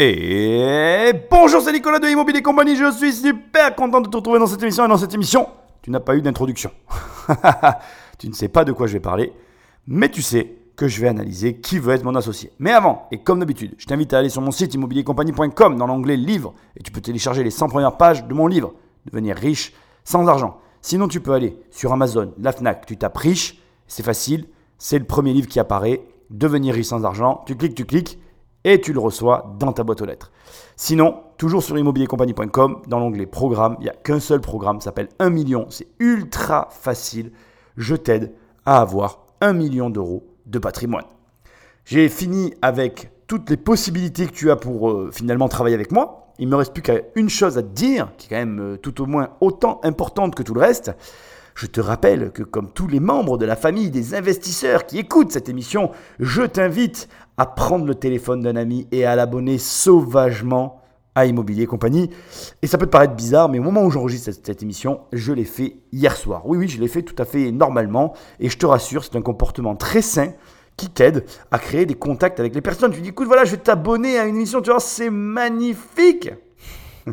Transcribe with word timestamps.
Et 0.00 1.12
bonjour, 1.28 1.60
c'est 1.60 1.72
Nicolas 1.72 1.98
de 1.98 2.06
Immobilier 2.06 2.40
Compagnie. 2.40 2.76
Je 2.76 2.92
suis 2.92 3.12
super 3.12 3.74
content 3.74 4.00
de 4.00 4.08
te 4.08 4.16
retrouver 4.16 4.38
dans 4.38 4.46
cette 4.46 4.62
émission. 4.62 4.84
Et 4.84 4.88
dans 4.88 4.96
cette 4.96 5.12
émission, 5.12 5.48
tu 5.82 5.90
n'as 5.90 5.98
pas 5.98 6.14
eu 6.14 6.22
d'introduction. 6.22 6.70
tu 8.18 8.28
ne 8.28 8.32
sais 8.32 8.46
pas 8.46 8.64
de 8.64 8.70
quoi 8.70 8.86
je 8.86 8.92
vais 8.92 9.00
parler, 9.00 9.32
mais 9.88 10.08
tu 10.08 10.22
sais 10.22 10.54
que 10.76 10.86
je 10.86 11.00
vais 11.00 11.08
analyser 11.08 11.56
qui 11.56 11.80
veut 11.80 11.92
être 11.94 12.04
mon 12.04 12.14
associé. 12.14 12.52
Mais 12.60 12.70
avant, 12.70 13.08
et 13.10 13.24
comme 13.24 13.40
d'habitude, 13.40 13.74
je 13.76 13.86
t'invite 13.86 14.14
à 14.14 14.18
aller 14.18 14.28
sur 14.28 14.40
mon 14.40 14.52
site 14.52 14.72
immobiliercompagnie.com 14.72 15.76
dans 15.76 15.86
l'onglet 15.88 16.16
Livre 16.16 16.54
et 16.76 16.82
tu 16.84 16.92
peux 16.92 17.00
télécharger 17.00 17.42
les 17.42 17.50
100 17.50 17.68
premières 17.68 17.96
pages 17.96 18.24
de 18.24 18.34
mon 18.34 18.46
livre, 18.46 18.74
Devenir 19.04 19.34
riche 19.36 19.72
sans 20.04 20.28
argent. 20.28 20.60
Sinon, 20.80 21.08
tu 21.08 21.18
peux 21.18 21.32
aller 21.32 21.58
sur 21.72 21.92
Amazon, 21.92 22.34
la 22.38 22.52
Fnac, 22.52 22.86
tu 22.86 22.96
tapes 22.98 23.16
riche, 23.16 23.60
c'est 23.88 24.04
facile, 24.04 24.46
c'est 24.78 25.00
le 25.00 25.06
premier 25.06 25.32
livre 25.32 25.48
qui 25.48 25.58
apparaît, 25.58 26.02
Devenir 26.30 26.74
riche 26.74 26.86
sans 26.86 27.04
argent. 27.04 27.42
Tu 27.46 27.56
cliques, 27.56 27.74
tu 27.74 27.84
cliques 27.84 28.20
et 28.68 28.82
tu 28.82 28.92
le 28.92 29.00
reçois 29.00 29.56
dans 29.58 29.72
ta 29.72 29.82
boîte 29.82 30.02
aux 30.02 30.04
lettres. 30.04 30.30
Sinon, 30.76 31.22
toujours 31.38 31.62
sur 31.62 31.78
immobiliercompagnie.com, 31.78 32.82
dans 32.86 32.98
l'onglet 32.98 33.24
Programme, 33.24 33.76
il 33.80 33.84
n'y 33.84 33.88
a 33.88 33.94
qu'un 33.94 34.20
seul 34.20 34.42
programme, 34.42 34.82
s'appelle 34.82 35.08
1 35.18 35.30
million. 35.30 35.66
C'est 35.70 35.88
ultra 35.98 36.68
facile. 36.70 37.32
Je 37.78 37.96
t'aide 37.96 38.34
à 38.66 38.82
avoir 38.82 39.24
1 39.40 39.54
million 39.54 39.88
d'euros 39.88 40.26
de 40.44 40.58
patrimoine. 40.58 41.06
J'ai 41.86 42.10
fini 42.10 42.52
avec 42.60 43.10
toutes 43.26 43.48
les 43.48 43.56
possibilités 43.56 44.26
que 44.26 44.32
tu 44.32 44.50
as 44.50 44.56
pour 44.56 44.90
euh, 44.90 45.10
finalement 45.12 45.48
travailler 45.48 45.74
avec 45.74 45.90
moi. 45.90 46.34
Il 46.38 46.48
me 46.48 46.56
reste 46.56 46.74
plus 46.74 46.82
qu'une 46.82 47.30
chose 47.30 47.56
à 47.56 47.62
te 47.62 47.68
dire, 47.68 48.12
qui 48.18 48.26
est 48.26 48.30
quand 48.30 48.36
même 48.36 48.60
euh, 48.60 48.76
tout 48.76 49.00
au 49.00 49.06
moins 49.06 49.30
autant 49.40 49.80
importante 49.82 50.34
que 50.34 50.42
tout 50.42 50.52
le 50.52 50.60
reste. 50.60 50.92
Je 51.58 51.66
te 51.66 51.80
rappelle 51.80 52.30
que 52.30 52.44
comme 52.44 52.70
tous 52.70 52.86
les 52.86 53.00
membres 53.00 53.36
de 53.36 53.44
la 53.44 53.56
famille 53.56 53.90
des 53.90 54.14
investisseurs 54.14 54.86
qui 54.86 54.96
écoutent 54.96 55.32
cette 55.32 55.48
émission, 55.48 55.90
je 56.20 56.42
t'invite 56.42 57.08
à 57.36 57.46
prendre 57.46 57.84
le 57.84 57.96
téléphone 57.96 58.42
d'un 58.42 58.54
ami 58.54 58.86
et 58.92 59.04
à 59.04 59.16
l'abonner 59.16 59.58
sauvagement 59.58 60.80
à 61.16 61.26
Immobilier 61.26 61.66
Compagnie. 61.66 62.10
Et 62.62 62.68
ça 62.68 62.78
peut 62.78 62.86
te 62.86 62.92
paraître 62.92 63.16
bizarre, 63.16 63.48
mais 63.48 63.58
au 63.58 63.64
moment 63.64 63.82
où 63.82 63.90
j'enregistre 63.90 64.30
cette, 64.30 64.62
émission, 64.62 65.00
je 65.12 65.32
l'ai 65.32 65.42
fait 65.42 65.78
hier 65.90 66.16
soir. 66.16 66.46
Oui, 66.46 66.58
oui, 66.58 66.68
je 66.68 66.78
l'ai 66.80 66.86
fait 66.86 67.02
tout 67.02 67.20
à 67.20 67.24
fait 67.24 67.50
normalement. 67.50 68.14
Et 68.38 68.50
je 68.50 68.56
te 68.56 68.64
rassure, 68.64 69.02
c'est 69.02 69.16
un 69.16 69.22
comportement 69.22 69.74
très 69.74 70.00
sain 70.00 70.34
qui 70.76 70.88
t'aide 70.88 71.24
à 71.50 71.58
créer 71.58 71.86
des 71.86 71.96
contacts 71.96 72.38
avec 72.38 72.54
les 72.54 72.60
personnes. 72.60 72.92
Tu 72.92 73.00
dis, 73.00 73.08
écoute, 73.08 73.26
voilà, 73.26 73.44
je 73.44 73.50
vais 73.50 73.56
t'abonner 73.56 74.16
à 74.16 74.26
une 74.26 74.36
émission, 74.36 74.62
tu 74.62 74.70
vois, 74.70 74.78
c'est 74.78 75.10
magnifique. 75.10 76.30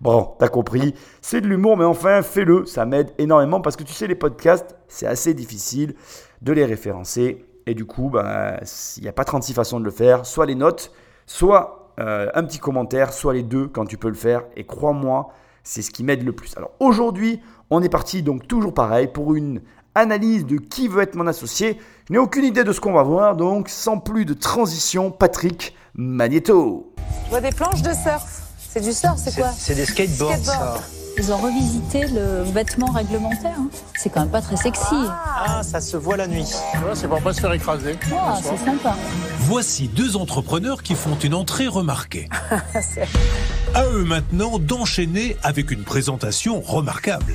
Bon, 0.00 0.34
t'as 0.38 0.48
compris, 0.48 0.94
c'est 1.20 1.40
de 1.40 1.48
l'humour, 1.48 1.76
mais 1.76 1.84
enfin, 1.84 2.22
fais-le, 2.22 2.66
ça 2.66 2.86
m'aide 2.86 3.12
énormément 3.18 3.60
parce 3.60 3.74
que 3.74 3.82
tu 3.82 3.92
sais, 3.92 4.06
les 4.06 4.14
podcasts, 4.14 4.76
c'est 4.86 5.06
assez 5.06 5.34
difficile 5.34 5.94
de 6.40 6.52
les 6.52 6.64
référencer. 6.64 7.44
Et 7.66 7.74
du 7.74 7.84
coup, 7.84 8.08
ben, 8.08 8.58
il 8.96 9.02
n'y 9.02 9.08
a 9.08 9.12
pas 9.12 9.24
36 9.24 9.54
façons 9.54 9.80
de 9.80 9.84
le 9.84 9.90
faire. 9.90 10.24
Soit 10.24 10.46
les 10.46 10.54
notes, 10.54 10.92
soit 11.26 11.92
euh, 11.98 12.30
un 12.34 12.44
petit 12.44 12.58
commentaire, 12.58 13.12
soit 13.12 13.34
les 13.34 13.42
deux 13.42 13.66
quand 13.66 13.86
tu 13.86 13.98
peux 13.98 14.08
le 14.08 14.14
faire. 14.14 14.44
Et 14.56 14.64
crois-moi, 14.64 15.30
c'est 15.64 15.82
ce 15.82 15.90
qui 15.90 16.04
m'aide 16.04 16.22
le 16.24 16.32
plus. 16.32 16.56
Alors 16.56 16.70
aujourd'hui, 16.78 17.40
on 17.68 17.82
est 17.82 17.88
parti 17.88 18.22
donc 18.22 18.46
toujours 18.46 18.72
pareil 18.72 19.08
pour 19.08 19.34
une 19.34 19.60
analyse 19.96 20.46
de 20.46 20.56
qui 20.56 20.86
veut 20.86 21.02
être 21.02 21.16
mon 21.16 21.26
associé. 21.26 21.78
Je 22.08 22.12
n'ai 22.12 22.18
aucune 22.18 22.44
idée 22.44 22.62
de 22.62 22.72
ce 22.72 22.80
qu'on 22.80 22.92
va 22.92 23.02
voir, 23.02 23.36
donc 23.36 23.68
sans 23.68 23.98
plus 23.98 24.24
de 24.24 24.32
transition, 24.32 25.10
Patrick 25.10 25.76
Magneto. 25.94 26.94
Je 27.24 27.30
vois 27.30 27.40
des 27.40 27.50
planches 27.50 27.82
de 27.82 27.92
surf. 27.92 28.47
C'est 28.78 28.84
du 28.84 28.92
surf, 28.92 29.16
c'est 29.16 29.34
quoi 29.34 29.50
C'est 29.58 29.74
des 29.74 29.84
skateboards. 29.84 30.80
Ils 31.16 31.32
ont 31.32 31.38
revisité 31.38 32.06
le 32.06 32.44
vêtement 32.44 32.92
réglementaire. 32.92 33.56
Hein. 33.58 33.68
C'est 33.96 34.08
quand 34.08 34.20
même 34.20 34.30
pas 34.30 34.40
très 34.40 34.54
sexy. 34.54 34.94
Ah, 34.94 35.62
ça 35.64 35.80
se 35.80 35.96
voit 35.96 36.16
la 36.16 36.28
nuit. 36.28 36.46
c'est 36.94 37.08
pour 37.08 37.20
pas 37.20 37.32
se 37.32 37.40
faire 37.40 37.52
écraser. 37.52 37.98
Ah, 38.16 38.38
c'est 38.40 38.56
sympa. 38.56 38.94
Voici 39.40 39.88
deux 39.88 40.16
entrepreneurs 40.16 40.84
qui 40.84 40.94
font 40.94 41.18
une 41.18 41.34
entrée 41.34 41.66
remarquée. 41.66 42.28
à 43.74 43.84
eux 43.86 44.04
maintenant 44.04 44.60
d'enchaîner 44.60 45.36
avec 45.42 45.72
une 45.72 45.82
présentation 45.82 46.60
remarquable. 46.60 47.34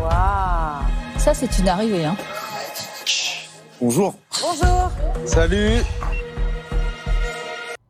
Waouh 0.00 0.82
Ça, 1.18 1.34
c'est 1.34 1.58
une 1.58 1.68
arrivée. 1.68 2.06
Hein. 2.06 2.16
Bonjour. 3.82 4.14
Bonjour. 4.40 4.90
Salut. 5.26 5.82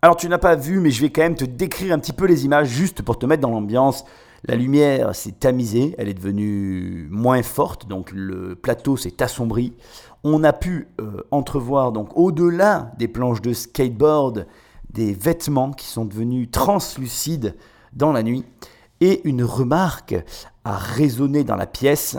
Alors 0.05 0.17
tu 0.17 0.29
n'as 0.29 0.37
pas 0.37 0.55
vu, 0.55 0.81
mais 0.81 0.91
je 0.91 1.01
vais 1.01 1.09
quand 1.09 1.23
même 1.23 1.35
te 1.35 1.47
décrire 1.47 1.95
un 1.95 1.99
petit 1.99 2.13
peu 2.13 2.27
les 2.27 2.45
images 2.45 2.69
juste 2.69 3.01
pour 3.01 3.19
te 3.19 3.25
mettre 3.25 3.41
dans 3.41 3.49
l'ambiance. 3.49 4.05
La 4.47 4.55
lumière 4.55 5.15
s'est 5.15 5.33
tamisée, 5.33 5.95
elle 5.97 6.11
est 6.11 6.13
devenue 6.13 7.09
moins 7.11 7.43
forte, 7.43 7.89
donc 7.89 8.13
le 8.13 8.55
plateau 8.55 8.99
s'est 8.99 9.23
assombri. 9.23 9.73
On 10.23 10.45
a 10.45 10.53
pu 10.53 10.89
euh, 11.01 11.23
entrevoir 11.31 11.91
donc 11.91 12.19
au-delà 12.19 12.93
des 12.99 13.09
planches 13.09 13.41
de 13.41 13.55
skateboard 13.55 14.47
des 14.91 15.15
vêtements 15.15 15.71
qui 15.71 15.87
sont 15.87 16.05
devenus 16.05 16.51
translucides 16.51 17.55
dans 17.95 18.13
la 18.13 18.23
nuit. 18.23 18.45
Et 19.01 19.27
une 19.27 19.43
remarque 19.43 20.17
a 20.67 20.77
résonné 20.77 21.45
dans 21.45 21.57
la 21.57 21.67
pièce 21.67 22.19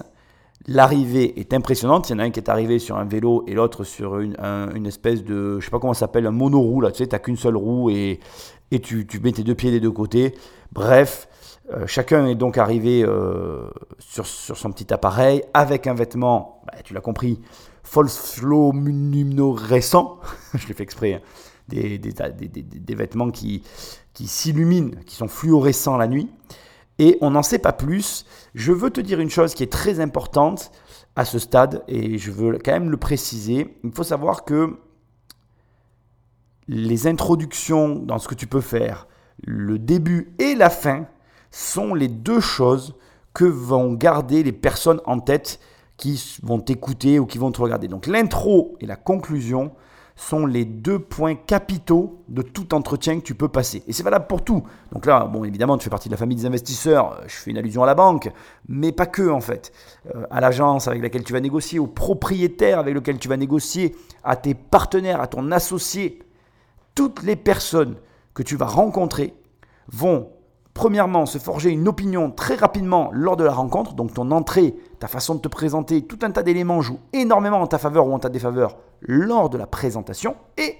L'arrivée 0.67 1.39
est 1.39 1.53
impressionnante. 1.53 2.09
Il 2.09 2.13
y 2.13 2.15
en 2.15 2.19
a 2.19 2.23
un 2.23 2.31
qui 2.31 2.39
est 2.39 2.49
arrivé 2.49 2.79
sur 2.79 2.97
un 2.97 3.05
vélo 3.05 3.43
et 3.47 3.53
l'autre 3.53 3.83
sur 3.83 4.19
une, 4.19 4.35
espèce 4.87 5.23
de, 5.23 5.59
je 5.59 5.65
sais 5.65 5.71
pas 5.71 5.79
comment 5.79 5.93
ça 5.93 6.01
s'appelle, 6.01 6.25
un 6.25 6.31
monoroue. 6.31 6.81
Là, 6.81 6.91
tu 6.91 6.99
sais, 6.99 7.07
tu 7.07 7.13
n'as 7.13 7.19
qu'une 7.19 7.37
seule 7.37 7.55
roue 7.55 7.91
et, 7.91 8.19
et 8.71 8.79
tu, 8.79 9.05
mets 9.21 9.31
tes 9.31 9.43
deux 9.43 9.53
pieds 9.53 9.69
des 9.69 9.79
deux 9.79 9.91
côtés. 9.91 10.33
Bref, 10.71 11.27
euh, 11.71 11.85
chacun 11.85 12.25
est 12.25 12.35
donc 12.35 12.57
arrivé 12.57 13.03
euh, 13.03 13.69
sur, 13.99 14.25
sur, 14.25 14.57
son 14.57 14.71
petit 14.71 14.91
appareil 14.91 15.43
avec 15.53 15.85
un 15.85 15.93
vêtement, 15.93 16.63
bah, 16.65 16.73
tu 16.83 16.95
l'as 16.95 17.01
compris, 17.01 17.41
récent. 19.51 20.19
je 20.55 20.67
l'ai 20.67 20.73
fait 20.73 20.83
exprès. 20.83 21.13
Hein. 21.13 21.21
Des, 21.67 21.97
des, 21.97 22.11
des, 22.11 22.61
des, 22.61 22.95
vêtements 22.95 23.31
qui, 23.31 23.63
qui 24.13 24.27
s'illuminent, 24.27 24.91
qui 25.05 25.15
sont 25.15 25.27
fluorescents 25.27 25.97
la 25.97 26.07
nuit 26.07 26.29
et 26.99 27.17
on 27.21 27.31
n'en 27.31 27.43
sait 27.43 27.59
pas 27.59 27.73
plus. 27.73 28.25
Je 28.53 28.71
veux 28.71 28.89
te 28.89 29.01
dire 29.01 29.19
une 29.19 29.29
chose 29.29 29.53
qui 29.53 29.63
est 29.63 29.71
très 29.71 29.99
importante 29.99 30.71
à 31.15 31.25
ce 31.25 31.39
stade, 31.39 31.83
et 31.87 32.17
je 32.17 32.31
veux 32.31 32.57
quand 32.63 32.73
même 32.73 32.89
le 32.89 32.97
préciser. 32.97 33.77
Il 33.83 33.91
faut 33.91 34.03
savoir 34.03 34.43
que 34.43 34.77
les 36.67 37.07
introductions 37.07 37.95
dans 37.95 38.17
ce 38.17 38.27
que 38.27 38.35
tu 38.35 38.47
peux 38.47 38.61
faire, 38.61 39.07
le 39.43 39.79
début 39.79 40.33
et 40.39 40.55
la 40.55 40.69
fin, 40.69 41.07
sont 41.51 41.93
les 41.93 42.09
deux 42.09 42.41
choses 42.41 42.95
que 43.33 43.45
vont 43.45 43.93
garder 43.93 44.43
les 44.43 44.51
personnes 44.51 44.99
en 45.05 45.19
tête 45.19 45.59
qui 45.95 46.37
vont 46.43 46.59
t'écouter 46.59 47.19
ou 47.19 47.25
qui 47.25 47.37
vont 47.37 47.51
te 47.51 47.61
regarder. 47.61 47.87
Donc 47.87 48.07
l'intro 48.07 48.75
et 48.81 48.85
la 48.85 48.97
conclusion 48.97 49.71
sont 50.15 50.45
les 50.45 50.63
deux 50.63 50.99
points 50.99 51.35
capitaux 51.35 52.23
de 52.29 52.41
tout 52.41 52.73
entretien 52.73 53.19
que 53.19 53.25
tu 53.25 53.35
peux 53.35 53.49
passer. 53.49 53.83
Et 53.87 53.93
c'est 53.93 54.03
valable 54.03 54.27
pour 54.27 54.43
tout. 54.43 54.63
Donc 54.93 55.05
là, 55.05 55.25
bon, 55.25 55.43
évidemment, 55.43 55.77
tu 55.77 55.83
fais 55.83 55.89
partie 55.89 56.07
de 56.07 56.13
la 56.13 56.17
famille 56.17 56.37
des 56.37 56.45
investisseurs, 56.45 57.21
je 57.27 57.35
fais 57.35 57.51
une 57.51 57.57
allusion 57.57 57.83
à 57.83 57.85
la 57.85 57.95
banque, 57.95 58.31
mais 58.69 58.91
pas 58.91 59.05
que 59.05 59.29
en 59.29 59.41
fait. 59.41 59.73
Euh, 60.15 60.25
à 60.31 60.39
l'agence 60.39 60.87
avec 60.87 61.01
laquelle 61.01 61.23
tu 61.23 61.33
vas 61.33 61.41
négocier, 61.41 61.79
au 61.79 61.87
propriétaire 61.87 62.79
avec 62.79 62.93
lequel 62.93 63.19
tu 63.19 63.27
vas 63.27 63.37
négocier, 63.37 63.95
à 64.23 64.35
tes 64.37 64.53
partenaires, 64.53 65.19
à 65.19 65.27
ton 65.27 65.51
associé. 65.51 66.19
Toutes 66.95 67.23
les 67.23 67.35
personnes 67.35 67.95
que 68.33 68.43
tu 68.43 68.55
vas 68.55 68.67
rencontrer 68.67 69.33
vont 69.91 70.29
premièrement, 70.75 71.25
se 71.25 71.39
forger 71.39 71.71
une 71.71 71.87
opinion 71.87 72.29
très 72.29 72.53
rapidement 72.53 73.09
lors 73.13 73.37
de 73.37 73.43
la 73.43 73.53
rencontre. 73.53 73.95
Donc 73.95 74.13
ton 74.13 74.29
entrée, 74.29 74.75
ta 74.99 75.07
façon 75.07 75.33
de 75.33 75.39
te 75.39 75.47
présenter, 75.47 76.03
tout 76.03 76.19
un 76.21 76.29
tas 76.29 76.43
d'éléments 76.43 76.81
jouent 76.81 76.99
énormément 77.13 77.61
en 77.61 77.65
ta 77.65 77.79
faveur 77.79 78.07
ou 78.07 78.13
en 78.13 78.19
ta 78.19 78.29
défaveur 78.29 78.77
lors 79.01 79.49
de 79.49 79.57
la 79.57 79.65
présentation. 79.65 80.35
Et 80.57 80.75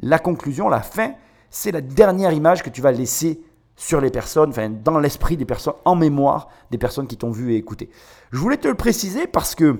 la 0.00 0.18
conclusion, 0.18 0.68
la 0.68 0.80
fin, 0.80 1.12
c'est 1.50 1.70
la 1.70 1.82
dernière 1.82 2.32
image 2.32 2.62
que 2.62 2.70
tu 2.70 2.80
vas 2.80 2.90
laisser 2.90 3.42
sur 3.76 4.00
les 4.00 4.10
personnes, 4.10 4.50
enfin 4.50 4.70
dans 4.70 4.98
l'esprit 4.98 5.36
des 5.36 5.44
personnes, 5.44 5.74
en 5.84 5.94
mémoire 5.94 6.48
des 6.70 6.78
personnes 6.78 7.06
qui 7.06 7.16
t'ont 7.16 7.30
vu 7.30 7.52
et 7.52 7.56
écouté. 7.56 7.90
Je 8.32 8.38
voulais 8.38 8.56
te 8.56 8.66
le 8.66 8.74
préciser 8.74 9.26
parce 9.26 9.54
que 9.54 9.78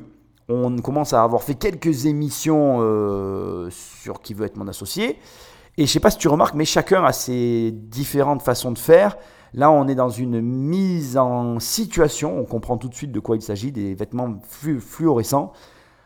on 0.50 0.76
commence 0.76 1.12
à 1.14 1.22
avoir 1.22 1.42
fait 1.42 1.54
quelques 1.54 2.06
émissions 2.06 2.78
euh, 2.80 3.68
sur 3.70 4.20
qui 4.20 4.34
veut 4.34 4.46
être 4.46 4.56
mon 4.56 4.68
associé. 4.68 5.18
Et 5.76 5.82
je 5.82 5.82
ne 5.82 5.86
sais 5.86 6.00
pas 6.00 6.10
si 6.10 6.18
tu 6.18 6.28
remarques, 6.28 6.54
mais 6.54 6.64
chacun 6.64 7.04
a 7.04 7.12
ses 7.12 7.70
différentes 7.72 8.42
façons 8.42 8.72
de 8.72 8.78
faire. 8.78 9.16
Là, 9.54 9.70
on 9.70 9.88
est 9.88 9.94
dans 9.94 10.10
une 10.10 10.40
mise 10.40 11.16
en 11.16 11.58
situation, 11.58 12.38
on 12.38 12.44
comprend 12.44 12.76
tout 12.76 12.88
de 12.88 12.94
suite 12.94 13.12
de 13.12 13.20
quoi 13.20 13.36
il 13.36 13.42
s'agit, 13.42 13.72
des 13.72 13.94
vêtements 13.94 14.38
fluorescents. 14.42 15.52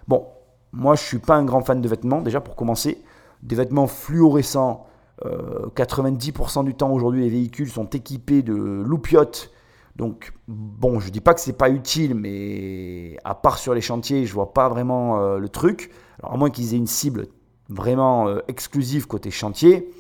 Bon, 0.09 0.27
moi, 0.73 0.95
je 0.95 1.03
ne 1.03 1.07
suis 1.07 1.19
pas 1.19 1.37
un 1.37 1.45
grand 1.45 1.63
fan 1.63 1.81
de 1.81 1.89
vêtements, 1.89 2.23
déjà 2.23 2.41
pour 2.41 2.57
commencer. 2.57 3.03
Des 3.43 3.57
vêtements 3.57 3.87
fluorescents, 3.87 4.87
90% 5.25 6.61
euh, 6.61 6.63
du 6.63 6.75
temps 6.75 6.91
aujourd'hui, 6.91 7.23
les 7.23 7.29
véhicules 7.29 7.69
sont 7.69 7.87
équipés 7.87 8.43
de 8.43 8.55
loupiottes. 8.55 9.51
Donc, 9.97 10.33
bon, 10.49 11.01
je 11.01 11.09
ne 11.09 11.11
dis 11.11 11.21
pas 11.21 11.35
que 11.35 11.41
ce 11.41 11.51
n'est 11.51 11.57
pas 11.57 11.69
utile, 11.69 12.15
mais 12.15 13.17
à 13.25 13.35
part 13.35 13.59
sur 13.59 13.75
les 13.75 13.83
chantiers, 13.83 14.25
je 14.25 14.31
ne 14.31 14.35
vois 14.35 14.55
pas 14.55 14.69
vraiment 14.69 15.21
euh, 15.21 15.39
le 15.39 15.49
truc. 15.49 15.91
Alors, 16.21 16.35
à 16.35 16.37
moins 16.39 16.51
qu'ils 16.51 16.73
aient 16.75 16.79
une 16.79 16.87
cible 16.87 17.27
vraiment 17.69 18.29
euh, 18.29 18.39
exclusive 18.49 19.07
côté 19.07 19.31
chantier. 19.31 19.91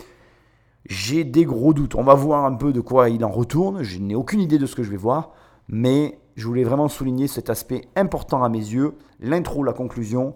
J'ai 0.87 1.25
des 1.25 1.45
gros 1.45 1.73
doutes. 1.75 1.95
On 1.95 2.03
va 2.03 2.15
voir 2.15 2.45
un 2.45 2.55
peu 2.55 2.73
de 2.73 2.81
quoi 2.81 3.09
il 3.09 3.25
en 3.25 3.31
retourne. 3.31 3.83
Je 3.83 3.99
n'ai 3.99 4.15
aucune 4.15 4.41
idée 4.41 4.59
de 4.59 4.67
ce 4.67 4.75
que 4.75 4.83
je 4.83 4.91
vais 4.91 4.97
voir. 4.97 5.31
Mais 5.69 6.19
je 6.37 6.47
voulais 6.47 6.65
vraiment 6.65 6.89
souligner 6.89 7.29
cet 7.29 7.51
aspect 7.51 7.83
important 7.97 8.43
à 8.43 8.49
mes 8.49 8.59
yeux. 8.59 8.97
L'intro, 9.21 9.63
la 9.63 9.73
conclusion. 9.73 10.35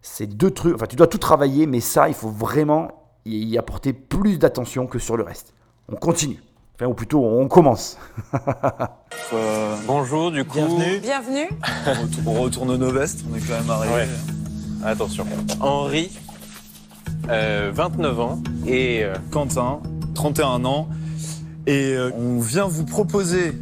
C'est 0.00 0.26
deux 0.26 0.50
trucs. 0.50 0.74
Enfin, 0.74 0.86
tu 0.86 0.96
dois 0.96 1.06
tout 1.06 1.18
travailler, 1.18 1.66
mais 1.66 1.80
ça, 1.80 2.08
il 2.08 2.14
faut 2.14 2.30
vraiment 2.30 2.88
y 3.24 3.56
apporter 3.56 3.92
plus 3.92 4.38
d'attention 4.38 4.86
que 4.86 4.98
sur 4.98 5.16
le 5.16 5.22
reste. 5.22 5.54
On 5.88 5.96
continue. 5.96 6.42
Enfin, 6.74 6.86
ou 6.86 6.94
plutôt, 6.94 7.24
on 7.24 7.48
commence. 7.48 7.98
Euh, 9.34 9.76
bonjour, 9.86 10.30
du 10.30 10.44
coup. 10.44 10.58
Bienvenue. 10.58 10.98
Bienvenue. 11.00 11.48
On 12.26 12.32
retourne 12.32 12.76
nos 12.76 12.90
vestes, 12.90 13.24
on 13.30 13.34
est 13.34 13.40
quand 13.40 13.54
même 13.54 13.70
arrivé. 13.70 13.94
Ouais. 13.94 14.08
Attention. 14.84 15.24
Henri, 15.60 16.10
euh, 17.28 17.70
29 17.74 18.20
ans, 18.20 18.42
et 18.66 19.04
euh, 19.04 19.14
Quentin, 19.30 19.80
31 20.14 20.64
ans. 20.64 20.88
Et 21.66 21.94
euh, 21.94 22.10
on 22.16 22.40
vient 22.40 22.66
vous 22.66 22.84
proposer, 22.84 23.52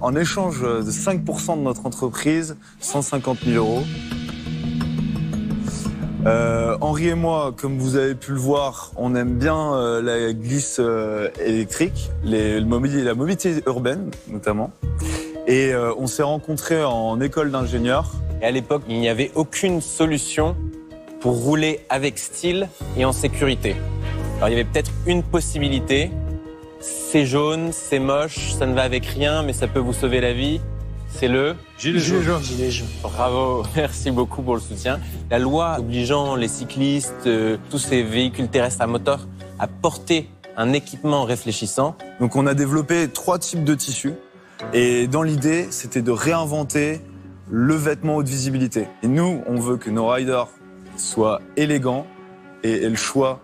en 0.00 0.14
échange 0.14 0.62
de 0.62 0.90
5% 0.90 1.56
de 1.56 1.62
notre 1.62 1.86
entreprise, 1.86 2.56
150 2.80 3.38
000 3.44 3.56
euros. 3.56 3.82
Euh, 6.26 6.76
Henri 6.80 7.08
et 7.08 7.14
moi, 7.14 7.54
comme 7.56 7.78
vous 7.78 7.96
avez 7.96 8.14
pu 8.14 8.32
le 8.32 8.38
voir, 8.38 8.92
on 8.96 9.14
aime 9.14 9.38
bien 9.38 9.74
euh, 9.74 10.02
la 10.02 10.32
glisse 10.32 10.78
euh, 10.80 11.28
électrique, 11.44 12.10
les, 12.24 12.58
le 12.58 12.66
mobilier, 12.66 13.02
la 13.02 13.14
mobilité 13.14 13.62
urbaine 13.66 14.10
notamment. 14.28 14.70
Et 15.46 15.72
euh, 15.72 15.94
on 15.96 16.06
s'est 16.06 16.24
rencontrés 16.24 16.84
en 16.84 17.20
école 17.20 17.50
d'ingénieur. 17.50 18.12
Et 18.42 18.44
à 18.44 18.50
l'époque, 18.50 18.82
il 18.88 18.98
n'y 18.98 19.08
avait 19.08 19.30
aucune 19.34 19.80
solution 19.80 20.56
pour 21.20 21.42
rouler 21.42 21.80
avec 21.88 22.18
style 22.18 22.68
et 22.96 23.04
en 23.04 23.12
sécurité. 23.12 23.76
Alors 24.36 24.48
il 24.48 24.52
y 24.52 24.54
avait 24.54 24.64
peut-être 24.64 24.92
une 25.06 25.22
possibilité. 25.22 26.10
C'est 26.80 27.26
jaune, 27.26 27.70
c'est 27.72 27.98
moche, 27.98 28.52
ça 28.52 28.66
ne 28.66 28.74
va 28.74 28.82
avec 28.82 29.04
rien, 29.04 29.42
mais 29.42 29.52
ça 29.52 29.66
peut 29.66 29.80
vous 29.80 29.92
sauver 29.92 30.20
la 30.20 30.32
vie. 30.32 30.60
C'est 31.08 31.28
le 31.28 31.56
Gilet 31.78 32.00
jaune. 32.00 32.42
Bravo, 33.02 33.64
merci 33.76 34.10
beaucoup 34.10 34.42
pour 34.42 34.54
le 34.54 34.60
soutien. 34.60 35.00
La 35.30 35.38
loi 35.38 35.76
obligeant 35.78 36.36
les 36.36 36.48
cyclistes, 36.48 37.26
euh, 37.26 37.56
tous 37.70 37.78
ces 37.78 38.02
véhicules 38.02 38.48
terrestres 38.48 38.82
à 38.82 38.86
moteur, 38.86 39.26
à 39.58 39.66
porter 39.66 40.28
un 40.56 40.72
équipement 40.72 41.24
réfléchissant. 41.24 41.96
Donc 42.20 42.36
on 42.36 42.46
a 42.46 42.54
développé 42.54 43.08
trois 43.08 43.38
types 43.38 43.64
de 43.64 43.74
tissus. 43.74 44.14
Et 44.72 45.06
dans 45.06 45.22
l'idée, 45.22 45.68
c'était 45.70 46.02
de 46.02 46.10
réinventer 46.10 47.00
le 47.50 47.74
vêtement 47.74 48.16
haute 48.16 48.28
visibilité. 48.28 48.86
Et 49.02 49.08
nous, 49.08 49.42
on 49.46 49.58
veut 49.58 49.76
que 49.76 49.88
nos 49.88 50.06
riders 50.06 50.48
soient 50.98 51.40
élégants 51.56 52.06
et 52.62 52.82
aient 52.84 52.88
le 52.88 52.96
choix 52.96 53.40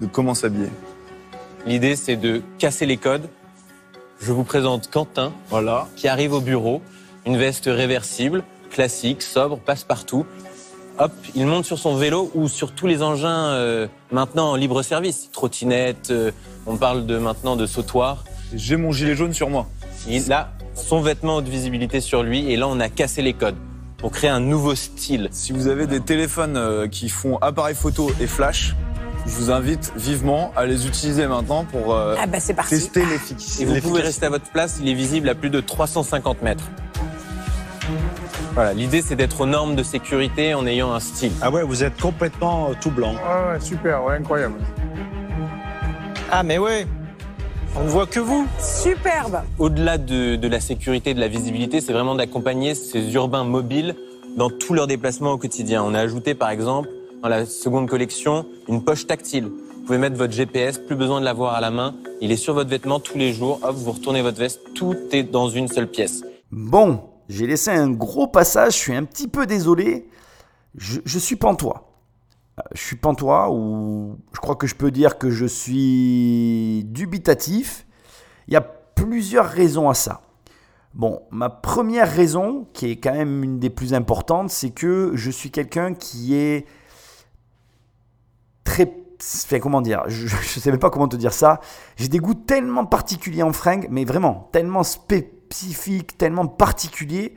de 0.00 0.06
comment 0.06 0.34
s'habiller. 0.34 0.68
L'idée, 1.66 1.96
c'est 1.96 2.16
de 2.16 2.42
casser 2.58 2.86
les 2.86 2.96
codes. 2.96 3.28
Je 4.20 4.32
vous 4.32 4.44
présente 4.44 4.90
Quentin, 4.90 5.32
Voilà. 5.50 5.88
qui 5.96 6.08
arrive 6.08 6.32
au 6.32 6.40
bureau, 6.40 6.80
une 7.26 7.36
veste 7.36 7.66
réversible, 7.66 8.44
classique, 8.70 9.22
sobre, 9.22 9.58
passe-partout. 9.58 10.26
Hop, 10.98 11.12
il 11.34 11.46
monte 11.46 11.64
sur 11.64 11.78
son 11.78 11.96
vélo 11.96 12.30
ou 12.34 12.48
sur 12.48 12.72
tous 12.72 12.86
les 12.86 13.02
engins 13.02 13.46
euh, 13.54 13.86
maintenant 14.10 14.50
en 14.50 14.56
libre 14.56 14.82
service. 14.82 15.30
Trottinette, 15.32 16.10
euh, 16.10 16.30
on 16.66 16.76
parle 16.76 17.06
de 17.06 17.18
maintenant 17.18 17.56
de 17.56 17.66
sautoir. 17.66 18.24
J'ai 18.54 18.76
mon 18.76 18.92
gilet 18.92 19.16
jaune 19.16 19.32
sur 19.32 19.48
moi. 19.48 19.66
Il 20.08 20.32
a 20.32 20.52
son 20.74 21.00
vêtement 21.00 21.36
haute 21.36 21.48
visibilité 21.48 22.00
sur 22.00 22.22
lui 22.22 22.50
et 22.50 22.56
là 22.56 22.68
on 22.68 22.78
a 22.80 22.88
cassé 22.88 23.22
les 23.22 23.32
codes 23.34 23.56
pour 24.02 24.10
créer 24.10 24.30
un 24.30 24.40
nouveau 24.40 24.74
style. 24.74 25.28
Si 25.30 25.52
vous 25.52 25.68
avez 25.68 25.86
des 25.86 26.00
téléphones 26.00 26.56
euh, 26.56 26.88
qui 26.88 27.08
font 27.08 27.38
appareil 27.38 27.76
photo 27.76 28.10
et 28.20 28.26
flash, 28.26 28.74
je 29.26 29.30
vous 29.30 29.52
invite 29.52 29.92
vivement 29.96 30.52
à 30.56 30.66
les 30.66 30.88
utiliser 30.88 31.28
maintenant 31.28 31.64
pour 31.64 31.94
euh, 31.94 32.16
Ah 32.20 32.26
bah 32.26 32.38
tester 32.68 33.06
l'efficacité. 33.06 33.62
Et 33.62 33.66
vous 33.66 33.80
pouvez 33.80 34.02
rester 34.02 34.26
à 34.26 34.30
votre 34.30 34.50
place, 34.50 34.78
il 34.82 34.88
est 34.88 34.94
visible 34.94 35.28
à 35.28 35.36
plus 35.36 35.50
de 35.50 35.60
350 35.60 36.42
mètres. 36.42 36.64
Voilà, 38.54 38.72
l'idée 38.72 39.02
c'est 39.02 39.14
d'être 39.14 39.40
aux 39.40 39.46
normes 39.46 39.76
de 39.76 39.84
sécurité 39.84 40.52
en 40.54 40.66
ayant 40.66 40.92
un 40.92 41.00
style. 41.00 41.32
Ah 41.40 41.52
ouais, 41.52 41.62
vous 41.62 41.84
êtes 41.84 41.98
complètement 42.00 42.70
euh, 42.70 42.74
tout 42.80 42.90
blanc. 42.90 43.12
Ouais, 43.12 43.52
ouais, 43.52 43.60
super, 43.60 44.02
ouais, 44.02 44.16
incroyable. 44.16 44.56
Ah, 46.28 46.42
mais 46.42 46.58
ouais. 46.58 46.88
On 47.74 47.84
ne 47.84 47.88
voit 47.88 48.06
que 48.06 48.20
vous. 48.20 48.46
Superbe. 48.60 49.40
Au-delà 49.58 49.96
de, 49.96 50.36
de 50.36 50.48
la 50.48 50.60
sécurité, 50.60 51.14
de 51.14 51.20
la 51.20 51.28
visibilité, 51.28 51.80
c'est 51.80 51.94
vraiment 51.94 52.14
d'accompagner 52.14 52.74
ces 52.74 53.14
urbains 53.14 53.44
mobiles 53.44 53.96
dans 54.36 54.50
tous 54.50 54.74
leurs 54.74 54.86
déplacements 54.86 55.32
au 55.32 55.38
quotidien. 55.38 55.82
On 55.82 55.94
a 55.94 56.00
ajouté 56.00 56.34
par 56.34 56.50
exemple 56.50 56.90
dans 57.22 57.28
la 57.28 57.46
seconde 57.46 57.88
collection 57.88 58.44
une 58.68 58.84
poche 58.84 59.06
tactile. 59.06 59.44
Vous 59.44 59.86
pouvez 59.86 59.98
mettre 59.98 60.16
votre 60.16 60.34
GPS, 60.34 60.78
plus 60.78 60.96
besoin 60.96 61.20
de 61.20 61.24
l'avoir 61.24 61.54
à 61.54 61.62
la 61.62 61.70
main. 61.70 61.94
Il 62.20 62.30
est 62.30 62.36
sur 62.36 62.52
votre 62.52 62.68
vêtement 62.68 63.00
tous 63.00 63.16
les 63.16 63.32
jours. 63.32 63.58
Hop, 63.62 63.74
vous 63.74 63.92
retournez 63.92 64.20
votre 64.20 64.38
veste, 64.38 64.60
tout 64.74 64.94
est 65.10 65.22
dans 65.22 65.48
une 65.48 65.68
seule 65.68 65.88
pièce. 65.88 66.22
Bon, 66.50 67.00
j'ai 67.30 67.46
laissé 67.46 67.70
un 67.70 67.90
gros 67.90 68.26
passage, 68.26 68.74
je 68.74 68.78
suis 68.78 68.94
un 68.94 69.04
petit 69.04 69.28
peu 69.28 69.46
désolé. 69.46 70.08
Je, 70.76 71.00
je 71.04 71.18
suis 71.18 71.36
pantois. 71.36 71.91
Euh, 72.58 72.62
Je 72.72 72.80
suis 72.80 72.96
pantois 72.96 73.50
ou 73.50 74.18
je 74.32 74.40
crois 74.40 74.56
que 74.56 74.66
je 74.66 74.74
peux 74.74 74.90
dire 74.90 75.18
que 75.18 75.30
je 75.30 75.46
suis 75.46 76.84
dubitatif. 76.84 77.86
Il 78.48 78.54
y 78.54 78.56
a 78.56 78.60
plusieurs 78.60 79.46
raisons 79.46 79.88
à 79.88 79.94
ça. 79.94 80.22
Bon, 80.94 81.22
ma 81.30 81.48
première 81.48 82.10
raison, 82.10 82.66
qui 82.74 82.90
est 82.90 82.96
quand 82.96 83.14
même 83.14 83.42
une 83.42 83.58
des 83.58 83.70
plus 83.70 83.94
importantes, 83.94 84.50
c'est 84.50 84.70
que 84.70 85.12
je 85.14 85.30
suis 85.30 85.50
quelqu'un 85.50 85.94
qui 85.94 86.34
est 86.34 86.66
très... 88.64 88.98
Comment 89.60 89.80
dire 89.80 90.02
Je 90.08 90.24
ne 90.36 90.42
sais 90.42 90.70
même 90.70 90.80
pas 90.80 90.90
comment 90.90 91.08
te 91.08 91.16
dire 91.16 91.32
ça. 91.32 91.60
J'ai 91.96 92.08
des 92.08 92.18
goûts 92.18 92.34
tellement 92.34 92.84
particuliers 92.84 93.44
en 93.44 93.52
fringues, 93.52 93.86
mais 93.90 94.04
vraiment 94.04 94.50
tellement 94.52 94.82
spécifiques, 94.82 96.18
tellement 96.18 96.46
particuliers, 96.46 97.36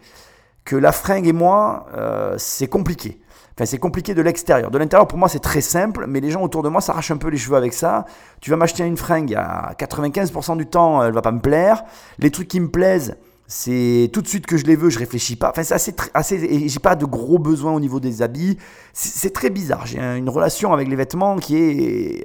que 0.65 0.75
la 0.75 0.91
fringue 0.91 1.27
et 1.27 1.33
moi, 1.33 1.85
euh, 1.93 2.35
c'est 2.37 2.67
compliqué. 2.67 3.21
Enfin, 3.57 3.65
c'est 3.65 3.77
compliqué 3.77 4.13
de 4.13 4.21
l'extérieur. 4.21 4.69
De 4.69 4.77
l'intérieur, 4.77 5.07
pour 5.07 5.17
moi, 5.17 5.29
c'est 5.29 5.39
très 5.39 5.61
simple, 5.61 6.05
mais 6.09 6.19
les 6.19 6.29
gens 6.29 6.41
autour 6.41 6.61
de 6.61 6.67
moi 6.69 6.81
s'arrachent 6.81 7.11
un 7.11 7.17
peu 7.17 7.29
les 7.29 7.37
cheveux 7.37 7.55
avec 7.55 7.71
ça. 7.73 8.05
Tu 8.41 8.49
vas 8.51 8.57
m'acheter 8.57 8.83
une 8.85 8.97
fringue, 8.97 9.33
à 9.33 9.73
95% 9.79 10.57
du 10.57 10.65
temps, 10.65 11.01
elle 11.03 11.13
va 11.13 11.21
pas 11.21 11.31
me 11.31 11.39
plaire. 11.39 11.83
Les 12.19 12.31
trucs 12.31 12.49
qui 12.49 12.59
me 12.59 12.69
plaisent, 12.69 13.15
c'est 13.47 14.09
tout 14.11 14.21
de 14.21 14.27
suite 14.27 14.45
que 14.45 14.57
je 14.57 14.65
les 14.65 14.75
veux, 14.75 14.89
je 14.89 14.99
réfléchis 14.99 15.37
pas. 15.37 15.51
Enfin, 15.51 15.63
c'est 15.63 15.73
assez, 15.73 15.95
assez, 16.13 16.67
j'ai 16.67 16.79
pas 16.79 16.95
de 16.95 17.05
gros 17.05 17.39
besoins 17.39 17.71
au 17.71 17.79
niveau 17.79 18.01
des 18.01 18.21
habits. 18.21 18.57
C'est 18.91 19.31
très 19.33 19.49
bizarre. 19.49 19.85
J'ai 19.85 19.99
un- 19.99 20.17
une 20.17 20.29
relation 20.29 20.73
avec 20.73 20.89
les 20.89 20.95
vêtements 20.97 21.37
qui 21.37 21.55
est 21.57 22.23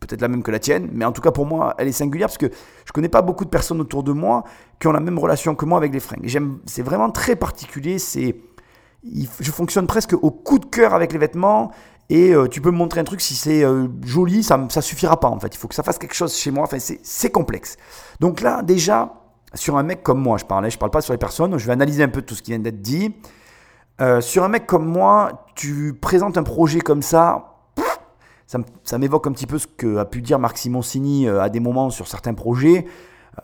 peut-être 0.00 0.22
la 0.22 0.28
même 0.28 0.42
que 0.42 0.50
la 0.50 0.58
tienne, 0.58 0.88
mais 0.94 1.04
en 1.04 1.12
tout 1.12 1.20
cas 1.20 1.30
pour 1.30 1.44
moi, 1.44 1.74
elle 1.78 1.86
est 1.86 1.92
singulière 1.92 2.28
parce 2.28 2.38
que 2.38 2.46
je 2.86 2.92
connais 2.92 3.10
pas 3.10 3.20
beaucoup 3.20 3.44
de 3.44 3.50
personnes 3.50 3.80
autour 3.82 4.02
de 4.02 4.12
moi 4.12 4.44
qui 4.80 4.86
ont 4.88 4.92
la 4.92 5.00
même 5.00 5.18
relation 5.18 5.54
que 5.54 5.66
moi 5.66 5.76
avec 5.76 5.92
les 5.92 6.00
fringues. 6.00 6.22
J'aime, 6.24 6.58
c'est 6.64 6.80
vraiment 6.82 7.10
très 7.10 7.36
particulier. 7.36 7.98
C'est, 7.98 8.34
je 9.04 9.50
fonctionne 9.50 9.86
presque 9.86 10.14
au 10.20 10.30
coup 10.30 10.58
de 10.58 10.66
cœur 10.66 10.94
avec 10.94 11.12
les 11.12 11.18
vêtements. 11.18 11.70
Et 12.10 12.34
euh, 12.34 12.48
tu 12.48 12.60
peux 12.60 12.72
me 12.72 12.76
montrer 12.76 13.00
un 13.00 13.04
truc, 13.04 13.20
si 13.20 13.36
c'est 13.36 13.62
euh, 13.62 13.86
joli, 14.04 14.42
ça, 14.42 14.66
ça 14.68 14.82
suffira 14.82 15.20
pas 15.20 15.28
en 15.28 15.38
fait. 15.38 15.54
Il 15.54 15.58
faut 15.58 15.68
que 15.68 15.76
ça 15.76 15.84
fasse 15.84 15.96
quelque 15.96 16.14
chose 16.14 16.34
chez 16.36 16.50
moi. 16.50 16.64
Enfin, 16.64 16.78
c'est, 16.80 17.30
complexe. 17.30 17.76
Donc 18.18 18.40
là, 18.40 18.62
déjà, 18.62 19.14
sur 19.54 19.78
un 19.78 19.84
mec 19.84 20.02
comme 20.02 20.20
moi, 20.20 20.36
je 20.36 20.44
parlais, 20.44 20.70
je 20.70 20.78
parle 20.78 20.90
pas 20.90 21.02
sur 21.02 21.14
les 21.14 21.18
personnes, 21.18 21.56
je 21.56 21.66
vais 21.66 21.72
analyser 21.72 22.02
un 22.02 22.08
peu 22.08 22.22
tout 22.22 22.34
ce 22.34 22.42
qui 22.42 22.50
vient 22.50 22.58
d'être 22.58 22.82
dit. 22.82 23.14
Euh, 24.00 24.20
sur 24.20 24.42
un 24.42 24.48
mec 24.48 24.66
comme 24.66 24.86
moi, 24.86 25.46
tu 25.54 25.94
présentes 25.94 26.36
un 26.36 26.42
projet 26.42 26.80
comme 26.80 27.02
ça, 27.02 27.46
ça, 28.82 28.98
m'évoque 28.98 29.28
un 29.28 29.32
petit 29.32 29.46
peu 29.46 29.58
ce 29.58 29.68
que 29.68 29.98
a 29.98 30.04
pu 30.04 30.20
dire 30.20 30.40
Marc 30.40 30.58
Simoncini 30.58 31.28
à 31.28 31.48
des 31.48 31.60
moments 31.60 31.90
sur 31.90 32.08
certains 32.08 32.34
projets. 32.34 32.86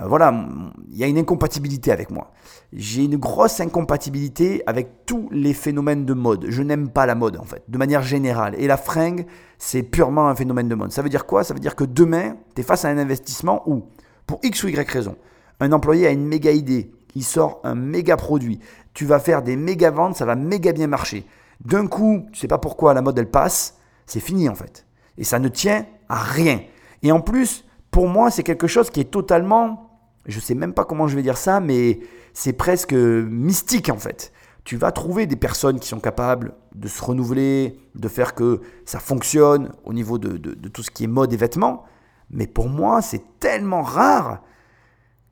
Euh, 0.01 0.07
voilà, 0.07 0.47
il 0.91 0.97
y 0.97 1.05
a 1.05 1.07
une 1.07 1.19
incompatibilité 1.19 1.93
avec 1.93 2.11
moi. 2.11 2.33
J'ai 2.73 3.05
une 3.05 3.17
grosse 3.17 3.61
incompatibilité 3.61 4.63
avec 4.67 5.07
tous 5.07 5.29
les 5.31 5.55
phénomènes 5.55 6.05
de 6.05 6.15
mode. 6.15 6.47
Je 6.49 6.63
n'aime 6.63 6.89
pas 6.89 7.07
la 7.07 7.15
mode 7.15 7.37
en 7.39 7.45
fait, 7.45 7.63
de 7.69 7.79
manière 7.79 8.03
générale. 8.03 8.55
Et 8.59 8.67
la 8.67 8.77
fringue, 8.77 9.27
c'est 9.59 9.83
purement 9.83 10.29
un 10.29 10.35
phénomène 10.35 10.69
de 10.69 10.75
mode. 10.75 10.93
Ça 10.93 11.03
veut 11.03 11.09
dire 11.09 11.27
quoi? 11.27 11.45
Ça 11.45 11.55
veut 11.55 11.61
dire 11.61 11.77
que 11.77 11.85
demain, 11.85 12.37
tu 12.55 12.61
es 12.61 12.65
face 12.65 12.85
à 12.85 12.89
un 12.89 12.99
investissement 12.99 13.63
où, 13.67 13.85
pour 14.27 14.41
X 14.43 14.65
ou 14.65 14.69
Y 14.69 14.91
raison, 14.91 15.17
un 15.61 15.73
employé 15.73 16.07
a 16.07 16.11
une 16.11 16.27
méga 16.27 16.51
idée, 16.51 16.93
il 17.15 17.25
sort 17.25 17.61
un 17.65 17.75
méga 17.75 18.17
produit, 18.17 18.61
tu 18.93 19.07
vas 19.07 19.19
faire 19.19 19.43
des 19.43 19.57
méga 19.57 19.91
ventes, 19.91 20.17
ça 20.17 20.27
va 20.27 20.35
méga 20.35 20.73
bien 20.73 20.87
marcher. 20.87 21.25
D'un 21.65 21.87
coup, 21.87 22.27
tu 22.33 22.41
sais 22.41 22.49
pas 22.49 22.59
pourquoi 22.59 22.93
la 22.93 23.01
mode 23.01 23.19
elle 23.19 23.31
passe, 23.31 23.79
c'est 24.05 24.21
fini 24.21 24.49
en 24.49 24.55
fait. 24.55 24.87
Et 25.17 25.25
ça 25.25 25.39
ne 25.39 25.49
tient 25.49 25.87
à 26.09 26.17
rien. 26.17 26.61
Et 27.03 27.13
en 27.13 27.21
plus, 27.21 27.65
pour 27.91 28.09
moi, 28.09 28.31
c'est 28.31 28.43
quelque 28.43 28.67
chose 28.67 28.91
qui 28.91 29.01
est 29.01 29.11
totalement, 29.11 29.86
je 30.27 30.41
sais 30.41 30.55
même 30.55 30.73
pas 30.75 30.85
comment 30.85 31.07
je 31.09 31.17
vais 31.17 31.23
dire 31.23 31.37
ça, 31.39 31.61
mais 31.61 32.01
c'est 32.35 32.53
presque 32.53 32.93
mystique 32.93 33.89
en 33.89 33.97
fait. 33.99 34.33
Tu 34.65 34.77
vas 34.77 34.91
trouver 34.91 35.27
des 35.27 35.37
personnes 35.37 35.79
qui 35.79 35.89
sont 35.89 36.01
capables 36.01 36.55
de 36.75 36.89
se 36.89 37.03
renouveler, 37.03 37.79
de 37.95 38.09
faire 38.09 38.35
que 38.35 38.61
ça 38.85 38.99
fonctionne 38.99 39.71
au 39.85 39.93
niveau 39.93 40.19
de, 40.19 40.37
de- 40.37 40.69
tout 40.69 40.83
ce 40.83 40.91
qui 40.91 41.05
est 41.05 41.07
mode 41.07 41.33
et 41.33 41.37
vêtements. 41.37 41.85
Mais 42.31 42.49
pour 42.49 42.69
moi, 42.69 43.01
c'est 43.01 43.23
tellement 43.39 43.83
rare 43.83 44.43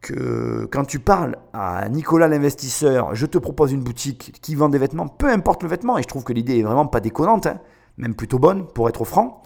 que 0.00 0.68
quand 0.70 0.84
tu 0.84 1.00
parles 1.00 1.36
à 1.52 1.88
Nicolas 1.88 2.28
l'investisseur, 2.28 3.14
je 3.14 3.26
te 3.26 3.38
propose 3.38 3.72
une 3.72 3.82
boutique 3.82 4.38
qui 4.40 4.54
vend 4.54 4.68
des 4.68 4.78
vêtements, 4.78 5.08
peu 5.08 5.28
importe 5.28 5.62
le 5.64 5.68
vêtement, 5.68 5.98
et 5.98 6.02
je 6.02 6.08
trouve 6.08 6.22
que 6.24 6.32
l'idée 6.32 6.58
est 6.58 6.62
vraiment 6.62 6.86
pas 6.86 7.00
déconnante, 7.00 7.46
hein, 7.46 7.58
même 7.96 8.14
plutôt 8.14 8.38
bonne 8.38 8.66
pour 8.68 8.88
être 8.88 9.04
franc, 9.04 9.42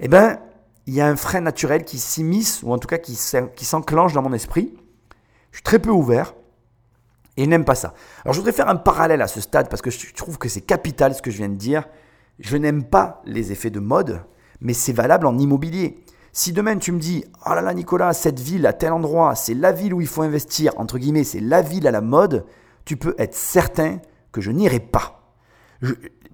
eh 0.00 0.08
ben 0.08 0.38
il 0.86 0.94
y 0.94 1.00
a 1.02 1.06
un 1.06 1.16
frein 1.16 1.42
naturel 1.42 1.84
qui 1.84 1.98
s'immisce, 1.98 2.62
ou 2.62 2.72
en 2.72 2.78
tout 2.78 2.88
cas 2.88 2.96
qui 2.98 3.14
s'enclenche 3.14 4.14
dans 4.14 4.22
mon 4.22 4.32
esprit. 4.32 4.74
Très 5.64 5.78
peu 5.78 5.90
ouvert 5.90 6.34
et 7.36 7.46
n'aime 7.46 7.64
pas 7.64 7.76
ça. 7.76 7.94
Alors 8.24 8.34
je 8.34 8.40
voudrais 8.40 8.52
faire 8.52 8.68
un 8.68 8.76
parallèle 8.76 9.22
à 9.22 9.28
ce 9.28 9.40
stade 9.40 9.68
parce 9.68 9.80
que 9.80 9.90
je 9.90 10.12
trouve 10.14 10.38
que 10.38 10.48
c'est 10.48 10.60
capital 10.60 11.14
ce 11.14 11.22
que 11.22 11.30
je 11.30 11.38
viens 11.38 11.48
de 11.48 11.54
dire. 11.54 11.88
Je 12.40 12.56
n'aime 12.56 12.84
pas 12.84 13.22
les 13.24 13.52
effets 13.52 13.70
de 13.70 13.80
mode, 13.80 14.22
mais 14.60 14.72
c'est 14.72 14.92
valable 14.92 15.26
en 15.26 15.38
immobilier. 15.38 16.04
Si 16.32 16.52
demain 16.52 16.76
tu 16.76 16.92
me 16.92 16.98
dis, 16.98 17.24
oh 17.46 17.50
là 17.50 17.62
là 17.62 17.74
Nicolas, 17.74 18.12
cette 18.12 18.40
ville 18.40 18.66
à 18.66 18.72
tel 18.72 18.92
endroit, 18.92 19.34
c'est 19.34 19.54
la 19.54 19.72
ville 19.72 19.94
où 19.94 20.00
il 20.00 20.06
faut 20.06 20.22
investir, 20.22 20.72
entre 20.78 20.98
guillemets, 20.98 21.24
c'est 21.24 21.40
la 21.40 21.62
ville 21.62 21.86
à 21.86 21.90
la 21.90 22.00
mode, 22.00 22.44
tu 22.84 22.96
peux 22.96 23.14
être 23.18 23.34
certain 23.34 23.98
que 24.32 24.40
je 24.40 24.50
n'irai 24.50 24.80
pas. 24.80 25.34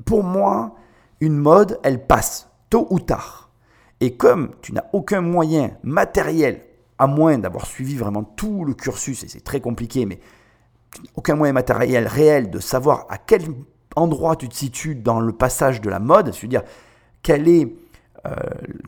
pour 0.04 0.25
moi, 0.25 0.75
une 1.21 1.37
mode, 1.37 1.78
elle 1.83 2.07
passe, 2.07 2.49
tôt 2.71 2.87
ou 2.90 2.99
tard. 2.99 3.50
Et 4.00 4.16
comme 4.16 4.50
tu 4.62 4.73
n'as 4.73 4.85
aucun 4.93 5.21
moyen 5.21 5.73
matériel, 5.83 6.62
à 6.98 7.06
moins 7.06 7.38
d'avoir 7.38 7.66
suivi 7.66 7.96
vraiment 7.96 8.22
tout 8.22 8.64
le 8.64 8.74
cursus, 8.74 9.24
et 9.24 9.28
c'est 9.28 9.42
très 9.42 9.60
compliqué, 9.60 10.06
mais 10.06 10.20
aucun 11.16 11.34
moyen 11.34 11.52
matériel 11.52 12.06
réel 12.06 12.50
de 12.50 12.60
savoir 12.60 13.06
à 13.08 13.18
quel 13.18 13.42
endroit 13.96 14.36
tu 14.36 14.48
te 14.48 14.54
situes 14.54 14.94
dans 14.94 15.20
le 15.20 15.32
passage 15.32 15.80
de 15.80 15.90
la 15.90 15.98
mode, 15.98 16.32
c'est-à-dire 16.32 16.62
quel 17.22 17.48
est 17.48 17.74
euh, 18.26 18.34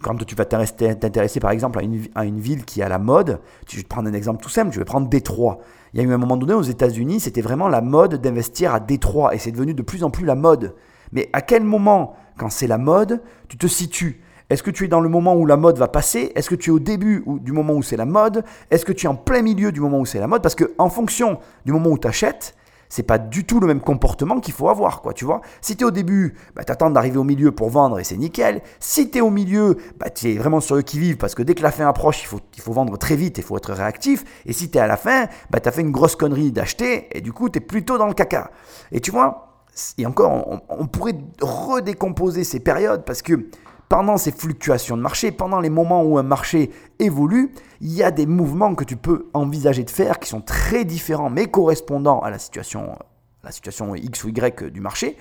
quand 0.02 0.16
tu 0.24 0.34
vas 0.34 0.46
t'intéresser 0.46 1.40
par 1.40 1.50
exemple 1.50 1.78
à 1.78 1.82
une, 1.82 2.06
à 2.14 2.24
une, 2.24 2.40
ville 2.40 2.64
qui 2.64 2.80
est 2.80 2.84
à 2.84 2.88
la 2.88 2.98
mode, 2.98 3.40
je 3.68 3.76
vais 3.76 3.82
te 3.82 3.88
prendre 3.88 4.08
un 4.08 4.14
exemple 4.14 4.42
tout 4.42 4.48
simple, 4.48 4.72
je 4.72 4.78
vais 4.78 4.84
prendre 4.86 5.08
Détroit. 5.08 5.58
Il 5.92 6.00
y 6.00 6.02
a 6.02 6.08
eu 6.08 6.12
un 6.12 6.16
moment 6.16 6.38
donné 6.38 6.54
aux 6.54 6.62
États-Unis, 6.62 7.20
c'était 7.20 7.42
vraiment 7.42 7.68
la 7.68 7.82
mode 7.82 8.14
d'investir 8.14 8.72
à 8.72 8.80
Détroit 8.80 9.34
et 9.34 9.38
c'est 9.38 9.52
devenu 9.52 9.74
de 9.74 9.82
plus 9.82 10.04
en 10.04 10.10
plus 10.10 10.24
la 10.24 10.36
mode. 10.36 10.74
Mais 11.12 11.28
à 11.34 11.42
quel 11.42 11.64
moment, 11.64 12.14
quand 12.38 12.50
c'est 12.50 12.66
la 12.66 12.78
mode, 12.78 13.22
tu 13.48 13.58
te 13.58 13.66
situes 13.66 14.22
Est-ce 14.48 14.62
que 14.62 14.70
tu 14.70 14.84
es 14.84 14.88
dans 14.88 15.00
le 15.00 15.08
moment 15.08 15.34
où 15.34 15.44
la 15.44 15.56
mode 15.56 15.76
va 15.78 15.88
passer? 15.88 16.32
Est-ce 16.36 16.48
que 16.48 16.54
tu 16.54 16.70
es 16.70 16.72
au 16.72 16.78
début 16.78 17.24
du 17.26 17.52
moment 17.52 17.74
où 17.74 17.82
c'est 17.82 17.96
la 17.96 18.06
mode? 18.06 18.44
Est-ce 18.70 18.84
que 18.84 18.92
tu 18.92 19.06
es 19.06 19.08
en 19.08 19.16
plein 19.16 19.42
milieu 19.42 19.72
du 19.72 19.80
moment 19.80 19.98
où 19.98 20.06
c'est 20.06 20.20
la 20.20 20.28
mode? 20.28 20.42
Parce 20.42 20.54
que 20.54 20.72
en 20.78 20.88
fonction 20.88 21.38
du 21.64 21.72
moment 21.72 21.90
où 21.90 21.98
tu 21.98 22.06
achètes, 22.06 22.54
c'est 22.88 23.02
pas 23.02 23.18
du 23.18 23.44
tout 23.44 23.58
le 23.58 23.66
même 23.66 23.80
comportement 23.80 24.38
qu'il 24.38 24.54
faut 24.54 24.68
avoir, 24.68 25.02
quoi, 25.02 25.12
tu 25.12 25.24
vois? 25.24 25.40
Si 25.60 25.76
tu 25.76 25.82
es 25.82 25.86
au 25.86 25.90
début, 25.90 26.34
bah, 26.54 26.62
tu 26.62 26.70
attends 26.70 26.90
d'arriver 26.90 27.18
au 27.18 27.24
milieu 27.24 27.50
pour 27.50 27.70
vendre 27.70 27.98
et 27.98 28.04
c'est 28.04 28.16
nickel. 28.16 28.62
Si 28.78 29.10
tu 29.10 29.18
es 29.18 29.20
au 29.20 29.30
milieu, 29.30 29.76
bah, 29.98 30.10
tu 30.10 30.30
es 30.30 30.34
vraiment 30.34 30.60
sur 30.60 30.76
le 30.76 30.82
qui-vive 30.82 31.16
parce 31.16 31.34
que 31.34 31.42
dès 31.42 31.56
que 31.56 31.62
la 31.62 31.72
fin 31.72 31.88
approche, 31.88 32.22
il 32.22 32.26
faut, 32.26 32.40
il 32.54 32.62
faut 32.62 32.72
vendre 32.72 32.96
très 32.96 33.16
vite, 33.16 33.38
il 33.38 33.44
faut 33.44 33.56
être 33.56 33.72
réactif. 33.72 34.24
Et 34.46 34.52
si 34.52 34.70
tu 34.70 34.78
es 34.78 34.80
à 34.80 34.86
la 34.86 34.96
fin, 34.96 35.26
bah, 35.50 35.58
tu 35.58 35.68
as 35.68 35.72
fait 35.72 35.80
une 35.80 35.90
grosse 35.90 36.14
connerie 36.14 36.52
d'acheter 36.52 37.08
et 37.10 37.20
du 37.20 37.32
coup, 37.32 37.48
tu 37.48 37.58
es 37.58 37.60
plutôt 37.60 37.98
dans 37.98 38.06
le 38.06 38.14
caca. 38.14 38.52
Et 38.92 39.00
tu 39.00 39.10
vois, 39.10 39.64
et 39.98 40.06
encore, 40.06 40.62
on 40.68 40.86
pourrait 40.86 41.18
redécomposer 41.40 42.44
ces 42.44 42.60
périodes 42.60 43.04
parce 43.04 43.20
que 43.20 43.48
pendant 43.88 44.16
ces 44.16 44.32
fluctuations 44.32 44.96
de 44.96 45.02
marché, 45.02 45.30
pendant 45.30 45.60
les 45.60 45.70
moments 45.70 46.02
où 46.02 46.18
un 46.18 46.22
marché 46.22 46.70
évolue, 46.98 47.52
il 47.80 47.92
y 47.92 48.02
a 48.02 48.10
des 48.10 48.26
mouvements 48.26 48.74
que 48.74 48.84
tu 48.84 48.96
peux 48.96 49.28
envisager 49.32 49.84
de 49.84 49.90
faire 49.90 50.18
qui 50.18 50.28
sont 50.28 50.40
très 50.40 50.84
différents 50.84 51.30
mais 51.30 51.46
correspondant 51.46 52.20
à 52.20 52.30
la 52.30 52.38
situation, 52.38 52.98
la 53.44 53.52
situation 53.52 53.94
X 53.94 54.24
ou 54.24 54.28
Y 54.28 54.70
du 54.70 54.80
marché, 54.80 55.16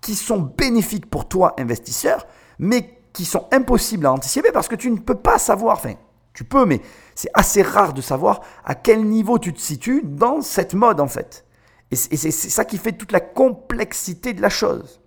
qui 0.00 0.14
sont 0.14 0.38
bénéfiques 0.40 1.08
pour 1.08 1.28
toi, 1.28 1.54
investisseur, 1.58 2.26
mais 2.58 2.98
qui 3.12 3.24
sont 3.24 3.46
impossibles 3.52 4.06
à 4.06 4.12
anticiper 4.12 4.52
parce 4.52 4.68
que 4.68 4.76
tu 4.76 4.90
ne 4.90 4.98
peux 4.98 5.16
pas 5.16 5.38
savoir, 5.38 5.76
enfin, 5.76 5.94
tu 6.32 6.44
peux, 6.44 6.64
mais 6.64 6.80
c'est 7.14 7.30
assez 7.34 7.62
rare 7.62 7.92
de 7.92 8.00
savoir 8.00 8.40
à 8.64 8.74
quel 8.74 9.04
niveau 9.04 9.38
tu 9.38 9.52
te 9.52 9.60
situes 9.60 10.02
dans 10.04 10.40
cette 10.40 10.74
mode 10.74 11.00
en 11.00 11.08
fait. 11.08 11.44
Et 11.90 11.96
c'est 11.96 12.30
ça 12.30 12.64
qui 12.64 12.76
fait 12.76 12.92
toute 12.92 13.12
la 13.12 13.20
complexité 13.20 14.34
de 14.34 14.42
la 14.42 14.50
chose. 14.50 15.00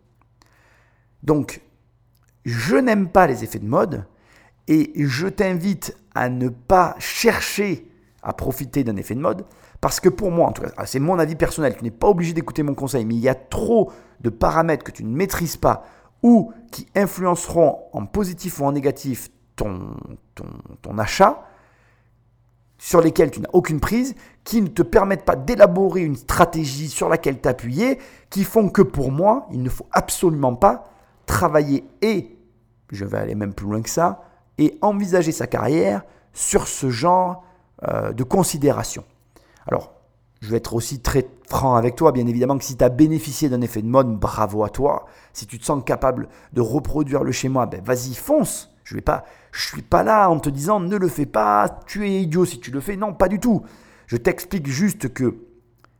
Donc, 1.22 1.62
je 2.45 2.75
n'aime 2.75 3.10
pas 3.10 3.27
les 3.27 3.43
effets 3.43 3.60
de 3.60 3.67
mode 3.67 4.05
et 4.67 4.91
je 4.95 5.27
t'invite 5.27 5.95
à 6.15 6.29
ne 6.29 6.50
pas 6.50 6.95
chercher 7.00 7.88
à 8.24 8.33
profiter 8.33 8.83
d'un 8.83 8.95
effet 8.95 9.15
de 9.15 9.19
mode 9.19 9.45
parce 9.79 10.00
que 10.00 10.10
pour 10.10 10.29
moi, 10.31 10.48
en 10.48 10.51
tout 10.51 10.62
cas, 10.62 10.71
ah, 10.77 10.86
c'est 10.86 11.00
mon 11.00 11.17
avis 11.17 11.36
personnel, 11.36 11.75
tu 11.75 11.83
n'es 11.83 11.91
pas 11.91 12.07
obligé 12.07 12.33
d'écouter 12.33 12.62
mon 12.62 12.75
conseil, 12.75 13.03
mais 13.03 13.15
il 13.15 13.21
y 13.21 13.29
a 13.29 13.36
trop 13.36 13.91
de 14.21 14.29
paramètres 14.29 14.83
que 14.83 14.91
tu 14.91 15.03
ne 15.03 15.15
maîtrises 15.15 15.57
pas 15.57 15.86
ou 16.21 16.53
qui 16.71 16.88
influenceront 16.95 17.79
en 17.93 18.05
positif 18.05 18.60
ou 18.60 18.65
en 18.65 18.71
négatif 18.71 19.29
ton, 19.55 19.95
ton, 20.36 20.45
ton 20.83 20.98
achat, 21.00 21.48
sur 22.77 23.01
lesquels 23.01 23.31
tu 23.31 23.41
n'as 23.41 23.50
aucune 23.53 23.79
prise, 23.79 24.15
qui 24.43 24.62
ne 24.62 24.67
te 24.67 24.81
permettent 24.81 25.25
pas 25.25 25.36
d'élaborer 25.36 26.01
une 26.01 26.15
stratégie 26.15 26.89
sur 26.89 27.10
laquelle 27.10 27.39
t'appuyer, 27.39 28.00
qui 28.29 28.43
font 28.43 28.69
que 28.69 28.81
pour 28.81 29.12
moi, 29.12 29.48
il 29.51 29.62
ne 29.62 29.69
faut 29.69 29.88
absolument 29.91 30.55
pas 30.55 30.91
travailler 31.31 31.85
et, 32.01 32.38
je 32.91 33.05
vais 33.05 33.17
aller 33.17 33.35
même 33.35 33.53
plus 33.53 33.65
loin 33.65 33.81
que 33.81 33.89
ça, 33.89 34.25
et 34.57 34.77
envisager 34.81 35.31
sa 35.31 35.47
carrière 35.47 36.03
sur 36.33 36.67
ce 36.67 36.89
genre 36.89 37.45
euh, 37.88 38.11
de 38.11 38.23
considération. 38.23 39.05
Alors, 39.65 39.93
je 40.41 40.50
vais 40.50 40.57
être 40.57 40.73
aussi 40.73 41.00
très 41.00 41.25
franc 41.47 41.75
avec 41.75 41.95
toi, 41.95 42.11
bien 42.11 42.27
évidemment 42.27 42.57
que 42.57 42.65
si 42.65 42.75
tu 42.75 42.83
as 42.83 42.89
bénéficié 42.89 43.47
d'un 43.47 43.61
effet 43.61 43.81
de 43.81 43.88
mode, 43.88 44.19
bravo 44.19 44.65
à 44.65 44.69
toi. 44.69 45.05
Si 45.31 45.47
tu 45.47 45.57
te 45.57 45.63
sens 45.63 45.81
capable 45.85 46.27
de 46.51 46.59
reproduire 46.59 47.23
le 47.23 47.31
schéma, 47.31 47.65
ben 47.65 47.81
vas-y, 47.81 48.13
fonce. 48.13 48.69
Je 48.83 48.97
ne 48.97 49.01
suis 49.53 49.81
pas 49.83 50.03
là 50.03 50.29
en 50.29 50.39
te 50.39 50.50
disant 50.50 50.81
ne 50.81 50.97
le 50.97 51.07
fais 51.07 51.25
pas, 51.25 51.79
tu 51.85 52.05
es 52.05 52.23
idiot 52.23 52.43
si 52.43 52.59
tu 52.59 52.71
le 52.71 52.81
fais. 52.81 52.97
Non, 52.97 53.13
pas 53.13 53.29
du 53.29 53.39
tout. 53.39 53.63
Je 54.07 54.17
t'explique 54.17 54.67
juste 54.67 55.13
que 55.13 55.38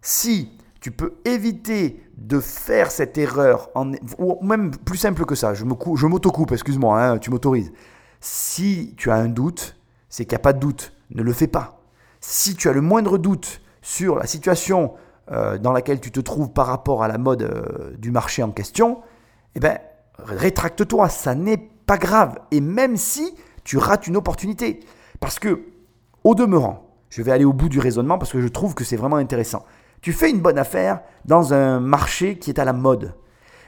si 0.01 0.51
tu 0.81 0.91
peux 0.91 1.13
éviter 1.25 2.03
de 2.17 2.39
faire 2.39 2.91
cette 2.91 3.17
erreur, 3.17 3.69
ou 4.17 4.38
même 4.43 4.71
plus 4.71 4.97
simple 4.97 5.25
que 5.25 5.35
ça, 5.35 5.53
je 5.53 5.63
m'auto-coupe, 5.63 6.51
excuse-moi, 6.51 7.01
hein, 7.01 7.17
tu 7.19 7.29
m'autorises. 7.29 7.71
Si 8.19 8.93
tu 8.97 9.09
as 9.09 9.15
un 9.15 9.29
doute, 9.29 9.77
c'est 10.09 10.25
qu'il 10.25 10.35
n'y 10.35 10.41
a 10.41 10.43
pas 10.43 10.53
de 10.53 10.59
doute, 10.59 10.93
ne 11.11 11.23
le 11.23 11.33
fais 11.33 11.47
pas. 11.47 11.81
Si 12.19 12.55
tu 12.55 12.67
as 12.67 12.73
le 12.73 12.81
moindre 12.81 13.17
doute 13.17 13.61
sur 13.81 14.17
la 14.17 14.27
situation 14.27 14.93
euh, 15.31 15.57
dans 15.57 15.71
laquelle 15.71 16.00
tu 16.00 16.11
te 16.11 16.19
trouves 16.19 16.51
par 16.51 16.67
rapport 16.67 17.03
à 17.03 17.07
la 17.07 17.17
mode 17.17 17.43
euh, 17.43 17.95
du 17.97 18.11
marché 18.11 18.43
en 18.43 18.51
question, 18.51 19.01
eh 19.55 19.59
ben, 19.59 19.77
rétracte-toi, 20.17 21.09
ça 21.09 21.35
n'est 21.35 21.57
pas 21.57 21.97
grave. 21.97 22.39
Et 22.51 22.61
même 22.61 22.97
si 22.97 23.33
tu 23.63 23.77
rates 23.77 24.07
une 24.07 24.17
opportunité. 24.17 24.79
Parce 25.19 25.39
que, 25.39 25.65
au 26.23 26.35
demeurant, 26.35 26.88
je 27.09 27.21
vais 27.21 27.31
aller 27.31 27.45
au 27.45 27.53
bout 27.53 27.69
du 27.69 27.79
raisonnement 27.79 28.17
parce 28.17 28.31
que 28.31 28.41
je 28.41 28.47
trouve 28.47 28.73
que 28.73 28.83
c'est 28.83 28.95
vraiment 28.95 29.17
intéressant. 29.17 29.65
Tu 30.01 30.13
fais 30.13 30.29
une 30.29 30.39
bonne 30.39 30.58
affaire 30.58 31.01
dans 31.25 31.53
un 31.53 31.79
marché 31.79 32.38
qui 32.38 32.50
est 32.50 32.60
à 32.60 32.65
la 32.65 32.74
mode. 32.74 33.13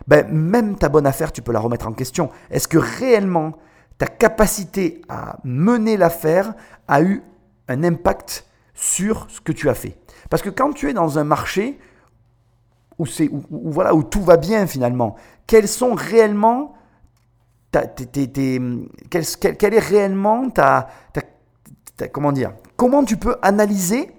Ben, 0.08 0.28
même 0.28 0.78
ta 0.78 0.90
bonne 0.90 1.06
affaire, 1.06 1.32
tu 1.32 1.42
peux 1.42 1.52
la 1.52 1.60
remettre 1.60 1.88
en 1.88 1.94
question. 1.94 2.30
Est-ce 2.50 2.68
que 2.68 2.78
réellement 2.78 3.54
ta 3.98 4.08
capacité 4.08 5.02
à 5.08 5.38
mener 5.44 5.96
l'affaire 5.96 6.54
a 6.88 7.02
eu 7.02 7.24
un 7.68 7.84
impact 7.84 8.46
sur 8.74 9.28
ce 9.30 9.40
que 9.40 9.52
tu 9.52 9.70
as 9.70 9.76
fait? 9.76 9.98
Parce 10.30 10.42
que 10.42 10.50
quand 10.50 10.74
tu 10.74 10.90
es 10.90 10.94
dans 10.94 11.20
un 11.20 11.24
marché 11.24 11.80
où, 12.98 13.06
c'est, 13.06 13.30
voilà, 13.50 13.94
où 13.94 14.04
tout 14.04 14.24
va 14.24 14.38
bien 14.38 14.68
finalement, 14.68 15.16
quels 15.48 15.68
sont 15.68 15.94
réellement 15.94 16.74
ta, 17.72 17.86
quelle, 17.88 19.74
est 19.74 19.80
réellement 19.80 20.50
ta, 20.50 20.90
comment 22.12 22.32
dire 22.32 22.54
Comment 22.76 23.04
tu 23.04 23.18
peux 23.18 23.36
analyser 23.42 24.12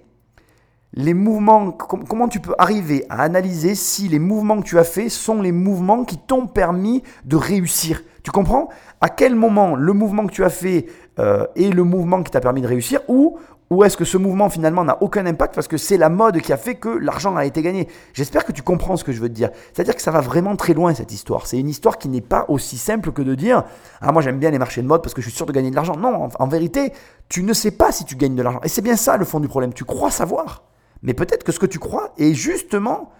les 0.95 1.13
mouvements, 1.13 1.71
comment 1.71 2.27
tu 2.29 2.39
peux 2.39 2.55
arriver 2.57 3.05
à 3.09 3.21
analyser 3.21 3.75
si 3.75 4.07
les 4.07 4.19
mouvements 4.19 4.61
que 4.61 4.65
tu 4.65 4.79
as 4.79 4.85
faits 4.85 5.09
sont 5.09 5.41
les 5.41 5.51
mouvements 5.51 6.05
qui 6.05 6.17
t'ont 6.17 6.47
permis 6.47 7.03
de 7.25 7.35
réussir? 7.35 8.01
Tu 8.23 8.31
comprends? 8.31 8.69
À 9.01 9.09
quel 9.09 9.35
moment 9.35 9.75
le 9.75 9.93
mouvement 9.93 10.25
que 10.25 10.31
tu 10.31 10.43
as 10.45 10.49
fait 10.49 10.85
euh, 11.19 11.45
est 11.55 11.69
le 11.69 11.83
mouvement 11.83 12.23
qui 12.23 12.31
t'a 12.31 12.39
permis 12.39 12.61
de 12.61 12.67
réussir 12.67 13.01
ou, 13.09 13.37
ou 13.69 13.83
est-ce 13.83 13.97
que 13.97 14.05
ce 14.05 14.17
mouvement 14.17 14.49
finalement 14.49 14.85
n'a 14.85 14.97
aucun 15.01 15.25
impact 15.25 15.53
parce 15.53 15.67
que 15.67 15.77
c'est 15.77 15.97
la 15.97 16.07
mode 16.07 16.39
qui 16.39 16.53
a 16.53 16.57
fait 16.57 16.75
que 16.75 16.87
l'argent 16.87 17.35
a 17.35 17.45
été 17.45 17.61
gagné? 17.61 17.89
J'espère 18.13 18.45
que 18.45 18.53
tu 18.53 18.61
comprends 18.61 18.95
ce 18.95 19.03
que 19.03 19.11
je 19.11 19.19
veux 19.19 19.27
te 19.27 19.33
dire. 19.33 19.49
C'est-à-dire 19.73 19.95
que 19.95 20.01
ça 20.01 20.11
va 20.11 20.21
vraiment 20.21 20.55
très 20.55 20.73
loin 20.73 20.93
cette 20.93 21.11
histoire. 21.11 21.45
C'est 21.45 21.59
une 21.59 21.67
histoire 21.67 21.97
qui 21.97 22.07
n'est 22.07 22.21
pas 22.21 22.45
aussi 22.47 22.77
simple 22.77 23.11
que 23.11 23.21
de 23.21 23.35
dire 23.35 23.63
Ah, 23.99 24.13
moi 24.13 24.21
j'aime 24.21 24.39
bien 24.39 24.49
les 24.49 24.59
marchés 24.59 24.81
de 24.81 24.87
mode 24.87 25.01
parce 25.01 25.13
que 25.13 25.21
je 25.21 25.27
suis 25.27 25.35
sûr 25.35 25.45
de 25.45 25.51
gagner 25.51 25.71
de 25.71 25.75
l'argent. 25.75 25.97
Non, 25.97 26.29
en 26.39 26.47
vérité, 26.47 26.93
tu 27.27 27.43
ne 27.43 27.51
sais 27.51 27.71
pas 27.71 27.91
si 27.91 28.05
tu 28.05 28.15
gagnes 28.15 28.35
de 28.35 28.43
l'argent. 28.43 28.61
Et 28.63 28.69
c'est 28.69 28.81
bien 28.81 28.95
ça 28.95 29.17
le 29.17 29.25
fond 29.25 29.41
du 29.41 29.49
problème. 29.49 29.73
Tu 29.73 29.83
crois 29.83 30.09
savoir. 30.09 30.63
Mais 31.05 31.13
peut-être 31.13 31.43
que 31.43 31.51
ce 31.51 31.59
que 31.59 31.65
tu 31.65 31.79
crois 31.79 32.13
est 32.17 32.33
justement 32.33 33.11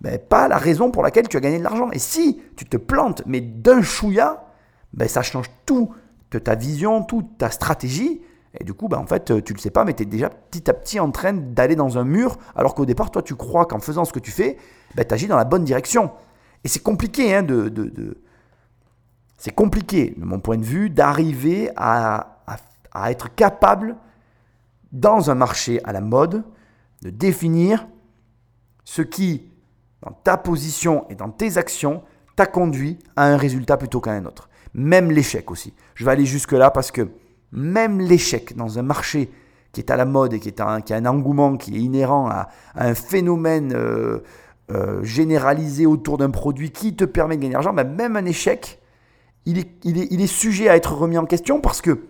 ben, 0.00 0.18
pas 0.18 0.48
la 0.48 0.58
raison 0.58 0.90
pour 0.90 1.02
laquelle 1.02 1.28
tu 1.28 1.36
as 1.36 1.40
gagné 1.40 1.58
de 1.58 1.62
l'argent. 1.62 1.90
Et 1.92 1.98
si 1.98 2.42
tu 2.56 2.64
te 2.64 2.76
plantes, 2.76 3.22
mais 3.26 3.40
d'un 3.40 3.80
chouïa, 3.80 4.44
ben, 4.92 5.08
ça 5.08 5.22
change 5.22 5.46
tout 5.64 5.94
de 6.30 6.38
ta 6.38 6.56
vision, 6.56 7.02
toute 7.02 7.38
ta 7.38 7.50
stratégie. 7.50 8.20
Et 8.58 8.64
du 8.64 8.74
coup, 8.74 8.88
ben, 8.88 8.98
en 8.98 9.06
fait, 9.06 9.26
tu 9.26 9.52
ne 9.52 9.56
le 9.56 9.60
sais 9.60 9.70
pas, 9.70 9.84
mais 9.84 9.94
tu 9.94 10.02
es 10.02 10.06
déjà 10.06 10.30
petit 10.30 10.68
à 10.68 10.74
petit 10.74 10.98
en 11.00 11.10
train 11.10 11.32
d'aller 11.32 11.76
dans 11.76 11.96
un 11.96 12.04
mur, 12.04 12.38
alors 12.56 12.74
qu'au 12.74 12.86
départ, 12.86 13.10
toi, 13.10 13.22
tu 13.22 13.36
crois 13.36 13.66
qu'en 13.66 13.78
faisant 13.78 14.04
ce 14.04 14.12
que 14.12 14.18
tu 14.18 14.32
fais, 14.32 14.58
ben, 14.96 15.04
tu 15.06 15.14
agis 15.14 15.28
dans 15.28 15.36
la 15.36 15.44
bonne 15.44 15.64
direction. 15.64 16.10
Et 16.64 16.68
c'est 16.68 16.82
compliqué, 16.82 17.34
hein, 17.34 17.42
de, 17.44 17.68
de, 17.68 18.20
c'est 19.36 19.54
compliqué, 19.54 20.14
de 20.16 20.24
mon 20.24 20.40
point 20.40 20.56
de 20.56 20.64
vue, 20.64 20.90
d'arriver 20.90 21.70
à, 21.76 22.42
à 22.92 23.10
être 23.12 23.32
capable, 23.34 23.96
dans 24.90 25.30
un 25.30 25.34
marché 25.34 25.80
à 25.84 25.92
la 25.92 26.00
mode, 26.00 26.42
de 27.02 27.10
définir 27.10 27.86
ce 28.84 29.02
qui, 29.02 29.50
dans 30.02 30.12
ta 30.12 30.36
position 30.36 31.06
et 31.10 31.14
dans 31.14 31.30
tes 31.30 31.58
actions, 31.58 32.02
t'a 32.36 32.46
conduit 32.46 32.98
à 33.16 33.26
un 33.26 33.36
résultat 33.36 33.76
plutôt 33.76 34.00
qu'à 34.00 34.12
un 34.12 34.24
autre. 34.24 34.48
Même 34.74 35.10
l'échec 35.10 35.50
aussi. 35.50 35.74
Je 35.94 36.04
vais 36.04 36.12
aller 36.12 36.24
jusque-là 36.24 36.70
parce 36.70 36.90
que 36.90 37.08
même 37.52 38.00
l'échec 38.00 38.56
dans 38.56 38.78
un 38.78 38.82
marché 38.82 39.30
qui 39.72 39.80
est 39.80 39.90
à 39.90 39.96
la 39.96 40.04
mode 40.04 40.34
et 40.34 40.40
qui, 40.40 40.52
a 40.60 40.80
un 40.90 41.06
engouement 41.06 41.56
qui 41.56 41.76
est 41.76 41.80
inhérent 41.80 42.28
à, 42.28 42.48
un 42.74 42.94
phénomène 42.94 43.72
euh, 43.74 44.20
euh, 44.70 45.02
généralisé 45.02 45.86
autour 45.86 46.18
d'un 46.18 46.30
produit 46.30 46.70
qui 46.70 46.94
te 46.94 47.04
permet 47.04 47.36
de 47.36 47.42
gagner 47.42 47.50
de 47.50 47.54
l'argent, 47.54 47.72
ben 47.72 47.88
même 47.88 48.16
un 48.16 48.24
échec, 48.24 48.80
est, 49.46 49.84
il 49.84 50.20
est 50.20 50.26
sujet 50.26 50.68
à 50.68 50.76
être 50.76 50.94
remis 50.94 51.18
en 51.18 51.26
question 51.26 51.60
parce 51.60 51.80
que 51.80 52.06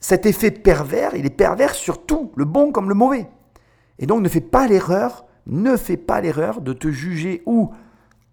cet 0.00 0.24
effet 0.24 0.50
pervers, 0.50 1.14
il 1.14 1.26
est 1.26 1.30
pervers 1.30 1.74
sur 1.74 2.04
tout, 2.04 2.32
le 2.34 2.46
bon 2.46 2.72
comme 2.72 2.88
le 2.88 2.94
mauvais. 2.94 3.28
Et 4.00 4.06
donc 4.06 4.22
ne 4.22 4.28
fais 4.28 4.40
pas 4.40 4.66
l'erreur, 4.66 5.24
ne 5.46 5.76
fais 5.76 5.96
pas 5.96 6.20
l'erreur 6.20 6.60
de 6.60 6.72
te 6.72 6.90
juger 6.90 7.42
ou 7.46 7.70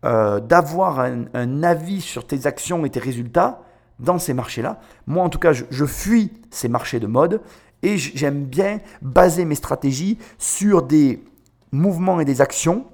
euh, 0.05 0.39
d'avoir 0.39 0.99
un, 0.99 1.63
avis 1.63 2.01
sur 2.01 2.25
tes 2.25 2.47
actions 2.47 2.85
et 2.85 2.89
tes 2.89 2.99
résultats 2.99 3.61
dans 3.99 4.17
ces 4.17 4.33
marchés-là. 4.33 4.79
Moi, 5.05 5.23
en 5.23 5.29
tout 5.29 5.39
cas, 5.39 5.51
je, 5.53 5.85
fuis 5.85 6.31
ces 6.49 6.69
marchés 6.69 6.99
de 6.99 7.07
mode 7.07 7.41
et 7.83 7.97
j'aime 7.97 8.45
bien 8.45 8.79
baser 9.01 9.43
mes 9.43 9.55
stratégies 9.55 10.17
sur 10.37 10.83
des 10.83 11.23
mouvements 11.71 12.19
et 12.19 12.25
des 12.25 12.41
actions 12.41 12.85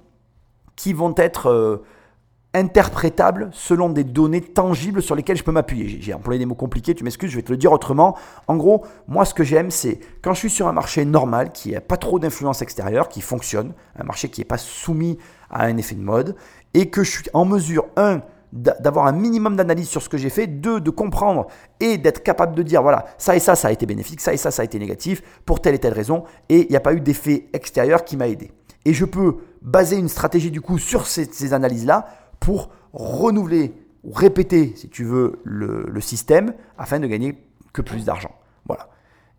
qui 0.76 0.94
vont 0.94 1.14
être 1.18 1.48
euh, 1.48 1.84
interprétable 2.54 3.50
selon 3.52 3.90
des 3.90 4.04
données 4.04 4.42
tangibles 4.42 5.02
sur 5.02 5.16
lesquelles 5.16 5.38
je 5.38 5.44
peux 5.44 5.52
m'appuyer. 5.52 5.98
J'ai 6.00 6.14
employé 6.14 6.40
des 6.40 6.46
mots 6.46 6.56
compliqués, 6.56 6.94
tu 6.94 7.04
m'excuses, 7.04 7.32
je 7.32 7.36
vais 7.36 7.42
te 7.42 7.52
le 7.52 7.58
dire 7.58 7.72
autrement. 7.72 8.16
En 8.48 8.58
gros, 8.58 8.86
moi 9.08 9.26
ce 9.26 9.34
que 9.34 9.44
j'aime, 9.44 9.72
c'est 9.72 10.00
quand 10.22 10.34
je 10.34 10.40
suis 10.40 10.50
sur 10.50 10.68
un 10.68 10.74
marché 10.74 11.04
normal, 11.06 11.52
qui 11.52 11.72
n'a 11.72 11.82
pas 11.82 11.98
trop 11.98 12.20
d'influence 12.20 12.62
extérieure, 12.62 13.10
qui 13.10 13.22
fonctionne, 13.22 13.74
un 13.98 14.04
marché 14.04 14.30
qui 14.30 14.42
n'est 14.42 14.46
pas 14.46 14.58
soumis 14.58 15.18
à 15.50 15.66
un 15.66 15.78
effet 15.78 15.96
de 15.96 16.02
mode, 16.02 16.36
et 16.74 16.90
que 16.90 17.04
je 17.04 17.12
suis 17.12 17.30
en 17.34 17.46
mesure, 17.46 17.86
un, 17.98 18.22
d'avoir 18.52 19.08
un 19.08 19.14
minimum 19.14 19.56
d'analyse 19.56 19.90
sur 19.90 20.04
ce 20.04 20.10
que 20.10 20.18
j'ai 20.18 20.30
fait, 20.30 20.46
deux, 20.46 20.80
de 20.80 20.92
comprendre 20.92 21.48
et 21.80 21.98
d'être 21.98 22.22
capable 22.22 22.56
de 22.56 22.62
dire, 22.62 22.84
voilà, 22.84 23.06
ça 23.18 23.36
et 23.36 23.40
ça, 23.40 23.56
ça 23.56 23.70
a 23.70 23.72
été 23.72 23.88
bénéfique, 23.88 24.22
ça 24.22 24.32
et 24.32 24.38
ça, 24.38 24.52
ça 24.52 24.62
a 24.62 24.66
été 24.66 24.78
négatif, 24.78 25.24
pour 25.46 25.60
telle 25.60 25.74
et 25.74 25.80
telle 25.80 25.94
raison, 25.94 26.24
et 26.50 26.62
il 26.62 26.70
n'y 26.70 26.76
a 26.76 26.82
pas 26.82 26.94
eu 26.94 27.02
d'effet 27.02 27.48
extérieur 27.54 28.06
qui 28.06 28.16
m'a 28.16 28.28
aidé. 28.28 28.52
Et 28.86 28.94
je 28.94 29.06
peux 29.06 29.38
baser 29.62 29.96
une 29.96 30.10
stratégie 30.10 30.52
du 30.52 30.60
coup 30.62 30.78
sur 30.78 31.08
ces 31.08 31.54
analyses-là 31.54 32.06
pour 32.44 32.72
renouveler 32.92 33.74
ou 34.04 34.12
répéter, 34.12 34.74
si 34.76 34.90
tu 34.90 35.06
veux, 35.06 35.40
le, 35.46 36.02
système 36.02 36.54
afin 36.78 37.00
de 37.00 37.08
gagner 37.08 37.42
que 37.72 37.82
plus 37.82 38.04
d'argent. 38.04 38.32
Voilà. 38.66 38.90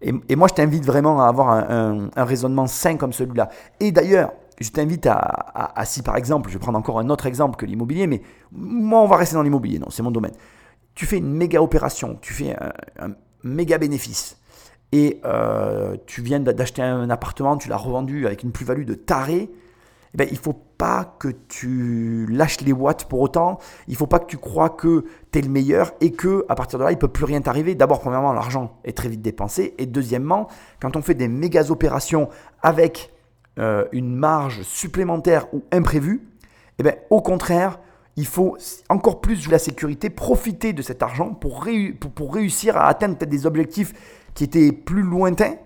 Et, 0.01 0.37
moi, 0.37 0.49
je 0.49 0.55
t'invite 0.55 0.87
vraiment 0.87 1.21
à 1.23 1.29
avoir 1.29 1.51
un, 1.51 2.09
raisonnement 2.17 2.67
sain 2.67 2.97
comme 2.97 3.13
celui-là. 3.13 3.51
Et 3.79 3.93
d'ailleurs, 3.93 4.33
je 4.59 4.71
t'invite 4.71 5.07
à, 5.07 5.85
si 5.85 6.01
par 6.01 6.17
exemple, 6.17 6.49
je 6.49 6.55
vais 6.55 6.61
prendre 6.61 6.79
encore 6.79 6.99
un 6.99 7.11
autre 7.11 7.27
exemple 7.27 7.57
que 7.57 7.67
l'immobilier, 7.67 8.07
mais 8.07 8.23
moi, 8.53 9.03
on 9.03 9.07
va 9.07 9.19
rester 9.19 9.35
dans 9.35 9.43
l'immobilier, 9.43 9.79
non, 9.79 9.91
c'est 9.91 10.03
mon 10.03 10.11
domaine. 10.11 10.35
Tu 10.95 11.05
fais 11.05 11.19
une 11.19 11.31
méga 11.31 11.61
opération, 11.61 12.19
tu 12.23 12.33
fais 12.33 12.57
un, 12.99 13.11
méga 13.43 13.77
bénéfice, 13.77 14.39
et 14.93 15.21
euh, 15.27 15.99
tu 16.07 16.23
viens 16.23 16.41
d'acheter 16.41 16.81
un 16.81 17.11
appartement, 17.11 17.59
tu 17.59 17.69
l'as 17.69 17.77
revendu 17.77 18.27
avec 18.27 18.45
une 18.45 18.53
plus-value 18.53 18.87
de 18.87 18.95
taré, 18.95 19.51
eh 20.15 20.17
ben, 20.17 20.29
il 20.31 20.35
ne 20.35 20.39
faut 20.39 20.55
pas 20.79 21.17
que 21.19 21.29
tu 21.49 22.27
lâches 22.31 22.61
les 22.61 22.73
watts 22.73 23.05
pour 23.07 23.21
autant. 23.21 23.59
Il 23.89 23.93
ne 23.93 23.97
faut 23.97 24.07
pas 24.07 24.21
que 24.21 24.27
tu 24.27 24.39
crois 24.39 24.71
que 24.71 25.05
tu 25.33 25.41
es 25.41 25.43
le 25.43 25.49
meilleur 25.49 25.93
et 26.01 26.13
que 26.13 26.47
à 26.49 26.55
partir 26.55 26.79
de 26.79 26.85
là, 26.85 26.93
il 26.93 26.95
ne 26.95 27.01
peut 27.01 27.09
plus 27.09 27.25
rien 27.25 27.41
t'arriver. 27.41 27.75
D'abord, 27.75 28.01
premièrement, 28.01 28.33
l'argent 28.33 28.79
est 28.85 28.97
très 28.97 29.09
vite 29.09 29.23
dépensé. 29.23 29.75
Et 29.79 29.87
deuxièmement, 29.87 30.47
quand 30.81 30.97
on 30.97 31.03
fait 31.03 31.15
des 31.15 31.27
méga 31.27 31.69
opérations 31.71 32.29
avec 32.63 33.13
euh, 33.59 33.87
une 33.91 34.15
marge 34.15 34.63
supplémentaire 34.63 35.53
ou 35.53 35.65
imprévue, 35.73 36.23
eh 36.79 36.85
ben, 36.85 36.95
au 37.11 37.21
contraire, 37.21 37.81
il 38.17 38.27
faut 38.27 38.57
encore 38.89 39.21
plus 39.21 39.47
de 39.47 39.51
la 39.51 39.59
sécurité, 39.59 40.11
profiter 40.11 40.73
de 40.73 40.83
cet 40.83 41.03
argent 41.03 41.35
pour, 41.35 41.67
pour 42.15 42.35
réussir 42.35 42.77
à 42.77 42.87
atteindre 42.87 43.17
peut-être 43.17 43.31
des 43.31 43.47
objectifs 43.47 43.93
qui 44.35 44.45
étaient 44.45 44.71
plus 44.71 45.03
lointains 45.03 45.57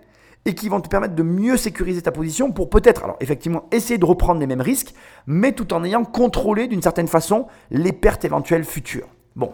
et 0.48 0.54
qui 0.54 0.68
vont 0.68 0.80
te 0.80 0.88
permettre 0.88 1.14
de 1.14 1.22
mieux 1.22 1.56
sécuriser 1.56 2.02
ta 2.02 2.10
position 2.10 2.50
pour 2.52 2.70
peut-être, 2.70 3.04
alors 3.04 3.16
effectivement, 3.20 3.64
essayer 3.70 3.98
de 3.98 4.04
reprendre 4.04 4.40
les 4.40 4.46
mêmes 4.46 4.60
risques, 4.60 4.94
mais 5.26 5.52
tout 5.52 5.72
en 5.74 5.84
ayant 5.84 6.04
contrôlé 6.04 6.66
d'une 6.66 6.82
certaine 6.82 7.08
façon 7.08 7.46
les 7.70 7.92
pertes 7.92 8.24
éventuelles 8.24 8.64
futures. 8.64 9.08
Bon, 9.36 9.52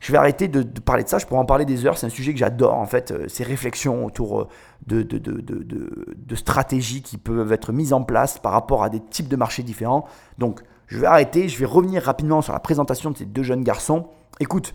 je 0.00 0.12
vais 0.12 0.18
arrêter 0.18 0.46
de, 0.48 0.62
parler 0.80 1.04
de 1.04 1.08
ça, 1.08 1.18
je 1.18 1.26
pourrais 1.26 1.40
en 1.40 1.46
parler 1.46 1.64
des 1.64 1.86
heures, 1.86 1.96
c'est 1.96 2.06
un 2.06 2.10
sujet 2.10 2.32
que 2.32 2.38
j'adore 2.38 2.74
en 2.74 2.86
fait, 2.86 3.10
euh, 3.10 3.28
ces 3.28 3.44
réflexions 3.44 4.04
autour 4.04 4.42
euh, 4.42 4.48
de, 4.86 5.02
de, 5.02 5.18
de, 5.18 6.34
stratégies 6.36 7.02
qui 7.02 7.16
peuvent 7.16 7.52
être 7.52 7.72
mises 7.72 7.92
en 7.92 8.02
place 8.02 8.38
par 8.38 8.52
rapport 8.52 8.82
à 8.84 8.90
des 8.90 9.00
types 9.00 9.28
de 9.28 9.36
marchés 9.36 9.62
différents. 9.62 10.06
Donc 10.38 10.60
je 10.86 11.00
vais 11.00 11.06
arrêter, 11.06 11.48
je 11.48 11.58
vais 11.58 11.66
revenir 11.66 12.02
rapidement 12.02 12.42
sur 12.42 12.52
la 12.52 12.60
présentation 12.60 13.10
de 13.10 13.16
ces 13.16 13.24
deux 13.24 13.42
jeunes 13.42 13.64
garçons. 13.64 14.06
Écoute, 14.38 14.74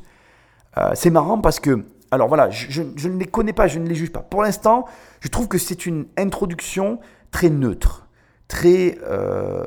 euh, 0.78 0.92
c'est 0.96 1.12
marrant 1.12 1.38
parce 1.40 1.60
que 1.60 1.86
alors 2.12 2.28
voilà, 2.28 2.50
je, 2.50 2.82
ne 2.82 3.18
les 3.18 3.26
connais 3.26 3.54
pas, 3.54 3.68
je 3.68 3.80
ne 3.80 3.88
les 3.88 3.96
juge 3.96 4.12
pas. 4.12 4.20
Pour 4.20 4.42
l'instant, 4.44 4.86
je 5.22 5.30
trouve 5.30 5.48
que 5.48 5.58
c'est 5.58 5.86
une 5.86 6.08
introduction 6.18 7.00
très 7.32 7.50
neutre, 7.50 8.08
très, 8.50 8.98
euh, 9.04 9.64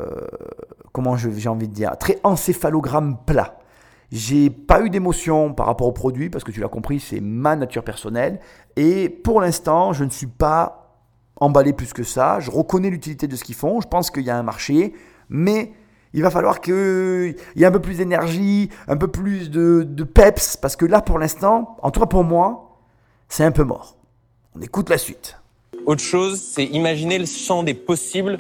comment 0.93 1.17
j'ai 1.17 1.49
envie 1.49 1.69
de 1.69 1.73
dire, 1.73 1.97
très 1.99 2.21
encéphalogramme 2.23 3.17
plat. 3.25 3.59
J'ai 4.13 4.51
pas 4.51 4.83
eu 4.83 4.91
d'émotion 4.91 5.55
par 5.55 5.67
rapport 5.67 5.87
au 5.87 5.93
produit 5.93 6.29
parce 6.29 6.45
que 6.45 6.53
tu 6.53 6.61
l'as 6.61 6.69
compris, 6.69 7.01
c'est 7.01 7.21
ma 7.21 7.57
nature 7.57 7.83
personnelle. 7.83 8.39
Et 8.77 9.09
pour 9.09 9.41
l'instant, 9.41 9.95
je 9.95 10.05
ne 10.05 10.11
suis 10.11 10.27
pas 10.27 11.01
emballé 11.37 11.73
plus 11.73 11.93
que 11.95 12.05
ça. 12.05 12.41
Je 12.41 12.51
reconnais 12.51 12.91
l'utilité 12.91 13.27
de 13.27 13.37
ce 13.37 13.43
qu'ils 13.43 13.55
font. 13.55 13.81
Je 13.81 13.89
pense 13.89 14.11
qu'il 14.11 14.23
y 14.23 14.31
a 14.31 14.37
un 14.37 14.43
marché, 14.43 14.93
mais 15.31 15.73
il 16.15 16.23
va 16.23 16.31
falloir 16.31 16.61
qu'il 16.61 17.35
y 17.57 17.63
ait 17.63 17.67
un 17.67 17.73
peu 17.73 17.81
plus 17.81 17.97
d'énergie, 17.97 18.71
un 18.87 18.97
peu 18.97 19.09
plus 19.09 19.51
de, 19.51 20.05
peps, 20.05 20.57
parce 20.57 20.77
que 20.77 20.87
là, 20.87 21.03
pour 21.03 21.19
l'instant, 21.19 21.77
en 21.83 21.91
tout 21.91 22.01
cas 22.01 22.07
pour 22.07 22.23
moi, 22.23 22.79
c'est 23.29 23.45
un 23.45 23.51
peu 23.51 23.65
mort. 23.65 23.97
On 24.57 24.63
écoute 24.63 24.89
la 24.91 24.99
suite. 24.99 25.37
Autre 25.87 26.03
chose, 26.03 26.41
c'est 26.41 26.65
imaginer 26.65 27.19
le 27.19 27.27
champ 27.27 27.65
des 27.65 27.75
possibles 27.75 28.39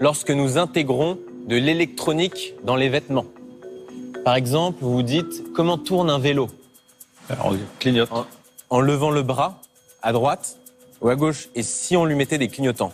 lorsque 0.00 0.30
nous 0.30 0.58
intégrons 0.58 1.16
de 1.46 1.54
l'électronique 1.54 2.54
dans 2.64 2.76
les 2.76 2.88
vêtements. 2.88 3.26
Par 4.24 4.34
exemple, 4.34 4.78
vous 4.80 4.94
vous 4.94 5.02
dites 5.04 5.44
comment 5.54 5.78
tourne 5.78 6.10
un 6.10 6.18
vélo? 6.18 6.48
Alors, 7.30 7.52
on 7.52 7.58
clignote. 7.78 8.10
En, 8.68 8.80
levant 8.80 9.10
le 9.10 9.22
bras 9.22 9.60
à 10.02 10.12
droite 10.12 10.58
ou 11.00 11.08
à 11.08 11.14
gauche, 11.14 11.50
et 11.54 11.62
si 11.62 11.96
on 11.96 12.04
lui 12.04 12.16
mettait 12.16 12.38
des 12.38 12.48
clignotants? 12.48 12.92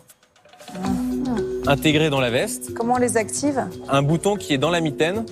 Intégré 1.66 2.10
dans 2.10 2.20
la 2.20 2.30
veste. 2.30 2.74
Comment 2.74 2.94
on 2.94 2.98
les 2.98 3.16
active 3.16 3.64
Un 3.88 4.02
bouton 4.02 4.36
qui 4.36 4.54
est 4.54 4.58
dans 4.58 4.70
la 4.70 4.80
mitaine. 4.80 5.24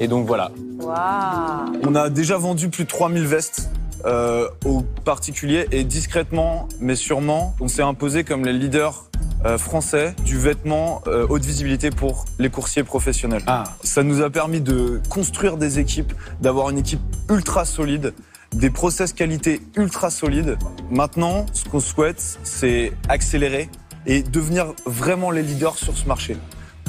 Et 0.00 0.08
donc 0.08 0.26
voilà. 0.26 0.50
On 0.80 1.94
a 1.94 2.08
déjà 2.08 2.38
vendu 2.38 2.68
plus 2.68 2.84
de 2.84 2.88
3000 2.88 3.26
vestes 3.26 3.70
euh, 4.04 4.48
aux 4.64 4.82
particuliers 5.04 5.66
et 5.72 5.84
discrètement, 5.84 6.68
mais 6.80 6.94
sûrement, 6.94 7.54
on 7.60 7.68
s'est 7.68 7.82
imposé 7.82 8.22
comme 8.22 8.44
les 8.44 8.52
leaders 8.52 9.08
euh, 9.44 9.58
français 9.58 10.14
du 10.24 10.38
vêtement 10.38 11.02
euh, 11.06 11.26
haute 11.28 11.44
visibilité 11.44 11.90
pour 11.90 12.24
les 12.38 12.48
coursiers 12.48 12.84
professionnels. 12.84 13.42
Ah. 13.46 13.64
Ça 13.82 14.02
nous 14.02 14.22
a 14.22 14.30
permis 14.30 14.60
de 14.60 15.00
construire 15.08 15.56
des 15.56 15.78
équipes, 15.78 16.12
d'avoir 16.40 16.70
une 16.70 16.78
équipe 16.78 17.00
ultra 17.28 17.64
solide, 17.64 18.14
des 18.54 18.70
process 18.70 19.12
qualité 19.12 19.60
ultra 19.76 20.10
solides. 20.10 20.56
Maintenant, 20.90 21.46
ce 21.52 21.64
qu'on 21.64 21.80
souhaite, 21.80 22.38
c'est 22.44 22.92
accélérer 23.08 23.68
et 24.08 24.22
devenir 24.22 24.72
vraiment 24.86 25.30
les 25.30 25.42
leaders 25.42 25.76
sur 25.76 25.96
ce 25.96 26.08
marché. 26.08 26.36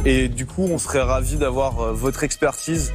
Et 0.06 0.30
du 0.30 0.46
coup, 0.46 0.64
on 0.64 0.78
serait 0.78 1.02
ravis 1.02 1.36
d'avoir 1.36 1.82
euh, 1.82 1.94
votre 1.94 2.24
expertise 2.24 2.94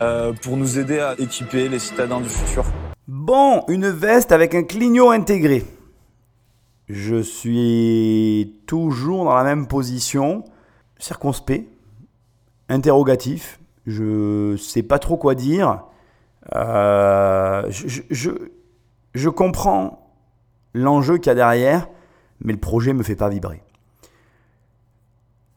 euh, 0.00 0.32
pour 0.32 0.56
nous 0.56 0.78
aider 0.78 0.98
à 0.98 1.14
équiper 1.18 1.68
les 1.68 1.78
citadins 1.78 2.20
du 2.20 2.28
futur. 2.28 2.64
Bon, 3.06 3.62
une 3.68 3.88
veste 3.88 4.32
avec 4.32 4.54
un 4.54 4.62
clignot 4.62 5.10
intégré. 5.10 5.64
Je 6.88 7.20
suis 7.20 8.60
toujours 8.66 9.26
dans 9.26 9.34
la 9.34 9.44
même 9.44 9.66
position, 9.66 10.44
circonspect, 10.98 11.68
interrogatif. 12.70 13.60
Je 13.86 14.56
sais 14.56 14.82
pas 14.82 14.98
trop 14.98 15.18
quoi 15.18 15.34
dire. 15.34 15.82
Euh, 16.54 17.70
je 17.70 19.28
comprends 19.28 20.14
l'enjeu 20.72 21.18
qu'il 21.18 21.26
y 21.26 21.30
a 21.30 21.34
derrière, 21.34 21.88
mais 22.40 22.52
le 22.52 22.58
projet 22.60 22.92
me 22.92 23.02
fait 23.02 23.16
pas 23.16 23.28
vibrer. 23.28 23.62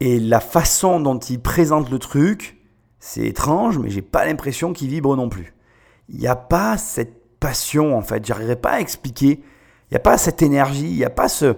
Et 0.00 0.18
la 0.18 0.40
façon 0.40 0.98
dont 0.98 1.18
il 1.18 1.40
présente 1.40 1.90
le 1.90 1.98
truc, 1.98 2.58
c'est 2.98 3.26
étrange, 3.26 3.78
mais 3.78 3.90
j'ai 3.90 4.02
pas 4.02 4.24
l'impression 4.24 4.72
qu'il 4.72 4.88
vibre 4.88 5.14
non 5.14 5.28
plus. 5.28 5.54
Il 6.08 6.18
n'y 6.18 6.26
a 6.26 6.36
pas 6.36 6.78
cette 6.78 7.38
passion 7.38 7.96
en 7.96 8.02
fait, 8.02 8.24
j'arriverai 8.24 8.56
pas 8.56 8.72
à 8.72 8.80
expliquer. 8.80 9.42
Il 9.90 9.94
n'y 9.94 9.96
a 9.96 10.00
pas 10.00 10.18
cette 10.18 10.42
énergie, 10.42 10.88
il 10.88 10.96
n'y 10.96 11.04
a 11.04 11.10
pas 11.10 11.28
ce... 11.28 11.56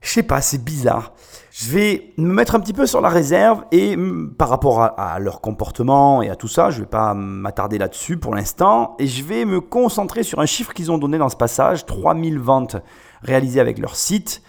Je 0.00 0.10
sais 0.10 0.22
pas, 0.22 0.42
c'est 0.42 0.62
bizarre. 0.62 1.14
Je 1.50 1.70
vais 1.70 2.12
me 2.18 2.32
mettre 2.34 2.54
un 2.54 2.60
petit 2.60 2.74
peu 2.74 2.84
sur 2.84 3.00
la 3.00 3.08
réserve 3.08 3.64
et 3.72 3.96
par 4.36 4.50
rapport 4.50 4.82
à, 4.82 5.18
leur 5.18 5.40
comportement 5.40 6.20
et 6.20 6.28
à 6.28 6.36
tout 6.36 6.48
ça, 6.48 6.68
je 6.68 6.80
vais 6.80 6.86
pas 6.86 7.14
m'attarder 7.14 7.78
là-dessus 7.78 8.18
pour 8.18 8.34
l'instant 8.34 8.96
et 8.98 9.06
je 9.06 9.22
vais 9.24 9.46
me 9.46 9.62
concentrer 9.62 10.24
sur 10.24 10.40
un 10.40 10.46
chiffre 10.46 10.74
qu'ils 10.74 10.92
ont 10.92 10.98
donné 10.98 11.16
dans 11.16 11.30
ce 11.30 11.36
passage, 11.36 11.86
3000 11.86 12.38
ventes 12.38 12.76
réalisées 13.22 13.60
avec 13.60 13.78
leur 13.78 13.96
site. 13.96 14.42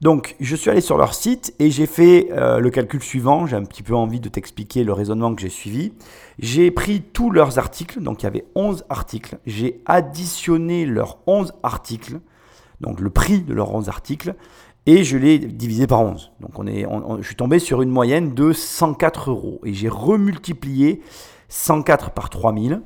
Donc, 0.00 0.36
je 0.38 0.54
suis 0.54 0.70
allé 0.70 0.80
sur 0.80 0.96
leur 0.96 1.12
site 1.12 1.54
et 1.58 1.72
j'ai 1.72 1.86
fait 1.86 2.28
euh, 2.30 2.60
le 2.60 2.70
calcul 2.70 3.02
suivant. 3.02 3.46
J'ai 3.46 3.56
un 3.56 3.64
petit 3.64 3.82
peu 3.82 3.96
envie 3.96 4.20
de 4.20 4.28
t'expliquer 4.28 4.84
le 4.84 4.92
raisonnement 4.92 5.34
que 5.34 5.40
j'ai 5.40 5.48
suivi. 5.48 5.92
J'ai 6.38 6.70
pris 6.70 7.02
tous 7.02 7.30
leurs 7.30 7.58
articles, 7.58 8.00
donc 8.00 8.22
il 8.22 8.26
y 8.26 8.28
avait 8.28 8.44
11 8.54 8.84
articles. 8.88 9.38
J'ai 9.44 9.82
additionné 9.86 10.86
leurs 10.86 11.18
11 11.26 11.52
articles, 11.64 12.20
donc 12.80 13.00
le 13.00 13.10
prix 13.10 13.40
de 13.40 13.52
leurs 13.52 13.74
11 13.74 13.88
articles, 13.88 14.36
et 14.86 15.02
je 15.02 15.18
l'ai 15.18 15.38
divisé 15.38 15.88
par 15.88 16.00
11. 16.00 16.30
Donc, 16.40 16.52
je 16.64 17.26
suis 17.26 17.36
tombé 17.36 17.58
sur 17.58 17.82
une 17.82 17.90
moyenne 17.90 18.34
de 18.34 18.52
104 18.52 19.30
euros. 19.30 19.60
Et 19.64 19.74
j'ai 19.74 19.88
remultiplié 19.88 21.02
104 21.48 22.12
par 22.12 22.30
3000. 22.30 22.82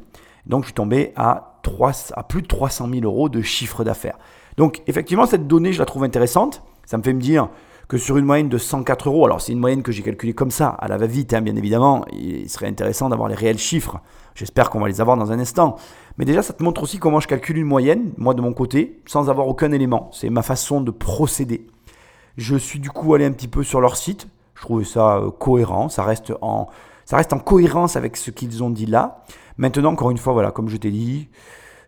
Donc 0.46 0.62
je 0.62 0.68
suis 0.68 0.75
tombé 0.75 1.12
à, 1.14 1.59
3, 1.62 1.92
à 2.14 2.22
plus 2.25 2.42
de 2.42 2.46
300 2.46 2.88
000 2.92 3.05
euros 3.05 3.29
de 3.29 3.42
chiffre 3.42 3.85
d'affaires. 3.85 4.18
Donc 4.57 4.83
effectivement, 4.87 5.27
cette 5.27 5.46
donnée, 5.46 5.72
je 5.72 5.79
la 5.79 5.85
trouve 5.85 6.05
intéressante. 6.05 6.62
Ça 6.84 6.98
me 6.98 7.02
fait 7.02 7.12
me 7.12 7.20
dire 7.20 7.48
que 7.88 7.98
sur 7.98 8.16
une 8.16 8.24
moyenne 8.24 8.48
de 8.48 8.58
104 8.58 9.08
euros, 9.08 9.26
alors 9.26 9.40
c'est 9.40 9.52
une 9.52 9.58
moyenne 9.58 9.82
que 9.82 9.92
j'ai 9.92 10.02
calculée 10.02 10.32
comme 10.32 10.50
ça, 10.50 10.68
à 10.68 10.88
la 10.88 10.96
va-vite, 10.96 11.34
hein, 11.34 11.42
bien 11.42 11.56
évidemment, 11.56 12.04
il 12.12 12.48
serait 12.48 12.66
intéressant 12.66 13.08
d'avoir 13.08 13.28
les 13.28 13.34
réels 13.34 13.58
chiffres. 13.58 14.00
J'espère 14.34 14.70
qu'on 14.70 14.80
va 14.80 14.88
les 14.88 15.00
avoir 15.00 15.16
dans 15.16 15.30
un 15.30 15.38
instant. 15.38 15.76
Mais 16.16 16.24
déjà, 16.24 16.42
ça 16.42 16.52
te 16.52 16.62
montre 16.62 16.82
aussi 16.82 16.98
comment 16.98 17.20
je 17.20 17.28
calcule 17.28 17.58
une 17.58 17.66
moyenne, 17.66 18.12
moi 18.16 18.34
de 18.34 18.40
mon 18.40 18.54
côté, 18.54 19.02
sans 19.06 19.28
avoir 19.28 19.46
aucun 19.48 19.72
élément. 19.72 20.08
C'est 20.12 20.30
ma 20.30 20.42
façon 20.42 20.80
de 20.80 20.90
procéder. 20.90 21.66
Je 22.36 22.56
suis 22.56 22.80
du 22.80 22.90
coup 22.90 23.14
allé 23.14 23.26
un 23.26 23.32
petit 23.32 23.48
peu 23.48 23.62
sur 23.62 23.80
leur 23.80 23.96
site. 23.96 24.26
Je 24.54 24.62
trouvais 24.62 24.84
ça 24.84 25.18
euh, 25.18 25.30
cohérent. 25.30 25.88
Ça 25.88 26.02
reste 26.02 26.32
en, 26.40 26.68
ça 27.04 27.16
reste 27.16 27.32
en 27.32 27.38
cohérence 27.38 27.96
avec 27.96 28.16
ce 28.16 28.30
qu'ils 28.30 28.62
ont 28.62 28.70
dit 28.70 28.86
là. 28.86 29.22
Maintenant, 29.58 29.92
encore 29.92 30.10
une 30.10 30.18
fois, 30.18 30.32
voilà, 30.32 30.50
comme 30.50 30.68
je 30.68 30.76
t'ai 30.78 30.90
dit, 30.90 31.28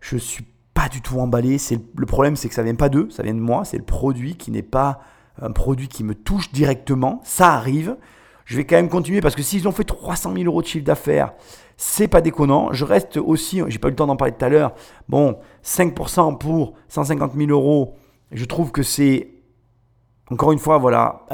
je 0.01 0.19
suis 0.19 0.45
pas 0.75 0.89
du 0.89 1.01
tout 1.01 1.19
emballé. 1.19 1.59
C'est 1.59 1.81
le 1.97 2.07
problème, 2.07 2.37
c'est 2.37 2.49
que 2.49 2.55
ça 2.55 2.63
vient 2.63 2.75
pas 2.75 2.89
d'eux, 2.89 3.09
ça 3.11 3.23
vient 3.23 3.35
de 3.35 3.41
moi. 3.41 3.65
C'est 3.65 3.79
le 3.79 3.85
produit 3.85 4.37
qui 4.37 4.51
n'est 4.51 4.63
pas 4.63 5.01
un 5.41 5.51
produit 5.51 5.89
qui 5.89 6.05
me 6.05 6.15
touche 6.15 6.53
directement. 6.53 7.21
Ça 7.25 7.55
arrive. 7.55 7.97
Je 8.45 8.57
vais 8.57 8.65
quand 8.65 8.77
même 8.77 8.91
continuer 8.91 9.21
parce 9.21 9.35
que 9.35 9.43
s'ils 9.43 9.67
ont 9.67 9.73
fait 9.73 9.85
300 9.85 10.35
000 10.35 10.45
euros 10.45 10.61
de 10.61 10.67
chiffre 10.67 10.85
d'affaires, 10.85 11.33
c'est 11.77 12.09
pas 12.09 12.21
déconnant. 12.21 12.73
Je 12.73 12.85
reste 12.85 13.17
aussi, 13.17 13.63
j'ai 13.69 13.79
pas 13.79 13.89
eu 13.89 13.93
le 13.93 13.97
temps 13.97 14.07
d'en 14.07 14.17
parler 14.17 14.35
tout 14.37 14.45
à 14.45 14.49
l'heure. 14.49 14.75
Bon, 15.09 15.39
5% 15.65 16.37
pour 16.39 16.75
150 16.89 17.33
000 17.35 17.51
euros. 17.51 17.97
Je 18.33 18.45
trouve 18.45 18.71
que 18.71 18.83
c'est 18.83 19.31
encore 20.31 20.53
une 20.53 20.59
fois, 20.59 20.79
voilà, 20.79 21.27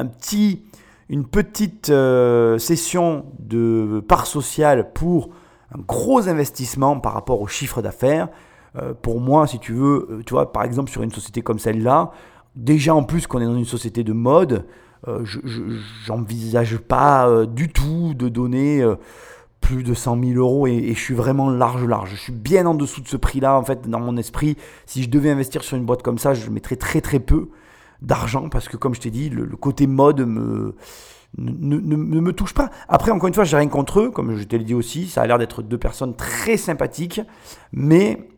une 1.09 1.27
petite 1.27 1.91
euh, 1.91 2.59
session 2.59 3.27
de 3.39 4.05
part 4.07 4.27
sociale 4.27 4.93
pour 4.93 5.31
un 5.73 5.81
gros 5.81 6.29
investissement 6.29 6.99
par 6.99 7.15
rapport 7.15 7.41
au 7.41 7.47
chiffre 7.47 7.83
d'affaires. 7.83 8.29
Euh, 8.77 8.95
pour 9.01 9.21
moi, 9.21 9.47
si 9.47 9.59
tu 9.59 9.73
veux, 9.73 10.09
euh, 10.11 10.23
tu 10.25 10.35
vois, 10.35 10.53
par 10.53 10.63
exemple, 10.65 10.91
sur 10.91 11.03
une 11.03 11.11
société 11.11 11.43
comme 11.43 11.59
celle-là, 11.59 12.13
déjà 12.57 12.95
en 12.95 13.03
plus 13.03 13.27
qu'on 13.27 13.41
est 13.41 13.45
dans 13.45 13.57
une 13.57 13.65
société 13.65 14.05
de 14.05 14.13
mode, 14.13 14.67
je 15.23 15.39
j'envisage 16.05 16.77
pas 16.77 17.47
du 17.47 17.71
tout 17.71 18.13
de 18.13 18.29
donner 18.29 18.85
plus 19.63 19.83
de 19.83 19.95
100 19.95 20.23
000 20.23 20.39
euros 20.39 20.67
et, 20.67 20.75
et, 20.75 20.95
je 20.95 21.01
suis 21.01 21.15
vraiment 21.15 21.49
large, 21.49 21.87
large. 21.87 22.11
Je 22.11 22.17
suis 22.17 22.33
bien 22.33 22.67
en 22.67 22.75
dessous 22.75 23.01
de 23.01 23.09
ce 23.09 23.17
prix-là, 23.17 23.57
en 23.57 23.65
fait, 23.65 23.89
dans 23.89 24.01
mon 24.01 24.19
esprit. 24.19 24.57
Si 24.85 25.03
je 25.03 25.09
devais 25.09 25.31
investir 25.31 25.63
sur 25.63 25.79
une 25.79 25.87
boîte 25.87 26.03
comme 26.03 26.19
ça, 26.19 26.35
je 26.35 26.51
mettrais 26.51 26.77
très 26.77 27.01
très 27.01 27.19
peu 27.19 27.49
d'argent 28.03 28.49
parce 28.49 28.69
que, 28.69 28.77
comme 28.77 28.95
je 28.95 29.01
t'ai 29.01 29.11
dit, 29.11 29.31
le, 29.31 29.47
côté 29.57 29.87
mode 29.87 30.21
me, 30.21 30.75
ne, 31.39 31.77
me 31.77 32.33
touche 32.33 32.55
pas. 32.55 32.71
Après, 32.89 33.11
encore 33.11 33.29
une 33.29 33.35
fois, 33.35 33.45
j'ai 33.45 33.57
rien 33.57 33.69
contre 33.69 34.01
eux, 34.01 34.11
comme 34.11 34.37
je 34.37 34.45
te 34.45 34.57
l'ai 34.57 34.65
dit 34.65 34.75
aussi. 34.75 35.07
Ça 35.07 35.23
a 35.23 35.27
l'air 35.27 35.39
d'être 35.39 35.63
deux 35.63 35.79
personnes 35.79 36.15
très 36.15 36.57
sympathiques, 36.57 37.21
mais 37.73 38.30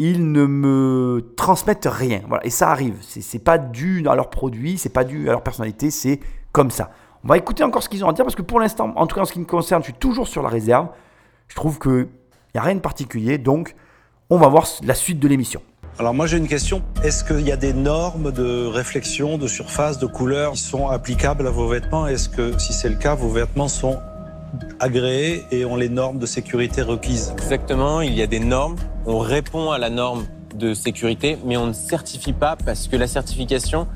ils 0.00 0.32
ne 0.32 0.46
me 0.46 1.32
transmettent 1.36 1.88
rien. 1.90 2.22
Voilà, 2.26 2.44
et 2.46 2.50
ça 2.50 2.70
arrive. 2.70 2.96
C'est 3.02 3.44
pas 3.44 3.58
dû 3.58 4.02
à 4.08 4.14
leurs 4.14 4.30
produits, 4.30 4.78
c'est 4.78 4.88
pas 4.88 5.04
dû 5.04 5.28
à 5.28 5.32
leur 5.32 5.42
personnalité, 5.42 5.90
c'est 5.90 6.20
comme 6.52 6.70
ça. 6.70 6.90
On 7.22 7.28
va 7.28 7.36
écouter 7.36 7.64
encore 7.64 7.82
ce 7.82 7.90
qu'ils 7.90 8.02
ont 8.02 8.08
à 8.08 8.14
dire 8.14 8.24
parce 8.24 8.34
que 8.34 8.40
pour 8.40 8.60
l'instant, 8.60 8.94
en 8.96 9.06
tout 9.06 9.14
cas 9.14 9.20
en 9.20 9.24
ce 9.26 9.34
qui 9.34 9.40
me 9.40 9.44
concerne, 9.44 9.82
je 9.82 9.88
suis 9.90 9.98
toujours 9.98 10.26
sur 10.26 10.42
la 10.42 10.48
réserve. 10.48 10.88
Je 11.48 11.54
trouve 11.54 11.78
qu'il 11.78 12.08
n'y 12.54 12.60
a 12.60 12.62
rien 12.62 12.76
de 12.76 12.80
particulier, 12.80 13.36
donc 13.36 13.74
on 14.30 14.38
va 14.38 14.48
voir 14.48 14.66
la 14.82 14.94
suite 14.94 15.20
de 15.20 15.28
l'émission. 15.28 15.60
Alors 15.98 16.14
moi 16.14 16.26
j'ai 16.26 16.38
une 16.38 16.48
question. 16.48 16.82
Est-ce 17.04 17.22
qu'il 17.22 17.46
y 17.46 17.52
a 17.52 17.58
des 17.58 17.74
normes 17.74 18.32
de 18.32 18.64
réflexion, 18.64 19.36
de 19.36 19.48
surface, 19.48 19.98
de 19.98 20.06
couleur 20.06 20.52
qui 20.52 20.60
sont 20.60 20.88
applicables 20.88 21.46
à 21.46 21.50
vos 21.50 21.68
vêtements? 21.68 22.06
Est-ce 22.06 22.30
que 22.30 22.58
si 22.58 22.72
c'est 22.72 22.88
le 22.88 22.96
cas, 22.96 23.14
vos 23.14 23.28
vêtements 23.28 23.68
sont 23.68 23.98
agréés 24.78 25.44
et 25.50 25.64
ont 25.64 25.76
les 25.76 25.88
normes 25.88 26.18
de 26.18 26.26
sécurité 26.26 26.82
requises 26.82 27.32
Exactement, 27.36 28.00
il 28.00 28.14
y 28.14 28.22
a 28.22 28.26
des 28.26 28.40
normes. 28.40 28.76
On 29.06 29.18
répond 29.18 29.70
à 29.70 29.78
la 29.78 29.90
norme 29.90 30.26
de 30.54 30.74
sécurité, 30.74 31.38
mais 31.44 31.56
on 31.56 31.66
ne 31.66 31.72
certifie 31.72 32.32
pas 32.32 32.56
parce 32.64 32.88
que 32.88 32.96
la 32.96 33.06
certification 33.06 33.86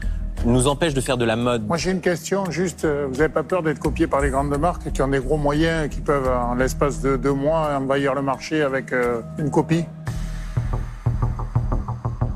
nous 0.46 0.66
empêche 0.66 0.94
de 0.94 1.00
faire 1.00 1.16
de 1.16 1.24
la 1.24 1.36
mode. 1.36 1.66
Moi 1.66 1.76
j'ai 1.76 1.90
une 1.90 2.00
question, 2.00 2.50
juste, 2.50 2.84
euh, 2.84 3.06
vous 3.10 3.18
n'avez 3.18 3.32
pas 3.32 3.42
peur 3.42 3.62
d'être 3.62 3.78
copié 3.78 4.06
par 4.06 4.20
les 4.20 4.30
grandes 4.30 4.56
marques 4.58 4.92
qui 4.92 5.00
ont 5.02 5.08
des 5.08 5.20
gros 5.20 5.36
moyens 5.36 5.86
et 5.86 5.88
qui 5.88 6.00
peuvent 6.00 6.28
en 6.28 6.54
l'espace 6.54 7.00
de 7.00 7.16
deux 7.16 7.32
mois 7.32 7.76
envahir 7.76 8.14
le 8.14 8.22
marché 8.22 8.62
avec 8.62 8.92
euh, 8.92 9.20
une 9.38 9.50
copie? 9.50 9.84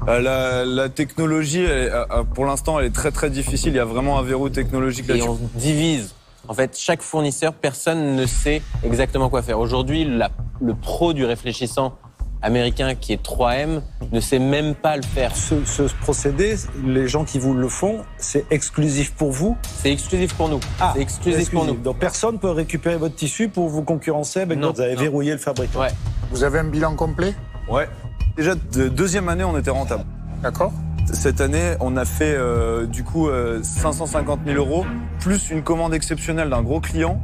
Euh, 0.09 0.65
la, 0.65 0.89
technologie, 0.89 1.67
euh, 1.67 2.05
euh, 2.11 2.25
pour 2.25 2.47
l'instant, 2.47 2.79
elle 2.81 2.87
est 2.87 2.95
très 2.95 3.11
très 3.11 3.29
difficile. 3.29 3.73
Il 3.75 3.77
y 3.77 3.81
a 3.81 3.85
vraiment 3.85 4.19
un 4.19 4.23
verrou 4.23 4.49
technologique 4.49 5.07
là-dessus. 5.07 5.27
Et 5.27 5.29
on 5.29 5.39
divise. 5.55 6.15
En 6.49 6.55
fait, 6.55 6.77
chaque 6.79 7.03
fournisseur, 7.03 7.53
personne 7.53 8.17
ne 8.17 8.25
sait 8.25 8.63
exactement 8.83 9.29
quoi 9.29 9.43
faire. 9.43 9.59
Aujourd'hui, 9.59 10.05
le 10.05 10.75
pro 10.75 11.13
du 11.13 11.27
réfléchissant 11.27 11.93
américain 12.41 12.95
qui 12.95 13.13
est 13.13 13.23
3M 13.23 13.83
ne 14.13 14.21
sait 14.21 14.39
même 14.39 14.75
pas 14.75 14.97
le 14.97 15.03
faire. 15.03 15.37
Ce, 15.37 15.83
procédé, 16.01 16.57
les 16.87 17.07
gens 17.07 17.25
qui 17.25 17.39
vous 17.39 17.53
le 17.53 17.69
font, 17.69 17.99
c'est 18.17 18.47
exclusif 18.51 19.13
pour 19.13 19.31
vous 19.31 19.57
C'est 19.63 19.93
exclusif 19.93 20.35
pour 20.35 20.49
nous. 20.49 20.61
Ah, 20.81 20.93
c'est 20.95 21.03
exclusif, 21.03 21.51
pour 21.51 21.67
nous. 21.67 21.75
Donc 21.75 21.99
personne 21.99 22.39
peut 22.39 22.51
récupérer 22.51 22.97
votre 22.97 23.15
tissu 23.15 23.49
pour 23.49 23.69
vous 23.69 23.83
concurrencer 23.83 24.41
avec 24.41 24.59
non, 24.59 24.73
Vous 24.73 24.81
avez 24.81 24.97
verrouillé 24.97 25.33
le 25.33 25.39
fabricant. 25.39 25.81
Ouais. 25.81 25.93
Vous 26.31 26.45
avez 26.45 26.61
un 26.61 26.65
bilan 26.65 26.95
complet? 26.95 27.35
Ouais. 27.69 27.89
Déjà, 28.37 28.55
de 28.55 28.89
deuxième 28.89 29.29
année, 29.29 29.45
on 29.45 29.59
était 29.59 29.71
rentable. 29.71 30.05
D'accord. 30.43 30.73
Cette 31.13 31.41
année, 31.41 31.75
on 31.81 31.97
a 31.97 32.05
fait 32.05 32.35
euh, 32.37 32.87
du 32.87 33.03
coup 33.03 33.29
550 33.63 34.41
euh, 34.41 34.53
000 34.53 34.59
euros, 34.59 34.85
plus 35.21 35.51
une 35.51 35.63
commande 35.63 35.95
exceptionnelle 35.95 36.51
d'un 36.51 36.63
gros 36.63 36.81
client 36.81 37.21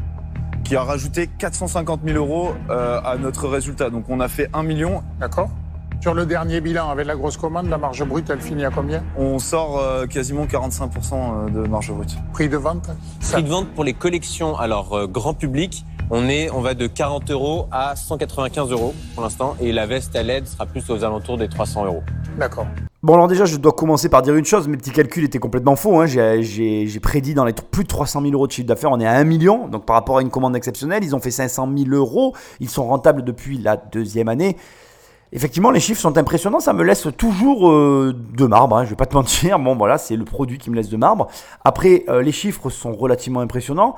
qui 0.64 0.74
a 0.74 0.82
rajouté 0.82 1.26
450 1.26 2.00
000 2.04 2.16
euros 2.16 2.54
euh, 2.70 3.00
à 3.04 3.16
notre 3.18 3.46
résultat. 3.46 3.90
Donc 3.90 4.06
on 4.08 4.20
a 4.20 4.28
fait 4.28 4.48
1 4.54 4.62
million. 4.62 5.02
D'accord. 5.20 5.50
Sur 6.00 6.14
le 6.14 6.24
dernier 6.24 6.60
bilan, 6.62 6.88
avec 6.90 7.06
la 7.06 7.14
grosse 7.14 7.36
commande, 7.36 7.68
la 7.68 7.76
marge 7.76 8.02
brute, 8.04 8.28
elle 8.30 8.40
finit 8.40 8.64
à 8.64 8.70
combien? 8.70 9.02
On 9.18 9.38
sort 9.38 9.80
quasiment 10.08 10.44
45% 10.44 11.50
de 11.50 11.66
marge 11.66 11.92
brute. 11.92 12.16
Prix 12.32 12.48
de 12.48 12.58
vente? 12.58 12.90
Prix 13.20 13.42
de 13.42 13.48
vente 13.48 13.68
pour 13.68 13.84
les 13.84 13.94
collections, 13.94 14.56
alors 14.56 15.08
grand 15.08 15.32
public, 15.32 15.84
on, 16.10 16.28
est, 16.28 16.50
on 16.50 16.60
va 16.60 16.74
de 16.74 16.86
40 16.86 17.30
euros 17.30 17.68
à 17.70 17.96
195 17.96 18.70
euros 18.70 18.94
pour 19.14 19.22
l'instant 19.22 19.56
et 19.60 19.72
la 19.72 19.86
veste 19.86 20.14
à 20.14 20.22
LED 20.22 20.46
sera 20.46 20.66
plus 20.66 20.88
aux 20.90 21.04
alentours 21.04 21.38
des 21.38 21.48
300 21.48 21.86
euros. 21.86 22.02
D'accord. 22.38 22.66
Bon, 23.04 23.12
alors 23.12 23.28
déjà, 23.28 23.44
je 23.44 23.58
dois 23.58 23.72
commencer 23.72 24.08
par 24.08 24.22
dire 24.22 24.34
une 24.34 24.46
chose. 24.46 24.66
Mes 24.66 24.78
petits 24.78 24.90
calculs 24.90 25.24
étaient 25.24 25.38
complètement 25.38 25.76
faux. 25.76 26.00
Hein. 26.00 26.06
J'ai 26.06 27.00
prédit 27.02 27.34
dans 27.34 27.44
les 27.44 27.52
plus 27.52 27.82
de 27.82 27.88
300 27.88 28.22
000 28.22 28.32
euros 28.32 28.46
de 28.46 28.52
chiffre 28.52 28.66
d'affaires, 28.66 28.92
on 28.92 28.98
est 28.98 29.06
à 29.06 29.12
1 29.16 29.24
million. 29.24 29.68
Donc 29.68 29.84
par 29.84 29.94
rapport 29.94 30.16
à 30.16 30.22
une 30.22 30.30
commande 30.30 30.56
exceptionnelle, 30.56 31.04
ils 31.04 31.14
ont 31.14 31.20
fait 31.20 31.30
500 31.30 31.68
000 31.76 31.90
euros. 31.90 32.34
Ils 32.60 32.70
sont 32.70 32.86
rentables 32.86 33.22
depuis 33.22 33.58
la 33.58 33.76
deuxième 33.76 34.28
année. 34.28 34.56
Effectivement, 35.32 35.70
les 35.70 35.80
chiffres 35.80 36.00
sont 36.00 36.16
impressionnants. 36.16 36.60
Ça 36.60 36.72
me 36.72 36.82
laisse 36.82 37.06
toujours 37.18 37.70
euh, 37.70 38.16
de 38.38 38.46
marbre. 38.46 38.78
Hein, 38.78 38.84
je 38.84 38.90
vais 38.90 38.96
pas 38.96 39.04
te 39.04 39.14
mentir. 39.14 39.58
Bon, 39.58 39.76
voilà, 39.76 39.98
c'est 39.98 40.16
le 40.16 40.24
produit 40.24 40.56
qui 40.56 40.70
me 40.70 40.74
laisse 40.76 40.88
de 40.88 40.96
marbre. 40.96 41.28
Après, 41.62 42.04
euh, 42.08 42.22
les 42.22 42.32
chiffres 42.32 42.70
sont 42.70 42.94
relativement 42.94 43.40
impressionnants 43.40 43.96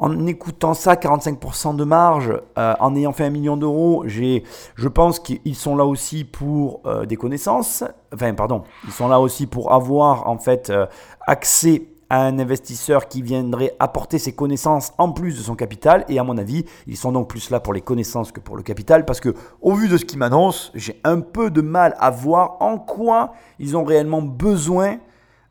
en 0.00 0.26
écoutant 0.26 0.72
ça, 0.72 0.94
45% 0.94 1.76
de 1.76 1.84
marge, 1.84 2.32
euh, 2.58 2.74
en 2.80 2.96
ayant 2.96 3.12
fait 3.12 3.24
un 3.24 3.30
million 3.30 3.58
d'euros, 3.58 4.04
je 4.06 4.88
pense 4.88 5.20
qu'ils 5.20 5.54
sont 5.54 5.76
là 5.76 5.84
aussi 5.84 6.24
pour 6.24 6.80
euh, 6.86 7.04
des 7.04 7.16
connaissances. 7.16 7.84
Enfin, 8.12 8.32
pardon, 8.32 8.62
ils 8.86 8.92
sont 8.92 9.08
là 9.08 9.20
aussi 9.20 9.46
pour 9.46 9.72
avoir 9.72 10.26
en 10.26 10.38
fait 10.38 10.70
euh, 10.70 10.86
accès 11.26 11.86
à 12.08 12.22
un 12.22 12.38
investisseur 12.38 13.08
qui 13.08 13.20
viendrait 13.20 13.76
apporter 13.78 14.18
ses 14.18 14.32
connaissances 14.32 14.92
en 14.96 15.12
plus 15.12 15.36
de 15.36 15.42
son 15.42 15.54
capital. 15.54 16.06
Et 16.08 16.18
à 16.18 16.24
mon 16.24 16.38
avis, 16.38 16.64
ils 16.86 16.96
sont 16.96 17.12
donc 17.12 17.28
plus 17.28 17.50
là 17.50 17.60
pour 17.60 17.74
les 17.74 17.82
connaissances 17.82 18.32
que 18.32 18.40
pour 18.40 18.56
le 18.56 18.62
capital, 18.62 19.04
parce 19.04 19.20
que 19.20 19.34
au 19.60 19.74
vu 19.74 19.86
de 19.86 19.98
ce 19.98 20.06
qu'ils 20.06 20.18
m'annoncent, 20.18 20.70
j'ai 20.74 20.98
un 21.04 21.20
peu 21.20 21.50
de 21.50 21.60
mal 21.60 21.94
à 22.00 22.10
voir 22.10 22.56
en 22.60 22.78
quoi 22.78 23.34
ils 23.58 23.76
ont 23.76 23.84
réellement 23.84 24.22
besoin 24.22 24.96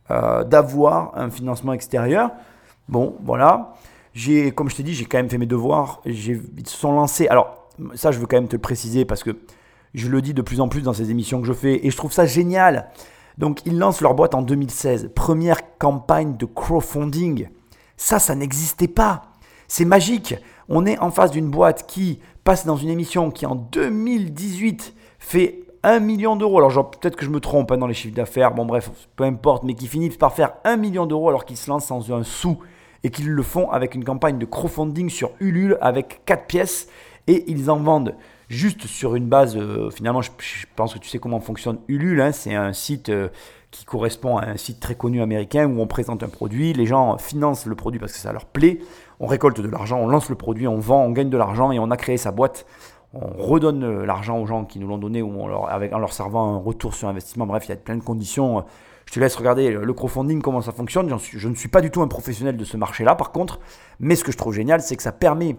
d'avoir 0.09 1.11
un 1.15 1.29
financement 1.29 1.71
extérieur. 1.71 2.31
Bon, 2.87 3.15
voilà 3.23 3.75
j'ai, 4.19 4.51
comme 4.51 4.69
je 4.69 4.75
t'ai 4.75 4.83
dit, 4.83 4.93
j'ai 4.93 5.05
quand 5.05 5.17
même 5.17 5.29
fait 5.29 5.37
mes 5.37 5.45
devoirs. 5.45 6.01
ils 6.05 6.67
se 6.67 6.77
sont 6.77 6.91
lancés. 6.91 7.29
Alors, 7.29 7.69
ça, 7.95 8.11
je 8.11 8.19
veux 8.19 8.25
quand 8.25 8.35
même 8.35 8.49
te 8.49 8.55
le 8.57 8.61
préciser 8.61 9.05
parce 9.05 9.23
que 9.23 9.37
je 9.93 10.09
le 10.09 10.21
dis 10.21 10.33
de 10.33 10.41
plus 10.41 10.59
en 10.59 10.67
plus 10.67 10.81
dans 10.81 10.91
ces 10.91 11.09
émissions 11.09 11.39
que 11.39 11.47
je 11.47 11.53
fais 11.53 11.85
et 11.85 11.89
je 11.89 11.95
trouve 11.95 12.11
ça 12.11 12.25
génial. 12.25 12.89
Donc, 13.37 13.61
ils 13.65 13.77
lancent 13.77 14.01
leur 14.01 14.15
boîte 14.15 14.35
en 14.35 14.41
2016. 14.41 15.11
Première 15.15 15.77
campagne 15.77 16.35
de 16.35 16.45
crowdfunding. 16.45 17.47
Ça, 17.95 18.19
ça 18.19 18.35
n'existait 18.35 18.89
pas. 18.89 19.21
C'est 19.69 19.85
magique. 19.85 20.35
On 20.67 20.85
est 20.85 20.99
en 20.99 21.11
face 21.11 21.31
d'une 21.31 21.49
boîte 21.49 21.87
qui 21.87 22.19
passe 22.43 22.65
dans 22.65 22.75
une 22.75 22.89
émission 22.89 23.31
qui 23.31 23.45
en 23.45 23.55
2018 23.55 24.95
fait 25.17 25.61
1 25.83 26.01
million 26.01 26.35
d'euros. 26.35 26.57
Alors, 26.57 26.91
peut-être 26.91 27.15
que 27.15 27.23
je 27.23 27.29
me 27.29 27.39
trompe 27.39 27.71
hein, 27.71 27.77
dans 27.77 27.87
les 27.87 27.93
chiffres 27.93 28.15
d'affaires. 28.15 28.53
Bon, 28.53 28.65
bref, 28.65 28.91
peu 29.15 29.23
importe, 29.23 29.63
mais 29.63 29.75
qui 29.75 29.87
finit 29.87 30.09
par 30.09 30.33
faire 30.33 30.55
1 30.65 30.75
million 30.75 31.05
d'euros 31.05 31.29
alors 31.29 31.45
qu'ils 31.45 31.55
se 31.55 31.69
lancent 31.69 31.85
sans 31.85 32.11
un 32.11 32.23
sou 32.23 32.57
et 33.03 33.09
qu'ils 33.09 33.29
le 33.29 33.43
font 33.43 33.69
avec 33.71 33.95
une 33.95 34.03
campagne 34.03 34.37
de 34.37 34.45
crowdfunding 34.45 35.09
sur 35.09 35.31
Ulule 35.39 35.77
avec 35.81 36.21
4 36.25 36.45
pièces 36.45 36.87
et 37.27 37.45
ils 37.47 37.69
en 37.69 37.77
vendent 37.77 38.15
juste 38.49 38.87
sur 38.87 39.15
une 39.15 39.27
base, 39.27 39.55
euh, 39.55 39.89
finalement 39.91 40.21
je, 40.21 40.31
pense 40.75 40.93
que 40.93 40.99
tu 40.99 41.07
sais 41.07 41.19
comment 41.19 41.39
fonctionne 41.39 41.79
Ulule, 41.87 42.21
hein. 42.21 42.31
c'est 42.31 42.55
un 42.55 42.73
site 42.73 43.09
euh, 43.09 43.29
qui 43.71 43.85
correspond 43.85 44.37
à 44.37 44.47
un 44.47 44.57
site 44.57 44.79
très 44.79 44.95
connu 44.95 45.21
américain 45.21 45.67
où 45.67 45.79
on 45.79 45.87
présente 45.87 46.23
un 46.23 46.29
produit, 46.29 46.73
les 46.73 46.87
gens 46.87 47.17
financent 47.17 47.67
le 47.67 47.75
produit 47.75 47.99
parce 47.99 48.13
que 48.13 48.17
ça 48.17 48.33
leur 48.33 48.45
plaît, 48.45 48.79
on 49.19 49.27
récolte 49.27 49.61
de 49.61 49.69
l'argent, 49.69 49.99
on 49.99 50.07
lance 50.07 50.29
le 50.29 50.35
produit, 50.35 50.67
on 50.67 50.79
vend, 50.79 51.03
on 51.03 51.11
gagne 51.11 51.29
de 51.29 51.37
l'argent 51.37 51.71
et 51.71 51.77
on 51.77 51.91
a 51.91 51.97
créé 51.97 52.17
sa 52.17 52.31
boîte. 52.31 52.65
on 53.13 53.41
redonne 53.41 54.03
l'argent 54.03 54.39
aux 54.39 54.47
gens 54.47 54.65
qui 54.65 54.79
nous 54.79 54.87
l'ont 54.87 54.97
donné 54.97 55.21
ou 55.21 55.47
avec, 55.67 55.93
en 55.93 55.99
leur 55.99 56.13
servant 56.13 56.55
un 56.55 56.57
retour 56.57 56.95
sur 56.95 57.07
investissement. 57.07 57.45
Bref, 57.45 57.65
il 57.67 57.69
y 57.69 57.73
a 57.73 57.75
plein 57.75 57.97
de 57.97 58.03
conditions. 58.03 58.65
Je 59.09 59.15
te 59.15 59.19
laisse 59.19 59.35
regarder 59.35 59.71
le 59.71 59.91
crowdfunding, 59.91 60.39
comment 60.39 60.61
ça 60.61 60.71
fonctionne. 60.71 61.17
je 61.19 61.49
ne 61.49 61.55
suis 61.55 61.67
pas 61.67 61.81
du 61.81 61.89
tout 61.89 62.03
un 62.03 62.07
professionnel 62.07 62.57
de 62.57 62.63
ce 62.63 62.77
marché-là, 62.77 63.15
par 63.15 63.31
contre. 63.31 63.59
Mais 63.99 64.15
ce 64.15 64.23
que 64.23 64.31
je 64.31 64.37
trouve 64.37 64.53
génial, 64.53 64.81
c'est 64.81 64.95
que 64.95 65.01
ça 65.01 65.11
permet 65.11 65.55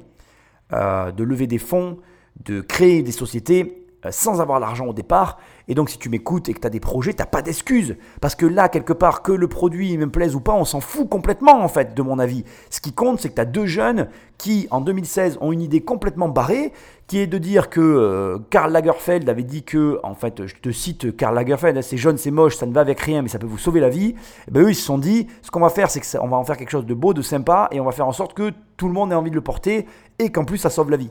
euh, 0.72 1.10
de 1.10 1.24
lever 1.24 1.48
des 1.48 1.58
fonds, 1.58 1.98
de 2.44 2.60
créer 2.60 3.02
des 3.02 3.10
sociétés 3.10 3.79
sans 4.08 4.40
avoir 4.40 4.60
l'argent 4.60 4.86
au 4.86 4.92
départ. 4.92 5.38
Et 5.68 5.74
donc, 5.74 5.90
si 5.90 5.98
tu 5.98 6.08
m'écoutes 6.08 6.48
et 6.48 6.54
que 6.54 6.60
tu 6.60 6.66
as 6.66 6.70
des 6.70 6.80
projets, 6.80 7.12
tu 7.12 7.18
n'as 7.18 7.26
pas 7.26 7.42
d'excuses. 7.42 7.96
Parce 8.20 8.34
que 8.34 8.46
là, 8.46 8.68
quelque 8.68 8.92
part, 8.92 9.22
que 9.22 9.32
le 9.32 9.46
produit 9.46 9.96
me 9.98 10.10
plaise 10.10 10.34
ou 10.34 10.40
pas, 10.40 10.54
on 10.54 10.64
s'en 10.64 10.80
fout 10.80 11.08
complètement, 11.08 11.62
en 11.62 11.68
fait, 11.68 11.94
de 11.94 12.02
mon 12.02 12.18
avis. 12.18 12.44
Ce 12.70 12.80
qui 12.80 12.92
compte, 12.92 13.20
c'est 13.20 13.28
que 13.28 13.34
tu 13.34 13.40
as 13.40 13.44
deux 13.44 13.66
jeunes 13.66 14.08
qui, 14.38 14.66
en 14.70 14.80
2016, 14.80 15.38
ont 15.40 15.52
une 15.52 15.60
idée 15.60 15.82
complètement 15.82 16.28
barrée, 16.28 16.72
qui 17.06 17.18
est 17.18 17.26
de 17.26 17.38
dire 17.38 17.70
que 17.70 17.80
euh, 17.80 18.38
Karl 18.50 18.72
Lagerfeld 18.72 19.28
avait 19.28 19.42
dit 19.42 19.64
que, 19.64 20.00
en 20.02 20.14
fait, 20.14 20.46
je 20.46 20.54
te 20.56 20.70
cite 20.70 21.16
Karl 21.16 21.34
Lagerfeld, 21.34 21.76
hein, 21.76 21.82
c'est 21.82 21.96
jeune, 21.96 22.16
c'est 22.16 22.30
moche, 22.30 22.56
ça 22.56 22.66
ne 22.66 22.72
va 22.72 22.80
avec 22.80 23.00
rien, 23.00 23.22
mais 23.22 23.28
ça 23.28 23.38
peut 23.38 23.46
vous 23.46 23.58
sauver 23.58 23.80
la 23.80 23.90
vie. 23.90 24.10
Et 24.10 24.14
eh 24.48 24.50
ben, 24.50 24.62
eux, 24.62 24.70
ils 24.70 24.74
se 24.74 24.84
sont 24.84 24.98
dit, 24.98 25.26
ce 25.42 25.50
qu'on 25.50 25.60
va 25.60 25.70
faire, 25.70 25.90
c'est 25.90 26.00
qu'on 26.00 26.28
va 26.28 26.36
en 26.36 26.44
faire 26.44 26.56
quelque 26.56 26.70
chose 26.70 26.86
de 26.86 26.94
beau, 26.94 27.12
de 27.12 27.22
sympa, 27.22 27.68
et 27.70 27.80
on 27.80 27.84
va 27.84 27.92
faire 27.92 28.06
en 28.06 28.12
sorte 28.12 28.34
que 28.34 28.52
tout 28.76 28.86
le 28.86 28.94
monde 28.94 29.12
ait 29.12 29.16
envie 29.16 29.30
de 29.30 29.34
le 29.34 29.40
porter, 29.40 29.86
et 30.18 30.30
qu'en 30.30 30.44
plus, 30.44 30.58
ça 30.58 30.70
sauve 30.70 30.90
la 30.90 30.96
vie. 30.96 31.10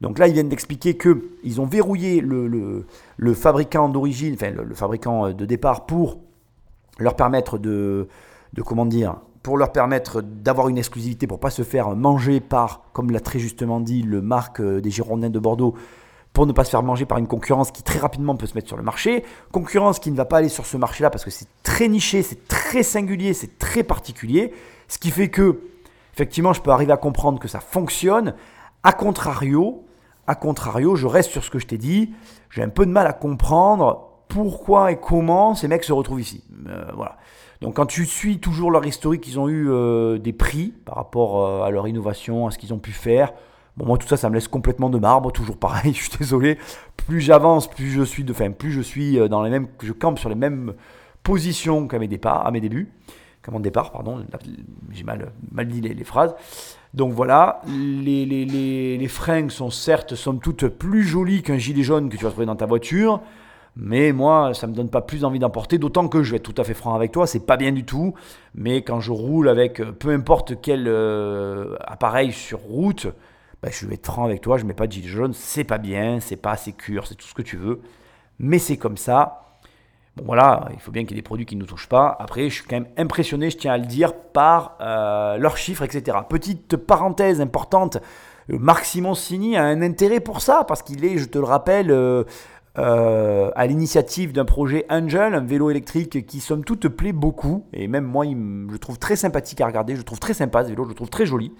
Donc 0.00 0.18
là, 0.18 0.28
ils 0.28 0.34
viennent 0.34 0.48
d'expliquer 0.48 0.96
qu'ils 0.96 1.60
ont 1.60 1.66
verrouillé 1.66 2.20
le, 2.20 2.84
fabricant 3.34 3.88
d'origine, 3.88 4.34
enfin 4.34 4.50
le, 4.50 4.74
fabricant 4.74 5.32
de 5.32 5.44
départ 5.44 5.86
pour 5.86 6.18
leur 6.98 7.16
permettre 7.16 7.58
de, 7.58 8.08
comment 8.64 8.86
dire, 8.86 9.16
pour 9.42 9.56
leur 9.56 9.72
permettre 9.72 10.22
d'avoir 10.22 10.68
une 10.68 10.78
exclusivité 10.78 11.26
pour 11.26 11.40
pas 11.40 11.50
se 11.50 11.62
faire 11.62 11.94
manger 11.94 12.40
par, 12.40 12.82
comme 12.92 13.10
l'a 13.10 13.20
très 13.20 13.38
justement 13.38 13.80
dit 13.80 14.02
le 14.02 14.20
marque 14.20 14.60
des 14.60 14.90
Girondins 14.90 15.30
de 15.30 15.38
Bordeaux, 15.38 15.74
pour 16.36 16.46
ne 16.46 16.52
pas 16.52 16.64
se 16.64 16.70
faire 16.70 16.82
manger 16.82 17.06
par 17.06 17.16
une 17.16 17.26
concurrence 17.26 17.70
qui 17.70 17.82
très 17.82 17.98
rapidement 17.98 18.36
peut 18.36 18.44
se 18.44 18.54
mettre 18.54 18.68
sur 18.68 18.76
le 18.76 18.82
marché. 18.82 19.24
Concurrence 19.52 19.98
qui 19.98 20.10
ne 20.10 20.16
va 20.16 20.26
pas 20.26 20.36
aller 20.36 20.50
sur 20.50 20.66
ce 20.66 20.76
marché-là 20.76 21.08
parce 21.08 21.24
que 21.24 21.30
c'est 21.30 21.48
très 21.62 21.88
niché, 21.88 22.22
c'est 22.22 22.46
très 22.46 22.82
singulier, 22.82 23.32
c'est 23.32 23.58
très 23.58 23.82
particulier. 23.82 24.52
Ce 24.86 24.98
qui 24.98 25.10
fait 25.10 25.30
que, 25.30 25.60
effectivement, 26.12 26.52
je 26.52 26.60
peux 26.60 26.70
arriver 26.70 26.92
à 26.92 26.98
comprendre 26.98 27.38
que 27.38 27.48
ça 27.48 27.60
fonctionne. 27.60 28.34
A 28.82 28.92
contrario, 28.92 29.85
a 30.26 30.34
contrario, 30.34 30.96
je 30.96 31.06
reste 31.06 31.30
sur 31.30 31.44
ce 31.44 31.50
que 31.50 31.58
je 31.58 31.66
t'ai 31.66 31.78
dit. 31.78 32.12
J'ai 32.50 32.62
un 32.62 32.68
peu 32.68 32.86
de 32.86 32.90
mal 32.90 33.06
à 33.06 33.12
comprendre 33.12 34.06
pourquoi 34.28 34.92
et 34.92 34.96
comment 34.96 35.54
ces 35.54 35.68
mecs 35.68 35.84
se 35.84 35.92
retrouvent 35.92 36.20
ici. 36.20 36.44
Euh, 36.68 36.84
voilà. 36.94 37.16
Donc 37.60 37.76
quand 37.76 37.86
tu 37.86 38.04
suis 38.04 38.38
toujours 38.38 38.70
leur 38.70 38.84
historique, 38.84 39.26
ils 39.28 39.38
ont 39.38 39.48
eu 39.48 39.70
euh, 39.70 40.18
des 40.18 40.32
prix 40.32 40.74
par 40.84 40.96
rapport 40.96 41.44
euh, 41.44 41.62
à 41.62 41.70
leur 41.70 41.88
innovation, 41.88 42.46
à 42.46 42.50
ce 42.50 42.58
qu'ils 42.58 42.74
ont 42.74 42.78
pu 42.78 42.92
faire. 42.92 43.32
Bon, 43.76 43.86
moi 43.86 43.98
tout 43.98 44.08
ça, 44.08 44.16
ça 44.16 44.28
me 44.28 44.34
laisse 44.34 44.48
complètement 44.48 44.90
de 44.90 44.98
marbre, 44.98 45.32
toujours 45.32 45.56
pareil. 45.56 45.92
je 45.94 46.02
suis 46.02 46.18
désolé. 46.18 46.58
Plus 46.96 47.20
j'avance, 47.20 47.68
plus 47.68 47.90
je 47.90 48.02
suis 48.02 48.24
de, 48.24 48.32
enfin, 48.32 48.50
plus 48.50 48.72
je 48.72 48.80
suis 48.80 49.18
dans 49.28 49.42
les 49.42 49.50
mêmes, 49.50 49.68
je 49.82 49.92
campe 49.92 50.18
sur 50.18 50.28
les 50.28 50.34
mêmes 50.34 50.74
positions 51.22 51.88
qu'à 51.88 51.98
mes 51.98 52.08
départs, 52.08 52.46
à 52.46 52.50
mes 52.50 52.60
débuts, 52.60 52.92
qu'à 53.42 53.52
mon 53.52 53.60
départ, 53.60 53.92
pardon. 53.92 54.24
J'ai 54.90 55.04
mal, 55.04 55.32
mal 55.52 55.68
dit 55.68 55.80
les 55.80 56.04
phrases. 56.04 56.34
Donc 56.96 57.12
voilà, 57.12 57.60
les, 57.68 58.24
les, 58.24 59.08
fringues 59.08 59.50
sont 59.50 59.70
certes, 59.70 60.14
somme 60.14 60.40
toute, 60.40 60.66
plus 60.66 61.02
jolies 61.02 61.42
qu'un 61.42 61.58
gilet 61.58 61.82
jaune 61.82 62.08
que 62.08 62.16
tu 62.16 62.24
vas 62.24 62.30
trouver 62.30 62.46
dans 62.46 62.56
ta 62.56 62.64
voiture. 62.64 63.20
Mais 63.76 64.12
moi, 64.12 64.54
ça 64.54 64.66
ne 64.66 64.72
me 64.72 64.76
donne 64.76 64.88
pas 64.88 65.02
plus 65.02 65.22
envie 65.22 65.38
d'en 65.38 65.50
porter, 65.50 65.76
d'autant 65.76 66.08
que 66.08 66.22
je 66.22 66.30
vais 66.30 66.38
être 66.38 66.42
tout 66.50 66.58
à 66.58 66.64
fait 66.64 66.72
franc 66.72 66.94
avec 66.94 67.12
toi, 67.12 67.26
c'est 67.26 67.44
pas 67.44 67.58
bien 67.58 67.72
du 67.72 67.84
tout. 67.84 68.14
Mais 68.54 68.80
quand 68.80 69.00
je 69.00 69.12
roule 69.12 69.50
avec 69.50 69.80
euh, 69.80 69.92
peu 69.92 70.08
importe 70.08 70.54
quel 70.62 70.88
euh, 70.88 71.76
appareil 71.80 72.32
sur 72.32 72.60
route, 72.60 73.08
ben, 73.62 73.70
je 73.70 73.86
vais 73.86 73.96
être 73.96 74.06
franc 74.06 74.24
avec 74.24 74.40
toi, 74.40 74.56
je 74.56 74.64
mets 74.64 74.72
pas 74.72 74.86
de 74.86 74.92
gilet 74.92 75.08
jaune, 75.08 75.34
c'est 75.34 75.64
pas 75.64 75.76
bien, 75.76 76.20
c'est 76.20 76.36
pas 76.36 76.52
assez 76.52 76.72
cure, 76.72 77.06
c'est 77.06 77.16
tout 77.16 77.26
ce 77.26 77.34
que 77.34 77.42
tu 77.42 77.58
veux. 77.58 77.82
Mais 78.38 78.58
c'est 78.58 78.78
comme 78.78 78.96
ça. 78.96 79.45
Bon 80.16 80.24
voilà, 80.24 80.68
il 80.72 80.80
faut 80.80 80.90
bien 80.90 81.02
qu'il 81.02 81.10
y 81.10 81.14
ait 81.14 81.22
des 81.22 81.26
produits 81.26 81.44
qui 81.44 81.56
ne 81.56 81.60
nous 81.60 81.66
touchent 81.66 81.88
pas. 81.88 82.16
Après, 82.18 82.48
je 82.48 82.54
suis 82.54 82.64
quand 82.64 82.76
même 82.76 82.88
impressionné, 82.96 83.50
je 83.50 83.58
tiens 83.58 83.74
à 83.74 83.78
le 83.78 83.84
dire, 83.84 84.14
par 84.14 84.78
euh, 84.80 85.36
leurs 85.36 85.58
chiffres, 85.58 85.82
etc. 85.82 86.16
Petite 86.28 86.76
parenthèse 86.78 87.42
importante, 87.42 87.98
euh, 88.50 88.56
Marc 88.58 88.86
Simoncini 88.86 89.58
a 89.58 89.64
un 89.64 89.82
intérêt 89.82 90.20
pour 90.20 90.40
ça, 90.40 90.64
parce 90.66 90.82
qu'il 90.82 91.04
est, 91.04 91.18
je 91.18 91.26
te 91.26 91.36
le 91.36 91.44
rappelle, 91.44 91.90
euh, 91.90 92.24
à 93.54 93.66
l'initiative 93.66 94.32
d'un 94.32 94.46
projet 94.46 94.86
Angel, 94.88 95.34
un 95.34 95.44
vélo 95.44 95.68
électrique 95.68 96.26
qui 96.26 96.40
somme 96.40 96.64
toute 96.64 96.88
plaît 96.88 97.12
beaucoup, 97.12 97.66
et 97.74 97.86
même 97.86 98.04
moi, 98.04 98.24
il, 98.24 98.38
je 98.72 98.76
trouve 98.78 98.98
très 98.98 99.16
sympathique 99.16 99.60
à 99.60 99.66
regarder, 99.66 99.96
je 99.96 100.02
trouve 100.02 100.18
très 100.18 100.34
sympa 100.34 100.64
ce 100.64 100.70
vélo, 100.70 100.84
je 100.84 100.90
le 100.90 100.94
trouve 100.94 101.10
très 101.10 101.26
joli. 101.26 101.52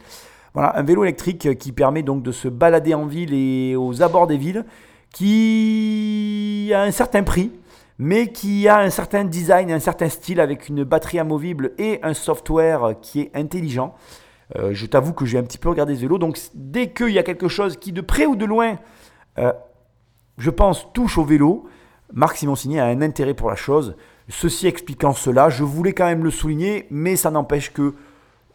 Voilà, 0.55 0.79
un 0.79 0.83
vélo 0.83 1.05
électrique 1.05 1.59
qui 1.59 1.73
permet 1.73 2.03
donc 2.03 2.23
de 2.23 2.33
se 2.33 2.49
balader 2.49 2.95
en 2.95 3.05
ville 3.05 3.35
et 3.35 3.77
aux 3.77 4.03
abords 4.03 4.27
des 4.27 4.39
villes, 4.39 4.65
qui 5.13 6.71
a 6.75 6.83
un 6.83 6.91
certain 6.91 7.23
prix, 7.23 7.51
mais 7.99 8.33
qui 8.33 8.69
a 8.69 8.79
un 8.79 8.91
certain 8.91 9.25
design, 9.25 9.71
un 9.71 9.79
certain 9.79 10.09
style 10.09 10.41
avec 10.41 10.69
une 10.69 10.85
batterie 10.85 11.19
amovible 11.19 11.73
et 11.79 11.99
un 12.03 12.15
software 12.15 12.95
qui 13.01 13.21
est 13.21 13.31
intelligent. 13.35 13.95
Euh, 14.57 14.71
je 14.73 14.87
t'avoue 14.87 15.13
que 15.13 15.27
j'ai 15.27 15.39
un 15.39 15.43
petit 15.43 15.59
peu 15.59 15.69
regardé 15.69 15.97
ce 15.97 16.01
vélo, 16.01 16.19
donc 16.19 16.39
dès 16.55 16.93
qu'il 16.93 17.11
y 17.11 17.19
a 17.19 17.23
quelque 17.23 17.49
chose 17.49 17.77
qui 17.77 17.93
de 17.93 18.01
près 18.01 18.27
ou 18.27 18.37
de 18.37 18.45
loin, 18.45 18.79
euh, 19.39 19.53
je 20.39 20.51
pense, 20.51 20.93
touche 20.93 21.19
au 21.19 21.25
vélo, 21.25 21.69
Marc 22.13 22.37
Simoncini 22.37 22.79
a 22.79 22.87
un 22.87 23.03
intérêt 23.03 23.35
pour 23.35 23.49
la 23.49 23.57
chose. 23.57 23.97
Ceci 24.29 24.67
expliquant 24.67 25.13
cela, 25.13 25.49
je 25.49 25.65
voulais 25.65 25.93
quand 25.93 26.07
même 26.07 26.23
le 26.23 26.31
souligner, 26.31 26.87
mais 26.91 27.17
ça 27.17 27.31
n'empêche 27.31 27.73
que 27.73 27.95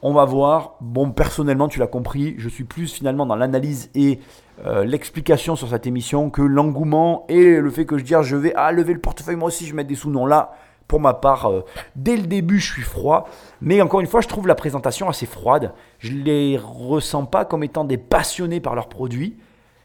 on 0.01 0.13
va 0.13 0.25
voir. 0.25 0.75
Bon, 0.81 1.11
personnellement, 1.11 1.67
tu 1.67 1.79
l'as 1.79 1.87
compris, 1.87 2.35
je 2.37 2.49
suis 2.49 2.63
plus 2.63 2.91
finalement 2.91 3.25
dans 3.25 3.35
l'analyse 3.35 3.89
et 3.93 4.19
euh, 4.65 4.83
l'explication 4.83 5.55
sur 5.55 5.69
cette 5.69 5.87
émission 5.87 6.29
que 6.29 6.41
l'engouement 6.41 7.25
et 7.29 7.59
le 7.59 7.69
fait 7.71 7.85
que 7.85 7.97
je 7.97 8.03
dise 8.03 8.21
je 8.21 8.35
vais 8.35 8.53
ah, 8.55 8.71
lever 8.71 8.93
le 8.93 8.99
portefeuille, 8.99 9.35
moi 9.35 9.47
aussi 9.47 9.65
je 9.65 9.75
vais 9.75 9.83
des 9.83 9.95
sous. 9.95 10.11
Non, 10.11 10.25
là, 10.25 10.53
pour 10.87 10.99
ma 10.99 11.13
part, 11.13 11.49
euh, 11.49 11.63
dès 11.95 12.17
le 12.17 12.23
début, 12.23 12.59
je 12.59 12.73
suis 12.73 12.81
froid. 12.81 13.27
Mais 13.61 13.81
encore 13.81 14.01
une 14.01 14.07
fois, 14.07 14.21
je 14.21 14.27
trouve 14.27 14.45
la 14.47 14.55
présentation 14.55 15.09
assez 15.09 15.25
froide. 15.25 15.73
Je 15.99 16.11
les 16.11 16.59
ressens 16.61 17.25
pas 17.25 17.45
comme 17.45 17.63
étant 17.63 17.85
des 17.85 17.97
passionnés 17.97 18.59
par 18.59 18.75
leurs 18.75 18.89
produits. 18.89 19.37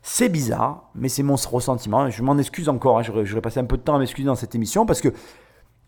C'est 0.03 0.29
bizarre, 0.29 0.91
mais 0.95 1.09
c'est 1.09 1.23
mon 1.23 1.37
ressentiment. 1.37 2.11
Je 2.11 2.23
m'en 2.23 2.37
excuse 2.39 2.69
encore. 2.69 2.99
Hein. 2.99 3.03
Je 3.03 3.35
vais 3.35 3.41
passer 3.41 3.61
un 3.61 3.65
peu 3.65 3.77
de 3.77 3.83
temps 3.83 3.95
à 3.95 3.99
m'excuser 3.99 4.27
dans 4.27 4.35
cette 4.35 4.55
émission 4.55 4.85
parce 4.85 5.01
que 5.01 5.09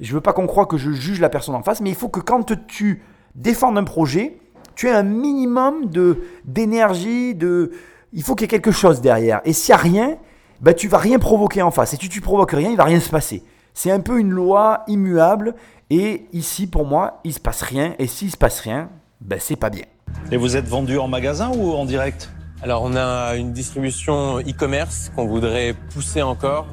je 0.01 0.14
veux 0.14 0.20
pas 0.20 0.33
qu'on 0.33 0.46
croie 0.46 0.66
que 0.66 0.77
je 0.77 0.92
juge 0.92 1.20
la 1.20 1.29
personne 1.29 1.55
en 1.55 1.62
face, 1.62 1.81
mais 1.81 1.90
il 1.90 1.96
faut 1.96 2.09
que 2.09 2.20
quand 2.20 2.55
tu 2.66 3.03
défendre 3.35 3.79
un 3.81 3.85
projet, 3.85 4.38
tu 4.74 4.88
as 4.88 4.96
un 4.98 5.03
minimum 5.03 5.87
de 5.87 6.18
d'énergie, 6.44 7.35
de 7.35 7.72
il 8.12 8.22
faut 8.22 8.34
qu'il 8.34 8.44
y 8.44 8.46
ait 8.46 8.48
quelque 8.48 8.72
chose 8.72 9.00
derrière. 9.00 9.40
Et 9.44 9.52
s'il 9.52 9.74
n'y 9.74 9.80
a 9.80 9.82
rien, 9.82 10.16
bah, 10.60 10.74
tu 10.74 10.88
vas 10.88 10.98
rien 10.98 11.18
provoquer 11.18 11.62
en 11.62 11.70
face. 11.70 11.94
Et 11.94 11.96
si 11.96 12.08
tu 12.08 12.20
provoques 12.20 12.52
rien, 12.52 12.70
il 12.70 12.76
va 12.76 12.84
rien 12.84 13.00
se 13.00 13.10
passer. 13.10 13.42
C'est 13.74 13.90
un 13.90 14.00
peu 14.00 14.18
une 14.18 14.30
loi 14.30 14.82
immuable. 14.88 15.54
Et 15.90 16.26
ici, 16.32 16.66
pour 16.66 16.84
moi, 16.84 17.20
il 17.24 17.32
se 17.32 17.40
passe 17.40 17.62
rien. 17.62 17.94
Et 17.98 18.06
s'il 18.06 18.30
se 18.30 18.36
passe 18.36 18.60
rien, 18.60 18.90
ben, 19.20 19.38
c'est 19.40 19.56
pas 19.56 19.70
bien. 19.70 19.84
Et 20.32 20.36
vous 20.36 20.56
êtes 20.56 20.66
vendu 20.66 20.98
en 20.98 21.08
magasin 21.08 21.50
ou 21.54 21.72
en 21.72 21.84
direct? 21.84 22.30
Alors 22.62 22.82
on 22.82 22.96
a 22.96 23.36
une 23.36 23.52
distribution 23.52 24.40
e-commerce 24.40 25.12
qu'on 25.14 25.26
voudrait 25.26 25.74
pousser 25.94 26.22
encore, 26.22 26.66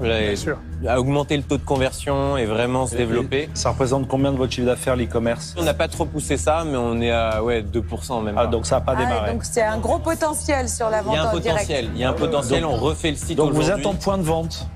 à 0.87 0.99
augmenter 0.99 1.37
le 1.37 1.43
taux 1.43 1.57
de 1.57 1.63
conversion 1.63 2.37
et 2.37 2.45
vraiment 2.45 2.87
se 2.87 2.95
développer. 2.95 3.49
Ça 3.53 3.69
représente 3.69 4.07
combien 4.07 4.31
de 4.31 4.37
votre 4.37 4.51
chiffre 4.51 4.65
d'affaires 4.65 4.95
l'e-commerce? 4.95 5.53
On 5.57 5.63
n'a 5.63 5.73
pas 5.73 5.87
trop 5.87 6.05
poussé 6.05 6.37
ça, 6.37 6.63
mais 6.65 6.77
on 6.77 6.99
est 7.01 7.11
à 7.11 7.43
ouais 7.43 7.61
2% 7.61 8.23
même. 8.23 8.35
Ah 8.37 8.47
donc 8.47 8.65
ça 8.65 8.75
n'a 8.75 8.81
pas 8.81 8.93
ah, 8.95 9.03
démarré. 9.03 9.31
donc 9.33 9.43
c'est 9.43 9.61
un 9.61 9.77
gros 9.77 9.99
potentiel 9.99 10.69
sur 10.69 10.89
la 10.89 11.01
vente 11.01 11.13
Il 11.13 11.17
y 11.17 11.19
a 11.19 11.29
un 11.29 11.31
potentiel, 11.31 11.89
il 11.93 12.01
y 12.01 12.03
a 12.03 12.09
un 12.09 12.13
potentiel. 12.13 12.65
on 12.65 12.75
refait 12.75 13.11
le 13.11 13.17
site 13.17 13.37
Donc 13.37 13.53
vous 13.53 13.69
êtes 13.69 13.85
en 13.85 13.93
point 13.93 14.17
de 14.17 14.23
vente. 14.23 14.67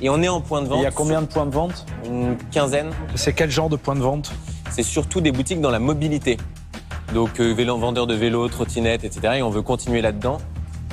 Et 0.00 0.08
on 0.08 0.22
est 0.22 0.28
en 0.28 0.40
point 0.40 0.62
de 0.62 0.68
vente. 0.68 0.78
Il 0.78 0.84
y 0.84 0.86
a 0.86 0.92
combien 0.92 1.20
de 1.22 1.26
points 1.26 1.46
de 1.46 1.50
vente? 1.50 1.84
Une 2.06 2.36
quinzaine. 2.52 2.90
C'est 3.16 3.32
quel 3.32 3.50
genre 3.50 3.68
de 3.68 3.74
point 3.74 3.96
de 3.96 4.00
vente? 4.00 4.30
C'est 4.70 4.84
surtout 4.84 5.20
des 5.20 5.32
boutiques 5.32 5.60
dans 5.60 5.72
la 5.72 5.80
mobilité. 5.80 6.36
Donc 7.14 7.40
euh, 7.40 7.54
vendeurs 7.54 8.06
de 8.06 8.14
vélos, 8.14 8.48
trottinettes, 8.48 9.02
etc. 9.02 9.34
Et 9.38 9.42
on 9.42 9.50
veut 9.50 9.62
continuer 9.62 10.00
là-dedans. 10.00 10.38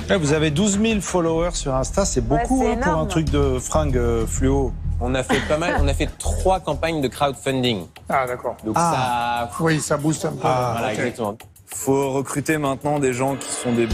Eh, 0.08 0.14
vous 0.14 0.32
avez 0.32 0.52
12 0.52 0.80
000 0.80 1.00
followers 1.00 1.54
sur 1.54 1.74
Insta, 1.74 2.04
c'est 2.04 2.20
beaucoup 2.20 2.64
hein, 2.64 2.76
pour 2.80 2.92
un 2.92 3.06
truc 3.06 3.28
de 3.28 3.58
fringue 3.58 3.96
euh, 3.96 4.24
fluo. 4.24 4.72
On 5.00 5.16
a 5.16 5.24
fait 5.24 5.40
pas 5.48 5.58
mal, 5.58 5.78
on 5.82 5.88
a 5.88 5.94
fait 5.94 6.08
trois 6.18 6.60
campagnes 6.60 7.00
de 7.00 7.08
crowdfunding. 7.08 7.86
Ah 8.08 8.24
d'accord. 8.24 8.56
Donc 8.64 8.76
ah. 8.78 9.50
ça. 9.50 9.64
Oui, 9.64 9.80
ça 9.80 9.96
booste 9.96 10.24
un 10.24 10.30
peu. 10.30 10.44
Ah, 10.44 10.76
voilà, 10.78 10.94
exactement. 10.94 11.36
Faut 11.66 12.12
recruter 12.12 12.56
maintenant 12.56 13.00
des 13.00 13.12
gens 13.12 13.34
qui 13.34 13.50
sont 13.50 13.72
des, 13.72 13.88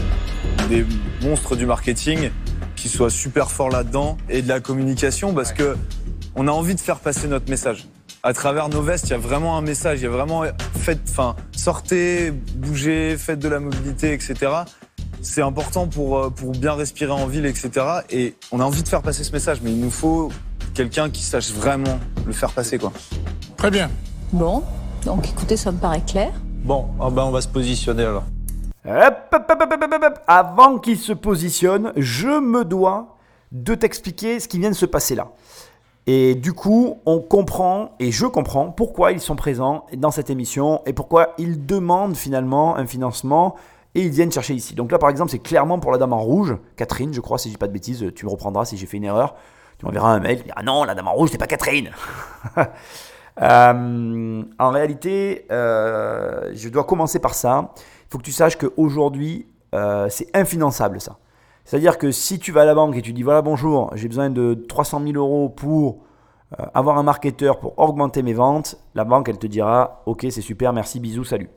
des 0.69 0.85
monstres 1.23 1.57
du 1.57 1.65
marketing, 1.65 2.31
qui 2.77 2.91
soient 2.91 3.11
super 3.11 3.51
forts 3.51 3.71
là-dedans 3.71 4.19
et 4.29 4.43
de 4.43 4.49
la 4.49 4.61
communication, 4.61 5.33
parce 5.33 5.55
que 5.55 5.79
on 6.35 6.47
a 6.47 6.51
envie 6.51 6.75
de 6.75 6.81
faire 6.81 6.99
passer 6.99 7.27
notre 7.27 7.49
message. 7.49 7.89
À 8.23 8.35
travers 8.35 8.69
nos 8.69 8.83
vestes, 8.83 9.07
il 9.07 9.13
y 9.13 9.15
a 9.15 9.19
vraiment 9.19 9.57
un 9.57 9.63
message, 9.63 10.01
il 10.01 10.05
y 10.05 10.07
a 10.07 10.11
vraiment 10.11 10.45
faites, 10.79 11.01
enfin, 11.09 11.37
sortez, 11.57 12.31
bougez, 12.31 13.17
faites 13.17 13.39
de 13.39 13.49
la 13.49 13.61
mobilité, 13.61 14.13
etc 14.13 14.65
c'est 15.23 15.41
important 15.41 15.87
pour, 15.87 16.19
euh, 16.19 16.31
pour 16.31 16.51
bien 16.51 16.75
respirer 16.75 17.13
en 17.13 17.27
ville, 17.27 17.47
etc. 17.47 17.71
Et 18.11 18.35
on 18.51 18.61
a 18.61 18.65
envie 18.65 18.83
de 18.83 18.89
faire 18.89 19.03
passer 19.03 19.25
ce 19.25 19.33
message, 19.33 19.61
mais 19.63 19.71
il 19.71 19.81
nous 19.81 19.91
faut 19.91 20.31
quelqu'un 20.75 21.09
qui 21.11 21.23
sache 21.23 21.53
vraiment 21.53 21.99
le 22.27 22.33
faire 22.33 22.51
passer, 22.51 22.79
quoi. 22.79 22.93
Très 23.57 23.71
bien. 23.71 23.89
Bon, 24.33 24.63
donc 25.05 25.29
écoutez, 25.29 25.57
ça 25.57 25.71
me 25.71 25.79
paraît 25.79 26.03
clair. 26.05 26.33
Bon, 26.65 26.89
ah 27.01 27.11
ben 27.11 27.23
on 27.23 27.31
va 27.31 27.41
se 27.41 27.49
positionner 27.49 28.05
alors. 28.05 28.25
Avant 30.27 30.79
qu'il 30.79 30.99
se 30.99 31.13
positionne, 31.13 31.93
je 31.97 32.41
me 32.41 32.65
dois 32.65 33.17
de 33.53 33.75
t'expliquer 33.75 34.41
ce 34.41 34.49
qui 34.49 34.59
vient 34.59 34.71
de 34.71 34.75
se 34.75 34.87
passer 34.87 35.15
là. 35.15 35.29
Et 36.07 36.35
du 36.35 36.53
coup, 36.53 36.99
on 37.07 37.21
comprend, 37.21 37.93
et 38.01 38.11
je 38.11 38.27
comprends, 38.27 38.71
pourquoi 38.71 39.13
ils 39.13 39.21
sont 39.21 39.37
présents 39.37 39.87
dans 39.97 40.11
cette 40.11 40.31
émission 40.31 40.83
et 40.85 40.93
pourquoi 40.93 41.35
ils 41.39 41.65
demandent 41.65 42.17
finalement 42.17 42.77
un 42.77 42.87
financement 42.87 43.55
et 43.95 44.03
ils 44.03 44.11
viennent 44.11 44.33
chercher 44.33 44.55
ici. 44.55 44.75
Donc 44.75 44.91
là, 44.91 44.99
par 44.99 45.11
exemple, 45.11 45.31
c'est 45.31 45.39
clairement 45.39 45.79
pour 45.79 45.93
la 45.93 45.99
dame 45.99 46.13
en 46.13 46.21
rouge, 46.21 46.57
Catherine, 46.77 47.13
je 47.13 47.21
crois, 47.21 47.39
si 47.39 47.49
je 47.49 47.55
dis 47.55 47.59
pas 47.59 47.69
de 47.69 47.73
bêtises, 47.73 48.05
tu 48.15 48.25
me 48.25 48.31
reprendras 48.31 48.65
si 48.65 48.77
j'ai 48.77 48.87
fait 48.87 48.97
une 48.97 49.05
erreur. 49.05 49.35
Tu 49.79 49.87
m'enverras 49.87 50.13
un 50.13 50.21
mail, 50.21 50.43
ah 50.55 50.63
non, 50.63 50.85
la 50.85 50.95
dame 50.95 51.09
en 51.09 51.13
rouge, 51.13 51.31
c'est 51.33 51.39
pas 51.39 51.47
Catherine. 51.47 51.91
Euh, 53.41 54.43
en 54.59 54.71
réalité, 54.71 55.47
euh, 55.51 56.51
je 56.53 56.69
dois 56.69 56.85
commencer 56.85 57.19
par 57.19 57.35
ça. 57.35 57.73
Il 57.79 58.11
faut 58.11 58.19
que 58.19 58.25
tu 58.25 58.31
saches 58.31 58.59
qu'aujourd'hui, 58.59 59.47
euh, 59.75 60.09
c'est 60.11 60.29
infinançable 60.37 61.01
ça. 61.01 61.17
C'est-à-dire 61.65 61.97
que 61.97 62.11
si 62.11 62.39
tu 62.39 62.53
vas 62.53 62.61
à 62.61 62.65
la 62.67 62.75
banque 62.75 62.95
et 62.95 63.01
tu 63.01 63.15
dis 63.15 63.23
voilà 63.23 63.41
bonjour, 63.41 63.91
j'ai 63.95 64.09
besoin 64.09 64.29
de 64.29 64.53
300 64.69 65.01
000 65.03 65.17
euros 65.17 65.49
pour 65.49 66.05
avoir 66.75 66.99
un 66.99 67.05
marketeur 67.05 67.59
pour 67.59 67.79
augmenter 67.79 68.23
mes 68.23 68.35
ventes, 68.35 68.77
la 68.95 69.05
banque 69.05 69.31
elle 69.31 69.39
te 69.39 69.47
dira 69.47 70.03
ok 70.05 70.27
c'est 70.29 70.43
super, 70.43 70.75
merci, 70.75 71.01
bisous, 71.01 71.25
salut. 71.25 71.49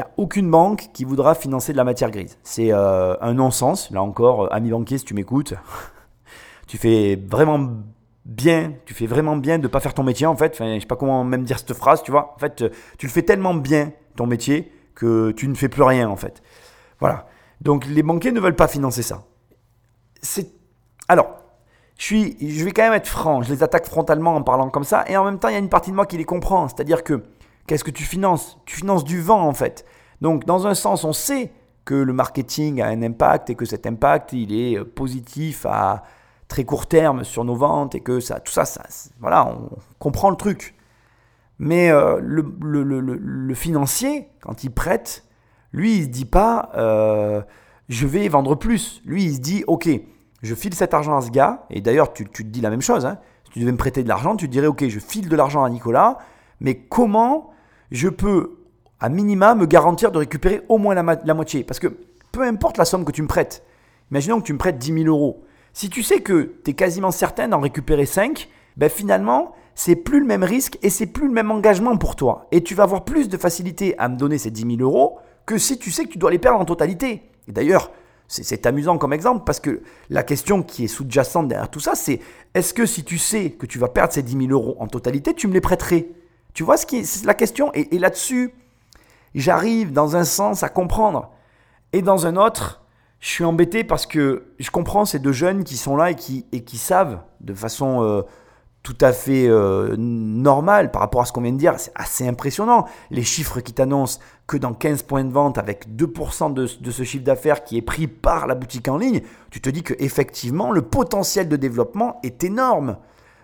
A 0.00 0.08
aucune 0.16 0.50
banque 0.50 0.88
qui 0.92 1.04
voudra 1.04 1.34
financer 1.34 1.72
de 1.72 1.76
la 1.76 1.84
matière 1.84 2.10
grise. 2.10 2.38
C'est 2.42 2.72
euh, 2.72 3.16
un 3.20 3.34
non-sens. 3.34 3.90
Là 3.90 4.02
encore, 4.02 4.44
euh, 4.44 4.48
ami 4.52 4.70
banquier, 4.70 4.98
si 4.98 5.04
tu 5.04 5.14
m'écoutes, 5.14 5.54
tu 6.66 6.78
fais 6.78 7.16
vraiment 7.16 7.68
bien, 8.24 8.74
tu 8.84 8.94
fais 8.94 9.06
vraiment 9.06 9.36
bien 9.36 9.58
de 9.58 9.64
ne 9.64 9.68
pas 9.68 9.80
faire 9.80 9.94
ton 9.94 10.02
métier 10.02 10.26
en 10.26 10.36
fait. 10.36 10.52
Enfin, 10.54 10.74
je 10.74 10.80
sais 10.80 10.86
pas 10.86 10.96
comment 10.96 11.24
même 11.24 11.44
dire 11.44 11.58
cette 11.58 11.74
phrase, 11.74 12.02
tu 12.02 12.10
vois. 12.10 12.34
En 12.36 12.38
fait, 12.38 12.64
tu 12.98 13.06
le 13.06 13.12
fais 13.12 13.22
tellement 13.22 13.54
bien 13.54 13.92
ton 14.16 14.26
métier 14.26 14.72
que 14.94 15.30
tu 15.32 15.48
ne 15.48 15.54
fais 15.54 15.68
plus 15.68 15.82
rien 15.82 16.08
en 16.08 16.16
fait. 16.16 16.42
Voilà. 17.00 17.26
Donc 17.60 17.86
les 17.86 18.02
banquiers 18.02 18.32
ne 18.32 18.40
veulent 18.40 18.56
pas 18.56 18.68
financer 18.68 19.02
ça. 19.02 19.24
C'est 20.20 20.58
alors, 21.08 21.38
je 21.96 22.04
suis, 22.04 22.36
je 22.40 22.64
vais 22.64 22.70
quand 22.70 22.82
même 22.82 22.92
être 22.92 23.08
franc. 23.08 23.42
Je 23.42 23.52
les 23.52 23.62
attaque 23.62 23.86
frontalement 23.86 24.36
en 24.36 24.42
parlant 24.42 24.68
comme 24.68 24.84
ça, 24.84 25.04
et 25.08 25.16
en 25.16 25.24
même 25.24 25.38
temps, 25.38 25.48
il 25.48 25.52
y 25.52 25.56
a 25.56 25.58
une 25.58 25.70
partie 25.70 25.90
de 25.90 25.96
moi 25.96 26.06
qui 26.06 26.18
les 26.18 26.24
comprend. 26.24 26.68
C'est-à-dire 26.68 27.02
que 27.02 27.24
qu'est-ce 27.68 27.84
que 27.84 27.92
tu 27.92 28.02
finances? 28.02 28.58
Tu 28.64 28.76
finances 28.76 29.04
du 29.04 29.20
vent 29.20 29.46
en 29.46 29.54
fait. 29.54 29.84
Donc 30.20 30.44
dans 30.44 30.66
un 30.66 30.74
sens, 30.74 31.04
on 31.04 31.12
sait 31.12 31.52
que 31.84 31.94
le 31.94 32.12
marketing 32.12 32.80
a 32.80 32.88
un 32.88 33.02
impact 33.02 33.50
et 33.50 33.54
que 33.54 33.64
cet 33.64 33.86
impact 33.86 34.32
il 34.32 34.52
est 34.52 34.76
euh, 34.76 34.84
positif 34.84 35.64
à 35.66 36.02
très 36.48 36.64
court 36.64 36.86
terme 36.86 37.24
sur 37.24 37.44
nos 37.44 37.54
ventes 37.54 37.94
et 37.94 38.00
que 38.00 38.20
ça, 38.20 38.40
tout 38.40 38.52
ça, 38.52 38.64
ça 38.64 38.82
voilà, 39.20 39.46
on 39.46 39.70
comprend 39.98 40.30
le 40.30 40.36
truc. 40.36 40.74
Mais 41.58 41.90
euh, 41.90 42.18
le, 42.20 43.54
financier, 43.54 44.28
quand 44.40 44.64
il 44.64 44.70
prête, 44.70 45.24
lui, 45.72 45.96
il 45.96 46.00
ne 46.00 46.04
se 46.04 46.10
dit 46.10 46.24
pas 46.24 46.70
euh, 46.76 47.42
je 47.88 48.06
vais 48.06 48.28
vendre 48.28 48.54
plus. 48.54 49.02
Lui, 49.04 49.24
il 49.24 49.34
se 49.34 49.40
dit 49.40 49.64
ok, 49.66 49.88
je 50.42 50.54
file 50.54 50.74
cet 50.74 50.94
argent 50.94 51.16
à 51.16 51.20
ce 51.20 51.30
gars. 51.30 51.66
Et 51.70 51.80
d'ailleurs, 51.80 52.12
tu, 52.12 52.24
te 52.26 52.42
dis 52.42 52.60
la 52.60 52.70
même 52.70 52.82
chose. 52.82 53.04
Hein. 53.06 53.18
Si 53.44 53.52
tu 53.52 53.60
devais 53.60 53.72
me 53.72 53.78
prêter 53.78 54.02
de 54.02 54.08
l'argent, 54.08 54.36
tu 54.36 54.46
te 54.46 54.52
dirais 54.52 54.66
ok, 54.66 54.88
je 54.88 54.98
file 54.98 55.28
de 55.28 55.36
l'argent 55.36 55.64
à 55.64 55.70
Nicolas, 55.70 56.18
mais 56.60 56.76
comment 56.76 57.50
je 57.90 58.08
peux, 58.08 58.58
à 59.00 59.08
minima, 59.08 59.54
me 59.54 59.66
garantir 59.66 60.12
de 60.12 60.18
récupérer 60.18 60.62
au 60.68 60.78
moins 60.78 60.94
la, 60.94 61.34
moitié 61.34 61.64
Parce 61.64 61.78
que 61.78 61.88
peu 62.32 62.42
importe 62.42 62.78
la 62.78 62.84
somme 62.84 63.04
que 63.04 63.12
tu 63.12 63.22
me 63.22 63.28
prêtes, 63.28 63.64
imaginons 64.10 64.40
que 64.40 64.46
tu 64.46 64.52
me 64.52 64.58
prêtes 64.58 64.78
10 64.78 65.04
000 65.04 65.06
euros. 65.06 65.44
Si 65.72 65.90
tu 65.90 66.02
sais 66.02 66.20
que 66.20 66.54
tu 66.64 66.70
es 66.70 66.74
quasiment 66.74 67.10
certain 67.10 67.48
d'en 67.48 67.60
récupérer 67.60 68.06
5, 68.06 68.48
ben 68.76 68.88
finalement, 68.88 69.54
c'est 69.74 69.96
plus 69.96 70.20
le 70.20 70.26
même 70.26 70.44
risque 70.44 70.78
et 70.82 70.90
c'est 70.90 71.06
plus 71.06 71.26
le 71.26 71.32
même 71.32 71.50
engagement 71.50 71.96
pour 71.96 72.16
toi. 72.16 72.48
Et 72.52 72.62
tu 72.62 72.74
vas 72.74 72.82
avoir 72.84 73.04
plus 73.04 73.28
de 73.28 73.36
facilité 73.36 73.96
à 73.98 74.08
me 74.08 74.16
donner 74.16 74.38
ces 74.38 74.50
10 74.50 74.76
000 74.76 74.80
euros 74.80 75.18
que 75.46 75.56
si 75.56 75.78
tu 75.78 75.90
sais 75.90 76.04
que 76.04 76.10
tu 76.10 76.18
dois 76.18 76.30
les 76.30 76.38
perdre 76.38 76.60
en 76.60 76.64
totalité. 76.64 77.22
Et 77.46 77.52
d'ailleurs, 77.52 77.90
c'est 78.26 78.66
amusant 78.66 78.98
comme 78.98 79.14
exemple 79.14 79.44
parce 79.46 79.60
que 79.60 79.80
la 80.10 80.22
question 80.22 80.62
qui 80.62 80.84
est 80.84 80.88
sous-jacente 80.88 81.48
derrière 81.48 81.70
tout 81.70 81.80
ça, 81.80 81.94
c'est 81.94 82.20
est-ce 82.54 82.74
que 82.74 82.84
si 82.84 83.04
tu 83.04 83.16
sais 83.16 83.50
que 83.50 83.64
tu 83.64 83.78
vas 83.78 83.88
perdre 83.88 84.12
ces 84.12 84.22
10 84.22 84.48
000 84.48 84.50
euros 84.50 84.76
en 84.80 84.86
totalité, 84.86 85.32
tu 85.32 85.48
me 85.48 85.54
les 85.54 85.62
prêterais? 85.62 86.08
Tu 86.58 86.64
vois 86.64 86.76
ce 86.76 86.86
qui 86.86 86.96
est, 86.96 87.24
la 87.24 87.34
question 87.34 87.70
Et, 87.72 88.00
là-dessus, 88.00 88.52
j'arrive 89.32 89.92
dans 89.92 90.16
un 90.16 90.24
sens 90.24 90.64
à 90.64 90.68
comprendre. 90.68 91.30
Et 91.92 92.02
dans 92.02 92.26
un 92.26 92.34
autre, 92.34 92.82
je 93.20 93.28
suis 93.28 93.44
embêté 93.44 93.84
parce 93.84 94.06
que 94.06 94.46
je 94.58 94.68
comprends 94.72 95.04
ces 95.04 95.20
deux 95.20 95.30
jeunes 95.30 95.62
qui 95.62 95.76
sont 95.76 95.94
là 95.94 96.10
et 96.10 96.16
qui, 96.16 96.46
et 96.50 96.64
qui 96.64 96.76
savent 96.76 97.20
de 97.40 97.54
façon 97.54 98.02
euh, 98.02 98.22
tout 98.82 98.96
à 99.00 99.12
fait 99.12 99.46
euh, 99.46 99.94
normal 99.96 100.90
par 100.90 101.00
rapport 101.00 101.20
à 101.20 101.26
ce 101.26 101.32
qu'on 101.32 101.42
vient 101.42 101.52
de 101.52 101.58
dire. 101.58 101.78
C'est 101.78 101.92
assez 101.94 102.26
impressionnant. 102.26 102.86
Les 103.12 103.22
chiffres 103.22 103.60
qui 103.60 103.72
t'annoncent 103.72 104.18
que 104.48 104.56
dans 104.56 104.74
15 104.74 105.04
points 105.04 105.22
de 105.22 105.32
vente, 105.32 105.58
avec 105.58 105.88
2% 105.88 106.54
de, 106.54 106.68
de, 106.80 106.90
ce 106.90 107.04
chiffre 107.04 107.22
d'affaires 107.22 107.62
qui 107.62 107.76
est 107.76 107.82
pris 107.82 108.08
par 108.08 108.48
la 108.48 108.56
boutique 108.56 108.88
en 108.88 108.96
ligne, 108.96 109.20
tu 109.52 109.60
te 109.60 109.70
dis 109.70 109.84
que 109.84 109.94
effectivement 110.00 110.72
le 110.72 110.82
potentiel 110.82 111.48
de 111.48 111.54
développement 111.54 112.18
est 112.24 112.42
énorme. 112.42 112.96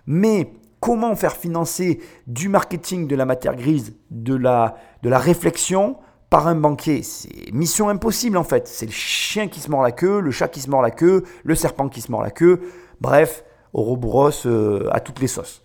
Mais 0.05 0.51
comment 0.85 1.15
faire 1.15 1.35
financer 1.35 1.99
du 2.27 2.47
marketing, 2.47 3.07
de 3.07 3.15
la 3.15 3.25
matière 3.25 3.55
grise, 3.55 3.95
de 4.11 4.35
la, 4.35 4.77
de 5.01 5.09
la 5.09 5.17
réflexion 5.17 5.97
par 6.29 6.47
un 6.47 6.53
banquier 6.53 7.01
C'est 7.01 7.51
mission 7.51 7.89
impossible 7.89 8.37
en 8.37 8.43
fait. 8.43 8.67
C'est 8.67 8.85
le 8.85 8.91
chien 8.91 9.47
qui 9.47 9.59
se 9.61 9.71
mord 9.71 9.81
la 9.81 9.91
queue, 9.91 10.19
le 10.19 10.29
chat 10.29 10.47
qui 10.47 10.61
se 10.61 10.69
mord 10.69 10.83
la 10.83 10.91
queue, 10.91 11.23
le 11.43 11.55
serpent 11.55 11.89
qui 11.89 12.01
se 12.01 12.11
mord 12.11 12.21
la 12.21 12.29
queue. 12.29 12.61
Bref, 13.01 13.43
Ouroboros 13.73 14.45
euh, 14.45 14.87
à 14.91 14.99
toutes 14.99 15.19
les 15.21 15.27
sauces. 15.27 15.63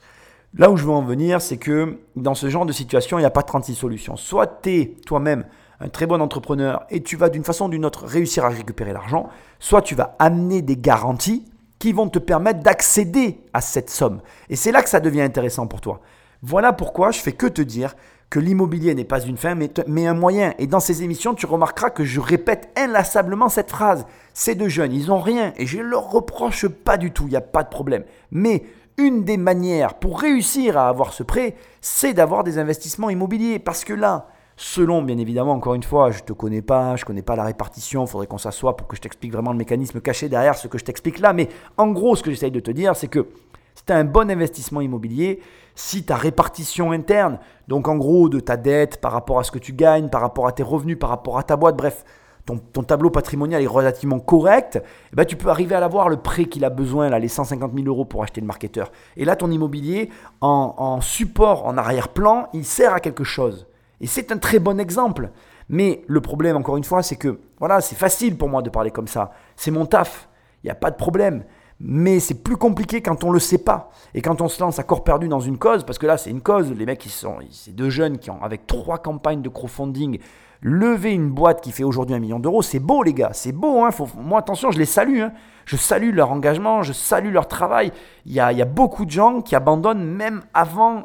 Là 0.54 0.70
où 0.70 0.78
je 0.78 0.86
veux 0.86 0.90
en 0.90 1.02
venir, 1.02 1.42
c'est 1.42 1.58
que 1.58 1.98
dans 2.16 2.34
ce 2.34 2.48
genre 2.48 2.64
de 2.64 2.72
situation, 2.72 3.18
il 3.18 3.20
n'y 3.20 3.26
a 3.26 3.30
pas 3.30 3.42
36 3.42 3.74
solutions. 3.74 4.16
Soit 4.16 4.62
tu 4.62 4.70
es 4.70 4.86
toi-même 5.04 5.44
un 5.80 5.90
très 5.90 6.06
bon 6.06 6.22
entrepreneur 6.22 6.86
et 6.88 7.02
tu 7.02 7.16
vas 7.16 7.28
d'une 7.28 7.44
façon 7.44 7.66
ou 7.66 7.68
d'une 7.68 7.84
autre 7.84 8.06
réussir 8.06 8.46
à 8.46 8.48
récupérer 8.48 8.94
l'argent, 8.94 9.28
soit 9.58 9.82
tu 9.82 9.94
vas 9.94 10.16
amener 10.18 10.62
des 10.62 10.78
garanties 10.78 11.44
qui 11.80 11.92
vont 11.92 12.08
te 12.08 12.20
permettre 12.20 12.60
d'accéder 12.60 13.40
à 13.52 13.60
cette 13.60 13.90
somme. 13.90 14.20
Et 14.50 14.54
c'est 14.54 14.70
là 14.70 14.82
que 14.82 14.88
ça 14.88 15.00
devient 15.00 15.22
intéressant 15.22 15.66
pour 15.66 15.80
toi. 15.80 16.00
Voilà 16.42 16.72
pourquoi 16.72 17.10
je 17.10 17.18
fais 17.18 17.32
que 17.32 17.46
te 17.46 17.62
dire 17.62 17.96
que 18.28 18.38
l'immobilier 18.38 18.94
n'est 18.94 19.04
pas 19.04 19.20
une 19.20 19.38
fin, 19.38 19.56
mais, 19.56 20.06
un 20.06 20.14
moyen. 20.14 20.54
Et 20.58 20.68
dans 20.68 20.78
ces 20.78 21.02
émissions, 21.02 21.34
tu 21.34 21.46
remarqueras 21.46 21.90
que 21.90 22.04
je 22.04 22.20
répète 22.20 22.70
inlassablement 22.76 23.48
cette 23.48 23.70
phrase. 23.70 24.06
Ces 24.34 24.54
deux 24.54 24.68
jeunes, 24.68 24.92
ils 24.92 25.08
n'ont 25.08 25.20
rien 25.20 25.52
et 25.56 25.66
je 25.66 25.78
ne 25.78 25.82
leur 25.82 26.10
reproche 26.10 26.68
pas 26.68 26.96
du 26.96 27.10
tout, 27.10 27.24
il 27.24 27.30
n'y 27.30 27.36
a 27.36 27.40
pas 27.40 27.64
de 27.64 27.70
problème. 27.70 28.04
Mais 28.30 28.62
une 28.98 29.24
des 29.24 29.38
manières 29.38 29.94
pour 29.94 30.20
réussir 30.20 30.76
à 30.76 30.88
avoir 30.88 31.14
ce 31.14 31.22
prêt, 31.22 31.56
c'est 31.80 32.12
d'avoir 32.12 32.44
des 32.44 32.58
investissements 32.58 33.10
immobiliers. 33.10 33.58
Parce 33.58 33.84
que 33.84 33.94
là, 33.94 34.28
selon, 34.60 35.00
bien 35.00 35.16
évidemment, 35.16 35.52
encore 35.52 35.72
une 35.72 35.82
fois, 35.82 36.10
je 36.10 36.18
ne 36.18 36.24
te 36.24 36.34
connais 36.34 36.60
pas, 36.60 36.94
je 36.94 37.02
ne 37.02 37.06
connais 37.06 37.22
pas 37.22 37.34
la 37.34 37.44
répartition, 37.44 38.04
il 38.04 38.08
faudrait 38.08 38.26
qu'on 38.26 38.36
s'assoie 38.36 38.76
pour 38.76 38.86
que 38.86 38.94
je 38.94 39.00
t'explique 39.00 39.32
vraiment 39.32 39.52
le 39.52 39.58
mécanisme 39.58 40.02
caché 40.02 40.28
derrière 40.28 40.54
ce 40.54 40.68
que 40.68 40.76
je 40.76 40.84
t'explique 40.84 41.18
là. 41.18 41.32
Mais 41.32 41.48
en 41.78 41.88
gros, 41.88 42.14
ce 42.14 42.22
que 42.22 42.30
j'essaye 42.30 42.50
de 42.50 42.60
te 42.60 42.70
dire, 42.70 42.94
c'est 42.94 43.08
que 43.08 43.26
c'est 43.74 43.90
un 43.90 44.04
bon 44.04 44.30
investissement 44.30 44.82
immobilier, 44.82 45.40
si 45.74 46.04
ta 46.04 46.16
répartition 46.16 46.92
interne, 46.92 47.38
donc 47.68 47.88
en 47.88 47.96
gros 47.96 48.28
de 48.28 48.38
ta 48.38 48.58
dette 48.58 49.00
par 49.00 49.12
rapport 49.12 49.38
à 49.38 49.44
ce 49.44 49.50
que 49.50 49.58
tu 49.58 49.72
gagnes, 49.72 50.10
par 50.10 50.20
rapport 50.20 50.46
à 50.46 50.52
tes 50.52 50.62
revenus, 50.62 50.98
par 50.98 51.08
rapport 51.08 51.38
à 51.38 51.42
ta 51.42 51.56
boîte, 51.56 51.76
bref, 51.78 52.04
ton, 52.44 52.82
tableau 52.82 53.08
patrimonial 53.08 53.62
est 53.62 53.66
relativement 53.66 54.18
correct, 54.18 54.82
eh 55.12 55.16
ben, 55.16 55.24
tu 55.24 55.36
peux 55.36 55.48
arriver 55.48 55.74
à 55.74 55.80
l'avoir 55.80 56.10
le 56.10 56.18
prêt 56.18 56.44
qu'il 56.44 56.66
a 56.66 56.70
besoin, 56.70 57.08
là, 57.08 57.18
les 57.18 57.28
150 57.28 57.72
000 57.74 57.86
euros 57.86 58.04
pour 58.04 58.22
acheter 58.22 58.42
le 58.42 58.46
marketeur. 58.46 58.92
Et 59.16 59.24
là, 59.24 59.36
ton 59.36 59.50
immobilier, 59.50 60.10
en, 60.42 60.74
en 60.76 61.00
support, 61.00 61.64
en 61.64 61.78
arrière-plan, 61.78 62.48
il 62.52 62.66
sert 62.66 62.92
à 62.92 63.00
quelque 63.00 63.24
chose. 63.24 63.66
Et 64.00 64.06
c'est 64.06 64.32
un 64.32 64.38
très 64.38 64.58
bon 64.58 64.80
exemple. 64.80 65.30
Mais 65.68 66.02
le 66.08 66.20
problème, 66.20 66.56
encore 66.56 66.76
une 66.76 66.84
fois, 66.84 67.02
c'est 67.02 67.16
que, 67.16 67.40
voilà, 67.58 67.80
c'est 67.80 67.96
facile 67.96 68.36
pour 68.36 68.48
moi 68.48 68.62
de 68.62 68.70
parler 68.70 68.90
comme 68.90 69.08
ça. 69.08 69.32
C'est 69.56 69.70
mon 69.70 69.86
taf. 69.86 70.28
Il 70.62 70.66
n'y 70.66 70.70
a 70.70 70.74
pas 70.74 70.90
de 70.90 70.96
problème. 70.96 71.44
Mais 71.82 72.20
c'est 72.20 72.42
plus 72.42 72.58
compliqué 72.58 73.00
quand 73.00 73.24
on 73.24 73.28
ne 73.28 73.34
le 73.34 73.38
sait 73.38 73.58
pas. 73.58 73.90
Et 74.12 74.20
quand 74.20 74.42
on 74.42 74.48
se 74.48 74.60
lance 74.60 74.78
à 74.78 74.82
corps 74.82 75.02
perdu 75.02 75.28
dans 75.28 75.40
une 75.40 75.56
cause, 75.56 75.84
parce 75.84 75.98
que 75.98 76.06
là, 76.06 76.18
c'est 76.18 76.28
une 76.28 76.42
cause. 76.42 76.70
Les 76.72 76.84
mecs, 76.84 77.04
ils 77.06 77.10
sont, 77.10 77.36
c'est 77.50 77.74
deux 77.74 77.88
jeunes 77.88 78.18
qui 78.18 78.30
ont, 78.30 78.42
avec 78.42 78.66
trois 78.66 78.98
campagnes 78.98 79.40
de 79.40 79.48
crowdfunding, 79.48 80.18
levé 80.60 81.12
une 81.12 81.30
boîte 81.30 81.62
qui 81.62 81.72
fait 81.72 81.84
aujourd'hui 81.84 82.14
un 82.14 82.18
million 82.18 82.38
d'euros. 82.38 82.60
C'est 82.60 82.80
beau, 82.80 83.02
les 83.02 83.14
gars. 83.14 83.30
C'est 83.32 83.52
beau. 83.52 83.82
Hein. 83.82 83.90
moi, 84.18 84.40
attention, 84.40 84.70
je 84.70 84.78
les 84.78 84.84
salue. 84.84 85.20
Hein. 85.20 85.32
Je 85.64 85.76
salue 85.76 86.12
leur 86.12 86.32
engagement, 86.32 86.82
je 86.82 86.92
salue 86.92 87.32
leur 87.32 87.48
travail. 87.48 87.92
Il 88.26 88.32
y, 88.32 88.40
a, 88.40 88.52
y 88.52 88.60
a 88.60 88.66
beaucoup 88.66 89.06
de 89.06 89.10
gens 89.10 89.40
qui 89.40 89.56
abandonnent 89.56 90.04
même 90.04 90.42
avant 90.52 91.04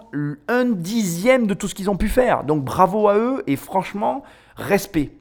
un 0.50 0.66
dixième 0.66 1.48
de 1.48 1.54
tout 1.54 1.70
ce 1.70 1.76
qu'ils 1.76 1.90
ont 1.90 1.98
pu 1.98 2.10
faire. 2.10 2.44
Donc, 2.44 2.66
bravo 2.66 3.08
à 3.08 3.16
eux 3.18 3.44
et 3.48 3.56
franchement, 3.56 4.24
respect. 4.58 5.12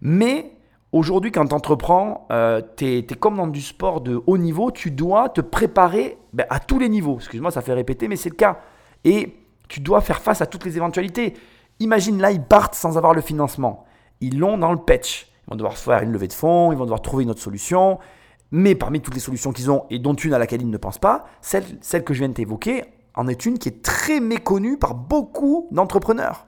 Mais 0.00 0.57
Aujourd'hui, 0.90 1.30
quand 1.30 1.46
tu 1.46 1.54
entreprends, 1.54 2.26
euh, 2.32 2.62
tu 2.76 2.86
es, 2.86 3.02
comme 3.04 3.36
dans 3.36 3.46
du 3.46 3.60
sport 3.60 4.00
de 4.00 4.22
haut 4.26 4.38
niveau, 4.38 4.70
tu 4.70 4.90
dois 4.90 5.28
te 5.28 5.42
préparer 5.42 6.16
ben, 6.32 6.46
à 6.48 6.60
tous 6.60 6.78
les 6.78 6.88
niveaux. 6.88 7.16
Excuse-moi, 7.16 7.50
ça 7.50 7.60
fait 7.60 7.74
répéter, 7.74 8.08
mais 8.08 8.16
c'est 8.16 8.30
le 8.30 8.36
cas. 8.36 8.60
Et 9.04 9.36
tu 9.68 9.80
dois 9.80 10.00
faire 10.00 10.20
face 10.22 10.40
à 10.40 10.46
toutes 10.46 10.64
les 10.64 10.78
éventualités. 10.78 11.34
Imagine 11.78 12.20
là, 12.20 12.30
ils 12.30 12.42
partent 12.42 12.74
sans 12.74 12.96
avoir 12.96 13.12
le 13.12 13.20
financement. 13.20 13.84
Ils 14.22 14.38
l'ont 14.38 14.56
dans 14.56 14.72
le 14.72 14.78
patch. 14.78 15.30
Ils 15.46 15.50
vont 15.50 15.56
devoir 15.56 15.76
faire 15.76 16.02
une 16.02 16.12
levée 16.12 16.28
de 16.28 16.32
fonds, 16.32 16.72
ils 16.72 16.78
vont 16.78 16.84
devoir 16.84 17.02
trouver 17.02 17.24
une 17.24 17.30
autre 17.30 17.42
solution. 17.42 17.98
Mais 18.50 18.74
parmi 18.74 19.02
toutes 19.02 19.14
les 19.14 19.20
solutions 19.20 19.52
qu'ils 19.52 19.70
ont, 19.70 19.84
et 19.90 19.98
dont 19.98 20.14
une 20.14 20.32
à 20.32 20.38
laquelle 20.38 20.62
ils 20.62 20.70
ne 20.70 20.76
pensent 20.78 20.98
pas, 20.98 21.26
celle 21.42 22.04
que 22.04 22.14
je 22.14 22.20
viens 22.20 22.28
de 22.30 22.34
t'évoquer 22.34 22.84
en 23.14 23.28
est 23.28 23.44
une 23.44 23.58
qui 23.58 23.68
est 23.68 23.82
très 23.82 24.20
méconnue 24.20 24.78
par 24.78 24.94
beaucoup 24.94 25.68
d'entrepreneurs. 25.70 26.46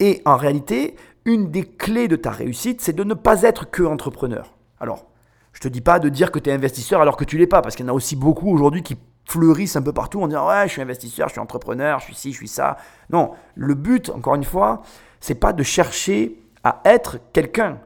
Et 0.00 0.22
en 0.24 0.36
réalité, 0.36 0.96
une 1.24 1.50
des 1.50 1.64
clés 1.64 2.08
de 2.08 2.16
ta 2.16 2.30
réussite, 2.30 2.80
c'est 2.80 2.94
de 2.94 3.04
ne 3.04 3.14
pas 3.14 3.42
être 3.42 3.70
que 3.70 3.82
entrepreneur. 3.82 4.54
Alors, 4.80 5.06
je 5.52 5.60
te 5.60 5.68
dis 5.68 5.80
pas 5.80 5.98
de 5.98 6.08
dire 6.08 6.30
que 6.30 6.38
tu 6.38 6.50
es 6.50 6.52
investisseur 6.52 7.00
alors 7.00 7.16
que 7.16 7.24
tu 7.24 7.36
l'es 7.36 7.46
pas, 7.46 7.62
parce 7.62 7.76
qu'il 7.76 7.86
y 7.86 7.88
en 7.88 7.92
a 7.92 7.94
aussi 7.94 8.16
beaucoup 8.16 8.50
aujourd'hui 8.50 8.82
qui 8.82 8.96
fleurissent 9.24 9.76
un 9.76 9.82
peu 9.82 9.92
partout 9.92 10.22
en 10.22 10.28
disant 10.28 10.48
ouais, 10.48 10.66
je 10.66 10.72
suis 10.72 10.82
investisseur, 10.82 11.28
je 11.28 11.32
suis 11.32 11.40
entrepreneur, 11.40 12.00
je 12.00 12.06
suis 12.06 12.14
ci, 12.14 12.32
je 12.32 12.38
suis 12.38 12.48
ça. 12.48 12.76
Non, 13.10 13.32
le 13.54 13.74
but, 13.74 14.10
encore 14.10 14.34
une 14.34 14.44
fois, 14.44 14.82
c'est 15.20 15.34
pas 15.34 15.52
de 15.52 15.62
chercher 15.62 16.36
à 16.64 16.80
être 16.84 17.18
quelqu'un. 17.32 17.78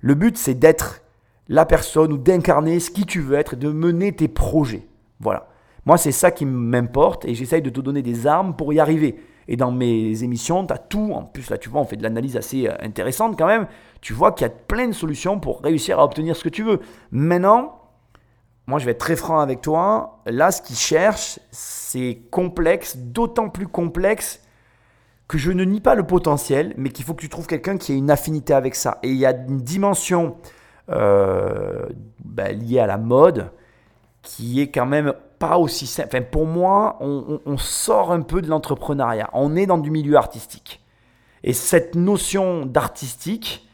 Le 0.00 0.14
but, 0.14 0.36
c'est 0.36 0.54
d'être 0.54 1.00
la 1.48 1.66
personne 1.66 2.12
ou 2.12 2.18
d'incarner 2.18 2.80
ce 2.80 2.90
qui 2.90 3.06
tu 3.06 3.20
veux 3.20 3.36
être, 3.36 3.56
de 3.56 3.70
mener 3.70 4.12
tes 4.12 4.28
projets. 4.28 4.86
Voilà. 5.20 5.48
Moi, 5.86 5.98
c'est 5.98 6.12
ça 6.12 6.30
qui 6.30 6.46
m'importe 6.46 7.24
et 7.26 7.34
j'essaye 7.34 7.60
de 7.60 7.70
te 7.70 7.80
donner 7.80 8.02
des 8.02 8.26
armes 8.26 8.56
pour 8.56 8.72
y 8.72 8.80
arriver. 8.80 9.18
Et 9.48 9.56
dans 9.56 9.70
mes 9.70 10.22
émissions, 10.22 10.66
tu 10.66 10.72
as 10.72 10.78
tout. 10.78 11.12
En 11.12 11.22
plus, 11.22 11.50
là, 11.50 11.58
tu 11.58 11.68
vois, 11.68 11.80
on 11.80 11.84
fait 11.84 11.96
de 11.96 12.02
l'analyse 12.02 12.36
assez 12.36 12.68
euh, 12.68 12.74
intéressante 12.80 13.38
quand 13.38 13.46
même. 13.46 13.66
Tu 14.00 14.12
vois 14.12 14.32
qu'il 14.32 14.46
y 14.46 14.50
a 14.50 14.52
plein 14.52 14.88
de 14.88 14.92
solutions 14.92 15.40
pour 15.40 15.60
réussir 15.60 15.98
à 15.98 16.04
obtenir 16.04 16.36
ce 16.36 16.44
que 16.44 16.48
tu 16.48 16.62
veux. 16.62 16.80
Maintenant, 17.10 17.80
moi, 18.66 18.78
je 18.78 18.86
vais 18.86 18.92
être 18.92 18.98
très 18.98 19.16
franc 19.16 19.40
avec 19.40 19.60
toi. 19.60 20.20
Là, 20.26 20.50
ce 20.50 20.62
qu'ils 20.62 20.76
cherchent, 20.76 21.38
c'est 21.50 22.22
complexe, 22.30 22.96
d'autant 22.96 23.48
plus 23.48 23.68
complexe 23.68 24.40
que 25.28 25.38
je 25.38 25.52
ne 25.52 25.64
nie 25.64 25.80
pas 25.80 25.94
le 25.94 26.06
potentiel, 26.06 26.74
mais 26.76 26.90
qu'il 26.90 27.04
faut 27.04 27.14
que 27.14 27.20
tu 27.20 27.28
trouves 27.28 27.46
quelqu'un 27.46 27.76
qui 27.78 27.92
ait 27.92 27.96
une 27.96 28.10
affinité 28.10 28.52
avec 28.54 28.74
ça. 28.74 28.98
Et 29.02 29.10
il 29.10 29.16
y 29.16 29.26
a 29.26 29.32
une 29.32 29.60
dimension 29.60 30.36
euh, 30.90 31.86
bah, 32.24 32.52
liée 32.52 32.78
à 32.78 32.86
la 32.86 32.98
mode 32.98 33.50
qui 34.22 34.60
est 34.60 34.68
quand 34.68 34.86
même 34.86 35.14
pas 35.38 35.58
aussi 35.58 35.86
simple. 35.86 36.08
Enfin, 36.12 36.22
pour 36.22 36.46
moi, 36.46 36.98
on, 37.00 37.56
sort 37.56 38.12
un 38.12 38.22
peu 38.22 38.42
de 38.42 38.48
l'entrepreneuriat. 38.48 39.30
On 39.32 39.56
est 39.56 39.66
dans 39.66 39.78
du 39.78 39.90
milieu 39.90 40.16
artistique. 40.16 40.80
Et 41.42 41.52
cette 41.52 41.94
notion 41.94 42.66
d'artistique, 42.66 43.68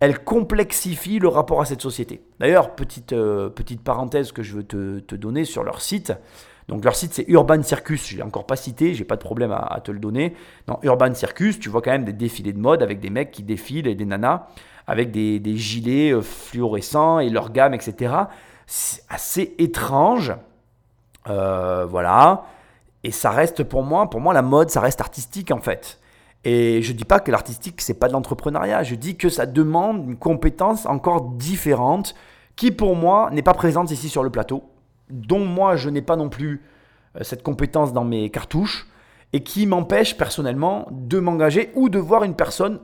elle 0.00 0.22
complexifie 0.22 1.18
le 1.18 1.28
rapport 1.28 1.60
à 1.60 1.64
cette 1.64 1.82
société. 1.82 2.22
D'ailleurs, 2.38 2.74
petite, 2.76 3.12
euh, 3.12 3.48
petite 3.48 3.82
parenthèse 3.82 4.32
que 4.32 4.42
je 4.42 4.54
veux 4.54 4.62
te, 4.62 5.14
donner 5.16 5.44
sur 5.44 5.64
leur 5.64 5.80
site. 5.80 6.12
Donc 6.68 6.84
leur 6.84 6.94
site 6.94 7.14
c'est 7.14 7.24
Urban 7.28 7.62
Circus, 7.62 8.08
je 8.08 8.16
l'ai 8.16 8.22
encore 8.22 8.46
pas 8.46 8.54
cité, 8.54 8.92
j'ai 8.92 9.04
pas 9.04 9.16
de 9.16 9.22
problème 9.22 9.52
à, 9.52 9.80
te 9.82 9.90
le 9.90 9.98
donner. 9.98 10.34
Dans 10.66 10.78
Urban 10.82 11.14
Circus, 11.14 11.58
tu 11.58 11.70
vois 11.70 11.80
quand 11.80 11.90
même 11.90 12.04
des 12.04 12.12
défilés 12.12 12.52
de 12.52 12.58
mode 12.58 12.82
avec 12.82 13.00
des 13.00 13.08
mecs 13.08 13.30
qui 13.30 13.42
défilent 13.42 13.86
et 13.86 13.94
des 13.94 14.04
nanas 14.04 14.48
avec 14.86 15.10
des, 15.10 15.40
des 15.40 15.56
gilets 15.56 16.12
euh, 16.12 16.22
fluorescents 16.22 17.20
et 17.20 17.30
leur 17.30 17.52
gamme, 17.52 17.74
etc. 17.74 18.14
C'est 18.66 19.02
assez 19.08 19.54
étrange. 19.58 20.34
Euh, 21.28 21.86
voilà. 21.86 22.44
Et 23.04 23.10
ça 23.10 23.30
reste 23.30 23.62
pour 23.64 23.82
moi, 23.82 24.10
pour 24.10 24.20
moi 24.20 24.34
la 24.34 24.42
mode, 24.42 24.70
ça 24.70 24.80
reste 24.80 25.00
artistique 25.00 25.50
en 25.50 25.60
fait. 25.60 25.98
Et 26.44 26.82
je 26.82 26.92
dis 26.92 27.04
pas 27.04 27.20
que 27.20 27.30
l'artistique 27.30 27.80
c'est 27.80 27.98
pas 27.98 28.08
de 28.08 28.12
l'entrepreneuriat, 28.12 28.82
je 28.82 28.94
dis 28.94 29.16
que 29.16 29.28
ça 29.28 29.46
demande 29.46 30.08
une 30.08 30.16
compétence 30.16 30.86
encore 30.86 31.22
différente 31.32 32.14
qui 32.56 32.70
pour 32.70 32.96
moi 32.96 33.30
n'est 33.32 33.42
pas 33.42 33.54
présente 33.54 33.90
ici 33.90 34.08
sur 34.08 34.22
le 34.22 34.30
plateau, 34.30 34.64
dont 35.10 35.44
moi 35.44 35.76
je 35.76 35.90
n'ai 35.90 36.02
pas 36.02 36.16
non 36.16 36.28
plus 36.28 36.62
euh, 37.16 37.22
cette 37.22 37.42
compétence 37.42 37.92
dans 37.92 38.04
mes 38.04 38.30
cartouches 38.30 38.88
et 39.32 39.42
qui 39.42 39.66
m'empêche 39.66 40.16
personnellement 40.16 40.88
de 40.90 41.18
m'engager 41.18 41.70
ou 41.74 41.88
de 41.88 41.98
voir 41.98 42.24
une 42.24 42.34
personne 42.34 42.80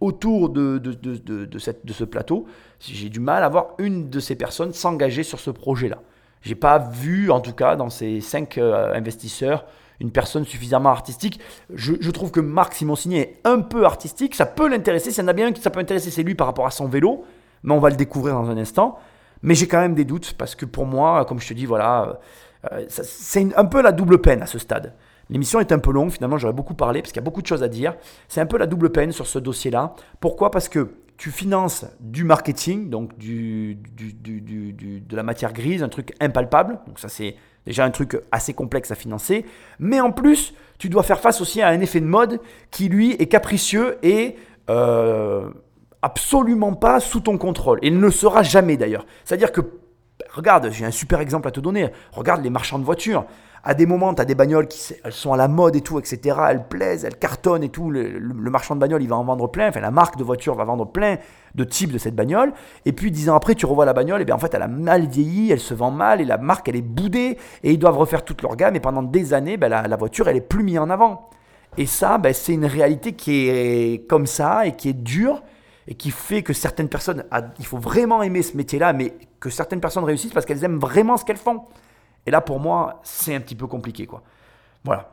autour 0.00 0.48
de, 0.48 0.78
de, 0.78 0.92
de, 0.92 1.44
de 1.44 1.58
cette, 1.58 1.90
ce 1.90 2.04
plateau. 2.04 2.46
J'ai 2.78 3.08
du 3.08 3.20
mal 3.20 3.42
à 3.42 3.48
voir 3.48 3.74
une 3.78 4.08
de 4.08 4.20
ces 4.20 4.36
personnes 4.36 4.72
s'engager 4.72 5.24
sur 5.24 5.40
ce 5.40 5.50
projet-là. 5.50 5.98
J'ai 6.42 6.54
pas 6.54 6.78
vu, 6.78 7.30
en 7.30 7.40
tout 7.40 7.52
cas, 7.52 7.76
dans 7.76 7.90
ces 7.90 8.20
cinq 8.20 8.58
euh, 8.58 8.94
investisseurs, 8.94 9.64
une 10.00 10.10
personne 10.10 10.44
suffisamment 10.44 10.90
artistique. 10.90 11.40
Je, 11.74 12.10
trouve 12.10 12.30
que 12.30 12.40
Marc 12.40 12.74
Simoncini 12.74 13.18
est 13.18 13.40
un 13.44 13.60
peu 13.60 13.84
artistique. 13.84 14.34
Ça 14.34 14.46
peut 14.46 14.68
l'intéresser. 14.68 15.10
S'il 15.10 15.22
y 15.22 15.24
en 15.24 15.28
a 15.28 15.32
bien 15.32 15.52
qui 15.52 15.60
ça 15.60 15.70
peut 15.70 15.80
intéresser, 15.80 16.10
c'est 16.10 16.22
lui 16.22 16.34
par 16.34 16.46
rapport 16.46 16.66
à 16.66 16.70
son 16.70 16.86
vélo. 16.86 17.24
Mais 17.64 17.74
on 17.74 17.80
va 17.80 17.90
le 17.90 17.96
découvrir 17.96 18.34
dans 18.34 18.48
un 18.48 18.56
instant. 18.56 18.98
Mais 19.42 19.54
j'ai 19.54 19.66
quand 19.66 19.80
même 19.80 19.94
des 19.94 20.04
doutes 20.04 20.34
parce 20.34 20.54
que 20.54 20.64
pour 20.64 20.86
moi, 20.86 21.24
comme 21.24 21.40
je 21.40 21.48
te 21.48 21.54
dis, 21.54 21.66
voilà, 21.66 22.20
euh, 22.72 22.84
c'est 22.88 23.56
un 23.56 23.64
peu 23.64 23.82
la 23.82 23.92
double 23.92 24.18
peine 24.20 24.42
à 24.42 24.46
ce 24.46 24.58
stade. 24.58 24.94
L'émission 25.30 25.60
est 25.60 25.72
un 25.72 25.78
peu 25.78 25.92
longue, 25.92 26.10
finalement 26.10 26.38
j'aurais 26.38 26.54
beaucoup 26.54 26.74
parlé 26.74 27.02
parce 27.02 27.12
qu'il 27.12 27.20
y 27.20 27.22
a 27.22 27.24
beaucoup 27.24 27.42
de 27.42 27.46
choses 27.46 27.62
à 27.62 27.68
dire. 27.68 27.94
C'est 28.28 28.40
un 28.40 28.46
peu 28.46 28.56
la 28.56 28.66
double 28.66 28.90
peine 28.90 29.12
sur 29.12 29.26
ce 29.26 29.38
dossier-là. 29.38 29.94
Pourquoi? 30.20 30.50
Parce 30.50 30.68
que 30.68 30.90
tu 31.18 31.32
finances 31.32 31.84
du 31.98 32.22
marketing, 32.22 32.88
donc 32.90 33.18
de 33.18 33.76
la 35.16 35.22
matière 35.24 35.52
grise, 35.52 35.82
un 35.82 35.88
truc 35.88 36.14
impalpable. 36.20 36.78
Donc 36.86 37.00
ça 37.00 37.08
c'est 37.08 37.34
déjà 37.66 37.84
un 37.84 37.90
truc 37.90 38.18
assez 38.30 38.54
complexe 38.54 38.92
à 38.92 38.94
financer. 38.94 39.44
Mais 39.80 40.00
en 40.00 40.12
plus, 40.12 40.54
tu 40.78 40.88
dois 40.88 41.02
faire 41.02 41.20
face 41.20 41.40
aussi 41.40 41.60
à 41.60 41.68
un 41.68 41.80
effet 41.80 42.00
de 42.00 42.06
mode 42.06 42.40
qui 42.70 42.88
lui 42.88 43.12
est 43.12 43.26
capricieux 43.26 43.98
et 44.04 44.36
euh, 44.70 45.50
absolument 46.02 46.74
pas 46.74 47.00
sous 47.00 47.20
ton 47.20 47.36
contrôle. 47.36 47.80
Et 47.82 47.88
il 47.88 47.98
ne 47.98 48.10
sera 48.10 48.44
jamais 48.44 48.76
d'ailleurs. 48.76 49.04
C'est-à-dire 49.24 49.50
que, 49.50 49.62
regarde, 50.30 50.70
j'ai 50.70 50.84
un 50.84 50.92
super 50.92 51.18
exemple 51.18 51.48
à 51.48 51.50
te 51.50 51.58
donner. 51.58 51.90
Regarde 52.12 52.44
les 52.44 52.50
marchands 52.50 52.78
de 52.78 52.84
voitures 52.84 53.26
à 53.64 53.74
des 53.74 53.86
moments, 53.86 54.14
tu 54.14 54.22
as 54.22 54.24
des 54.24 54.34
bagnoles 54.34 54.68
qui 54.68 54.94
sont 55.10 55.32
à 55.32 55.36
la 55.36 55.48
mode 55.48 55.76
et 55.76 55.80
tout, 55.80 55.98
etc. 55.98 56.36
Elles 56.48 56.68
plaisent, 56.68 57.04
elles 57.04 57.18
cartonnent 57.18 57.62
et 57.62 57.68
tout. 57.68 57.90
Le, 57.90 58.20
marchand 58.50 58.74
de 58.74 58.80
bagnole, 58.80 59.02
il 59.02 59.08
va 59.08 59.16
en 59.16 59.24
vendre 59.24 59.48
plein. 59.48 59.68
Enfin, 59.68 59.80
la 59.80 59.90
marque 59.90 60.16
de 60.16 60.24
voiture 60.24 60.54
va 60.54 60.64
vendre 60.64 60.86
plein 60.86 61.16
de 61.54 61.64
types 61.64 61.92
de 61.92 61.98
cette 61.98 62.14
bagnole. 62.14 62.52
Et 62.84 62.92
puis, 62.92 63.10
dix 63.10 63.28
ans 63.28 63.36
après, 63.36 63.54
tu 63.54 63.66
revois 63.66 63.84
la 63.84 63.92
bagnole, 63.92 64.22
et 64.22 64.24
bien 64.24 64.36
en 64.36 64.38
fait, 64.38 64.54
elle 64.54 64.62
a 64.62 64.68
mal 64.68 65.06
vieilli, 65.06 65.50
elle 65.50 65.60
se 65.60 65.74
vend 65.74 65.90
mal, 65.90 66.20
et 66.20 66.24
la 66.24 66.38
marque, 66.38 66.68
elle 66.68 66.76
est 66.76 66.82
boudée, 66.82 67.36
et 67.62 67.72
ils 67.72 67.78
doivent 67.78 67.98
refaire 67.98 68.24
toute 68.24 68.42
leur 68.42 68.56
gamme. 68.56 68.76
Et 68.76 68.80
pendant 68.80 69.02
des 69.02 69.34
années, 69.34 69.56
ben, 69.56 69.68
la, 69.68 69.96
voiture, 69.96 70.28
elle 70.28 70.36
est 70.36 70.40
plus 70.40 70.62
mise 70.62 70.78
en 70.78 70.90
avant. 70.90 71.28
Et 71.76 71.86
ça, 71.86 72.18
ben, 72.18 72.32
c'est 72.32 72.54
une 72.54 72.66
réalité 72.66 73.12
qui 73.12 73.48
est 73.48 74.08
comme 74.08 74.26
ça 74.26 74.66
et 74.66 74.72
qui 74.72 74.88
est 74.88 74.94
dure 74.94 75.42
et 75.86 75.94
qui 75.94 76.10
fait 76.10 76.42
que 76.42 76.52
certaines 76.52 76.88
personnes, 76.88 77.24
il 77.58 77.66
faut 77.66 77.78
vraiment 77.78 78.22
aimer 78.22 78.42
ce 78.42 78.56
métier-là, 78.56 78.92
mais 78.92 79.14
que 79.40 79.48
certaines 79.48 79.80
personnes 79.80 80.04
réussissent 80.04 80.32
parce 80.32 80.44
qu'elles 80.44 80.62
aiment 80.64 80.78
vraiment 80.78 81.16
ce 81.16 81.24
qu'elles 81.24 81.38
font. 81.38 81.62
Et 82.26 82.30
là, 82.30 82.40
pour 82.40 82.60
moi, 82.60 83.00
c'est 83.04 83.34
un 83.34 83.40
petit 83.40 83.54
peu 83.54 83.66
compliqué, 83.66 84.06
quoi. 84.06 84.22
Voilà. 84.84 85.10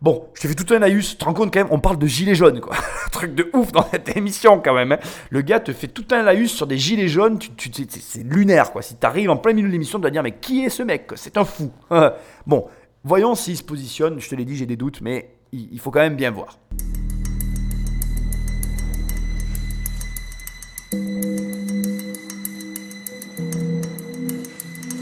Bon, 0.00 0.28
je 0.34 0.42
t'ai 0.42 0.48
fait 0.48 0.54
tout 0.54 0.72
un 0.72 0.78
laïus. 0.78 1.10
Tu 1.10 1.16
te 1.16 1.24
rends 1.24 1.34
compte 1.34 1.52
quand 1.52 1.60
même, 1.60 1.72
on 1.72 1.80
parle 1.80 1.98
de 1.98 2.06
gilets 2.06 2.34
jaunes, 2.34 2.60
quoi. 2.60 2.76
truc 3.12 3.34
de 3.34 3.50
ouf 3.52 3.72
dans 3.72 3.88
cette 3.90 4.16
émission, 4.16 4.60
quand 4.60 4.74
même. 4.74 4.92
Hein. 4.92 4.98
Le 5.30 5.40
gars 5.40 5.60
te 5.60 5.72
fait 5.72 5.88
tout 5.88 6.06
un 6.12 6.22
laïus 6.22 6.52
sur 6.52 6.66
des 6.66 6.78
gilets 6.78 7.08
jaunes. 7.08 7.38
C'est 7.88 8.22
lunaire, 8.22 8.70
quoi. 8.70 8.82
Si 8.82 8.96
tu 8.96 9.06
arrives 9.06 9.30
en 9.30 9.36
plein 9.36 9.52
milieu 9.52 9.68
de 9.68 9.72
l'émission, 9.72 9.98
tu 9.98 10.04
vas 10.04 10.10
dire, 10.10 10.22
mais 10.22 10.32
qui 10.32 10.64
est 10.64 10.70
ce 10.70 10.82
mec 10.82 11.10
C'est 11.16 11.36
un 11.36 11.44
fou. 11.44 11.72
bon, 12.46 12.66
voyons 13.02 13.34
s'il 13.34 13.56
se 13.56 13.64
positionne. 13.64 14.20
Je 14.20 14.28
te 14.28 14.34
l'ai 14.34 14.44
dit, 14.44 14.56
j'ai 14.56 14.66
des 14.66 14.76
doutes, 14.76 15.00
mais 15.00 15.30
il 15.52 15.80
faut 15.80 15.90
quand 15.90 16.00
même 16.00 16.16
bien 16.16 16.30
voir. 16.30 16.58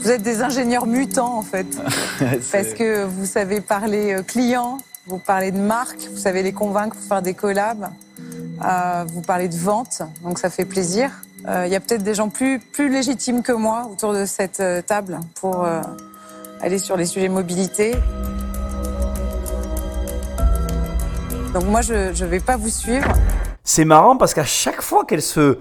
Vous 0.07 0.13
êtes 0.13 0.23
des 0.23 0.41
ingénieurs 0.41 0.87
mutants 0.87 1.37
en 1.37 1.43
fait. 1.43 1.67
Parce 2.53 2.75
que 2.75 3.03
vous 3.03 3.27
savez 3.27 3.61
parler 3.61 4.13
euh, 4.13 4.23
clients, 4.23 4.79
vous 5.09 5.19
parlez 5.19 5.51
de 5.51 5.59
marque, 5.59 5.99
vous 6.13 6.17
savez 6.17 6.45
les 6.45 6.53
convaincre 6.53 6.95
pour 6.95 7.05
faire 7.09 7.23
des 7.23 7.35
collabs, 7.35 7.89
euh, 8.65 9.05
vous 9.09 9.21
parlez 9.21 9.49
de 9.49 9.57
vente, 9.57 10.03
donc 10.23 10.39
ça 10.39 10.49
fait 10.49 10.65
plaisir. 10.65 11.11
Euh, 11.49 11.65
il 11.67 11.73
y 11.73 11.75
a 11.75 11.81
peut-être 11.81 12.05
des 12.05 12.15
gens 12.15 12.29
plus, 12.29 12.61
plus 12.61 12.89
légitimes 12.89 13.43
que 13.43 13.51
moi 13.51 13.91
autour 13.91 14.13
de 14.13 14.27
cette 14.27 14.63
table 14.87 15.19
pour 15.41 15.67
aller 16.61 16.79
sur 16.79 16.97
les 16.97 17.07
sujets 17.07 17.29
mobilité. 17.29 17.97
Donc 21.53 21.65
moi, 21.65 21.81
je 21.83 22.11
ne 22.11 22.29
vais 22.29 22.39
pas 22.39 22.57
vous 22.57 22.71
suivre. 22.71 23.13
C'est 23.65 23.85
marrant 23.85 24.17
parce 24.17 24.35
qu'à 24.35 24.45
chaque 24.45 24.83
fois 24.83 25.05
qu'elle 25.05 25.21
se 25.21 25.59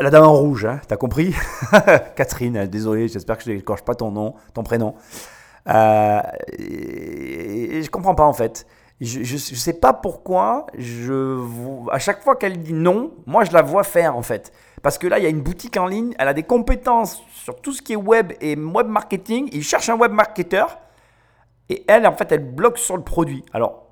la 0.00 0.10
dame 0.10 0.24
en 0.24 0.32
rouge, 0.32 0.64
hein, 0.64 0.80
t'as 0.86 0.96
compris 0.96 1.34
Catherine, 2.16 2.66
désolé, 2.66 3.08
j'espère 3.08 3.38
que 3.38 3.44
je 3.44 3.50
ne 3.50 3.60
pas 3.60 3.94
ton 3.94 4.10
nom, 4.10 4.34
ton 4.54 4.62
prénom. 4.62 4.94
Euh, 5.68 6.20
et, 6.58 7.82
je 7.82 7.90
comprends 7.90 8.14
pas 8.14 8.24
en 8.24 8.32
fait. 8.32 8.66
Je, 9.00 9.20
ne 9.20 9.38
sais 9.38 9.74
pas 9.74 9.92
pourquoi, 9.92 10.66
je, 10.76 11.38
à 11.92 11.98
chaque 12.00 12.22
fois 12.22 12.34
qu'elle 12.34 12.60
dit 12.60 12.72
non, 12.72 13.12
moi 13.26 13.44
je 13.44 13.52
la 13.52 13.62
vois 13.62 13.84
faire 13.84 14.16
en 14.16 14.22
fait. 14.22 14.52
Parce 14.82 14.98
que 14.98 15.06
là, 15.06 15.18
il 15.18 15.24
y 15.24 15.26
a 15.26 15.30
une 15.30 15.40
boutique 15.40 15.76
en 15.76 15.86
ligne, 15.86 16.14
elle 16.18 16.28
a 16.28 16.34
des 16.34 16.42
compétences 16.42 17.22
sur 17.32 17.60
tout 17.60 17.72
ce 17.72 17.82
qui 17.82 17.92
est 17.92 17.96
web 17.96 18.32
et 18.40 18.56
web 18.56 18.86
marketing. 18.86 19.48
Il 19.52 19.62
cherche 19.62 19.88
un 19.88 19.96
web 19.96 20.12
marketeur 20.12 20.78
et 21.68 21.84
elle, 21.88 22.06
en 22.06 22.12
fait, 22.12 22.30
elle 22.32 22.44
bloque 22.44 22.78
sur 22.78 22.96
le 22.96 23.02
produit. 23.02 23.44
Alors, 23.52 23.86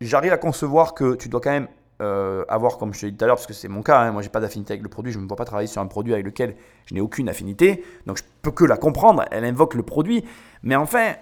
j'arrive 0.00 0.32
à 0.32 0.38
concevoir 0.38 0.94
que 0.94 1.14
tu 1.14 1.28
dois 1.28 1.40
quand 1.40 1.50
même 1.50 1.68
euh, 2.00 2.44
avoir, 2.48 2.78
comme 2.78 2.94
je 2.94 3.00
te 3.00 3.06
l'ai 3.06 3.12
dit 3.12 3.18
tout 3.18 3.24
à 3.24 3.26
l'heure, 3.26 3.36
parce 3.36 3.46
que 3.46 3.52
c'est 3.52 3.68
mon 3.68 3.82
cas, 3.82 4.00
hein, 4.00 4.12
moi 4.12 4.22
j'ai 4.22 4.28
pas 4.28 4.40
d'affinité 4.40 4.72
avec 4.72 4.82
le 4.82 4.88
produit, 4.88 5.12
je 5.12 5.18
ne 5.18 5.24
me 5.24 5.28
vois 5.28 5.36
pas 5.36 5.44
travailler 5.44 5.66
sur 5.66 5.82
un 5.82 5.86
produit 5.86 6.12
avec 6.12 6.24
lequel 6.24 6.56
je 6.86 6.94
n'ai 6.94 7.00
aucune 7.00 7.28
affinité, 7.28 7.84
donc 8.06 8.18
je 8.18 8.22
peux 8.42 8.52
que 8.52 8.64
la 8.64 8.76
comprendre, 8.76 9.24
elle 9.30 9.44
invoque 9.44 9.74
le 9.74 9.82
produit, 9.82 10.24
mais 10.62 10.76
enfin, 10.76 11.14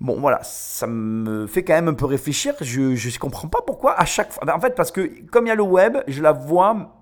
bon 0.00 0.20
voilà, 0.20 0.40
ça 0.42 0.86
me 0.86 1.46
fait 1.46 1.64
quand 1.64 1.74
même 1.74 1.88
un 1.88 1.94
peu 1.94 2.04
réfléchir, 2.04 2.54
je 2.60 2.80
ne 2.80 3.18
comprends 3.18 3.48
pas 3.48 3.62
pourquoi 3.66 3.98
à 3.98 4.04
chaque 4.04 4.32
fois, 4.32 4.44
ben, 4.44 4.54
en 4.54 4.60
fait 4.60 4.74
parce 4.74 4.90
que 4.90 5.10
comme 5.30 5.46
il 5.46 5.48
y 5.48 5.52
a 5.52 5.56
le 5.56 5.62
web, 5.62 5.96
je 6.06 6.22
la 6.22 6.32
vois 6.32 6.94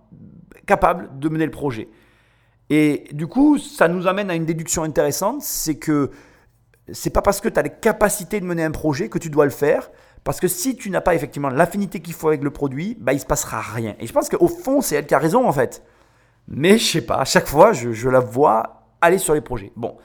capable 0.67 1.19
de 1.19 1.29
mener 1.29 1.45
le 1.45 1.51
projet. 1.51 1.89
Et 2.71 3.05
du 3.13 3.27
coup, 3.27 3.59
ça 3.59 3.89
nous 3.89 4.07
amène 4.07 4.31
à 4.31 4.35
une 4.35 4.47
déduction 4.47 4.83
intéressante, 4.83 5.43
c'est 5.43 5.75
que 5.75 6.11
c'est 6.93 7.11
pas 7.11 7.23
parce 7.23 7.41
que 7.41 7.49
tu 7.49 7.59
as 7.59 7.63
les 7.63 7.71
capacités 7.71 8.41
de 8.41 8.47
mener 8.47 8.65
un 8.65 8.71
projet 8.71 9.09
que 9.09 9.19
tu 9.19 9.29
dois 9.29 9.45
le 9.45 9.51
faire, 9.51 9.91
Parce 10.25 10.39
que 10.41 10.49
si 10.49 10.77
tu 10.77 10.91
n'as 10.91 11.01
pas 11.01 11.15
effectivement 11.15 11.49
l'affinité 11.49 12.01
qu'il 12.01 12.15
faut 12.15 12.29
avec 12.29 12.43
le 12.43 12.51
produit, 12.51 12.97
bah, 13.01 13.13
il 13.13 13.21
se 13.21 13.27
passera 13.27 13.61
rien. 13.61 13.97
Et 13.99 14.07
je 14.07 14.13
pense 14.13 14.29
qu'au 14.29 14.49
fond, 14.49 14.81
c'est 14.81 14.97
elle 14.97 15.07
qui 15.07 15.15
a 15.15 15.19
raison 15.19 15.47
en 15.49 15.53
fait. 15.53 15.83
Mais 16.49 16.79
je 16.79 16.85
sais 16.85 17.03
pas, 17.03 17.17
à 17.17 17.25
chaque 17.25 17.47
fois, 17.47 17.73
je, 17.73 17.93
je 17.93 18.09
la 18.09 18.21
vois 18.21 18.85
aller 19.01 19.19
sur 19.19 19.35
les 19.35 19.41
projets. 19.41 19.73
Bon, 19.77 19.97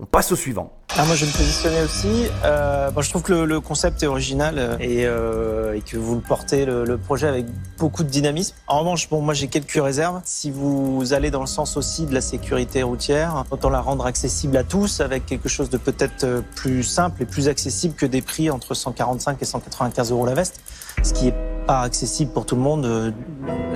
on 0.00 0.06
passe 0.06 0.32
au 0.32 0.36
suivant. 0.36 0.72
Ah, 0.96 1.04
moi, 1.04 1.14
je 1.14 1.24
vais 1.24 1.32
me 1.32 1.36
positionner 1.36 1.82
aussi. 1.82 2.28
Euh, 2.44 2.90
je 3.00 3.08
trouve 3.10 3.22
que 3.22 3.32
le, 3.32 3.60
concept 3.60 4.02
est 4.02 4.06
original 4.06 4.54
euh, 4.58 4.76
euh, 4.80 5.72
et, 5.74 5.80
que 5.82 5.96
vous 5.96 6.16
le 6.16 6.20
portez 6.20 6.64
le, 6.66 6.98
projet 6.98 7.28
avec 7.28 7.46
beaucoup 7.78 8.02
de 8.02 8.08
dynamisme. 8.08 8.56
En 8.66 8.80
revanche, 8.80 9.08
bon, 9.08 9.20
moi, 9.20 9.34
j'ai 9.34 9.46
quelques 9.46 9.80
réserves. 9.82 10.20
Si 10.24 10.50
vous 10.50 11.12
allez 11.12 11.30
dans 11.30 11.40
le 11.40 11.46
sens 11.46 11.76
aussi 11.76 12.06
de 12.06 12.14
la 12.14 12.20
sécurité 12.20 12.82
routière, 12.82 13.44
autant 13.50 13.70
la 13.70 13.80
rendre 13.80 14.06
accessible 14.06 14.56
à 14.56 14.64
tous 14.64 15.00
avec 15.00 15.26
quelque 15.26 15.48
chose 15.48 15.70
de 15.70 15.78
peut-être 15.78 16.42
plus 16.56 16.82
simple 16.82 17.22
et 17.22 17.26
plus 17.26 17.48
accessible 17.48 17.94
que 17.94 18.06
des 18.06 18.22
prix 18.22 18.50
entre 18.50 18.74
145 18.74 19.40
et 19.40 19.44
195 19.44 20.10
euros 20.10 20.26
la 20.26 20.34
veste, 20.34 20.60
ce 21.02 21.12
qui 21.12 21.28
est 21.28 21.34
pas 21.66 21.82
accessible 21.82 22.32
pour 22.32 22.46
tout 22.46 22.56
le 22.56 22.62
monde, 22.62 23.14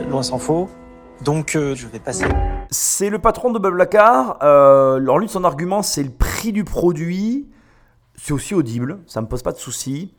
loin 0.09 0.23
s'en 0.23 0.39
faut. 0.39 0.69
Donc, 1.25 1.51
je 1.55 1.87
vais 1.87 1.99
passer. 1.99 2.25
C'est 2.71 3.11
le 3.11 3.19
patron 3.19 3.51
de 3.51 3.59
Blablacar. 3.59 4.39
Euh, 4.43 4.97
alors 4.97 5.19
lui, 5.19 5.29
son 5.29 5.45
argument, 5.45 5.83
c'est 5.83 6.03
le 6.03 6.11
prix 6.11 6.53
du 6.53 6.65
produit. 6.65 7.49
C'est 8.15 8.33
aussi 8.33 8.55
audible, 8.55 8.99
ça 9.07 9.21
ne 9.21 9.27
me 9.27 9.29
pose 9.29 9.43
pas 9.43 9.53
de 9.53 9.59
soucis. 9.59 10.13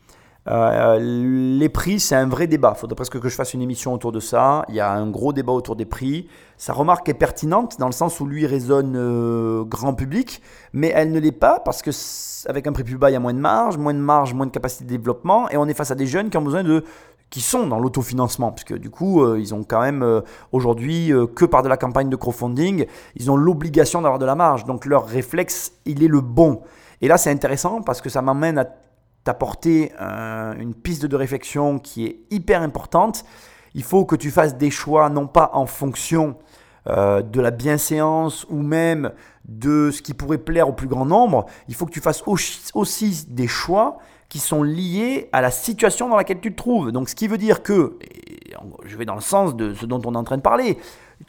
Euh, 0.47 0.97
les 0.99 1.69
prix, 1.69 1.99
c'est 1.99 2.15
un 2.15 2.27
vrai 2.27 2.47
débat. 2.47 2.73
Il 2.75 2.79
faudrait 2.79 2.95
presque 2.95 3.19
que 3.19 3.29
je 3.29 3.35
fasse 3.35 3.53
une 3.53 3.61
émission 3.61 3.93
autour 3.93 4.11
de 4.11 4.19
ça. 4.19 4.63
Il 4.69 4.75
y 4.75 4.79
a 4.79 4.91
un 4.91 5.09
gros 5.09 5.33
débat 5.33 5.51
autour 5.51 5.75
des 5.75 5.85
prix. 5.85 6.27
Sa 6.57 6.73
remarque 6.73 7.07
est 7.09 7.13
pertinente 7.13 7.77
dans 7.77 7.85
le 7.85 7.91
sens 7.93 8.19
où 8.19 8.25
lui 8.25 8.45
raisonne 8.47 8.95
euh, 8.95 9.63
grand 9.63 9.93
public, 9.93 10.41
mais 10.73 10.91
elle 10.95 11.11
ne 11.11 11.19
l'est 11.19 11.31
pas 11.31 11.59
parce 11.59 11.81
que 11.81 11.91
avec 12.49 12.67
un 12.67 12.71
prix 12.71 12.83
plus 12.83 12.97
bas, 12.97 13.09
il 13.09 13.13
y 13.13 13.15
a 13.17 13.19
moins 13.19 13.33
de 13.33 13.39
marge, 13.39 13.77
moins 13.77 13.93
de 13.93 13.99
marge, 13.99 14.33
moins 14.33 14.45
de 14.45 14.51
capacité 14.51 14.85
de 14.85 14.89
développement, 14.89 15.49
et 15.49 15.57
on 15.57 15.67
est 15.67 15.73
face 15.73 15.91
à 15.91 15.95
des 15.95 16.07
jeunes 16.07 16.29
qui 16.29 16.37
ont 16.37 16.41
besoin 16.41 16.63
de 16.63 16.83
qui 17.29 17.41
sont 17.41 17.67
dans 17.67 17.79
l'autofinancement, 17.79 18.51
puisque 18.51 18.77
du 18.77 18.89
coup, 18.89 19.23
euh, 19.23 19.39
ils 19.39 19.53
ont 19.53 19.63
quand 19.63 19.81
même 19.81 20.01
euh, 20.01 20.21
aujourd'hui, 20.51 21.13
euh, 21.13 21.27
que 21.27 21.45
par 21.45 21.61
de 21.61 21.69
la 21.69 21.77
campagne 21.77 22.09
de 22.09 22.15
crowdfunding, 22.15 22.85
ils 23.15 23.31
ont 23.31 23.35
l'obligation 23.35 24.01
d'avoir 24.01 24.19
de 24.19 24.25
la 24.25 24.35
marge. 24.35 24.65
Donc 24.65 24.85
leur 24.85 25.05
réflexe, 25.05 25.73
il 25.85 26.03
est 26.03 26.07
le 26.07 26.21
bon. 26.21 26.61
Et 27.01 27.07
là, 27.07 27.17
c'est 27.17 27.31
intéressant 27.31 27.81
parce 27.81 28.01
que 28.01 28.09
ça 28.09 28.21
m'amène 28.21 28.57
à 28.57 28.67
t'apporter 29.23 29.91
une 29.99 30.73
piste 30.73 31.05
de 31.05 31.15
réflexion 31.15 31.77
qui 31.77 32.05
est 32.05 32.19
hyper 32.31 32.61
importante. 32.61 33.25
Il 33.73 33.83
faut 33.83 34.05
que 34.05 34.15
tu 34.15 34.31
fasses 34.31 34.57
des 34.57 34.71
choix, 34.71 35.09
non 35.09 35.27
pas 35.27 35.51
en 35.53 35.65
fonction 35.65 36.35
de 36.87 37.41
la 37.41 37.51
bienséance 37.51 38.45
ou 38.49 38.61
même 38.61 39.11
de 39.45 39.91
ce 39.91 40.01
qui 40.01 40.13
pourrait 40.13 40.37
plaire 40.37 40.69
au 40.69 40.73
plus 40.73 40.87
grand 40.87 41.05
nombre. 41.05 41.45
Il 41.67 41.75
faut 41.75 41.85
que 41.85 41.91
tu 41.91 42.01
fasses 42.01 42.23
aussi 42.73 43.25
des 43.29 43.47
choix 43.47 43.99
qui 44.29 44.39
sont 44.39 44.61
liés 44.61 45.27
à 45.31 45.41
la 45.41 45.51
situation 45.51 46.07
dans 46.07 46.15
laquelle 46.15 46.39
tu 46.39 46.51
te 46.51 46.57
trouves. 46.57 46.91
Donc 46.91 47.09
ce 47.09 47.15
qui 47.15 47.27
veut 47.27 47.39
dire 47.39 47.63
que, 47.63 47.97
je 48.85 48.95
vais 48.95 49.05
dans 49.05 49.15
le 49.15 49.21
sens 49.21 49.55
de 49.55 49.73
ce 49.73 49.85
dont 49.85 50.01
on 50.05 50.13
est 50.13 50.17
en 50.17 50.23
train 50.23 50.37
de 50.37 50.43
parler, 50.43 50.77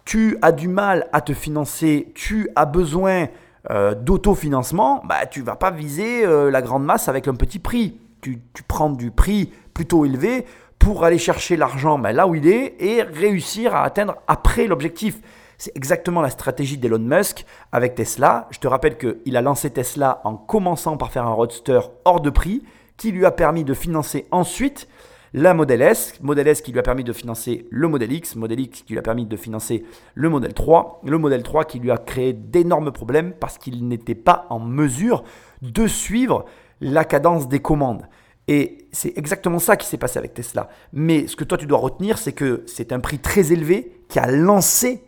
tu 0.04 0.36
as 0.42 0.52
du 0.52 0.68
mal 0.68 1.08
à 1.12 1.22
te 1.22 1.32
financer, 1.32 2.12
tu 2.14 2.48
as 2.54 2.66
besoin 2.66 3.28
euh, 3.70 3.94
d'autofinancement, 3.94 5.02
bah, 5.04 5.26
tu 5.26 5.42
vas 5.42 5.56
pas 5.56 5.70
viser 5.70 6.24
euh, 6.24 6.50
la 6.50 6.62
grande 6.62 6.84
masse 6.84 7.08
avec 7.08 7.26
un 7.26 7.34
petit 7.34 7.58
prix. 7.58 7.98
Tu, 8.20 8.38
prends 8.68 8.90
du 8.90 9.10
prix 9.10 9.50
plutôt 9.72 10.04
élevé 10.04 10.44
pour 10.78 11.04
aller 11.04 11.16
chercher 11.16 11.56
l'argent 11.56 11.98
bah, 11.98 12.12
là 12.12 12.26
où 12.26 12.34
il 12.34 12.46
est 12.46 12.76
et 12.78 13.02
réussir 13.02 13.74
à 13.74 13.82
atteindre 13.82 14.16
après 14.28 14.66
l'objectif. 14.66 15.18
C'est 15.60 15.76
exactement 15.76 16.22
la 16.22 16.30
stratégie 16.30 16.78
d'Elon 16.78 17.00
Musk 17.00 17.44
avec 17.70 17.94
Tesla. 17.94 18.48
Je 18.50 18.58
te 18.58 18.66
rappelle 18.66 18.96
qu'il 18.96 19.36
a 19.36 19.42
lancé 19.42 19.68
Tesla 19.68 20.22
en 20.24 20.34
commençant 20.34 20.96
par 20.96 21.12
faire 21.12 21.26
un 21.26 21.34
roadster 21.34 21.80
hors 22.06 22.22
de 22.22 22.30
prix 22.30 22.62
qui 22.96 23.12
lui 23.12 23.26
a 23.26 23.30
permis 23.30 23.62
de 23.62 23.74
financer 23.74 24.24
ensuite 24.30 24.88
la 25.34 25.52
Model 25.52 25.82
S, 25.82 26.14
Model 26.22 26.48
S 26.48 26.62
qui 26.62 26.72
lui 26.72 26.78
a 26.78 26.82
permis 26.82 27.04
de 27.04 27.12
financer 27.12 27.66
le 27.68 27.88
Model 27.88 28.10
X, 28.10 28.36
Model 28.36 28.58
X 28.58 28.84
qui 28.84 28.94
lui 28.94 28.98
a 28.98 29.02
permis 29.02 29.26
de 29.26 29.36
financer 29.36 29.84
le 30.14 30.30
Model 30.30 30.54
3, 30.54 31.02
le 31.04 31.18
Model 31.18 31.42
3 31.42 31.66
qui 31.66 31.78
lui 31.78 31.90
a 31.90 31.98
créé 31.98 32.32
d'énormes 32.32 32.90
problèmes 32.90 33.34
parce 33.34 33.58
qu'il 33.58 33.86
n'était 33.86 34.14
pas 34.14 34.46
en 34.48 34.60
mesure 34.60 35.24
de 35.60 35.86
suivre 35.86 36.46
la 36.80 37.04
cadence 37.04 37.48
des 37.48 37.60
commandes. 37.60 38.08
Et 38.48 38.88
c'est 38.92 39.12
exactement 39.18 39.58
ça 39.58 39.76
qui 39.76 39.86
s'est 39.86 39.98
passé 39.98 40.18
avec 40.18 40.32
Tesla. 40.32 40.70
Mais 40.94 41.26
ce 41.26 41.36
que 41.36 41.44
toi 41.44 41.58
tu 41.58 41.66
dois 41.66 41.80
retenir, 41.80 42.16
c'est 42.16 42.32
que 42.32 42.64
c'est 42.66 42.92
un 42.92 42.98
prix 42.98 43.18
très 43.18 43.52
élevé 43.52 44.00
qui 44.08 44.18
a 44.18 44.26
lancé 44.26 45.04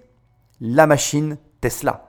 la 0.62 0.86
machine 0.86 1.36
Tesla. 1.60 2.08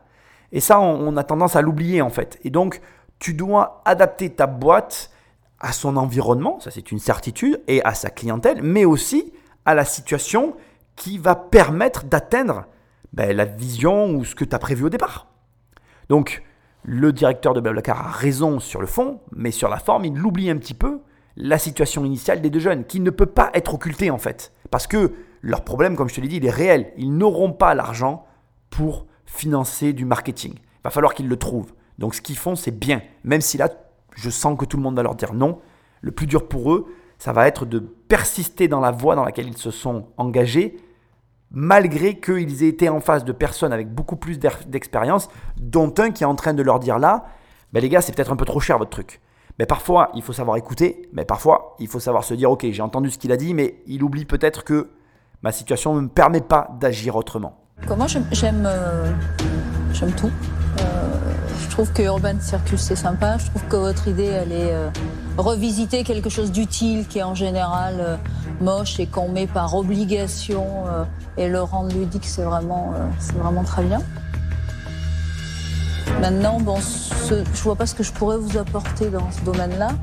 Et 0.53 0.61
ça, 0.61 0.79
on 0.79 1.17
a 1.17 1.23
tendance 1.23 1.55
à 1.55 1.61
l'oublier 1.61 2.01
en 2.01 2.09
fait. 2.09 2.39
Et 2.43 2.51
donc, 2.51 2.79
tu 3.19 3.33
dois 3.33 3.81
adapter 3.83 4.29
ta 4.29 4.47
boîte 4.47 5.09
à 5.59 5.71
son 5.71 5.97
environnement, 5.97 6.59
ça 6.59 6.71
c'est 6.71 6.91
une 6.91 6.99
certitude, 6.99 7.61
et 7.67 7.83
à 7.83 7.93
sa 7.93 8.09
clientèle, 8.09 8.61
mais 8.61 8.85
aussi 8.85 9.33
à 9.65 9.73
la 9.73 9.85
situation 9.85 10.55
qui 10.95 11.17
va 11.17 11.35
permettre 11.35 12.03
d'atteindre 12.03 12.65
ben, 13.13 13.35
la 13.35 13.45
vision 13.45 14.11
ou 14.11 14.25
ce 14.25 14.35
que 14.35 14.45
tu 14.45 14.55
as 14.55 14.59
prévu 14.59 14.85
au 14.85 14.89
départ. 14.89 15.27
Donc, 16.09 16.43
le 16.83 17.13
directeur 17.13 17.53
de 17.53 17.61
Blablacar 17.61 18.07
a 18.07 18.11
raison 18.11 18.59
sur 18.59 18.81
le 18.81 18.87
fond, 18.87 19.21
mais 19.31 19.51
sur 19.51 19.69
la 19.69 19.79
forme, 19.79 20.05
il 20.05 20.21
oublie 20.23 20.49
un 20.49 20.57
petit 20.57 20.73
peu 20.73 20.99
la 21.37 21.57
situation 21.57 22.05
initiale 22.05 22.41
des 22.41 22.49
deux 22.49 22.59
jeunes, 22.59 22.83
qui 22.83 22.99
ne 22.99 23.09
peut 23.09 23.25
pas 23.25 23.49
être 23.53 23.73
occultée 23.73 24.11
en 24.11 24.17
fait. 24.17 24.51
Parce 24.69 24.85
que 24.85 25.13
leur 25.41 25.63
problème, 25.63 25.95
comme 25.95 26.09
je 26.09 26.15
te 26.15 26.21
l'ai 26.21 26.27
dit, 26.27 26.37
il 26.37 26.45
est 26.45 26.51
réel. 26.51 26.91
Ils 26.97 27.15
n'auront 27.15 27.53
pas 27.53 27.73
l'argent 27.73 28.25
pour 28.73 29.05
financer 29.27 29.93
du 29.93 30.03
marketing. 30.03 30.53
Il 30.55 30.83
va 30.83 30.89
falloir 30.89 31.13
qu'ils 31.13 31.27
le 31.27 31.37
trouvent. 31.37 31.73
Donc 31.99 32.15
ce 32.15 32.21
qu'ils 32.21 32.37
font, 32.37 32.55
c'est 32.55 32.71
bien. 32.71 33.03
Même 33.23 33.41
si 33.41 33.55
là, 33.59 33.69
je 34.15 34.31
sens 34.31 34.57
que 34.57 34.65
tout 34.65 34.77
le 34.77 34.83
monde 34.83 34.95
va 34.95 35.03
leur 35.03 35.13
dire 35.13 35.35
non. 35.35 35.59
Le 36.01 36.09
plus 36.09 36.25
dur 36.25 36.47
pour 36.47 36.73
eux, 36.73 36.91
ça 37.19 37.33
va 37.33 37.47
être 37.47 37.67
de 37.67 37.77
persister 37.77 38.67
dans 38.67 38.79
la 38.79 38.89
voie 38.89 39.15
dans 39.15 39.23
laquelle 39.23 39.47
ils 39.47 39.57
se 39.57 39.69
sont 39.69 40.07
engagés, 40.17 40.77
malgré 41.51 42.19
qu'ils 42.19 42.63
aient 42.63 42.67
été 42.67 42.89
en 42.89 42.99
face 42.99 43.23
de 43.23 43.31
personnes 43.31 43.73
avec 43.73 43.93
beaucoup 43.93 44.15
plus 44.15 44.39
d'expérience, 44.39 45.29
dont 45.57 45.93
un 45.99 46.09
qui 46.09 46.23
est 46.23 46.27
en 46.27 46.35
train 46.35 46.55
de 46.55 46.63
leur 46.63 46.79
dire 46.79 46.97
là, 46.97 47.25
ben 47.73 47.79
les 47.79 47.89
gars, 47.89 48.01
c'est 48.01 48.15
peut-être 48.15 48.31
un 48.31 48.35
peu 48.35 48.45
trop 48.45 48.59
cher 48.59 48.79
votre 48.79 48.89
truc. 48.89 49.21
Mais 49.59 49.67
parfois, 49.67 50.09
il 50.15 50.23
faut 50.23 50.33
savoir 50.33 50.57
écouter, 50.57 51.07
mais 51.13 51.25
parfois, 51.25 51.75
il 51.77 51.87
faut 51.87 51.99
savoir 51.99 52.23
se 52.23 52.33
dire, 52.33 52.49
ok, 52.49 52.65
j'ai 52.71 52.81
entendu 52.81 53.11
ce 53.11 53.19
qu'il 53.19 53.31
a 53.31 53.37
dit, 53.37 53.53
mais 53.53 53.83
il 53.85 54.01
oublie 54.01 54.25
peut-être 54.25 54.63
que 54.63 54.89
ma 55.43 55.51
situation 55.51 55.93
ne 55.93 56.01
me 56.01 56.07
permet 56.09 56.41
pas 56.41 56.75
d'agir 56.79 57.15
autrement. 57.15 57.62
Comment 57.87 58.07
j'aime 58.07 58.65
euh, 58.65 59.11
j'aime 59.93 60.11
tout. 60.13 60.31
Je 61.73 61.77
trouve 61.77 61.91
que 61.91 62.03
Urban 62.03 62.39
Circus 62.39 62.79
c'est 62.79 62.95
sympa. 62.95 63.39
Je 63.39 63.47
trouve 63.47 63.63
que 63.63 63.75
votre 63.77 64.07
idée 64.07 64.25
elle 64.25 64.51
est 64.51 64.73
euh, 64.73 64.89
revisiter 65.39 66.03
quelque 66.03 66.29
chose 66.29 66.51
d'utile 66.51 67.07
qui 67.07 67.17
est 67.17 67.23
en 67.23 67.33
général 67.33 67.95
euh, 67.99 68.15
moche 68.61 68.99
et 68.99 69.07
qu'on 69.07 69.29
met 69.29 69.47
par 69.47 69.73
obligation 69.75 70.85
euh, 70.87 71.03
et 71.35 71.47
le 71.47 71.63
rendre 71.63 71.91
ludique 71.91 72.25
c'est 72.25 72.43
vraiment 72.43 72.93
c'est 73.17 73.35
vraiment 73.37 73.63
très 73.63 73.81
bien. 73.81 74.03
Maintenant 76.21 76.59
bon 76.59 76.77
ce, 76.79 77.43
je 77.55 77.63
vois 77.63 77.75
pas 77.75 77.87
ce 77.87 77.95
que 77.95 78.03
je 78.03 78.11
pourrais 78.11 78.37
vous 78.37 78.55
apporter 78.59 79.09
dans 79.09 79.31
ce 79.31 79.41
domaine-là 79.41 79.93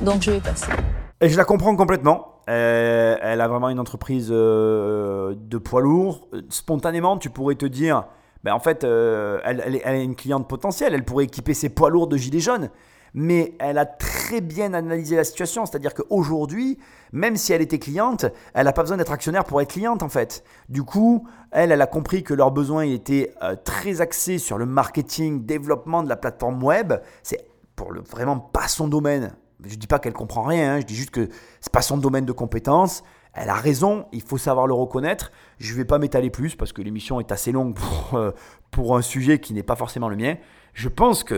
donc 0.00 0.22
je 0.22 0.32
vais 0.32 0.40
passer. 0.40 0.72
Et 1.20 1.28
je 1.28 1.36
la 1.36 1.44
comprends 1.44 1.76
complètement. 1.76 2.29
Elle 2.46 3.40
a 3.40 3.48
vraiment 3.48 3.68
une 3.68 3.78
entreprise 3.80 4.28
de 4.28 5.58
poids 5.58 5.80
lourd. 5.80 6.28
Spontanément, 6.48 7.18
tu 7.18 7.30
pourrais 7.30 7.54
te 7.54 7.66
dire, 7.66 8.04
ben, 8.44 8.54
en 8.54 8.60
fait, 8.60 8.84
euh, 8.84 9.38
elle, 9.44 9.80
elle, 9.84 9.94
est 9.94 10.04
une 10.04 10.16
cliente 10.16 10.48
potentielle, 10.48 10.94
elle 10.94 11.04
pourrait 11.04 11.24
équiper 11.24 11.54
ses 11.54 11.68
poids 11.68 11.90
lourds 11.90 12.08
de 12.08 12.16
gilets 12.16 12.40
jaunes. 12.40 12.70
Mais 13.12 13.54
elle 13.58 13.76
a 13.76 13.86
très 13.86 14.40
bien 14.40 14.72
analysé 14.72 15.16
la 15.16 15.24
situation, 15.24 15.66
c'est-à-dire 15.66 15.94
qu'aujourd'hui, 15.94 16.78
même 17.12 17.36
si 17.36 17.52
elle 17.52 17.60
était 17.60 17.80
cliente, 17.80 18.26
elle 18.54 18.66
n'a 18.66 18.72
pas 18.72 18.82
besoin 18.82 18.96
d'être 18.96 19.10
actionnaire 19.10 19.44
pour 19.44 19.60
être 19.60 19.72
cliente 19.72 20.04
en 20.04 20.08
fait. 20.08 20.44
Du 20.68 20.84
coup, 20.84 21.26
elle, 21.50 21.72
a 21.72 21.86
compris 21.86 22.22
que 22.22 22.34
leurs 22.34 22.52
besoins 22.52 22.84
étaient 22.84 23.34
euh, 23.42 23.56
très 23.56 24.00
axés 24.00 24.38
sur 24.38 24.58
le 24.58 24.66
marketing, 24.66 25.44
développement 25.44 26.04
de 26.04 26.08
la 26.08 26.16
plateforme 26.16 26.62
web. 26.62 26.94
C'est 27.24 27.44
pour 27.74 27.90
le, 27.90 28.00
vraiment 28.00 28.38
pas 28.38 28.68
son 28.68 28.86
domaine. 28.86 29.32
Je 29.64 29.74
ne 29.74 29.78
dis 29.78 29.86
pas 29.86 29.98
qu'elle 29.98 30.12
comprend 30.12 30.42
rien, 30.42 30.74
hein. 30.74 30.80
je 30.80 30.86
dis 30.86 30.94
juste 30.94 31.10
que 31.10 31.28
c'est 31.60 31.72
pas 31.72 31.82
son 31.82 31.98
domaine 31.98 32.24
de 32.24 32.32
compétence. 32.32 33.02
Elle 33.32 33.48
a 33.48 33.54
raison, 33.54 34.06
il 34.12 34.22
faut 34.22 34.38
savoir 34.38 34.66
le 34.66 34.74
reconnaître. 34.74 35.30
Je 35.58 35.72
ne 35.72 35.76
vais 35.76 35.84
pas 35.84 35.98
m'étaler 35.98 36.30
plus 36.30 36.56
parce 36.56 36.72
que 36.72 36.82
l'émission 36.82 37.20
est 37.20 37.30
assez 37.30 37.52
longue 37.52 37.74
pour, 37.74 38.18
euh, 38.18 38.32
pour 38.70 38.96
un 38.96 39.02
sujet 39.02 39.38
qui 39.38 39.54
n'est 39.54 39.62
pas 39.62 39.76
forcément 39.76 40.08
le 40.08 40.16
mien. 40.16 40.36
Je 40.74 40.88
pense 40.88 41.24
qu'il 41.24 41.36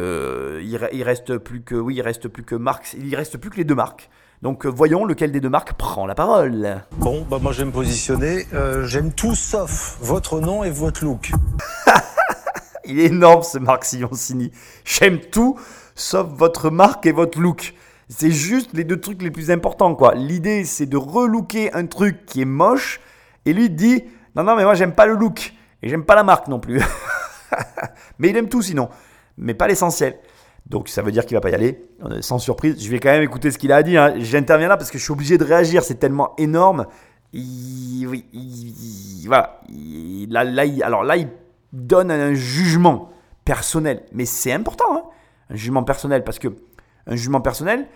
il 0.93 1.03
reste 1.03 1.39
plus 1.39 1.63
que 1.63 1.75
oui, 1.75 1.97
il 1.97 2.03
reste 2.03 2.29
plus 2.29 2.45
que 2.45 2.59
il 2.99 3.17
reste 3.17 3.39
plus 3.39 3.51
que 3.51 3.57
les 3.57 3.65
deux 3.65 3.75
marques. 3.75 4.09
Donc 4.43 4.67
euh, 4.67 4.69
voyons 4.69 5.05
lequel 5.05 5.33
des 5.33 5.41
deux 5.41 5.49
marques 5.49 5.75
prend 5.75 6.07
la 6.07 6.15
parole. 6.15 6.83
Bon, 6.97 7.27
bah 7.31 7.39
moi 7.41 7.53
je 7.53 7.59
vais 7.59 7.67
me 7.67 7.73
positionner. 7.73 8.47
Euh, 8.55 8.85
j'aime 8.87 9.13
tout 9.13 9.35
sauf 9.35 9.99
votre 10.01 10.41
nom 10.41 10.65
et 10.65 10.71
votre 10.71 11.05
look. 11.05 11.31
il 12.85 13.01
est 13.01 13.07
énorme 13.07 13.43
ce 13.43 13.59
Marc 13.59 13.85
Sioncini. 13.85 14.51
J'aime 14.85 15.21
tout 15.21 15.59
sauf 15.95 16.27
votre 16.29 16.71
marque 16.71 17.07
et 17.07 17.13
votre 17.13 17.39
look. 17.39 17.75
C'est 18.15 18.31
juste 18.31 18.75
les 18.75 18.85
deux 18.85 19.01
trucs 19.01 19.23
les 19.23 19.31
plus 19.31 19.51
importants, 19.51 19.95
quoi. 19.95 20.15
L'idée, 20.15 20.65
c'est 20.65 20.85
de 20.85 20.99
relooker 20.99 21.75
un 21.75 21.87
truc 21.87 22.27
qui 22.27 22.43
est 22.43 22.47
moche. 22.47 23.01
Et 23.47 23.55
lui 23.55 23.71
dit 23.71 24.05
Non, 24.37 24.45
non, 24.45 24.55
mais 24.55 24.65
moi, 24.65 24.75
j'aime 24.75 24.93
pas 24.93 25.07
le 25.07 25.15
look. 25.15 25.55
Et 25.83 25.89
j'aime 25.89 26.05
pas 26.05 26.15
la 26.15 26.23
marque 26.23 26.47
non 26.49 26.61
plus. 26.61 26.83
mais 28.19 28.29
il 28.29 28.37
aime 28.37 28.51
tout 28.51 28.61
sinon. 28.61 28.91
Mais 29.39 29.55
pas 29.55 29.67
l'essentiel. 29.67 30.19
Donc 30.67 30.89
ça 30.89 31.01
veut 31.01 31.11
dire 31.11 31.25
qu'il 31.25 31.37
va 31.37 31.41
pas 31.41 31.51
y 31.51 31.55
aller. 31.55 31.83
Sans 32.21 32.39
surprise, 32.39 32.77
je 32.79 32.91
vais 32.91 33.01
quand 33.01 33.11
même 33.11 33.23
écouter 33.23 33.51
ce 33.51 33.57
qu'il 33.57 33.73
a 33.73 33.83
dire. 33.83 34.03
Hein. 34.03 34.15
J'interviens 34.19 34.69
là 34.69 34.77
parce 34.77 34.91
que 34.91 34.99
je 34.99 35.03
suis 35.03 35.13
obligé 35.13 35.39
de 35.39 35.45
réagir. 35.45 35.83
C'est 35.83 35.99
tellement 35.99 36.35
énorme. 36.37 36.87
Il, 37.33 38.07
voilà. 39.27 39.61
là, 40.29 40.65
alors 40.83 41.03
là, 41.03 41.17
il 41.17 41.29
donne 41.73 42.11
un 42.11 42.35
jugement 42.35 43.11
personnel. 43.47 44.05
Mais 44.13 44.27
c'est 44.27 44.53
important, 44.53 44.97
hein, 44.97 45.03
un 45.49 45.57
jugement 45.57 45.83
personnel. 45.83 46.25
Parce 46.25 46.39
que 46.39 46.49
un 47.07 47.17
jugement 47.17 47.41
personnel, 47.41 47.89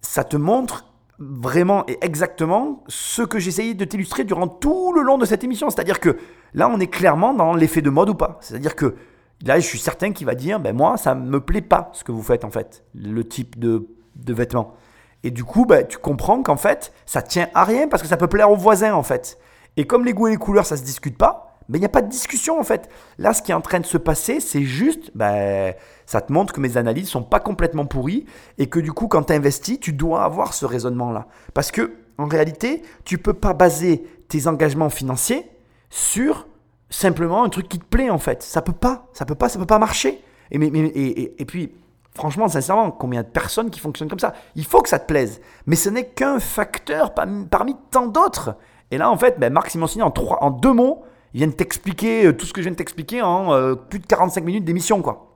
ça 0.00 0.24
te 0.24 0.36
montre 0.36 0.86
vraiment 1.18 1.84
et 1.86 1.98
exactement 2.00 2.82
ce 2.88 3.22
que 3.22 3.38
j'essayais 3.38 3.74
de 3.74 3.84
t'illustrer 3.84 4.24
durant 4.24 4.48
tout 4.48 4.92
le 4.94 5.02
long 5.02 5.18
de 5.18 5.26
cette 5.26 5.44
émission. 5.44 5.68
C'est-à-dire 5.68 6.00
que 6.00 6.16
là, 6.54 6.70
on 6.72 6.80
est 6.80 6.86
clairement 6.86 7.34
dans 7.34 7.54
l'effet 7.54 7.82
de 7.82 7.90
mode 7.90 8.10
ou 8.10 8.14
pas. 8.14 8.38
C'est-à-dire 8.40 8.74
que 8.74 8.96
Là, 9.42 9.58
je 9.58 9.66
suis 9.66 9.78
certain 9.78 10.12
qu'il 10.12 10.26
va 10.26 10.34
dire, 10.34 10.60
ben 10.60 10.76
moi, 10.76 10.96
ça 10.98 11.14
ne 11.14 11.28
me 11.28 11.40
plaît 11.40 11.62
pas 11.62 11.90
ce 11.94 12.04
que 12.04 12.12
vous 12.12 12.22
faites 12.22 12.44
en 12.44 12.50
fait, 12.50 12.84
le 12.94 13.26
type 13.26 13.58
de, 13.58 13.86
vêtements. 14.28 14.74
Et 15.22 15.30
du 15.30 15.44
coup, 15.44 15.64
ben, 15.64 15.86
tu 15.86 15.96
comprends 15.96 16.42
qu'en 16.42 16.56
fait, 16.56 16.92
ça 17.06 17.22
tient 17.22 17.48
à 17.54 17.64
rien 17.64 17.88
parce 17.88 18.02
que 18.02 18.08
ça 18.08 18.16
peut 18.16 18.26
plaire 18.26 18.50
aux 18.50 18.56
voisins 18.56 18.94
en 18.94 19.02
fait. 19.02 19.38
Et 19.76 19.86
comme 19.86 20.04
les 20.04 20.12
goûts 20.12 20.28
et 20.28 20.32
les 20.32 20.36
couleurs, 20.36 20.66
ça 20.66 20.76
se 20.76 20.82
discute 20.82 21.16
pas, 21.16 21.58
ben, 21.70 21.78
il 21.78 21.80
n'y 21.80 21.86
a 21.86 21.90
pas 21.90 22.02
de 22.02 22.08
discussion 22.08 22.60
en 22.60 22.64
fait. 22.64 22.90
Là, 23.16 23.32
ce 23.32 23.40
qui 23.40 23.52
est 23.52 23.54
en 23.54 23.60
train 23.62 23.80
de 23.80 23.86
se 23.86 23.96
passer, 23.96 24.40
c'est 24.40 24.62
juste, 24.62 25.10
ben, 25.14 25.74
ça 26.10 26.20
te 26.20 26.32
montre 26.32 26.52
que 26.52 26.58
mes 26.58 26.76
analyses 26.76 27.08
sont 27.08 27.22
pas 27.22 27.38
complètement 27.38 27.86
pourries 27.86 28.26
et 28.58 28.66
que 28.66 28.80
du 28.80 28.90
coup, 28.90 29.06
quand 29.06 29.22
tu 29.22 29.32
investis, 29.32 29.78
tu 29.78 29.92
dois 29.92 30.24
avoir 30.24 30.54
ce 30.54 30.66
raisonnement-là. 30.66 31.28
Parce 31.54 31.70
que, 31.70 31.92
en 32.18 32.26
réalité, 32.26 32.82
tu 33.04 33.16
peux 33.16 33.32
pas 33.32 33.54
baser 33.54 34.04
tes 34.26 34.48
engagements 34.48 34.90
financiers 34.90 35.48
sur 35.88 36.48
simplement 36.88 37.44
un 37.44 37.48
truc 37.48 37.68
qui 37.68 37.78
te 37.78 37.84
plaît 37.84 38.10
en 38.10 38.18
fait. 38.18 38.42
Ça 38.42 38.60
peut 38.60 38.72
pas, 38.72 39.06
ça 39.12 39.24
peut 39.24 39.36
pas, 39.36 39.48
ça 39.48 39.60
peut 39.60 39.66
pas 39.66 39.78
marcher. 39.78 40.20
Et, 40.50 41.44
puis, 41.46 41.76
franchement, 42.16 42.48
sincèrement, 42.48 42.90
combien 42.90 43.22
de 43.22 43.28
personnes 43.28 43.70
qui 43.70 43.78
fonctionnent 43.78 44.10
comme 44.10 44.18
ça? 44.18 44.34
Il 44.56 44.64
faut 44.64 44.82
que 44.82 44.88
ça 44.88 44.98
te 44.98 45.06
plaise. 45.06 45.40
Mais 45.66 45.76
ce 45.76 45.90
n'est 45.90 46.08
qu'un 46.08 46.40
facteur 46.40 47.14
parmi 47.14 47.76
tant 47.92 48.08
d'autres. 48.08 48.56
Et 48.90 48.98
là, 48.98 49.08
en 49.12 49.16
fait, 49.16 49.38
ben, 49.38 49.52
Marc 49.52 49.70
Simoncini, 49.70 50.02
en, 50.02 50.10
trois, 50.10 50.42
en 50.42 50.50
deux 50.50 50.72
mots, 50.72 51.04
il 51.34 51.38
vient 51.38 51.46
de 51.46 51.52
t'expliquer 51.52 52.26
euh, 52.26 52.32
tout 52.32 52.46
ce 52.46 52.52
que 52.52 52.62
je 52.62 52.64
viens 52.64 52.72
de 52.72 52.76
t'expliquer 52.76 53.22
en 53.22 53.52
euh, 53.52 53.76
plus 53.76 54.00
de 54.00 54.06
45 54.06 54.42
minutes 54.42 54.64
d'émission. 54.64 55.02
quoi. 55.02 55.29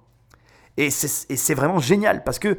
Et 0.77 0.91
c'est 0.91 1.55
vraiment 1.55 1.79
génial 1.79 2.25
parce 2.25 2.39
que 2.39 2.59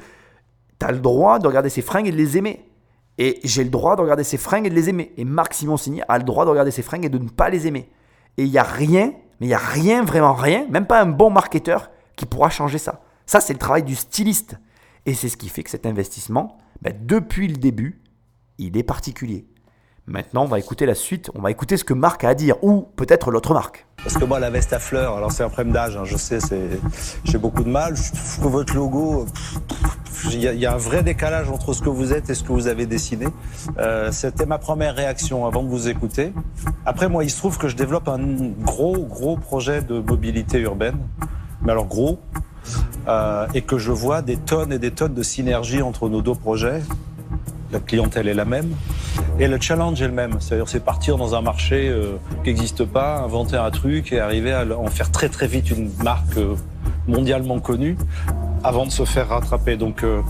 tu 0.80 0.86
as 0.86 0.92
le 0.92 1.00
droit 1.00 1.40
de 1.40 1.48
regarder 1.48 1.70
ses 1.70 1.82
fringues 1.82 2.08
et 2.08 2.12
de 2.12 2.18
les 2.18 2.38
aimer. 2.38 2.70
Et 3.18 3.40
j'ai 3.44 3.64
le 3.64 3.70
droit 3.70 3.96
de 3.96 4.02
regarder 4.02 4.24
ses 4.24 4.38
fringues 4.38 4.68
et 4.68 4.70
de 4.70 4.76
les 4.76 4.90
aimer. 4.90 5.14
Et 5.18 5.26
Marc 5.26 5.54
Simoncini 5.54 6.02
a 6.08 6.18
le 6.18 6.24
droit 6.24 6.46
de 6.46 6.50
regarder 6.50 6.72
ses 6.72 6.82
fringues 6.82 7.06
et 7.06 7.10
de 7.10 7.18
ne 7.18 7.30
pas 7.30 7.50
les 7.50 7.68
aimer. 7.68 7.90
Et 8.38 8.44
il 8.44 8.52
n'y 8.52 8.58
a 8.58 8.64
rien, 8.64 9.14
mais 9.40 9.46
il 9.46 9.50
n'y 9.50 9.54
a 9.54 9.58
rien, 9.58 10.04
vraiment 10.04 10.34
rien, 10.34 10.66
même 10.70 10.86
pas 10.86 11.02
un 11.02 11.06
bon 11.06 11.30
marketeur 11.30 11.90
qui 12.16 12.26
pourra 12.26 12.50
changer 12.50 12.78
ça. 12.78 13.02
Ça, 13.26 13.40
c'est 13.40 13.54
le 13.54 13.60
travail 13.60 13.84
du 13.84 13.96
styliste. 13.96 14.58
Et 15.06 15.14
c'est 15.14 15.30
ce 15.30 15.38
qui 15.38 15.50
fait 15.50 15.64
que 15.64 15.70
cet 15.70 15.86
investissement, 15.86 16.58
ben, 16.82 16.94
depuis 17.00 17.48
le 17.48 17.58
début, 17.58 18.02
il 18.58 18.78
est 18.78 18.84
particulier. 18.84 19.46
Maintenant, 20.08 20.44
on 20.44 20.48
va 20.48 20.60
écouter 20.60 20.86
la 20.86 20.94
suite, 20.94 21.32
on 21.34 21.42
va 21.42 21.50
écouter 21.50 21.78
ce 21.78 21.84
que 21.84 21.94
Marc 21.96 22.24
a 22.24 22.30
à 22.30 22.36
dire, 22.36 22.64
ou 22.64 22.88
peut-être 22.96 23.32
l'autre 23.32 23.56
marque. 23.56 23.88
Parce 24.04 24.16
que 24.18 24.24
moi, 24.24 24.40
la 24.40 24.52
veste 24.52 24.72
à 24.72 24.78
fleurs, 24.78 25.18
alors 25.18 25.32
c'est 25.32 25.44
un 25.44 25.50
problème 25.50 25.74
d'âge, 25.74 25.98
hein, 25.98 26.04
je 26.06 26.16
sais, 26.16 26.38
j'ai 27.24 27.38
beaucoup 27.40 27.64
de 27.64 27.70
mal. 27.70 27.96
Je 27.98 28.12
trouve 28.38 28.52
votre 28.52 28.76
logo, 28.76 29.26
il 30.26 30.42
y, 30.42 30.66
a 30.68 30.74
un 30.74 30.78
vrai 30.78 31.02
décalage 31.02 31.50
entre 31.50 31.74
ce 31.74 31.82
que 31.82 31.90
vous 31.90 32.14
êtes 32.14 32.30
et 32.30 32.36
ce 32.36 32.44
que 32.44 32.52
vous 32.52 32.68
avez 32.68 32.86
dessiné. 32.86 33.26
Euh, 33.80 34.12
C'était 34.12 34.46
ma 34.46 34.60
première 34.60 34.94
réaction 34.94 35.48
avant 35.48 35.64
de 35.64 35.70
vous 35.70 35.90
écouter. 35.90 36.34
Après, 36.86 37.10
moi, 37.10 37.24
il 37.24 37.32
se 37.32 37.38
trouve 37.38 37.58
que 37.58 37.68
je 37.68 37.76
développe 37.76 38.08
un 38.08 38.20
gros, 38.62 38.98
gros 38.98 39.38
projet 39.38 39.82
de 39.82 40.00
mobilité 40.00 40.60
urbaine, 40.60 41.00
mais 41.64 41.72
alors 41.72 41.88
gros, 41.88 42.20
euh, 43.08 43.48
et 43.56 43.64
que 43.64 43.80
je 43.80 43.92
vois 43.92 44.22
des 44.22 44.38
tonnes 44.38 44.72
et 44.72 44.78
des 44.78 44.92
tonnes 44.92 45.16
de 45.16 45.24
synergie 45.24 45.82
entre 45.82 46.10
nos 46.10 46.22
deux 46.22 46.36
projets 46.36 46.84
la 47.76 47.82
clientèle 47.82 48.28
est 48.30 48.34
la 48.34 48.46
même. 48.46 48.74
Et 49.40 49.48
le 49.48 49.60
challenge 49.60 50.02
est 50.02 50.08
le 50.08 50.14
même. 50.14 50.38
C'est-à-dire, 50.40 50.70
c'est 50.70 50.84
partir 50.84 51.18
dans 51.18 51.36
un 51.36 51.42
marché 51.42 51.90
euh, 51.90 52.18
qui 52.44 52.52
n'existe 52.52 52.86
pas, 52.86 53.18
inventer 53.18 53.58
un 53.58 53.70
truc 53.70 54.14
et 54.14 54.20
arriver 54.20 54.54
à 54.54 54.66
en 54.78 54.88
faire 54.88 55.12
très 55.12 55.30
très 55.30 55.48
vite 55.48 55.70
une 55.72 55.92
marque 56.02 56.38
euh, 56.38 56.56
mondialement 57.08 57.60
connue 57.60 57.98
avant 58.64 58.86
de 58.86 58.92
se 58.92 59.04
faire 59.04 59.28
rattraper. 59.28 59.76
Donc, 59.76 60.04
euh, 60.04 60.22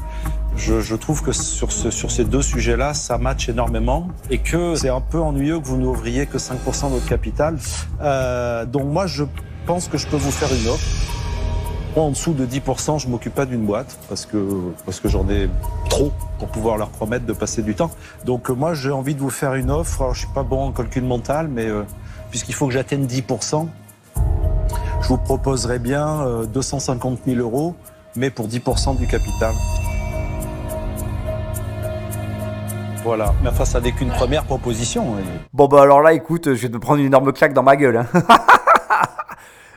je, 0.58 0.96
trouve 0.96 1.22
que 1.22 1.34
sur, 1.34 1.72
sur 1.72 2.12
ces 2.12 2.24
deux 2.24 2.42
sujets-là, 2.42 2.94
ça 2.94 3.18
match 3.18 3.50
énormément 3.50 4.08
et 4.30 4.40
que 4.40 4.76
c'est 4.76 4.90
un 4.90 5.02
peu 5.02 5.20
ennuyeux 5.20 5.60
que 5.60 5.66
vous 5.66 5.78
n'ouvriez 5.78 6.26
que 6.26 6.38
5% 6.38 6.86
de 6.86 6.94
votre 6.94 7.06
capital. 7.06 7.58
donc, 8.68 8.86
moi, 8.86 9.06
je 9.06 9.26
pense 9.66 9.88
que 9.90 9.98
je 9.98 10.08
peux 10.08 10.18
vous 10.18 10.32
faire 10.32 10.50
une 10.54 10.70
offre 10.70 11.25
en 12.02 12.10
dessous 12.10 12.34
de 12.34 12.46
10%, 12.46 13.00
je 13.00 13.08
m'occupe 13.08 13.34
pas 13.34 13.46
d'une 13.46 13.66
boîte 13.66 13.98
parce 14.10 14.26
que, 14.26 14.38
parce 14.86 15.00
que 15.00 15.08
j'en 15.08 15.30
ai 15.30 15.50
trop 15.90 16.12
pour 16.40 16.50
pouvoir 16.50 16.78
leur 16.78 16.90
promettre 16.90 17.26
de 17.26 17.34
passer 17.34 17.62
du 17.62 17.76
temps. 17.76 17.92
Donc 18.26 18.50
moi, 18.50 18.74
j'ai 18.74 18.92
envie 18.92 19.16
de 19.16 19.20
vous 19.20 19.30
faire 19.30 19.54
une 19.54 19.72
offre. 19.72 20.02
Alors, 20.02 20.14
je 20.14 20.20
suis 20.20 20.34
pas 20.34 20.44
bon 20.44 20.68
en 20.68 20.72
calcul 20.72 21.04
mental, 21.04 21.48
mais 21.48 21.66
euh, 21.66 21.84
puisqu'il 22.32 22.54
faut 22.54 22.68
que 22.68 22.74
j'atteigne 22.74 23.06
10%, 23.06 23.68
je 25.02 25.08
vous 25.08 25.18
proposerai 25.18 25.80
bien 25.80 26.44
250 26.52 27.20
euh, 27.28 27.34
000 27.34 27.40
euros, 27.40 27.76
mais 28.16 28.30
pour 28.30 28.48
10% 28.48 28.98
du 28.98 29.08
capital. 29.08 29.54
Voilà. 33.06 33.36
Mais 33.44 33.50
enfin, 33.50 33.66
ça 33.66 33.80
n'est 33.80 33.92
qu'une 33.92 34.10
première 34.10 34.46
proposition. 34.46 35.16
Bon, 35.54 35.68
bah 35.68 35.84
alors 35.84 36.02
là, 36.02 36.14
écoute, 36.14 36.56
je 36.56 36.62
vais 36.62 36.70
te 36.70 36.78
prendre 36.78 37.00
une 37.00 37.06
énorme 37.06 37.32
claque 37.34 37.54
dans 37.54 37.62
ma 37.62 37.76
gueule. 37.76 37.98
Hein. 37.98 38.24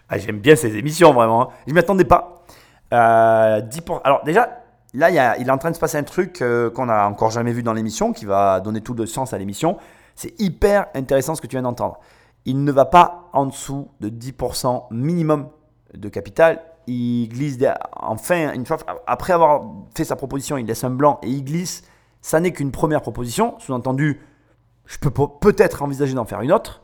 Ah, 0.08 0.18
j'aime 0.18 0.38
bien 0.38 0.56
ces 0.56 0.76
émissions, 0.76 1.12
vraiment. 1.12 1.42
Hein. 1.42 1.48
Je 1.66 1.72
m'y 1.72 1.78
attendais 1.78 2.04
pas. 2.04 2.44
Euh, 2.92 3.60
Alors, 4.04 4.24
déjà, 4.24 4.62
là, 4.94 5.36
il, 5.36 5.46
est 5.46 5.50
en 5.50 5.58
train 5.58 5.70
de 5.70 5.74
se 5.74 5.80
passer 5.80 5.98
un 5.98 6.02
truc 6.02 6.40
euh, 6.40 6.70
qu'on 6.70 6.86
n'a 6.86 7.06
encore 7.06 7.30
jamais 7.30 7.52
vu 7.52 7.62
dans 7.62 7.74
l'émission, 7.74 8.12
qui 8.12 8.24
va 8.24 8.60
donner 8.60 8.80
tout 8.80 8.94
le 8.94 9.06
sens 9.06 9.32
à 9.32 9.38
l'émission. 9.38 9.76
C'est 10.16 10.38
hyper 10.40 10.86
intéressant 10.94 11.34
ce 11.34 11.40
que 11.40 11.46
tu 11.46 11.56
viens 11.56 11.62
d'entendre. 11.62 12.00
Il 12.44 12.64
ne 12.64 12.72
va 12.72 12.86
pas 12.86 13.28
en 13.32 13.46
dessous 13.46 13.88
de 14.00 14.08
10% 14.08 14.86
minimum 14.90 15.48
de 15.94 16.08
capital. 16.08 16.62
Il 16.86 17.28
glisse, 17.28 17.58
enfin, 17.94 18.52
une 18.54 18.64
fois, 18.64 18.78
après 19.06 19.34
avoir 19.34 19.62
fait 19.94 20.04
sa 20.04 20.16
proposition, 20.16 20.56
il 20.56 20.64
laisse 20.64 20.84
un 20.84 20.90
blanc 20.90 21.18
et 21.22 21.28
il 21.28 21.44
glisse. 21.44 21.82
Ça 22.22 22.40
n'est 22.40 22.52
qu'une 22.52 22.72
première 22.72 23.02
proposition. 23.02 23.56
Sous-entendu, 23.58 24.22
je 24.86 24.96
peux 24.98 25.10
peut-être 25.10 25.82
envisager 25.82 26.14
d'en 26.14 26.24
faire 26.24 26.40
une 26.40 26.52
autre. 26.52 26.82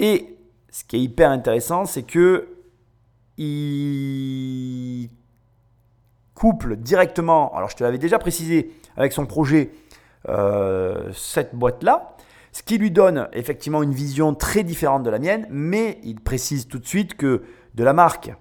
Et 0.00 0.33
ce 0.74 0.82
qui 0.82 0.96
est 0.96 1.00
hyper 1.00 1.30
intéressant, 1.30 1.84
c'est 1.84 2.02
que 2.02 2.48
il 3.36 5.08
couple 6.34 6.74
directement, 6.74 7.54
alors 7.54 7.70
je 7.70 7.76
te 7.76 7.84
l'avais 7.84 7.98
déjà 7.98 8.18
précisé 8.18 8.72
avec 8.96 9.12
son 9.12 9.24
projet, 9.24 9.70
euh, 10.28 11.12
cette 11.12 11.54
boîte-là, 11.54 12.16
ce 12.50 12.64
qui 12.64 12.76
lui 12.76 12.90
donne 12.90 13.28
effectivement 13.34 13.84
une 13.84 13.92
vision 13.92 14.34
très 14.34 14.64
différente 14.64 15.04
de 15.04 15.10
la 15.10 15.20
mienne, 15.20 15.46
mais 15.48 16.00
il 16.02 16.20
précise 16.20 16.66
tout 16.66 16.80
de 16.80 16.86
suite 16.86 17.16
que 17.16 17.44
de 17.76 17.84
la 17.84 17.92
marque 17.92 18.34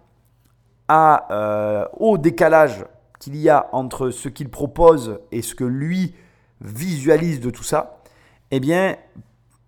à, 0.87 1.27
euh, 1.29 1.85
au 1.99 2.17
décalage 2.17 2.83
qu'il 3.19 3.35
y 3.35 3.47
a 3.47 3.69
entre 3.73 4.09
ce 4.09 4.27
qu'il 4.27 4.49
propose 4.49 5.19
et 5.31 5.43
ce 5.43 5.53
que 5.53 5.65
lui 5.65 6.15
visualise 6.61 7.41
de 7.41 7.51
tout 7.51 7.63
ça, 7.63 8.01
eh 8.49 8.59
bien, 8.59 8.95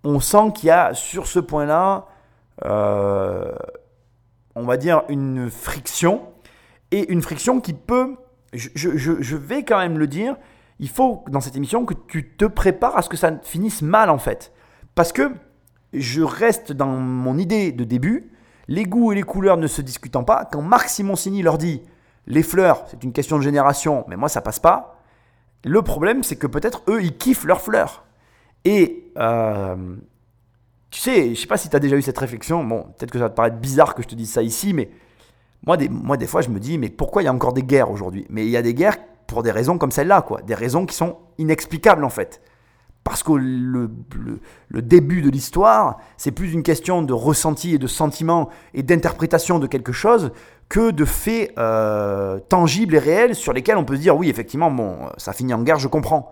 on 0.03 0.19
sent 0.19 0.51
qu'il 0.55 0.69
y 0.69 0.71
a 0.71 0.95
sur 0.95 1.27
ce 1.27 1.37
point-là 1.39 2.07
on 2.63 3.53
va 4.63 4.77
dire, 4.77 5.03
une 5.09 5.49
friction. 5.49 6.21
Et 6.91 7.11
une 7.11 7.21
friction 7.21 7.59
qui 7.59 7.73
peut, 7.73 8.15
je, 8.53 9.35
vais 9.35 9.63
quand 9.63 9.79
même 9.79 9.97
le 9.97 10.07
dire, 10.07 10.37
il 10.79 10.89
faut 10.89 11.23
dans 11.29 11.41
cette 11.41 11.55
émission 11.55 11.85
que 11.85 11.93
tu 11.93 12.29
te 12.35 12.45
prépares 12.45 12.97
à 12.97 13.01
ce 13.01 13.09
que 13.09 13.17
ça 13.17 13.37
finisse 13.43 13.81
mal 13.81 14.09
en 14.09 14.17
fait. 14.17 14.53
Parce 14.93 15.11
que 15.11 15.31
je 15.93 16.21
reste 16.21 16.71
dans 16.71 16.87
mon 16.87 17.37
idée 17.37 17.71
de 17.71 17.83
début, 17.83 18.31
les 18.67 18.83
goûts 18.83 19.11
et 19.11 19.15
les 19.15 19.23
couleurs 19.23 19.57
ne 19.57 19.67
se 19.67 19.81
discutant 19.81 20.23
pas, 20.23 20.45
quand 20.45 20.61
Marc 20.61 20.89
Simoncini 20.89 21.41
leur 21.41 21.57
dit 21.57 21.81
les 22.27 22.43
fleurs, 22.43 22.85
c'est 22.87 23.03
une 23.03 23.13
question 23.13 23.37
de 23.37 23.43
génération, 23.43 24.05
mais 24.07 24.15
moi 24.15 24.29
ça 24.29 24.41
passe 24.41 24.59
pas, 24.59 25.01
le 25.63 25.81
problème 25.81 26.23
c'est 26.23 26.35
que 26.35 26.47
peut-être 26.47 26.81
eux 26.87 27.01
ils 27.01 27.17
kiffent 27.17 27.45
leurs 27.45 27.61
fleurs. 27.61 28.05
Et 28.63 29.11
euh, 29.17 29.95
tu 30.95 31.01
sais, 31.01 31.35
je 31.35 31.41
sais 31.41 31.47
pas 31.47 31.57
si 31.57 31.67
tu 31.67 31.75
as 31.75 31.79
déjà 31.79 31.97
eu 31.97 32.01
cette 32.01 32.17
réflexion. 32.17 32.63
Bon, 32.63 32.83
peut-être 32.97 33.11
que 33.11 33.17
ça 33.17 33.25
va 33.25 33.29
te 33.29 33.35
paraître 33.35 33.57
bizarre 33.57 33.95
que 33.95 34.01
je 34.01 34.07
te 34.07 34.15
dise 34.15 34.31
ça 34.31 34.41
ici, 34.41 34.73
mais 34.73 34.89
moi 35.65 35.75
des, 35.75 35.89
moi, 35.89 36.15
des 36.15 36.25
fois, 36.25 36.39
je 36.39 36.47
me 36.47 36.57
dis, 36.57 36.77
mais 36.77 36.87
pourquoi 36.87 37.21
il 37.21 37.25
y 37.25 37.27
a 37.27 37.33
encore 37.33 37.51
des 37.51 37.63
guerres 37.63 37.91
aujourd'hui? 37.91 38.25
Mais 38.29 38.45
il 38.45 38.49
y 38.49 38.55
a 38.55 38.61
des 38.61 38.73
guerres 38.73 38.95
pour 39.27 39.43
des 39.43 39.51
raisons 39.51 39.77
comme 39.77 39.91
celle-là, 39.91 40.21
quoi. 40.21 40.41
Des 40.41 40.53
raisons 40.53 40.85
qui 40.85 40.95
sont 40.95 41.17
inexplicables, 41.37 42.05
en 42.05 42.09
fait. 42.09 42.41
Parce 43.03 43.23
que 43.23 43.33
le, 43.33 43.91
le, 44.69 44.81
début 44.81 45.21
de 45.21 45.29
l'histoire, 45.29 45.97
c'est 46.15 46.31
plus 46.31 46.53
une 46.53 46.63
question 46.63 47.01
de 47.01 47.11
ressenti 47.11 47.75
et 47.75 47.77
de 47.77 47.87
sentiment 47.87 48.49
et 48.73 48.81
d'interprétation 48.81 49.59
de 49.59 49.67
quelque 49.67 49.91
chose 49.91 50.31
que 50.69 50.91
de 50.91 51.03
faits 51.03 51.51
euh, 51.57 52.39
tangibles 52.47 52.95
et 52.95 52.99
réels 52.99 53.35
sur 53.35 53.51
lesquels 53.51 53.75
on 53.75 53.83
peut 53.83 53.97
se 53.97 54.01
dire, 54.01 54.15
oui, 54.15 54.29
effectivement, 54.29 54.71
bon, 54.71 55.09
ça 55.17 55.33
finit 55.33 55.53
en 55.53 55.61
guerre, 55.61 55.77
je 55.77 55.89
comprends. 55.89 56.31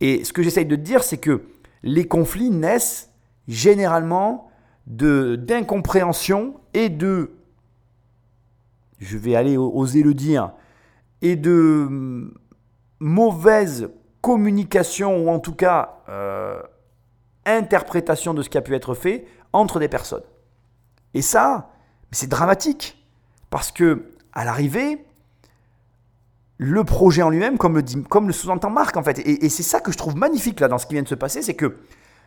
Et 0.00 0.24
ce 0.24 0.32
que 0.32 0.42
j'essaye 0.42 0.66
de 0.66 0.74
te 0.74 0.80
dire, 0.80 1.04
c'est 1.04 1.18
que 1.18 1.44
les 1.84 2.08
conflits 2.08 2.50
naissent 2.50 3.09
généralement 3.48 4.50
d'incompréhension 4.86 6.54
et 6.74 6.88
de, 6.88 7.32
je 8.98 9.16
vais 9.16 9.34
aller 9.34 9.56
oser 9.56 10.02
le 10.02 10.14
dire, 10.14 10.52
et 11.22 11.36
de 11.36 11.86
hum, 11.86 12.34
mauvaise 12.98 13.90
communication, 14.20 15.24
ou 15.24 15.30
en 15.30 15.38
tout 15.38 15.54
cas 15.54 16.02
euh, 16.08 16.60
interprétation 17.46 18.34
de 18.34 18.42
ce 18.42 18.48
qui 18.48 18.58
a 18.58 18.62
pu 18.62 18.74
être 18.74 18.94
fait 18.94 19.26
entre 19.52 19.78
des 19.78 19.88
personnes. 19.88 20.22
Et 21.14 21.22
ça, 21.22 21.70
c'est 22.12 22.28
dramatique. 22.28 22.96
Parce 23.50 23.72
que, 23.72 24.12
à 24.32 24.44
l'arrivée, 24.44 25.04
le 26.58 26.84
projet 26.84 27.22
en 27.22 27.30
lui-même, 27.30 27.58
comme 27.58 27.76
le, 27.76 28.02
comme 28.08 28.26
le 28.28 28.32
sous-entend 28.32 28.70
Marc, 28.70 28.96
en 28.96 29.02
fait, 29.02 29.18
et, 29.18 29.48
c'est 29.48 29.62
ça 29.62 29.80
que 29.80 29.90
je 29.90 29.98
trouve 29.98 30.16
magnifique 30.16 30.60
là 30.60 30.68
dans 30.68 30.78
ce 30.78 30.86
qui 30.86 30.94
vient 30.94 31.02
de 31.02 31.08
se 31.08 31.14
passer, 31.14 31.42
c'est 31.42 31.54
que 31.54 31.78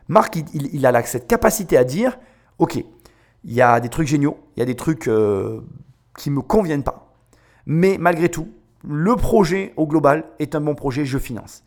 Marc, 0.08 0.38
il, 0.54 0.86
a 0.86 1.04
cette 1.04 1.28
capacité 1.28 1.78
à 1.78 1.84
dire, 1.84 2.18
ok, 2.60 2.76
il 2.76 3.54
y 3.54 3.62
a 3.62 3.80
des 3.80 3.90
trucs 3.90 4.08
géniaux, 4.08 4.38
il 4.56 4.60
y 4.60 4.64
a 4.64 4.66
des 4.66 4.76
trucs 4.76 5.08
euh, 5.08 5.62
qui 6.18 6.30
ne 6.30 6.36
me 6.36 6.42
conviennent 6.42 6.84
pas, 6.84 7.14
mais 7.66 7.98
malgré 7.98 8.30
tout, 8.30 8.50
le 8.84 9.16
projet 9.16 9.74
au 9.78 9.88
global 9.88 10.26
est 10.40 10.56
un 10.56 10.62
bon 10.62 10.76
projet, 10.76 11.06
je 11.06 11.18
finance. 11.18 11.64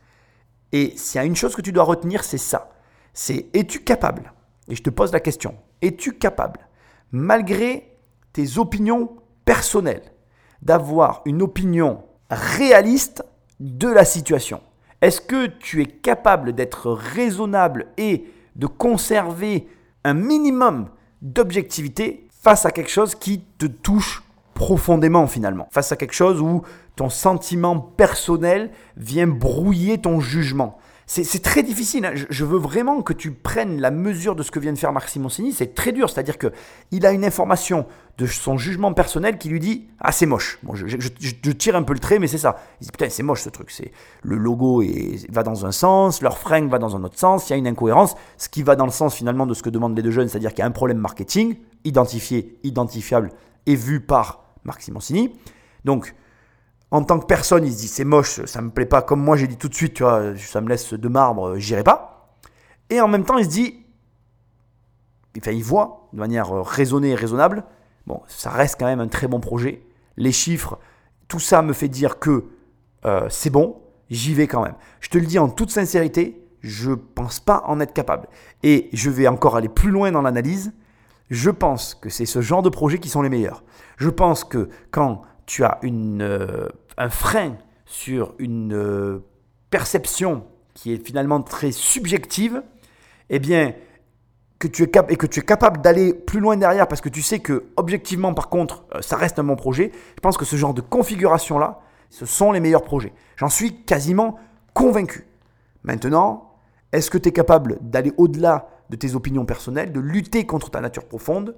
Et 0.73 0.93
s'il 0.97 1.19
y 1.19 1.23
a 1.23 1.25
une 1.25 1.37
chose 1.37 1.57
que 1.57 1.63
tu 1.63 1.73
dois 1.73 1.85
retenir, 1.85 2.25
c'est 2.25 2.39
ça. 2.39 2.71
C'est 3.15 3.47
es-tu 3.55 3.81
capable 3.81 4.33
Et 4.69 4.75
je 4.75 4.83
te 4.83 4.91
pose 4.91 5.13
la 5.13 5.21
question, 5.21 5.55
es-tu 5.81 6.19
capable, 6.19 6.61
malgré 7.13 7.97
tes 8.35 8.59
opinions 8.59 9.17
personnelles, 9.47 10.13
d'avoir 10.61 11.23
une 11.25 11.41
opinion 11.41 12.05
réaliste 12.29 13.25
de 13.61 13.89
la 13.89 14.05
situation? 14.05 14.61
Est-ce 15.03 15.21
que 15.21 15.47
tu 15.47 15.83
es 15.83 15.87
capable 15.87 16.55
d'être 16.55 16.91
raisonnable 16.91 17.87
et 17.97 18.25
de 18.57 18.67
conserver 18.67 19.69
un 20.05 20.15
minimum 20.15 20.89
d'objectivité 21.23 22.29
face 22.43 22.65
à 22.65 22.71
quelque 22.71 22.91
chose 22.91 23.15
qui 23.15 23.43
te 23.59 23.67
touche 23.67 24.23
profondément 24.55 25.27
finalement, 25.27 25.69
face 25.71 25.93
à 25.93 25.97
quelque 25.97 26.15
chose 26.15 26.41
où 26.41 26.63
ton 26.97 27.11
sentiment 27.11 27.79
personnel 27.79 28.71
vient 28.97 29.27
brouiller 29.27 29.99
ton 29.99 30.21
jugement? 30.21 30.79
C'est 31.09 31.43
très 31.43 31.63
difficile. 31.63 32.05
Hein. 32.05 32.15
Je 32.15 32.45
veux 32.45 32.59
vraiment 32.59 33.01
que 33.01 33.13
tu 33.13 33.31
prennes 33.31 33.81
la 33.81 33.93
mesure 33.93 34.35
de 34.35 34.43
ce 34.43 34.51
que 34.51 34.59
vient 34.59 34.73
de 34.73 34.79
faire 34.79 34.93
Marc 34.93 35.09
Simoncini. 35.09 35.53
C'est 35.53 35.73
très 35.73 35.93
dur. 35.93 36.11
C'est-à-dire 36.11 36.37
qu'il 36.37 37.07
a 37.07 37.13
une 37.13 37.25
information 37.25 37.87
de 38.19 38.27
son 38.27 38.57
jugement 38.57 38.95
personnel 38.95 39.37
qui 39.37 39.49
lui 39.49 39.61
dit 39.61 39.89
Ah, 40.01 40.11
c'est 40.11 40.27
moche. 40.27 40.59
Je, 40.73 41.53
tire 41.53 41.77
un 41.77 41.83
peu 41.83 41.93
le 41.93 41.99
trait, 41.99 42.19
mais 42.19 42.27
c'est 42.27 42.39
ça. 42.39 42.57
Il 42.81 42.85
dit 42.85 42.91
Putain, 42.91 43.11
c'est 43.11 43.23
moche 43.23 43.43
ce 43.43 43.51
truc. 43.51 43.71
C'est 43.71 43.93
Le 44.23 44.37
logo 44.37 44.83
va 45.31 45.43
dans 45.43 45.67
un 45.67 45.73
sens, 45.73 46.23
leur 46.23 46.39
frein 46.39 46.67
va 46.67 46.79
dans 46.79 46.97
un 46.97 47.05
autre 47.05 47.19
sens, 47.19 47.49
il 47.49 47.53
y 47.53 47.55
a 47.55 47.59
une 47.59 47.67
incohérence. 47.67 48.15
Ce 48.39 48.49
qui 48.49 48.63
va 48.63 48.75
dans 48.75 48.87
le 48.87 48.91
sens 48.91 49.15
finalement 49.15 49.47
de 49.47 49.55
ce 49.55 49.63
que 49.63 49.71
demandent 49.71 49.97
les 49.97 50.03
deux 50.03 50.11
jeunes, 50.11 50.29
c'est-à-dire 50.29 50.51
qu'il 50.51 50.61
y 50.61 50.63
a 50.63 50.67
un 50.67 50.71
problème 50.71 50.99
marketing, 50.99 51.57
identifié, 51.85 52.59
identifiable 52.63 53.31
et 53.67 53.77
vu 53.77 54.01
par 54.01 54.45
Marc 54.65 54.83
Simoncini. 54.83 55.33
Donc, 55.85 56.15
en 56.91 57.03
tant 57.03 57.19
que 57.19 57.27
personne, 57.27 57.67
il 57.67 57.73
se 57.73 57.79
dit 57.79 57.89
c'est 57.89 58.05
moche, 58.05 58.45
ça 58.47 58.63
me 58.63 58.71
plaît 58.71 58.87
pas. 58.87 59.03
Comme 59.03 59.23
moi, 59.23 59.37
j'ai 59.37 59.47
dit 59.47 59.59
tout 59.59 59.69
de 59.69 59.75
suite, 59.75 59.95
tu 59.95 60.05
vois, 60.05 60.37
ça 60.39 60.63
me 60.63 60.69
laisse 60.69 60.95
de 60.95 61.09
marbre, 61.09 61.57
j'irai 61.59 61.85
pas. 61.85 62.35
Et 62.89 63.01
en 63.01 63.09
même 63.09 63.25
temps, 63.25 63.37
il 63.37 63.45
se 63.45 63.51
dit, 63.51 63.85
enfin, 65.37 65.51
il 65.51 65.65
voit 65.65 66.09
de 66.13 66.19
manière 66.19 66.51
raisonnée 66.51 67.11
et 67.11 67.15
raisonnable, 67.15 67.65
bon, 68.07 68.23
ça 68.27 68.51
reste 68.51 68.77
quand 68.79 68.87
même 68.87 69.01
un 69.01 69.09
très 69.09 69.29
bon 69.29 69.41
projet. 69.41 69.83
Les 70.17 70.33
chiffres, 70.33 70.79
tout 71.29 71.41
ça 71.41 71.63
me 71.63 71.73
fait 71.73 71.89
dire 71.89 72.19
que 72.19 72.45
euh, 73.05 73.27
c'est 73.29 73.51
bon, 73.51 73.81
j'y 74.11 74.35
vais 74.35 74.47
quand 74.47 74.63
même. 74.63 74.75
Je 75.01 75.09
te 75.09 75.19
le 75.19 75.27
dis 75.27 75.39
en 75.39 75.49
toute 75.49 75.71
sincérité, 75.71 76.43
je 76.61 76.93
pense 76.93 77.41
pas 77.41 77.63
en 77.67 77.81
être 77.81 77.93
capable. 77.93 78.29
Et 78.63 78.89
je 78.93 79.11
vais 79.11 79.29
encore 79.29 79.57
aller 79.57 79.69
plus 79.69 79.91
loin 79.91 80.11
dans 80.11 80.23
l'analyse. 80.23 80.73
Je 81.31 81.51
pense 81.51 81.95
que 81.95 82.09
c'est 82.09 82.27
ce 82.27 82.41
genre 82.41 82.63
de 82.63 82.69
projets 82.69 82.99
qui 82.99 83.09
sont 83.09 83.23
les 83.23 83.29
meilleurs. 83.29 83.65
Je 83.97 84.11
pense 84.11 84.45
que 84.45 84.69
quand 84.91 85.23
tu 85.47 85.65
as 85.65 85.81
euh, 85.85 86.69
un 86.99 87.11
frein 87.11 87.57
sur 87.85 88.35
une 88.39 88.73
euh, 88.73 89.25
perception 89.71 90.45
qui 90.75 90.93
est 90.93 91.05
finalement 91.05 91.41
très 91.43 91.73
subjective, 91.73 92.63
eh 93.31 93.39
bien, 93.39 93.75
que 94.59 94.69
tu 94.69 94.83
es 94.83 94.91
et 95.09 95.17
que 95.17 95.27
tu 95.27 95.41
es 95.41 95.43
capable 95.43 95.81
d'aller 95.81 96.15
plus 96.15 96.41
loin 96.41 96.57
derrière 96.57 96.89
parce 96.89 97.01
que 97.01 97.09
tu 97.09 97.23
sais 97.23 97.41
que 97.41 97.67
objectivement 97.77 98.33
par 98.33 98.49
contre 98.49 98.87
euh, 98.95 99.03
ça 99.03 99.17
reste 99.17 99.39
un 99.39 99.45
bon 99.45 99.57
projet, 99.57 99.93
je 100.15 100.21
pense 100.21 100.37
que 100.37 100.45
ce 100.45 100.57
genre 100.57 100.75
de 100.75 100.81
configuration 100.81 101.59
là, 101.59 101.81
ce 102.11 102.25
sont 102.25 102.53
les 102.53 102.61
meilleurs 102.61 102.85
projets. 102.85 103.13
J'en 103.37 103.49
suis 103.49 103.85
quasiment 103.85 104.39
convaincu. 104.75 105.27
Maintenant, 105.83 106.55
est-ce 106.93 107.11
que 107.11 107.19
tu 107.19 107.29
es 107.29 107.33
capable 107.33 107.79
d'aller 107.81 108.13
au-delà 108.17 108.69
de 108.91 108.97
tes 108.97 109.15
opinions 109.15 109.45
personnelles, 109.45 109.93
de 109.93 110.01
lutter 110.01 110.47
contre 110.47 110.71
ta 110.71 110.81
nature 110.81 111.05
profonde? 111.05 111.55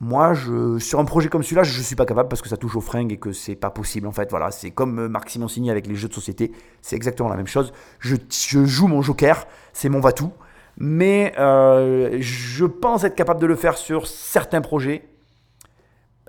Moi, 0.00 0.32
je, 0.32 0.78
sur 0.78 1.00
un 1.00 1.04
projet 1.04 1.28
comme 1.28 1.42
celui-là, 1.42 1.64
je 1.64 1.76
ne 1.76 1.82
suis 1.82 1.96
pas 1.96 2.06
capable 2.06 2.28
parce 2.28 2.40
que 2.40 2.48
ça 2.48 2.56
touche 2.56 2.76
aux 2.76 2.80
fringues 2.80 3.12
et 3.12 3.16
que 3.16 3.32
c'est 3.32 3.56
pas 3.56 3.70
possible. 3.70 4.06
En 4.06 4.12
fait, 4.12 4.30
voilà, 4.30 4.52
c'est 4.52 4.70
comme 4.70 5.00
euh, 5.00 5.08
Marc 5.08 5.30
Simoncini 5.30 5.72
avec 5.72 5.88
les 5.88 5.96
jeux 5.96 6.06
de 6.06 6.14
société, 6.14 6.52
c'est 6.82 6.94
exactement 6.94 7.28
la 7.28 7.36
même 7.36 7.48
chose. 7.48 7.72
Je, 7.98 8.16
joue 8.64 8.86
mon 8.86 9.02
joker, 9.02 9.46
c'est 9.72 9.88
mon 9.88 9.98
va-tout, 9.98 10.32
mais 10.78 11.34
euh, 11.38 12.16
je 12.20 12.64
pense 12.64 13.04
être 13.04 13.16
capable 13.16 13.40
de 13.40 13.46
le 13.46 13.56
faire 13.56 13.76
sur 13.76 14.06
certains 14.06 14.60
projets 14.60 15.08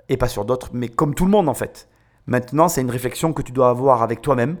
et 0.08 0.16
pas 0.16 0.28
sur 0.28 0.44
d'autres, 0.44 0.70
mais 0.72 0.88
comme 0.88 1.14
tout 1.14 1.24
le 1.24 1.30
monde 1.30 1.48
en 1.48 1.54
fait. 1.54 1.88
Maintenant, 2.26 2.68
c'est 2.68 2.80
une 2.80 2.90
réflexion 2.90 3.32
que 3.32 3.42
tu 3.42 3.52
dois 3.52 3.70
avoir 3.70 4.02
avec 4.02 4.22
toi-même. 4.22 4.58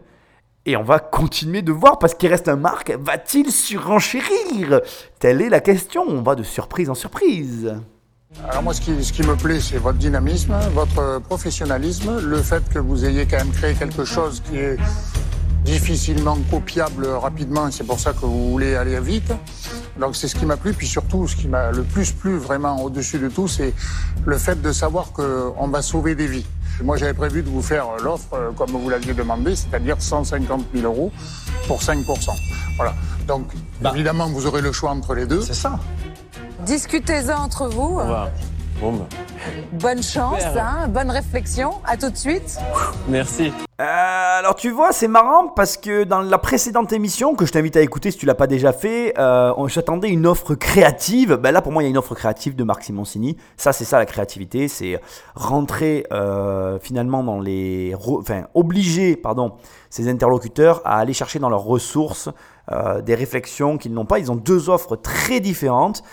Et 0.66 0.76
on 0.76 0.82
va 0.82 0.98
continuer 0.98 1.62
de 1.62 1.72
voir 1.72 1.98
parce 1.98 2.14
qu'il 2.14 2.28
reste 2.28 2.48
un 2.48 2.56
Marc. 2.56 2.90
Va-t-il 2.90 3.50
surenchérir? 3.50 4.80
Telle 5.18 5.40
est 5.40 5.48
la 5.48 5.60
question. 5.60 6.04
On 6.06 6.20
va 6.20 6.34
de 6.34 6.42
surprise 6.42 6.90
en 6.90 6.94
surprise. 6.94 7.74
Alors 8.48 8.62
moi, 8.62 8.74
ce 8.74 8.80
qui, 8.80 9.02
ce 9.02 9.12
qui 9.12 9.22
me 9.22 9.34
plaît, 9.36 9.60
c'est 9.60 9.78
votre 9.78 9.98
dynamisme, 9.98 10.54
votre 10.72 11.20
professionnalisme, 11.22 12.20
le 12.20 12.42
fait 12.42 12.62
que 12.68 12.78
vous 12.78 13.04
ayez 13.04 13.26
quand 13.26 13.38
même 13.38 13.52
créé 13.52 13.74
quelque 13.74 14.04
chose 14.04 14.42
qui 14.48 14.58
est 14.58 14.76
difficilement 15.64 16.38
copiable 16.50 17.06
rapidement, 17.06 17.70
c'est 17.70 17.84
pour 17.84 18.00
ça 18.00 18.12
que 18.12 18.20
vous 18.20 18.50
voulez 18.50 18.74
aller 18.74 18.98
vite. 19.00 19.32
Donc 19.98 20.16
c'est 20.16 20.28
ce 20.28 20.34
qui 20.34 20.46
m'a 20.46 20.56
plu, 20.56 20.72
puis 20.72 20.86
surtout 20.86 21.28
ce 21.28 21.36
qui 21.36 21.48
m'a 21.48 21.70
le 21.70 21.82
plus 21.82 22.12
plu 22.12 22.36
vraiment 22.36 22.82
au-dessus 22.82 23.18
de 23.18 23.28
tout, 23.28 23.48
c'est 23.48 23.74
le 24.24 24.38
fait 24.38 24.60
de 24.60 24.72
savoir 24.72 25.12
qu'on 25.12 25.68
va 25.68 25.82
sauver 25.82 26.14
des 26.14 26.26
vies. 26.26 26.46
Moi 26.82 26.96
j'avais 26.96 27.14
prévu 27.14 27.42
de 27.42 27.50
vous 27.50 27.62
faire 27.62 27.84
l'offre 28.02 28.32
euh, 28.32 28.52
comme 28.52 28.70
vous 28.70 28.88
l'aviez 28.88 29.12
demandé, 29.12 29.54
c'est-à-dire 29.54 29.96
150 29.98 30.66
000 30.74 30.86
euros 30.86 31.12
pour 31.66 31.80
5% 31.80 32.04
Voilà. 32.76 32.94
Donc 33.28 33.48
bah. 33.82 33.92
évidemment 33.94 34.28
vous 34.28 34.46
aurez 34.46 34.62
le 34.62 34.72
choix 34.72 34.90
entre 34.90 35.14
les 35.14 35.26
deux. 35.26 35.42
C'est 35.42 35.54
ça. 35.54 35.78
Discutez-en 36.64 37.38
entre 37.38 37.68
vous. 37.68 38.00
Bon, 38.80 38.92
bah. 38.92 39.06
Bonne 39.72 40.02
chance, 40.02 40.42
hein, 40.56 40.88
bonne 40.88 41.10
réflexion. 41.10 41.74
À 41.84 41.96
tout 41.96 42.10
de 42.10 42.16
suite. 42.16 42.58
Merci. 43.08 43.52
Euh, 43.80 44.38
alors 44.38 44.56
tu 44.56 44.68
vois, 44.68 44.92
c'est 44.92 45.08
marrant 45.08 45.48
parce 45.48 45.78
que 45.78 46.04
dans 46.04 46.20
la 46.20 46.36
précédente 46.36 46.92
émission 46.92 47.34
que 47.34 47.46
je 47.46 47.52
t'invite 47.52 47.78
à 47.78 47.80
écouter 47.80 48.10
si 48.10 48.18
tu 48.18 48.26
l'as 48.26 48.34
pas 48.34 48.46
déjà 48.46 48.74
fait, 48.74 49.14
euh, 49.18 49.54
j'attendais 49.68 50.10
une 50.10 50.26
offre 50.26 50.54
créative. 50.54 51.36
Ben 51.36 51.50
là 51.50 51.62
pour 51.62 51.72
moi 51.72 51.82
il 51.82 51.86
y 51.86 51.88
a 51.88 51.90
une 51.90 51.96
offre 51.96 52.14
créative 52.14 52.54
de 52.54 52.62
Marc 52.62 52.82
Simoncini. 52.82 53.38
Ça 53.56 53.72
c'est 53.72 53.86
ça 53.86 53.98
la 53.98 54.04
créativité, 54.04 54.68
c'est 54.68 55.00
rentrer 55.34 56.06
euh, 56.12 56.78
finalement 56.78 57.24
dans 57.24 57.40
les, 57.40 57.94
enfin 58.06 58.42
obliger 58.52 59.16
pardon 59.16 59.52
ses 59.88 60.10
interlocuteurs 60.10 60.82
à 60.84 60.98
aller 60.98 61.14
chercher 61.14 61.38
dans 61.38 61.48
leurs 61.48 61.64
ressources 61.64 62.28
des 63.02 63.16
réflexions 63.16 63.78
qu'ils 63.78 63.92
n'ont 63.92 64.04
pas. 64.04 64.20
Ils 64.20 64.30
ont 64.30 64.36
deux 64.36 64.70
offres 64.70 64.94
très 64.94 65.40
différentes. 65.40 66.04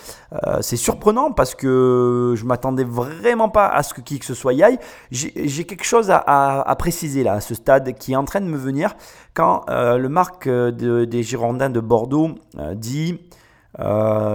C'est 0.61 0.75
surprenant 0.75 1.31
parce 1.31 1.53
que 1.53 2.33
je 2.35 2.45
m'attendais 2.45 2.83
vraiment 2.83 3.47
pas 3.47 3.67
à 3.67 3.83
ce 3.83 3.93
que 3.93 4.01
qui 4.01 4.17
que 4.17 4.25
ce 4.25 4.33
soit 4.33 4.53
y 4.53 4.63
aille. 4.63 4.79
J'ai 5.11 5.65
quelque 5.65 5.83
chose 5.83 6.09
à, 6.09 6.75
préciser 6.79 7.23
là, 7.23 7.33
à 7.33 7.41
ce 7.41 7.53
stade, 7.57 7.93
qui 7.97 8.13
est 8.13 8.15
en 8.15 8.25
train 8.25 8.41
de 8.41 8.45
me 8.45 8.57
venir 8.57 8.95
quand 9.33 9.61
euh, 9.69 9.97
le 9.97 10.09
Marc 10.09 10.47
des 10.47 11.23
Girondins 11.23 11.69
de 11.69 11.79
Bordeaux 11.79 12.35
dit 12.73 13.19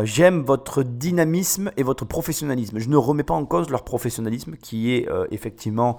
J'aime 0.04 0.42
votre 0.42 0.82
dynamisme 0.82 1.72
et 1.76 1.82
votre 1.82 2.04
professionnalisme. 2.04 2.78
Je 2.78 2.88
ne 2.88 2.96
remets 2.96 3.24
pas 3.24 3.34
en 3.34 3.44
cause 3.44 3.70
leur 3.70 3.82
professionnalisme 3.82 4.56
qui 4.56 4.92
est 4.92 5.08
effectivement 5.30 5.98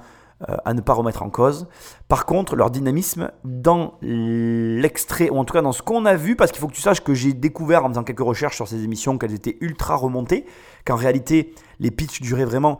euh, 0.49 0.57
à 0.65 0.73
ne 0.73 0.81
pas 0.81 0.93
remettre 0.93 1.21
en 1.21 1.29
cause. 1.29 1.67
Par 2.09 2.25
contre, 2.25 2.55
leur 2.55 2.69
dynamisme 2.69 3.31
dans 3.45 3.93
l'extrait, 4.01 5.29
ou 5.29 5.37
en 5.37 5.45
tout 5.45 5.53
cas 5.53 5.61
dans 5.61 5.71
ce 5.71 5.81
qu'on 5.81 6.05
a 6.05 6.15
vu, 6.15 6.35
parce 6.35 6.51
qu'il 6.51 6.59
faut 6.59 6.67
que 6.67 6.73
tu 6.73 6.81
saches 6.81 7.01
que 7.01 7.13
j'ai 7.13 7.33
découvert 7.33 7.85
en 7.85 7.89
faisant 7.89 8.03
quelques 8.03 8.19
recherches 8.19 8.55
sur 8.55 8.67
ces 8.67 8.83
émissions 8.83 9.17
qu'elles 9.17 9.35
étaient 9.35 9.57
ultra 9.61 9.95
remontées, 9.95 10.45
qu'en 10.85 10.95
réalité 10.95 11.53
les 11.79 11.91
pitchs 11.91 12.19
duraient 12.21 12.45
vraiment 12.45 12.79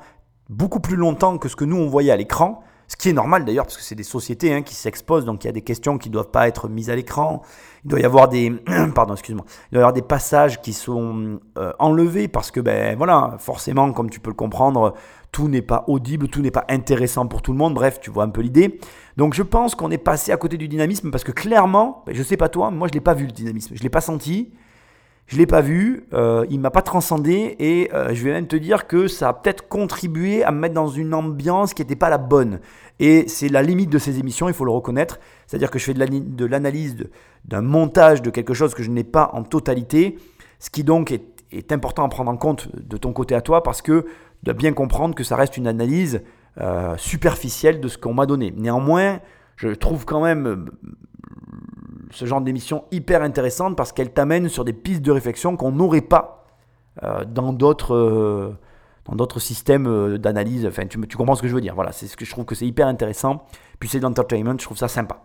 beaucoup 0.50 0.82
plus 0.82 0.98
longtemps 0.98 1.38
que 1.38 1.48
ce 1.48 1.56
que 1.56 1.64
nous 1.64 1.78
on 1.78 1.88
voyait 1.88 2.12
à 2.12 2.18
l'écran. 2.18 2.64
Ce 2.88 2.96
qui 2.96 3.10
est 3.10 3.14
normal 3.14 3.46
d'ailleurs, 3.46 3.66
parce 3.66 3.78
que 3.78 3.84
c'est 3.84 3.96
des 3.96 4.04
sociétés 4.04 4.54
hein, 4.54 4.62
qui 4.62 4.76
s'exposent, 4.76 5.26
donc 5.26 5.44
il 5.44 5.48
y 5.48 5.50
a 5.50 5.54
des 5.54 5.62
questions 5.62 5.98
qui 5.98 6.10
ne 6.10 6.14
doivent 6.14 6.32
pas 6.32 6.48
être 6.48 6.68
mises 6.70 6.90
à 6.90 6.96
l'écran. 6.96 7.42
Il 7.86 7.90
doit 7.90 8.00
y 8.00 8.06
avoir 8.06 8.28
des, 8.28 8.52
pardon, 8.96 9.14
excuse-moi, 9.14 9.46
il 9.72 9.76
doit 9.76 9.80
y 9.80 9.84
avoir 9.84 9.94
des 9.94 10.02
passages 10.02 10.62
qui 10.62 10.74
sont 10.74 11.40
euh, 11.58 11.74
enlevés 11.80 12.28
parce 12.28 12.52
que, 12.52 12.60
ben 12.60 12.96
voilà, 12.98 13.36
forcément, 13.40 13.92
comme 13.94 14.10
tu 14.10 14.20
peux 14.20 14.30
le 14.30 14.36
comprendre, 14.36 14.94
tout 15.32 15.50
n'est 15.50 15.62
pas 15.62 15.84
audible, 15.88 16.28
tout 16.28 16.42
n'est 16.42 16.52
pas 16.52 16.66
intéressant 16.70 17.26
pour 17.28 17.42
tout 17.42 17.52
le 17.52 17.58
monde. 17.58 17.74
Bref, 17.74 18.00
tu 18.00 18.12
vois 18.12 18.24
un 18.24 18.30
peu 18.30 18.42
l'idée. 18.42 18.80
Donc 19.18 19.34
je 19.34 19.44
pense 19.44 19.76
qu'on 19.76 19.92
est 19.92 19.98
passé 19.98 20.32
à 20.32 20.38
côté 20.38 20.58
du 20.58 20.68
dynamisme 20.68 21.12
parce 21.12 21.24
que 21.24 21.32
clairement, 21.32 22.04
ben, 22.06 22.16
je 22.16 22.24
sais 22.24 22.38
pas 22.38 22.50
toi, 22.50 22.72
moi 22.72 22.88
je 22.88 22.94
l'ai 22.94 23.02
pas 23.02 23.14
vu 23.14 23.26
le 23.26 23.32
dynamisme, 23.32 23.76
je 23.76 23.84
l'ai 23.84 23.90
pas 23.90 24.02
senti. 24.02 24.54
Je 25.28 25.36
ne 25.36 25.39
l'ai 25.39 25.47
pas 25.47 25.61
vu, 25.61 26.05
euh, 26.13 26.45
il 26.49 26.57
ne 26.57 26.61
m'a 26.61 26.69
pas 26.69 26.82
transcendé 26.82 27.55
et 27.57 27.89
euh, 27.93 28.13
je 28.13 28.24
vais 28.24 28.32
même 28.32 28.47
te 28.47 28.55
dire 28.55 28.88
que 28.88 29.07
ça 29.07 29.30
a 29.30 29.34
peut-être 29.34 29.67
contribué 29.67 30.43
à 30.43 30.51
me 30.51 30.59
mettre 30.59 30.76
dans 30.76 30.89
une 30.89 31.13
ambiance 31.13 31.74
qui 31.74 31.82
n'était 31.82 31.95
pas 31.95 32.09
la 32.09 32.17
bonne. 32.17 32.59
Et 32.99 33.28
c'est 33.28 33.49
la 33.49 33.61
limite 33.61 33.89
de 33.89 33.97
ces 33.97 34.19
émissions, 34.19 34.49
il 34.49 34.53
faut 34.53 34.65
le 34.65 34.71
reconnaître. 34.71 35.19
C'est-à-dire 35.47 35.71
que 35.71 35.80
je 35.80 35.86
fais 35.86 35.93
de 35.93 36.45
l'analyse, 36.45 37.07
d'un 37.45 37.61
montage 37.61 38.21
de 38.21 38.30
quelque 38.30 38.53
chose 38.53 38.74
que 38.74 38.84
je 38.84 38.91
n'ai 38.91 39.03
pas 39.03 39.32
en 39.34 39.43
totalité, 39.43 40.17
ce 40.59 40.69
qui 40.69 40.84
donc 40.84 41.11
est, 41.11 41.24
est, 41.51 41.71
important 41.71 42.03
à 42.03 42.09
prendre 42.09 42.30
en 42.30 42.38
compte 42.38 42.69
de 42.76 42.97
ton 42.97 43.13
côté 43.13 43.34
à 43.34 43.41
toi 43.41 43.63
parce 43.63 43.82
que 43.82 44.05
de 44.43 44.51
bien 44.51 44.74
comprendre 44.74 45.15
que 45.15 45.24
ça 45.24 45.36
reste 45.36 45.57
une 45.57 45.67
analyse 45.67 46.21
euh, 46.61 46.95
superficielle 46.97 47.82
de 47.82 47.88
ce 47.88 47.97
qu'on 47.97 48.13
m'a 48.13 48.28
donné. 48.28 48.53
Néanmoins, 48.55 49.19
je 49.55 49.69
trouve 49.69 50.05
quand 50.05 50.21
même 50.21 50.69
ce 52.14 52.26
genre 52.26 52.41
d'émission 52.41 52.86
hyper 52.91 53.22
intéressante 53.22 53.76
parce 53.76 53.91
qu'elle 53.91 54.11
t'amène 54.11 54.49
sur 54.49 54.64
des 54.64 54.74
pistes 54.74 55.01
de 55.01 55.11
réflexion 55.11 55.57
qu'on 55.57 55.72
n'aurait 55.72 56.01
pas 56.01 56.45
euh, 57.03 57.26
dans 57.26 57.53
d'autres 57.53 58.55
dans 59.05 59.16
d'autres 59.16 59.39
systèmes 59.39 60.18
d'analyse. 60.18 60.66
Enfin, 60.66 60.86
tu, 60.88 60.97
comprends 61.18 61.36
ce 61.36 61.41
que 61.41 61.49
je 61.49 61.55
veux 61.55 61.61
dire. 61.61 61.76
Voilà, 61.76 61.91
c'est 61.91 62.07
ce 62.07 62.16
que 62.16 62.24
je 62.24 62.32
trouve 62.32 62.45
que 62.45 62.55
c'est 62.55 62.66
hyper 62.66 62.88
intéressant. 62.88 63.43
Puis 63.80 63.89
c'est 63.89 63.99
l'entertainment, 63.99 64.55
je 64.57 64.64
trouve 64.64 64.78
ça 64.78 64.88
sympa. 64.88 65.22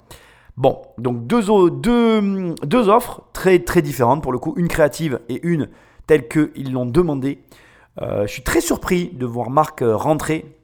Bon, 0.56 0.82
donc 0.98 1.28
deux 1.28 2.88
offres 2.88 3.22
très 3.32 3.60
très 3.60 3.82
différentes 3.82 4.22
pour 4.22 4.32
le 4.32 4.38
coup, 4.38 4.54
une 4.56 4.66
créative 4.66 5.20
et 5.28 5.46
une 5.46 5.68
telle 6.08 6.26
qu'ils 6.26 6.72
l'ont 6.72 6.86
demandé. 6.86 7.44
je 8.00 8.26
suis 8.26 8.42
très 8.42 8.60
surpris 8.60 9.10
de 9.14 9.26
voir 9.26 9.50
Marc 9.50 9.84
rentrer 9.84 10.57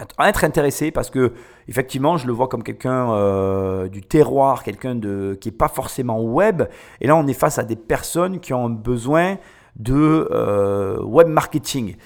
être 0.00 0.44
intéressé 0.44 0.90
parce 0.90 1.10
que 1.10 1.32
effectivement 1.68 2.16
je 2.16 2.26
le 2.26 2.32
vois 2.32 2.48
comme 2.48 2.62
quelqu'un 2.62 3.12
euh, 3.12 3.88
du 3.88 4.02
terroir, 4.02 4.62
quelqu'un 4.62 4.94
de 4.94 5.38
qui 5.40 5.50
est 5.50 5.52
pas 5.52 5.68
forcément 5.68 6.20
web. 6.20 6.64
Et 7.00 7.06
là 7.06 7.16
on 7.16 7.26
est 7.26 7.34
face 7.34 7.58
à 7.58 7.64
des 7.64 7.76
personnes 7.76 8.40
qui 8.40 8.52
ont 8.52 8.68
besoin 8.70 9.38
de 9.76 10.28
euh, 10.30 11.02
web 11.02 11.28
marketing. 11.28 11.96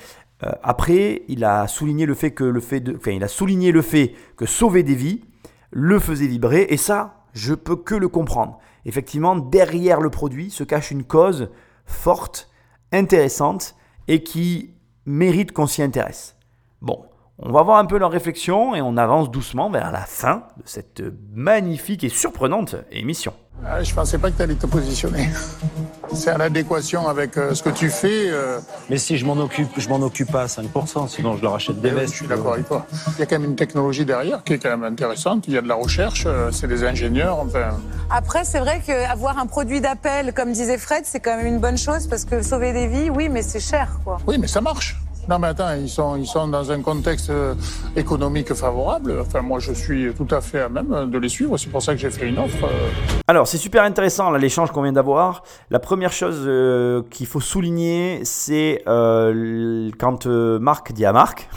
Euh, 0.45 0.53
après, 0.63 1.23
il 1.29 1.45
a 1.45 1.67
souligné 1.67 2.07
le 2.07 2.15
fait 2.15 2.31
que 2.31 2.45
le 2.45 2.61
fait 2.61 2.81
de, 2.81 2.99
il 3.11 3.25
a 3.25 3.29
souligné 3.29 3.73
le 3.73 3.83
fait 3.83 4.15
que 4.37 4.47
sauver 4.47 4.83
des 4.83 4.95
vies 4.95 5.25
le 5.71 5.99
faisait 5.99 6.27
vibrer 6.27 6.67
et 6.71 6.77
ça, 6.77 7.25
je 7.33 7.55
peux 7.55 7.77
que 7.77 7.95
le 7.95 8.09
comprendre. 8.09 8.59
Effectivement, 8.85 9.37
derrière 9.37 10.01
le 10.01 10.11
produit 10.11 10.51
se 10.51 10.65
cache 10.65 10.91
une 10.91 11.05
cause 11.05 11.51
forte, 11.85 12.51
intéressante 12.93 13.75
et 14.07 14.23
qui 14.23 14.75
mérite 15.05 15.53
qu'on 15.53 15.67
s'y 15.67 15.83
intéresse. 15.83 16.37
Bon, 16.81 17.05
on 17.41 17.53
va 17.53 17.63
voir 17.63 17.79
un 17.79 17.85
peu 17.85 17.99
leur 17.99 18.11
réflexion 18.11 18.75
et 18.75 18.83
on 18.83 18.97
avance 18.97 19.31
doucement 19.31 19.71
vers 19.71 19.93
la 19.93 20.01
fin 20.01 20.45
de 20.57 20.63
cette 20.65 21.03
magnifique 21.33 22.03
et 22.03 22.09
surprenante 22.09 22.75
émission. 22.91 23.33
Ah, 23.67 23.83
je 23.83 23.93
pensais 23.93 24.19
pas 24.19 24.31
que 24.31 24.37
tu 24.37 24.43
allais 24.43 24.55
te 24.55 24.67
positionner. 24.67 25.29
C'est 26.13 26.33
en 26.33 26.41
adéquation 26.41 27.09
avec 27.09 27.37
euh, 27.37 27.55
ce 27.55 27.63
que 27.63 27.71
tu 27.71 27.91
fais. 27.91 28.31
Euh. 28.31 28.61
Mais 28.89 28.99
si 28.99 29.19
je 29.19 29.27
m'en 29.27 29.37
occupe, 29.37 29.69
je 29.77 29.89
m'en 29.89 30.01
occupe 30.01 30.31
pas 30.31 30.43
à 30.43 30.47
5%, 30.47 31.09
sinon 31.09 31.37
je 31.37 31.43
leur 31.43 31.55
achète 31.55 31.81
des 31.81 31.89
eh 31.89 31.93
vestes. 31.93 32.13
je 32.13 32.19
suis 32.19 32.27
d'accord 32.29 32.55
avec 32.55 32.69
toi. 32.69 32.87
Il 33.17 33.19
y 33.19 33.23
a 33.23 33.27
quand 33.27 33.39
même 33.39 33.51
une 33.51 33.57
technologie 33.57 34.05
derrière 34.05 34.45
qui 34.45 34.55
est 34.55 34.59
quand 34.59 34.71
même 34.71 34.85
intéressante. 34.85 35.45
Il 35.49 35.55
y 35.55 35.59
a 35.59 35.61
de 35.61 35.69
la 35.69 35.75
recherche, 35.75 36.25
euh, 36.27 36.51
c'est 36.53 36.69
des 36.69 36.85
ingénieurs. 36.85 37.39
Enfin. 37.41 37.71
Après, 38.11 38.45
c'est 38.45 38.61
vrai 38.61 38.81
qu'avoir 38.85 39.39
un 39.39 39.47
produit 39.47 39.81
d'appel, 39.81 40.33
comme 40.33 40.53
disait 40.53 40.79
Fred, 40.79 41.05
c'est 41.05 41.21
quand 41.21 41.37
même 41.37 41.47
une 41.47 41.59
bonne 41.59 41.79
chose 41.79 42.07
parce 42.07 42.25
que 42.25 42.43
sauver 42.43 42.73
des 42.73 42.87
vies, 42.87 43.11
oui, 43.11 43.29
mais 43.29 43.43
c'est 43.43 43.61
cher, 43.61 44.01
quoi. 44.05 44.19
Oui, 44.27 44.39
mais 44.39 44.49
ça 44.49 44.61
marche. 44.61 44.97
Non, 45.29 45.39
mais 45.39 45.49
attends, 45.49 45.75
ils 45.75 45.91
sont, 45.91 46.17
ils 46.17 46.27
sont 46.27 46.49
dans 46.49 46.73
un 46.73 46.81
contexte 46.81 47.29
euh, 47.29 47.55
économique 47.95 48.55
favorable. 48.55 49.15
Enfin, 49.21 49.43
moi, 49.43 49.59
je 49.59 49.75
suis 49.75 50.11
tout 50.15 50.27
à 50.31 50.41
fait 50.41 50.61
à 50.61 50.71
même 50.71 51.11
de 51.11 51.19
les 51.19 51.29
suivre. 51.29 51.59
C'est 51.59 51.69
pour 51.69 51.83
ça 51.83 51.93
que 51.93 52.01
j'ai 52.01 52.09
fait 52.09 52.29
une 52.31 52.39
offre. 52.39 52.65
Euh. 52.65 52.89
Alors, 53.27 53.47
c'est 53.47 53.59
super 53.59 53.83
intéressant, 53.83 54.31
l'échange 54.31 54.71
qu'on 54.71 54.81
vient 54.81 54.93
d'avoir. 54.93 55.43
La 55.69 55.81
première 55.81 56.13
chose 56.13 56.45
euh, 56.47 57.03
qu'il 57.11 57.27
faut 57.27 57.41
souligner, 57.41 58.21
c'est 58.25 58.81
quand 58.87 60.27
Marc 60.27 60.93
dit 60.93 61.05
à 61.05 61.13
Marc, 61.13 61.51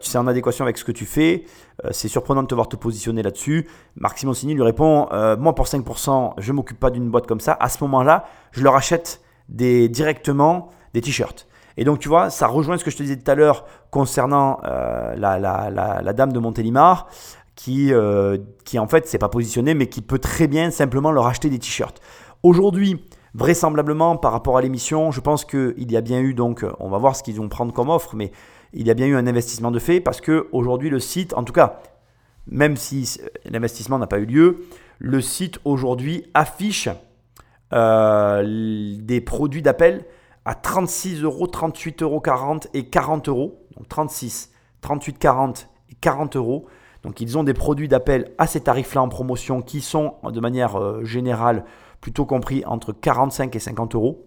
tu 0.00 0.08
sais, 0.08 0.18
en 0.18 0.28
adéquation 0.28 0.64
avec 0.64 0.78
ce 0.78 0.84
que 0.84 0.92
tu 0.92 1.04
fais, 1.04 1.46
c'est 1.90 2.06
surprenant 2.06 2.44
de 2.44 2.46
te 2.46 2.54
voir 2.54 2.68
te 2.68 2.76
positionner 2.76 3.24
là-dessus. 3.24 3.68
Marc 3.96 4.18
Simoncini 4.18 4.54
lui 4.54 4.62
répond 4.62 5.08
Moi, 5.36 5.52
pour 5.56 5.66
5%, 5.66 6.34
je 6.38 6.52
ne 6.52 6.56
m'occupe 6.56 6.78
pas 6.78 6.90
d'une 6.90 7.10
boîte 7.10 7.26
comme 7.26 7.40
ça. 7.40 7.56
À 7.58 7.68
ce 7.68 7.82
moment-là, 7.82 8.26
je 8.52 8.62
leur 8.62 8.76
achète 8.76 9.20
directement 9.48 10.70
des 10.94 11.00
t-shirts. 11.00 11.48
Et 11.76 11.84
donc, 11.84 11.98
tu 11.98 12.08
vois, 12.08 12.30
ça 12.30 12.46
rejoint 12.46 12.78
ce 12.78 12.84
que 12.84 12.90
je 12.90 12.96
te 12.96 13.02
disais 13.02 13.16
tout 13.16 13.30
à 13.30 13.34
l'heure 13.34 13.64
concernant 13.90 14.60
euh, 14.64 15.14
la, 15.16 16.12
dame 16.12 16.32
de 16.32 16.38
Montélimar, 16.38 17.08
qui, 17.54 17.92
euh, 17.92 18.38
qui 18.64 18.78
en 18.78 18.86
fait 18.86 19.06
s'est 19.06 19.18
pas 19.18 19.28
positionnée, 19.28 19.74
mais 19.74 19.88
qui 19.88 20.02
peut 20.02 20.18
très 20.18 20.46
bien 20.46 20.70
simplement 20.70 21.10
leur 21.10 21.26
acheter 21.26 21.50
des 21.50 21.58
t-shirts. 21.58 22.00
Aujourd'hui, 22.42 23.04
vraisemblablement, 23.34 24.16
par 24.16 24.32
rapport 24.32 24.56
à 24.56 24.62
l'émission, 24.62 25.10
je 25.10 25.20
pense 25.20 25.44
qu'il 25.44 25.90
y 25.90 25.96
a 25.96 26.00
bien 26.00 26.20
eu, 26.20 26.34
donc, 26.34 26.64
on 26.80 26.88
va 26.88 26.98
voir 26.98 27.16
ce 27.16 27.22
qu'ils 27.22 27.36
vont 27.36 27.48
prendre 27.48 27.72
comme 27.72 27.90
offre, 27.90 28.14
mais 28.14 28.32
il 28.72 28.86
y 28.86 28.90
a 28.90 28.94
bien 28.94 29.06
eu 29.06 29.16
un 29.16 29.26
investissement 29.26 29.70
de 29.70 29.78
fait, 29.78 30.00
parce 30.00 30.20
que 30.20 30.48
aujourd'hui 30.52 30.90
le 30.90 31.00
site, 31.00 31.34
en 31.34 31.44
tout 31.44 31.52
cas, 31.52 31.80
même 32.46 32.76
si 32.76 33.18
l'investissement 33.44 33.98
n'a 33.98 34.06
pas 34.06 34.18
eu 34.18 34.26
lieu, 34.26 34.66
le 34.98 35.20
site 35.20 35.58
aujourd'hui 35.64 36.24
affiche 36.34 36.88
euh, 37.72 38.96
des 39.00 39.20
produits 39.20 39.62
d'appel 39.62 40.04
à 40.46 40.54
36 40.54 41.24
euros, 41.24 41.48
38 41.48 42.02
euros 42.02 42.20
40 42.20 42.68
et 42.72 42.88
40 42.88 43.28
euros. 43.28 43.66
Donc 43.76 43.88
36, 43.88 44.52
38, 44.80 45.18
40 45.18 45.68
et 45.90 45.94
40 46.00 46.36
euros. 46.36 46.66
Donc 47.02 47.20
ils 47.20 47.36
ont 47.36 47.42
des 47.44 47.52
produits 47.52 47.88
d'appel 47.88 48.32
à 48.38 48.46
ces 48.46 48.60
tarifs-là 48.60 49.02
en 49.02 49.08
promotion 49.08 49.60
qui 49.60 49.80
sont 49.80 50.14
de 50.24 50.40
manière 50.40 50.76
euh, 50.76 51.04
générale 51.04 51.64
plutôt 52.00 52.24
compris 52.24 52.64
entre 52.64 52.92
45 52.92 53.54
et 53.56 53.58
50 53.58 53.96
euros, 53.96 54.24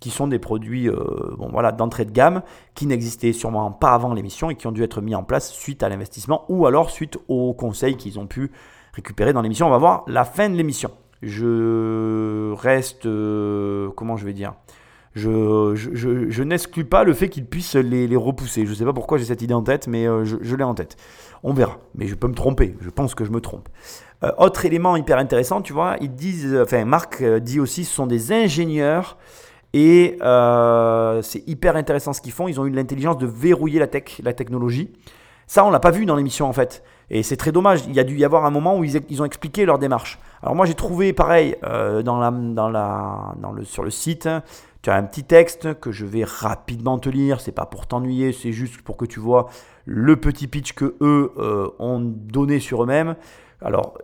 qui 0.00 0.08
sont 0.10 0.26
des 0.26 0.38
produits 0.38 0.88
euh, 0.88 0.94
bon, 1.36 1.48
voilà, 1.50 1.70
d'entrée 1.72 2.06
de 2.06 2.12
gamme 2.12 2.42
qui 2.74 2.86
n'existaient 2.86 3.34
sûrement 3.34 3.70
pas 3.70 3.92
avant 3.92 4.14
l'émission 4.14 4.48
et 4.48 4.54
qui 4.54 4.66
ont 4.66 4.72
dû 4.72 4.82
être 4.82 5.02
mis 5.02 5.14
en 5.14 5.22
place 5.22 5.52
suite 5.52 5.82
à 5.82 5.90
l'investissement 5.90 6.46
ou 6.48 6.66
alors 6.66 6.90
suite 6.90 7.18
aux 7.28 7.52
conseils 7.52 7.96
qu'ils 7.96 8.18
ont 8.18 8.26
pu 8.26 8.52
récupérer 8.94 9.34
dans 9.34 9.42
l'émission. 9.42 9.66
On 9.66 9.70
va 9.70 9.78
voir 9.78 10.04
la 10.06 10.24
fin 10.24 10.48
de 10.48 10.54
l'émission. 10.54 10.90
Je 11.20 12.54
reste, 12.54 13.04
euh, 13.04 13.90
comment 13.96 14.16
je 14.16 14.24
vais 14.24 14.32
dire, 14.32 14.54
je, 15.14 16.42
n'exclus 16.42 16.84
pas 16.84 17.04
le 17.04 17.12
fait 17.14 17.28
qu'ils 17.28 17.46
puissent 17.46 17.74
les, 17.74 18.16
repousser. 18.16 18.64
Je 18.64 18.70
ne 18.70 18.74
sais 18.74 18.84
pas 18.84 18.92
pourquoi 18.92 19.18
j'ai 19.18 19.24
cette 19.24 19.42
idée 19.42 19.54
en 19.54 19.62
tête, 19.62 19.86
mais 19.86 20.06
euh, 20.06 20.24
je, 20.24 20.56
l'ai 20.56 20.64
en 20.64 20.74
tête. 20.74 20.96
On 21.42 21.52
verra, 21.52 21.78
mais 21.94 22.06
je 22.06 22.14
peux 22.14 22.28
me 22.28 22.34
tromper, 22.34 22.76
je 22.80 22.90
pense 22.90 23.14
que 23.14 23.24
je 23.24 23.30
me 23.30 23.40
trompe. 23.40 23.68
Euh, 24.24 24.32
autre 24.38 24.64
élément 24.64 24.96
hyper 24.96 25.18
intéressant, 25.18 25.62
tu 25.62 25.72
vois, 25.72 25.96
ils 26.00 26.12
disent, 26.12 26.56
enfin 26.60 26.84
Marc 26.84 27.22
euh, 27.22 27.38
dit 27.38 27.60
aussi, 27.60 27.84
ce 27.84 27.94
sont 27.94 28.06
des 28.06 28.32
ingénieurs 28.32 29.16
et 29.72 30.18
c'est 31.22 31.46
hyper 31.46 31.76
intéressant 31.76 32.12
ce 32.12 32.20
qu'ils 32.20 32.32
font. 32.32 32.48
Ils 32.48 32.60
ont 32.60 32.66
eu 32.66 32.70
l'intelligence 32.70 33.18
de 33.18 33.26
verrouiller 33.26 33.78
la 33.78 33.86
tech, 33.86 34.20
la 34.22 34.32
technologie. 34.32 34.90
Ça, 35.46 35.64
on 35.64 35.70
l'a 35.70 35.80
pas 35.80 35.90
vu 35.90 36.04
dans 36.04 36.16
l'émission 36.16 36.46
en 36.46 36.52
fait. 36.52 36.82
Et 37.10 37.22
c'est 37.22 37.36
très 37.38 37.52
dommage. 37.52 37.80
Il 37.86 37.94
y 37.94 38.00
a 38.00 38.04
dû 38.04 38.16
y 38.18 38.24
avoir 38.24 38.44
un 38.44 38.50
moment 38.50 38.76
où 38.76 38.84
ils, 38.84 39.22
ont 39.22 39.24
expliqué 39.24 39.64
leur 39.64 39.78
démarche. 39.78 40.18
Alors 40.42 40.54
moi, 40.54 40.66
j'ai 40.66 40.74
trouvé 40.74 41.14
pareil 41.14 41.56
dans 41.62 42.18
la, 42.18 42.30
dans 42.30 42.68
la, 42.68 43.34
dans 43.40 43.52
le, 43.52 43.64
sur 43.64 43.82
le 43.82 43.90
site. 43.90 44.28
Tu 44.82 44.90
as 44.90 44.94
un 44.94 45.02
petit 45.02 45.24
texte 45.24 45.78
que 45.80 45.90
je 45.90 46.06
vais 46.06 46.24
rapidement 46.24 46.98
te 46.98 47.08
lire, 47.08 47.40
c'est 47.40 47.52
pas 47.52 47.66
pour 47.66 47.86
t'ennuyer, 47.86 48.32
c'est 48.32 48.52
juste 48.52 48.80
pour 48.82 48.96
que 48.96 49.04
tu 49.04 49.18
vois 49.18 49.48
le 49.84 50.16
petit 50.16 50.46
pitch 50.46 50.72
que 50.72 50.96
eux 51.00 51.32
euh, 51.38 51.70
ont 51.78 52.00
donné 52.00 52.60
sur 52.60 52.84
eux-mêmes. 52.84 53.16
Alors, 53.60 53.98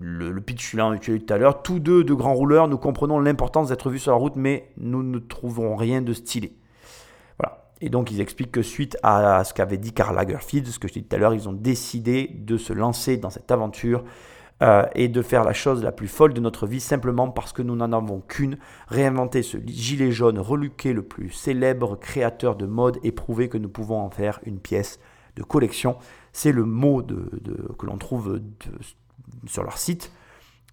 le, 0.00 0.40
pitch, 0.40 0.70
je 0.70 0.76
l'ai 0.76 1.16
eu 1.16 1.20
tout 1.20 1.34
à 1.34 1.38
l'heure. 1.38 1.62
Tous 1.62 1.78
deux 1.78 2.04
de 2.04 2.14
grands 2.14 2.34
rouleurs, 2.34 2.68
nous 2.68 2.78
comprenons 2.78 3.18
l'importance 3.18 3.68
d'être 3.68 3.90
vus 3.90 3.98
sur 3.98 4.12
la 4.12 4.18
route, 4.18 4.36
mais 4.36 4.70
nous 4.76 5.02
ne 5.02 5.18
trouvons 5.18 5.76
rien 5.76 6.02
de 6.02 6.12
stylé. 6.12 6.56
Voilà. 7.38 7.70
Et 7.80 7.88
donc, 7.88 8.10
ils 8.10 8.20
expliquent 8.20 8.52
que 8.52 8.62
suite 8.62 8.96
à 9.02 9.42
ce 9.44 9.52
qu'avait 9.54 9.78
dit 9.78 9.92
Karl 9.92 10.14
Lagerfeld, 10.14 10.66
ce 10.66 10.78
que 10.78 10.88
je 10.88 10.94
dit 10.94 11.04
tout 11.04 11.16
à 11.16 11.18
l'heure, 11.18 11.34
ils 11.34 11.48
ont 11.48 11.52
décidé 11.52 12.30
de 12.34 12.56
se 12.56 12.72
lancer 12.72 13.16
dans 13.16 13.30
cette 13.30 13.50
aventure 13.50 14.04
euh, 14.62 14.84
et 14.94 15.08
de 15.08 15.22
faire 15.22 15.44
la 15.44 15.52
chose 15.52 15.82
la 15.82 15.92
plus 15.92 16.08
folle 16.08 16.32
de 16.32 16.40
notre 16.40 16.66
vie 16.66 16.80
simplement 16.80 17.28
parce 17.30 17.52
que 17.52 17.62
nous 17.62 17.76
n'en 17.76 17.92
avons 17.92 18.20
qu'une, 18.20 18.58
réinventer 18.86 19.42
ce 19.42 19.58
gilet 19.66 20.12
jaune 20.12 20.38
reluqué 20.38 20.92
le 20.92 21.02
plus 21.02 21.30
célèbre 21.30 21.96
créateur 21.96 22.54
de 22.54 22.66
mode 22.66 22.98
et 23.02 23.12
prouver 23.12 23.48
que 23.48 23.58
nous 23.58 23.68
pouvons 23.68 24.00
en 24.00 24.10
faire 24.10 24.38
une 24.46 24.60
pièce 24.60 25.00
de 25.36 25.42
collection. 25.42 25.96
C'est 26.32 26.52
le 26.52 26.64
mot 26.64 27.02
que 27.02 27.86
l'on 27.86 27.98
trouve 27.98 28.40
sur 29.46 29.64
leur 29.64 29.78
site. 29.78 30.12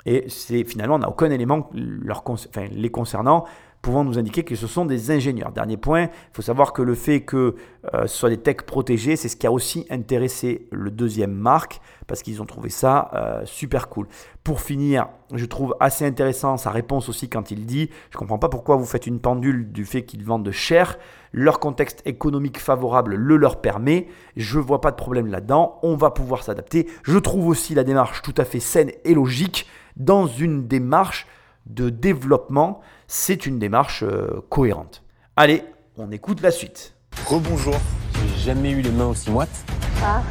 Et 0.05 0.25
c'est 0.27 0.63
finalement, 0.63 0.95
on 0.95 0.99
n'a 0.99 1.09
aucun 1.09 1.31
élément 1.31 1.69
les 1.73 2.89
concernant 2.89 3.45
pouvant 3.81 4.03
nous 4.03 4.19
indiquer 4.19 4.43
que 4.43 4.55
ce 4.55 4.67
sont 4.67 4.85
des 4.85 5.11
ingénieurs. 5.11 5.51
Dernier 5.51 5.77
point, 5.77 6.03
il 6.03 6.33
faut 6.33 6.41
savoir 6.41 6.73
que 6.73 6.81
le 6.81 6.95
fait 6.95 7.21
que 7.21 7.55
euh, 7.93 8.07
ce 8.07 8.17
soit 8.17 8.29
des 8.29 8.37
techs 8.37 8.63
protégés, 8.63 9.15
c'est 9.15 9.29
ce 9.29 9.37
qui 9.37 9.47
a 9.47 9.51
aussi 9.51 9.85
intéressé 9.89 10.67
le 10.71 10.91
deuxième 10.91 11.33
marque, 11.33 11.79
parce 12.09 12.21
qu'ils 12.21 12.41
ont 12.41 12.45
trouvé 12.45 12.69
ça 12.69 13.09
euh, 13.13 13.45
super 13.45 13.87
cool. 13.87 14.07
Pour 14.43 14.59
finir, 14.59 15.07
je 15.33 15.45
trouve 15.45 15.75
assez 15.79 16.05
intéressant 16.05 16.57
sa 16.57 16.71
réponse 16.71 17.07
aussi 17.07 17.29
quand 17.29 17.51
il 17.51 17.65
dit, 17.65 17.89
je 18.09 18.17
ne 18.17 18.19
comprends 18.19 18.39
pas 18.39 18.49
pourquoi 18.49 18.75
vous 18.75 18.85
faites 18.85 19.07
une 19.07 19.21
pendule 19.21 19.71
du 19.71 19.85
fait 19.85 20.03
qu'ils 20.03 20.25
vendent 20.25 20.51
cher, 20.51 20.97
leur 21.31 21.59
contexte 21.59 22.01
économique 22.05 22.59
favorable 22.59 23.15
le 23.15 23.37
leur 23.37 23.61
permet, 23.61 24.07
je 24.35 24.57
ne 24.57 24.63
vois 24.63 24.81
pas 24.81 24.91
de 24.91 24.97
problème 24.97 25.27
là-dedans, 25.27 25.79
on 25.83 25.95
va 25.95 26.09
pouvoir 26.11 26.43
s'adapter. 26.43 26.89
Je 27.03 27.17
trouve 27.17 27.47
aussi 27.47 27.75
la 27.75 27.85
démarche 27.85 28.21
tout 28.23 28.35
à 28.37 28.43
fait 28.43 28.59
saine 28.59 28.91
et 29.05 29.13
logique 29.13 29.67
dans 29.95 30.27
une 30.27 30.67
démarche 30.67 31.27
de 31.67 31.89
développement 31.89 32.81
c'est 33.11 33.47
une 33.47 33.57
démarche 33.57 34.03
euh, 34.03 34.45
cohérente. 34.49 35.03
Allez, 35.35 35.63
on 35.97 36.11
écoute 36.11 36.41
la 36.41 36.51
suite. 36.51 36.93
Rebonjour. 37.25 37.75
J'ai 38.13 38.45
jamais 38.45 38.71
eu 38.71 38.81
les 38.81 38.91
mains 38.91 39.07
aussi 39.07 39.31
moites. 39.31 39.65
Ah. 40.03 40.21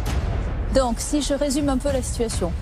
Donc, 0.74 0.96
si 0.98 1.22
je 1.22 1.34
résume 1.34 1.68
un 1.68 1.78
peu 1.78 1.90
la 1.90 2.02
situation, 2.02 2.52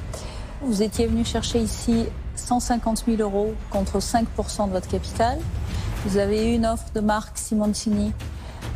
vous 0.63 0.83
étiez 0.83 1.07
venu 1.07 1.25
chercher 1.25 1.59
ici 1.59 2.07
150 2.37 3.05
000 3.07 3.21
euros 3.21 3.53
contre 3.71 3.99
5% 3.99 4.69
de 4.69 4.73
votre 4.73 4.89
capital. 4.89 5.39
Vous 6.07 6.19
avez 6.19 6.51
eu 6.51 6.55
une 6.55 6.67
offre 6.67 6.87
de 6.95 7.01
Marc 7.01 7.37
Simoncini 7.37 8.13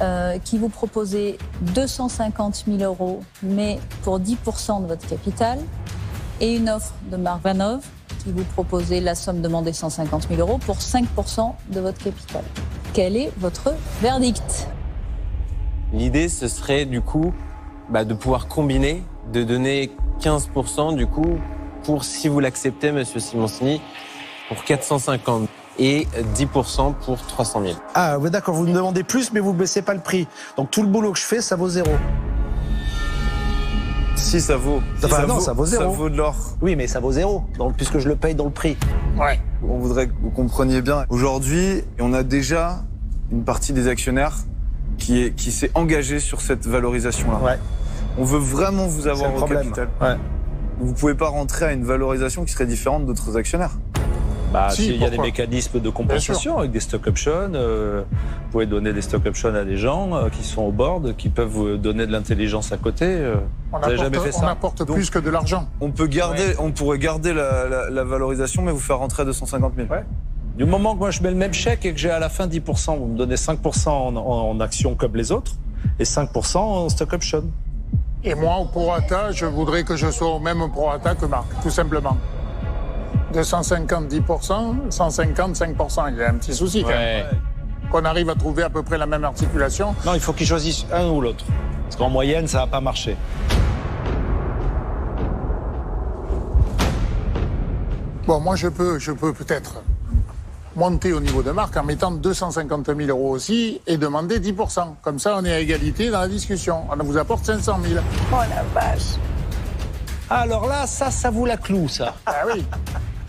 euh, 0.01 0.39
qui 0.39 0.59
vous 0.59 0.69
proposait 0.69 1.39
250 1.75 2.65
000 2.67 2.79
euros, 2.83 3.21
mais 3.43 3.79
pour 4.03 4.19
10% 4.19 4.83
de 4.83 4.87
votre 4.87 5.07
capital, 5.07 5.59
et 6.41 6.57
une 6.57 6.69
offre 6.69 6.95
de 7.11 7.17
Marc 7.17 7.43
Vanov 7.43 7.85
qui 8.25 8.33
vous 8.33 8.45
proposait 8.45 9.01
la 9.01 9.15
somme 9.15 9.41
demandée 9.41 9.73
150 9.73 10.29
000 10.29 10.41
euros 10.41 10.59
pour 10.59 10.77
5% 10.77 11.53
de 11.71 11.81
votre 11.81 11.99
capital. 12.03 12.43
Quel 12.93 13.17
est 13.17 13.31
votre 13.39 13.75
verdict? 14.03 14.69
L'idée, 15.93 16.29
ce 16.29 16.49
serait 16.49 16.85
du 16.85 17.01
coup 17.01 17.33
bah, 17.91 18.05
de 18.05 18.15
pouvoir 18.15 18.49
combiner, 18.49 19.03
de 19.33 19.43
donner 19.45 19.91
15% 20.21 20.97
du 20.97 21.07
coup 21.07 21.39
pour, 21.85 22.05
si 22.05 22.29
vous 22.29 22.41
l'acceptez, 22.41 22.93
Monsieur 22.93 23.21
Simoncini, 23.21 23.81
pour 24.49 24.65
450 24.65 25.49
et 25.79 26.07
10% 26.37 26.95
pour 26.95 27.19
300 27.19 27.63
000. 27.63 27.75
Ah, 27.95 28.19
d'accord, 28.19 28.55
vous 28.55 28.67
me 28.67 28.73
demandez 28.73 29.03
plus, 29.03 29.33
mais 29.33 29.41
vous 29.41 29.53
ne 29.53 29.59
baissez 29.59 29.83
pas 29.83 29.95
le 29.95 30.01
prix. 30.01 30.27
Donc 30.57 30.71
tout 30.71 30.83
le 30.83 30.89
boulot 30.89 31.13
que 31.13 31.19
je 31.19 31.25
fais, 31.25 31.41
ça 31.41 31.57
vaut 31.57 31.69
zéro. 31.69 31.91
Si 34.17 34.41
ça 34.41 34.57
vaut. 34.57 34.83
ça 35.01 35.27
non, 35.27 35.35
vaut, 35.35 35.41
ça 35.41 35.53
vaut 35.55 35.65
zéro. 35.65 35.83
Ça 35.83 35.89
vaut 35.89 36.11
de 36.11 36.17
l'or. 36.17 36.37
Oui, 36.61 36.77
mais 36.77 36.87
ça 36.87 37.01
vaut 37.01 37.13
zéro, 37.13 37.45
donc, 37.57 37.77
puisque 37.77 37.99
je 37.99 38.09
le 38.09 38.17
paye 38.17 38.35
dans 38.35 38.45
le 38.45 38.51
prix. 38.51 38.77
Ouais. 39.19 39.41
On 39.67 39.79
voudrait 39.79 40.09
que 40.09 40.13
vous 40.23 40.31
compreniez 40.31 40.83
bien. 40.83 41.07
Aujourd'hui, 41.09 41.83
on 41.99 42.13
a 42.13 42.23
déjà 42.23 42.83
une 43.33 43.45
partie 43.45 43.73
des 43.73 43.89
actionnaires 43.89 44.37
qui 44.99 45.23
est 45.23 45.35
qui 45.35 45.51
s'est 45.51 45.71
engagée 45.75 46.21
sur 46.21 46.43
cette 46.43 46.67
valorisation-là. 46.67 47.39
Ouais. 47.39 47.59
On 48.19 48.25
veut 48.25 48.39
vraiment 48.39 48.87
vous 48.87 49.07
avoir 49.07 49.35
au 49.35 49.47
capital. 49.47 49.89
Ouais. 50.01 50.17
Vous 50.81 50.95
pouvez 50.95 51.15
pas 51.15 51.29
rentrer 51.29 51.67
à 51.67 51.73
une 51.73 51.85
valorisation 51.85 52.45
qui 52.45 52.53
serait 52.53 52.67
différente 52.67 53.07
d'autres 53.07 53.37
actionnaires. 53.37 53.77
Bah, 54.53 54.69
il 54.79 54.97
y 54.97 55.05
a 55.05 55.11
des 55.11 55.19
mécanismes 55.19 55.81
de 55.81 55.91
compensation 55.91 56.59
avec 56.59 56.73
des 56.73 56.81
stock 56.81 57.07
options. 57.07 57.53
Euh, 57.55 58.03
vous 58.03 58.51
pouvez 58.51 58.67
donner 58.67 58.93
des 58.93 59.03
stock 59.03 59.25
options 59.27 59.55
à 59.55 59.65
des 59.65 59.77
gens 59.77 60.17
euh, 60.17 60.29
qui 60.29 60.43
sont 60.43 60.63
au 60.63 60.73
board, 60.73 61.15
qui 61.17 61.29
peuvent 61.29 61.49
vous 61.49 61.77
donner 61.77 62.05
de 62.07 62.11
l'intelligence 62.11 62.73
à 62.73 62.77
côté. 62.77 63.05
Euh. 63.07 63.37
on 63.73 63.79
vous 63.79 63.97
jamais 63.97 64.19
fait 64.19 64.33
ça. 64.33 64.41
On 64.45 64.49
apporte 64.49 64.85
plus 64.85 65.09
que 65.09 65.21
de 65.21 65.31
l'argent. 65.31 65.69
On 65.81 65.93
peut 65.93 66.09
garder, 66.09 66.55
on 66.59 66.73
pourrait 66.73 66.99
garder 66.99 67.33
la, 67.33 68.05
valorisation, 68.05 68.63
mais 68.63 68.73
vous 68.73 68.81
faire 68.81 68.99
rentrer 68.99 69.23
à 69.23 69.27
250 69.27 69.75
000. 69.77 69.87
Du 70.57 70.65
moment 70.65 70.95
que 70.95 70.99
moi 70.99 71.11
je 71.11 71.23
mets 71.23 71.31
le 71.31 71.37
même 71.37 71.55
chèque 71.55 71.87
et 71.87 71.93
que 71.93 71.99
j'ai 71.99 72.11
à 72.11 72.19
la 72.19 72.29
fin 72.29 72.47
10%, 72.47 72.99
vous 72.99 73.07
me 73.07 73.17
donnez 73.17 73.37
5% 73.37 73.89
en, 73.89 74.17
en 74.17 74.61
actions 74.61 74.95
comme 74.97 75.15
les 75.15 75.31
autres 75.31 75.53
et 75.99 76.05
5% 76.05 76.57
en 76.57 76.89
stock 76.89 77.13
option. 77.13 77.45
Et 78.23 78.35
moi, 78.35 78.57
au 78.57 78.67
prorata, 78.67 79.33
je 79.33 79.47
voudrais 79.47 79.83
que 79.83 79.97
je 79.97 80.11
sois 80.11 80.29
au 80.29 80.39
même 80.39 80.71
prorata 80.71 81.15
que 81.15 81.25
Marc, 81.25 81.47
tout 81.63 81.71
simplement. 81.71 82.19
250, 83.33 84.09
10%, 84.09 84.91
150, 84.91 85.57
5%. 85.57 86.13
Il 86.13 86.19
y 86.19 86.23
a 86.23 86.29
un 86.29 86.35
petit 86.35 86.55
souci 86.55 86.83
quand 86.83 86.91
même. 86.91 87.27
Qu'on 87.91 88.05
arrive 88.05 88.29
à 88.29 88.35
trouver 88.35 88.63
à 88.63 88.71
peu 88.71 88.83
près 88.83 88.99
la 88.99 89.07
même 89.07 89.25
articulation. 89.25 89.95
Non, 90.05 90.15
il 90.15 90.21
faut 90.21 90.33
qu'ils 90.33 90.47
choisissent 90.47 90.85
un 90.93 91.09
ou 91.09 91.21
l'autre. 91.21 91.45
Parce 91.85 91.97
qu'en 91.97 92.11
moyenne, 92.11 92.47
ça 92.47 92.59
va 92.59 92.67
pas 92.67 92.81
marcher. 92.81 93.17
Bon, 98.27 98.39
moi, 98.39 98.55
je 98.55 98.69
peux, 98.69 98.99
je 98.99 99.13
peux 99.13 99.33
peut-être 99.33 99.83
monter 100.77 101.13
au 101.13 101.21
niveau 101.21 101.43
de 101.43 101.51
marque 101.51 101.77
en 101.77 101.85
mettant 101.85 102.11
250 102.11 102.87
000 102.87 103.01
euros 103.09 103.31
aussi 103.31 103.81
et 103.87 103.97
demander 103.97 104.39
10%. 104.39 104.95
Comme 105.03 105.19
ça, 105.19 105.37
on 105.39 105.45
est 105.45 105.53
à 105.53 105.61
égalité 105.61 106.11
dans 106.11 106.21
la 106.21 106.29
discussion. 106.29 106.85
On 106.91 107.03
vous 107.03 107.17
apporte 107.17 107.45
500 107.45 107.79
000. 107.83 108.01
Oh 108.33 108.37
la 108.37 108.81
vache. 108.81 109.17
Alors 110.29 110.67
là, 110.67 110.87
ça, 110.87 111.11
ça 111.11 111.31
vous 111.31 111.45
la 111.45 111.57
cloue, 111.57 111.89
ça. 111.89 112.15
Ah 112.27 112.43
oui. 112.47 112.65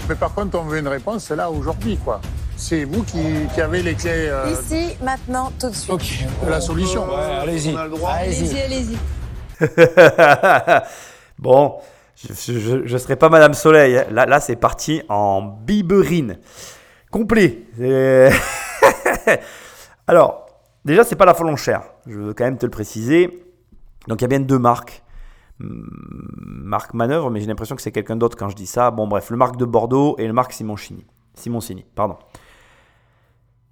Mais 0.08 0.16
par 0.16 0.34
contre, 0.34 0.60
on 0.60 0.64
veut 0.64 0.80
une 0.80 0.88
réponse, 0.88 1.26
c'est 1.26 1.36
là 1.36 1.50
aujourd'hui, 1.50 1.98
quoi. 1.98 2.22
C'est 2.58 2.84
vous 2.84 3.04
qui, 3.04 3.20
avez 3.60 3.82
les 3.82 3.96
clés. 3.96 4.28
Euh, 4.30 4.52
Ici, 4.52 4.96
maintenant, 5.02 5.52
tout 5.60 5.70
de 5.70 5.76
suite. 5.76 5.92
Ok. 5.92 6.26
La 6.48 6.62
solution. 6.62 7.08
allez-y. 7.16 7.76
Allez-y, 7.76 8.62
allez-y. 8.62 8.98
bon, 11.40 11.76
je 12.16 12.94
ne 12.94 12.98
serai 12.98 13.16
pas 13.16 13.30
Madame 13.30 13.54
Soleil. 13.56 13.98
Hein. 13.98 14.06
Là, 14.12 14.26
là 14.26 14.40
c'est 14.40 14.56
parti 14.56 15.02
en 15.10 15.42
biberine 15.42 16.38
complet. 17.12 17.64
Alors, 20.08 20.48
déjà, 20.84 21.04
c'est 21.04 21.16
pas 21.16 21.26
la 21.26 21.34
folle. 21.34 21.56
Je 21.56 22.18
veux 22.18 22.34
quand 22.34 22.46
même 22.46 22.58
te 22.58 22.66
le 22.66 22.72
préciser. 22.72 23.46
Donc, 24.08 24.22
il 24.22 24.24
y 24.24 24.26
a 24.26 24.28
bien 24.28 24.40
deux 24.40 24.58
marques. 24.58 25.04
Hmm, 25.60 25.84
marque 26.64 26.94
Manœuvre, 26.96 27.30
mais 27.30 27.40
j'ai 27.40 27.46
l'impression 27.46 27.76
que 27.76 27.82
c'est 27.82 27.92
quelqu'un 27.92 28.16
d'autre 28.16 28.36
quand 28.38 28.50
je 28.50 28.56
dis 28.56 28.66
ça. 28.66 28.90
Bon, 28.90 29.08
bref, 29.08 29.30
le 29.30 29.38
marque 29.38 29.58
de 29.58 29.66
Bordeaux 29.66 30.16
et 30.18 30.26
le 30.26 30.34
marque 30.34 30.54
Simoncini. 30.54 31.06
Simoncini, 31.36 31.86
pardon. 31.96 32.18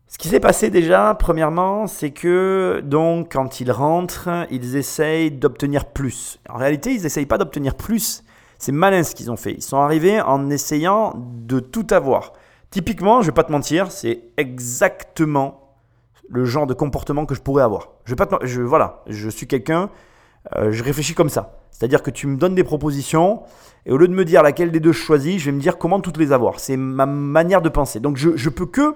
Ce 0.07 0.17
qui 0.17 0.27
s'est 0.27 0.39
passé 0.39 0.71
déjà, 0.71 1.15
premièrement, 1.17 1.85
c'est 1.85 2.09
que 2.09 2.81
donc 2.83 3.33
quand 3.33 3.61
ils 3.61 3.71
rentrent, 3.71 4.47
ils 4.49 4.75
essayent 4.75 5.29
d'obtenir 5.29 5.85
plus. 5.85 6.39
En 6.49 6.57
réalité, 6.57 6.93
ils 6.93 7.03
n'essayent 7.03 7.27
pas 7.27 7.37
d'obtenir 7.37 7.75
plus. 7.75 8.23
C'est 8.57 8.71
malin 8.71 9.03
ce 9.03 9.13
qu'ils 9.13 9.29
ont 9.29 9.37
fait. 9.37 9.53
Ils 9.53 9.61
sont 9.61 9.77
arrivés 9.77 10.19
en 10.19 10.49
essayant 10.49 11.13
de 11.15 11.59
tout 11.59 11.85
avoir. 11.91 12.33
Typiquement, 12.71 13.21
je 13.21 13.27
vais 13.27 13.33
pas 13.33 13.43
te 13.43 13.51
mentir, 13.51 13.91
c'est 13.91 14.21
exactement 14.37 15.75
le 16.29 16.45
genre 16.45 16.67
de 16.67 16.73
comportement 16.73 17.25
que 17.25 17.33
je 17.33 17.41
pourrais 17.41 17.63
avoir. 17.63 17.89
Je 18.05 18.11
vais 18.11 18.15
pas 18.15 18.39
je, 18.43 18.61
voilà, 18.61 19.01
je 19.07 19.29
suis 19.29 19.47
quelqu'un, 19.47 19.89
euh, 20.55 20.71
je 20.71 20.83
réfléchis 20.83 21.15
comme 21.15 21.29
ça. 21.29 21.57
C'est-à-dire 21.71 22.03
que 22.03 22.11
tu 22.11 22.27
me 22.27 22.37
donnes 22.37 22.55
des 22.55 22.63
propositions 22.63 23.41
et 23.85 23.91
au 23.91 23.97
lieu 23.97 24.07
de 24.07 24.13
me 24.13 24.25
dire 24.25 24.43
laquelle 24.43 24.71
des 24.71 24.79
deux 24.79 24.91
je 24.91 24.99
choisis, 24.99 25.39
je 25.41 25.45
vais 25.45 25.51
me 25.51 25.59
dire 25.59 25.77
comment 25.77 25.99
toutes 25.99 26.17
les 26.17 26.31
avoir. 26.31 26.59
C'est 26.59 26.77
ma 26.77 27.07
manière 27.07 27.61
de 27.61 27.69
penser. 27.69 27.99
Donc 27.99 28.17
je, 28.17 28.35
je 28.35 28.49
peux 28.49 28.67
que, 28.67 28.93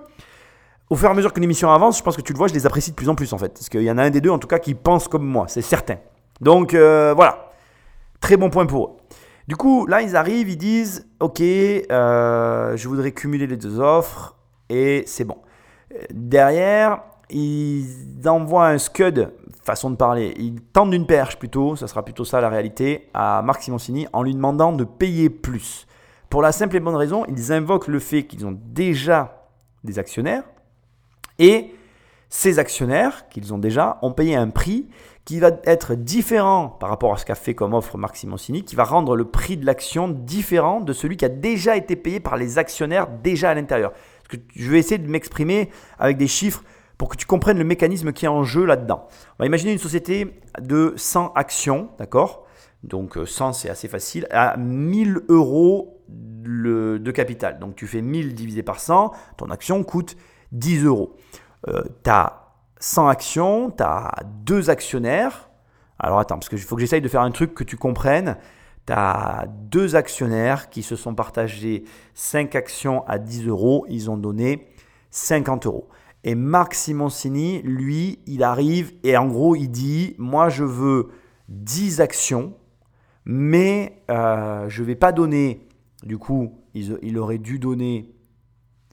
au 0.89 0.95
fur 0.95 1.07
et 1.07 1.11
à 1.11 1.15
mesure 1.15 1.33
que 1.33 1.39
l'émission 1.39 1.71
avance, 1.71 1.97
je 1.97 2.03
pense 2.03 2.15
que 2.15 2.21
tu 2.21 2.33
le 2.33 2.37
vois, 2.37 2.47
je 2.47 2.53
les 2.53 2.67
apprécie 2.67 2.91
de 2.91 2.95
plus 2.95 3.09
en 3.09 3.15
plus 3.15 3.33
en 3.33 3.39
fait. 3.39 3.53
Parce 3.53 3.69
qu'il 3.69 3.81
y 3.81 3.89
en 3.89 3.97
a 3.97 4.03
un 4.03 4.09
des 4.11 4.21
deux 4.21 4.29
en 4.29 4.37
tout 4.37 4.47
cas 4.47 4.59
qui 4.59 4.75
pense 4.75 5.07
comme 5.07 5.25
moi, 5.25 5.45
c'est 5.47 5.63
certain. 5.63 5.95
Donc 6.41 6.75
euh, 6.75 7.13
voilà, 7.15 7.51
très 8.19 8.37
bon 8.37 8.51
point 8.51 8.67
pour 8.67 8.85
eux. 8.85 8.89
Du 9.47 9.55
coup, 9.55 9.85
là, 9.87 10.01
ils 10.01 10.15
arrivent, 10.15 10.49
ils 10.49 10.57
disent 10.57 11.07
Ok, 11.19 11.41
euh, 11.41 12.77
je 12.77 12.87
voudrais 12.87 13.11
cumuler 13.11 13.47
les 13.47 13.57
deux 13.57 13.79
offres 13.79 14.35
et 14.69 15.03
c'est 15.05 15.25
bon. 15.25 15.37
Derrière, 16.11 17.01
ils 17.29 17.85
envoient 18.25 18.67
un 18.67 18.77
scud, 18.77 19.31
façon 19.63 19.89
de 19.89 19.95
parler. 19.95 20.33
Ils 20.37 20.61
tendent 20.61 20.93
une 20.93 21.05
perche 21.05 21.37
plutôt, 21.37 21.75
ça 21.75 21.87
sera 21.87 22.03
plutôt 22.03 22.25
ça 22.25 22.41
la 22.41 22.49
réalité, 22.49 23.09
à 23.13 23.41
Marc 23.43 23.63
Simoncini 23.63 24.07
en 24.13 24.23
lui 24.23 24.33
demandant 24.33 24.71
de 24.71 24.83
payer 24.83 25.29
plus. 25.29 25.87
Pour 26.29 26.41
la 26.41 26.51
simple 26.51 26.75
et 26.75 26.79
bonne 26.79 26.95
raison, 26.95 27.25
ils 27.27 27.51
invoquent 27.51 27.87
le 27.87 27.99
fait 27.99 28.23
qu'ils 28.23 28.45
ont 28.45 28.57
déjà 28.57 29.49
des 29.83 29.99
actionnaires 29.99 30.43
et 31.37 31.75
ces 32.29 32.57
actionnaires 32.57 33.29
qu'ils 33.29 33.53
ont 33.53 33.59
déjà 33.59 33.99
ont 34.01 34.11
payé 34.11 34.35
un 34.35 34.49
prix 34.49 34.87
qui 35.25 35.39
va 35.39 35.51
être 35.63 35.95
différent 35.95 36.67
par 36.67 36.89
rapport 36.89 37.13
à 37.13 37.17
ce 37.17 37.25
qu'a 37.25 37.35
fait 37.35 37.55
comme 37.55 37.73
offre 37.73 37.97
Marc 37.97 38.17
Simoncini, 38.17 38.63
qui 38.63 38.75
va 38.75 38.83
rendre 38.83 39.15
le 39.15 39.25
prix 39.25 39.55
de 39.55 39.65
l'action 39.65 40.09
différent 40.09 40.81
de 40.81 40.91
celui 40.91 41.15
qui 41.15 41.25
a 41.25 41.29
déjà 41.29 41.77
été 41.77 41.95
payé 41.95 42.19
par 42.19 42.35
les 42.35 42.57
actionnaires 42.57 43.07
déjà 43.07 43.51
à 43.51 43.53
l'intérieur. 43.53 43.93
Je 44.55 44.69
vais 44.69 44.79
essayer 44.79 44.97
de 44.97 45.09
m'exprimer 45.09 45.69
avec 45.97 46.17
des 46.17 46.27
chiffres 46.27 46.63
pour 46.97 47.09
que 47.09 47.15
tu 47.15 47.25
comprennes 47.25 47.57
le 47.57 47.63
mécanisme 47.63 48.11
qui 48.11 48.25
est 48.25 48.29
en 48.29 48.43
jeu 48.43 48.65
là-dedans. 48.65 49.07
On 49.39 49.43
va 49.43 49.45
imaginer 49.45 49.71
une 49.71 49.79
société 49.79 50.41
de 50.59 50.93
100 50.95 51.33
actions, 51.35 51.89
d'accord? 51.99 52.45
Donc 52.83 53.17
100 53.25 53.49
euh, 53.49 53.51
c'est 53.53 53.69
assez 53.69 53.87
facile, 53.87 54.27
à 54.29 54.57
1000 54.57 55.21
euros 55.29 56.01
de 56.09 57.11
capital. 57.11 57.59
Donc 57.59 57.75
tu 57.75 57.87
fais 57.87 58.01
1000 58.01 58.33
divisé 58.35 58.61
par 58.61 58.79
100, 58.79 59.13
ton 59.37 59.49
action 59.49 59.83
coûte 59.83 60.17
10 60.51 60.83
euros. 60.85 61.15
Euh, 61.69 61.81
tu 62.03 62.09
as 62.09 62.42
100 62.79 63.07
actions, 63.07 63.71
tu 63.71 63.83
as 63.83 64.11
deux 64.43 64.69
actionnaires. 64.69 65.49
Alors 65.99 66.19
attends, 66.19 66.35
parce 66.35 66.49
qu'il 66.49 66.59
faut 66.59 66.75
que 66.75 66.81
j'essaye 66.81 67.01
de 67.01 67.07
faire 67.07 67.21
un 67.21 67.31
truc 67.31 67.53
que 67.53 67.63
tu 67.63 67.77
comprennes. 67.77 68.37
Tu 68.85 68.93
as 68.93 69.45
deux 69.47 69.95
actionnaires 69.95 70.69
qui 70.69 70.83
se 70.83 70.95
sont 70.95 71.15
partagés 71.15 71.85
5 72.13 72.55
actions 72.55 73.07
à 73.07 73.17
10 73.17 73.47
euros. 73.47 73.85
Ils 73.89 74.11
ont 74.11 74.17
donné 74.17 74.67
50 75.11 75.65
euros. 75.65 75.87
Et 76.25 76.35
Marc 76.35 76.73
Simoncini, 76.73 77.61
lui, 77.63 78.19
il 78.27 78.43
arrive 78.43 78.93
et 79.03 79.17
en 79.17 79.27
gros, 79.27 79.55
il 79.55 79.69
dit, 79.69 80.15
moi, 80.17 80.49
je 80.49 80.63
veux 80.63 81.09
10 81.49 81.99
actions, 81.99 82.53
mais 83.25 84.01
euh, 84.09 84.69
je 84.69 84.81
ne 84.81 84.87
vais 84.87 84.95
pas 84.95 85.11
donner, 85.11 85.67
du 86.03 86.17
coup, 86.17 86.63
il, 86.73 87.17
aurait 87.17 87.37
dû 87.37 87.59
donner 87.59 88.15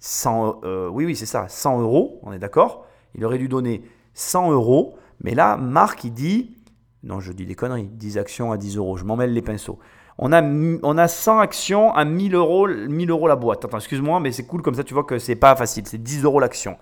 100, 0.00 0.60
euh, 0.64 0.88
oui, 0.88 1.06
oui, 1.06 1.14
c'est 1.14 1.26
ça, 1.26 1.46
100 1.48 1.80
euros, 1.80 2.20
on 2.22 2.32
est 2.32 2.38
d'accord 2.38 2.84
il 3.14 3.24
aurait 3.24 3.38
dû 3.38 3.48
donner 3.48 3.82
100 4.14 4.52
euros. 4.52 4.96
Mais 5.22 5.34
là, 5.34 5.56
Marc, 5.56 6.04
il 6.04 6.12
dit, 6.12 6.56
non, 7.02 7.20
je 7.20 7.32
dis 7.32 7.46
des 7.46 7.54
conneries, 7.54 7.88
10 7.88 8.18
actions 8.18 8.52
à 8.52 8.56
10 8.56 8.76
euros, 8.76 8.96
je 8.96 9.04
m'en 9.04 9.16
mêle 9.16 9.32
les 9.32 9.42
pinceaux. 9.42 9.78
On 10.18 10.32
a, 10.32 10.42
on 10.42 10.98
a 10.98 11.08
100 11.08 11.38
actions 11.38 11.94
à 11.94 12.04
1000 12.04 12.34
euros, 12.34 12.68
1000 12.68 13.10
euros 13.10 13.26
la 13.26 13.36
boîte. 13.36 13.64
Attends, 13.64 13.78
excuse-moi, 13.78 14.20
mais 14.20 14.32
c'est 14.32 14.46
cool 14.46 14.60
comme 14.60 14.74
ça, 14.74 14.84
tu 14.84 14.92
vois 14.92 15.04
que 15.04 15.18
c'est 15.18 15.36
pas 15.36 15.56
facile. 15.56 15.86
C'est 15.86 16.02
10 16.02 16.24
euros 16.24 16.40
l'action. 16.40 16.76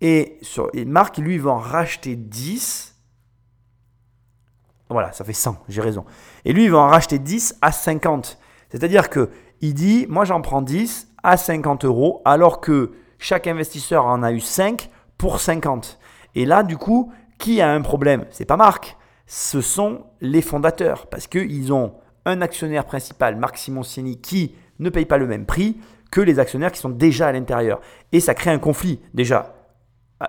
Et, 0.00 0.38
Marc, 0.86 1.18
lui, 1.18 1.38
va 1.38 1.50
en 1.50 1.58
racheter 1.58 2.16
10. 2.16 2.94
Voilà, 4.88 5.12
ça 5.12 5.24
fait 5.24 5.34
100, 5.34 5.56
j'ai 5.68 5.82
raison. 5.82 6.06
Et 6.46 6.54
lui, 6.54 6.64
il 6.64 6.70
va 6.70 6.78
en 6.78 6.88
racheter 6.88 7.18
10 7.18 7.58
à 7.60 7.72
50. 7.72 8.38
C'est-à-dire 8.70 9.10
que 9.10 9.30
il 9.60 9.74
dit, 9.74 10.06
moi 10.08 10.24
j'en 10.24 10.40
prends 10.40 10.62
10 10.62 11.08
à 11.22 11.36
50 11.36 11.84
euros, 11.84 12.22
alors 12.24 12.60
que 12.60 12.92
chaque 13.18 13.46
investisseur 13.46 14.06
en 14.06 14.22
a 14.22 14.32
eu 14.32 14.40
5 14.40 14.88
pour 15.18 15.40
50. 15.40 15.98
Et 16.34 16.44
là, 16.44 16.62
du 16.62 16.76
coup, 16.76 17.12
qui 17.38 17.60
a 17.60 17.70
un 17.70 17.82
problème? 17.82 18.24
C'est 18.30 18.44
pas 18.44 18.56
Marc, 18.56 18.96
ce 19.26 19.60
sont 19.60 20.04
les 20.20 20.42
fondateurs, 20.42 21.06
parce 21.06 21.26
qu'ils 21.26 21.72
ont 21.72 21.94
un 22.24 22.40
actionnaire 22.40 22.84
principal, 22.84 23.36
Marc 23.36 23.58
Simoncini, 23.58 24.20
qui 24.20 24.54
ne 24.78 24.90
paye 24.90 25.06
pas 25.06 25.18
le 25.18 25.26
même 25.26 25.46
prix 25.46 25.78
que 26.10 26.20
les 26.20 26.38
actionnaires 26.38 26.72
qui 26.72 26.80
sont 26.80 26.88
déjà 26.88 27.28
à 27.28 27.32
l'intérieur. 27.32 27.80
Et 28.12 28.20
ça 28.20 28.34
crée 28.34 28.50
un 28.50 28.58
conflit, 28.58 29.00
déjà, 29.12 29.54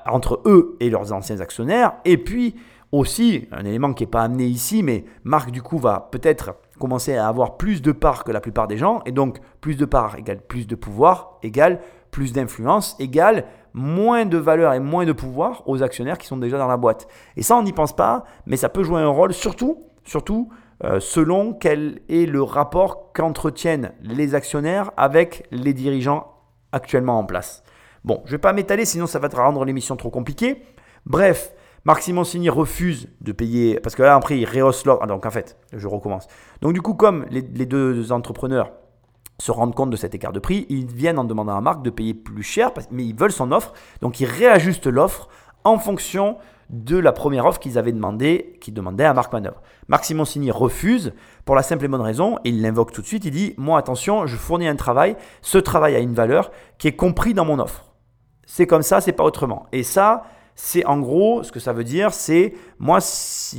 entre 0.05 0.41
eux 0.45 0.75
et 0.79 0.89
leurs 0.89 1.13
anciens 1.13 1.39
actionnaires, 1.39 1.93
et 2.05 2.17
puis 2.17 2.55
aussi, 2.91 3.47
un 3.51 3.65
élément 3.65 3.93
qui 3.93 4.03
n'est 4.03 4.09
pas 4.09 4.23
amené 4.23 4.45
ici, 4.45 4.81
mais 4.81 5.05
Marc, 5.23 5.51
du 5.51 5.61
coup, 5.61 5.77
va 5.77 6.09
peut-être 6.11 6.55
commencer 6.79 7.15
à 7.15 7.27
avoir 7.27 7.57
plus 7.57 7.81
de 7.81 7.91
parts 7.91 8.23
que 8.23 8.31
la 8.31 8.41
plupart 8.41 8.67
des 8.67 8.77
gens, 8.77 9.01
et 9.05 9.11
donc 9.11 9.39
plus 9.61 9.75
de 9.75 9.85
parts 9.85 10.17
égale 10.17 10.41
plus 10.41 10.65
de 10.65 10.75
pouvoir, 10.75 11.37
égale 11.43 11.81
plus 12.09 12.33
d'influence, 12.33 12.95
égale 12.99 13.45
moins 13.73 14.25
de 14.25 14.37
valeur 14.37 14.73
et 14.73 14.79
moins 14.79 15.05
de 15.05 15.11
pouvoir 15.11 15.63
aux 15.67 15.83
actionnaires 15.83 16.17
qui 16.17 16.27
sont 16.27 16.37
déjà 16.37 16.57
dans 16.57 16.67
la 16.67 16.77
boîte. 16.77 17.07
Et 17.37 17.43
ça, 17.43 17.55
on 17.55 17.63
n'y 17.63 17.73
pense 17.73 17.95
pas, 17.95 18.23
mais 18.45 18.57
ça 18.57 18.69
peut 18.69 18.83
jouer 18.83 19.01
un 19.01 19.07
rôle, 19.07 19.33
surtout, 19.33 19.85
surtout 20.03 20.49
euh, 20.83 20.99
selon 20.99 21.53
quel 21.53 21.99
est 22.09 22.25
le 22.25 22.41
rapport 22.41 23.11
qu'entretiennent 23.13 23.91
les 24.01 24.33
actionnaires 24.33 24.91
avec 24.97 25.45
les 25.51 25.73
dirigeants 25.73 26.27
actuellement 26.71 27.19
en 27.19 27.25
place. 27.25 27.63
Bon, 28.05 28.21
je 28.25 28.29
ne 28.29 28.31
vais 28.31 28.41
pas 28.41 28.53
m'étaler, 28.53 28.85
sinon 28.85 29.05
ça 29.07 29.19
va 29.19 29.27
te 29.27 29.35
rendre 29.35 29.65
l'émission 29.65 29.97
trop 29.97 30.09
compliquée. 30.09 30.63
Bref, 31.05 31.53
Marc 31.85 32.01
Simoncini 32.01 32.49
refuse 32.49 33.09
de 33.21 33.31
payer, 33.31 33.79
parce 33.79 33.95
que 33.95 34.03
là, 34.03 34.15
après, 34.15 34.37
il 34.37 34.45
rehausse 34.45 34.85
l'offre. 34.85 35.01
Ah, 35.03 35.07
donc, 35.07 35.25
en 35.25 35.31
fait, 35.31 35.57
je 35.73 35.87
recommence. 35.87 36.27
Donc, 36.61 36.73
du 36.73 36.81
coup, 36.81 36.93
comme 36.93 37.25
les, 37.29 37.41
deux 37.41 38.11
entrepreneurs 38.11 38.71
se 39.39 39.51
rendent 39.51 39.73
compte 39.73 39.89
de 39.89 39.95
cet 39.95 40.13
écart 40.13 40.33
de 40.33 40.39
prix, 40.39 40.65
ils 40.69 40.85
viennent 40.85 41.19
en 41.19 41.23
demandant 41.23 41.55
à 41.55 41.61
Marc 41.61 41.81
de 41.81 41.89
payer 41.89 42.13
plus 42.13 42.43
cher, 42.43 42.71
mais 42.91 43.05
ils 43.05 43.15
veulent 43.15 43.31
son 43.31 43.51
offre. 43.51 43.73
Donc, 44.01 44.19
ils 44.19 44.25
réajustent 44.25 44.87
l'offre 44.87 45.29
en 45.63 45.77
fonction 45.77 46.37
de 46.69 46.97
la 46.97 47.11
première 47.11 47.45
offre 47.45 47.59
qu'ils 47.59 47.77
avaient 47.77 47.91
demandé, 47.91 48.57
qu'ils 48.61 48.73
demandaient 48.73 49.05
à 49.05 49.13
Marc 49.13 49.33
Manœuvre. 49.33 49.61
Marc 49.87 50.05
Simoncini 50.05 50.51
refuse 50.51 51.13
pour 51.45 51.55
la 51.55 51.63
simple 51.63 51.85
et 51.85 51.87
bonne 51.87 52.01
raison, 52.01 52.37
et 52.43 52.49
il 52.49 52.61
l'invoque 52.61 52.91
tout 52.91 53.01
de 53.01 53.07
suite, 53.07 53.25
il 53.25 53.31
dit, 53.31 53.55
moi 53.57 53.79
attention, 53.79 54.27
je 54.27 54.35
fournis 54.35 54.67
un 54.67 54.75
travail, 54.75 55.15
ce 55.41 55.57
travail 55.57 55.95
a 55.95 55.99
une 55.99 56.13
valeur 56.13 56.51
qui 56.77 56.87
est 56.87 56.95
compris 56.95 57.33
dans 57.33 57.45
mon 57.45 57.59
offre. 57.59 57.85
C'est 58.45 58.67
comme 58.67 58.83
ça, 58.83 59.01
c'est 59.01 59.13
pas 59.13 59.23
autrement. 59.23 59.65
Et 59.71 59.83
ça, 59.83 60.23
c'est 60.61 60.85
en 60.85 60.99
gros, 60.99 61.41
ce 61.41 61.53
que 61.53 61.59
ça 61.61 61.71
veut 61.71 61.85
dire, 61.85 62.13
c'est 62.13 62.53
moi, 62.79 62.99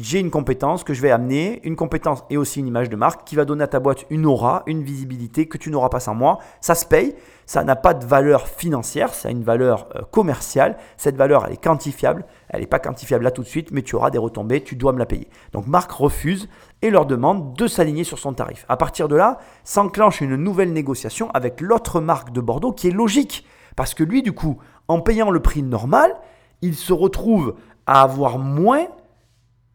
j'ai 0.02 0.20
une 0.20 0.30
compétence 0.30 0.84
que 0.84 0.92
je 0.92 1.00
vais 1.00 1.10
amener, 1.10 1.58
une 1.64 1.74
compétence 1.74 2.24
et 2.28 2.36
aussi 2.36 2.60
une 2.60 2.66
image 2.66 2.90
de 2.90 2.96
marque 2.96 3.26
qui 3.26 3.36
va 3.36 3.46
donner 3.46 3.64
à 3.64 3.68
ta 3.68 3.80
boîte 3.80 4.04
une 4.10 4.26
aura, 4.26 4.64
une 4.66 4.82
visibilité 4.82 5.46
que 5.46 5.56
tu 5.56 5.70
n'auras 5.70 5.88
pas 5.88 5.98
sans 5.98 6.14
moi. 6.14 6.40
Ça 6.60 6.74
se 6.74 6.84
paye, 6.84 7.14
ça 7.46 7.64
n'a 7.64 7.74
pas 7.74 7.94
de 7.94 8.04
valeur 8.04 8.46
financière, 8.48 9.14
ça 9.14 9.28
a 9.28 9.30
une 9.32 9.42
valeur 9.42 9.88
euh, 9.96 10.02
commerciale. 10.10 10.76
Cette 10.98 11.16
valeur, 11.16 11.46
elle 11.46 11.54
est 11.54 11.64
quantifiable. 11.64 12.26
Elle 12.50 12.60
n'est 12.60 12.66
pas 12.66 12.78
quantifiable 12.78 13.24
là 13.24 13.30
tout 13.30 13.42
de 13.42 13.48
suite, 13.48 13.70
mais 13.72 13.80
tu 13.80 13.96
auras 13.96 14.10
des 14.10 14.18
retombées, 14.18 14.62
tu 14.62 14.76
dois 14.76 14.92
me 14.92 14.98
la 14.98 15.06
payer. 15.06 15.28
Donc 15.52 15.66
Marc 15.66 15.90
refuse 15.90 16.50
et 16.82 16.90
leur 16.90 17.06
demande 17.06 17.54
de 17.54 17.66
s'aligner 17.66 18.04
sur 18.04 18.18
son 18.18 18.34
tarif. 18.34 18.66
À 18.68 18.76
partir 18.76 19.08
de 19.08 19.16
là, 19.16 19.38
s'enclenche 19.64 20.20
une 20.20 20.36
nouvelle 20.36 20.74
négociation 20.74 21.30
avec 21.30 21.62
l'autre 21.62 22.02
marque 22.02 22.30
de 22.30 22.42
Bordeaux 22.42 22.72
qui 22.72 22.88
est 22.88 22.92
logique. 22.92 23.46
Parce 23.74 23.94
que 23.94 24.04
lui, 24.04 24.20
du 24.22 24.32
coup, 24.32 24.58
en 24.86 25.00
payant 25.00 25.30
le 25.30 25.40
prix 25.40 25.62
normal, 25.62 26.14
il 26.62 26.74
se 26.74 26.92
retrouve 26.92 27.56
à 27.86 28.02
avoir 28.02 28.38
moins 28.38 28.86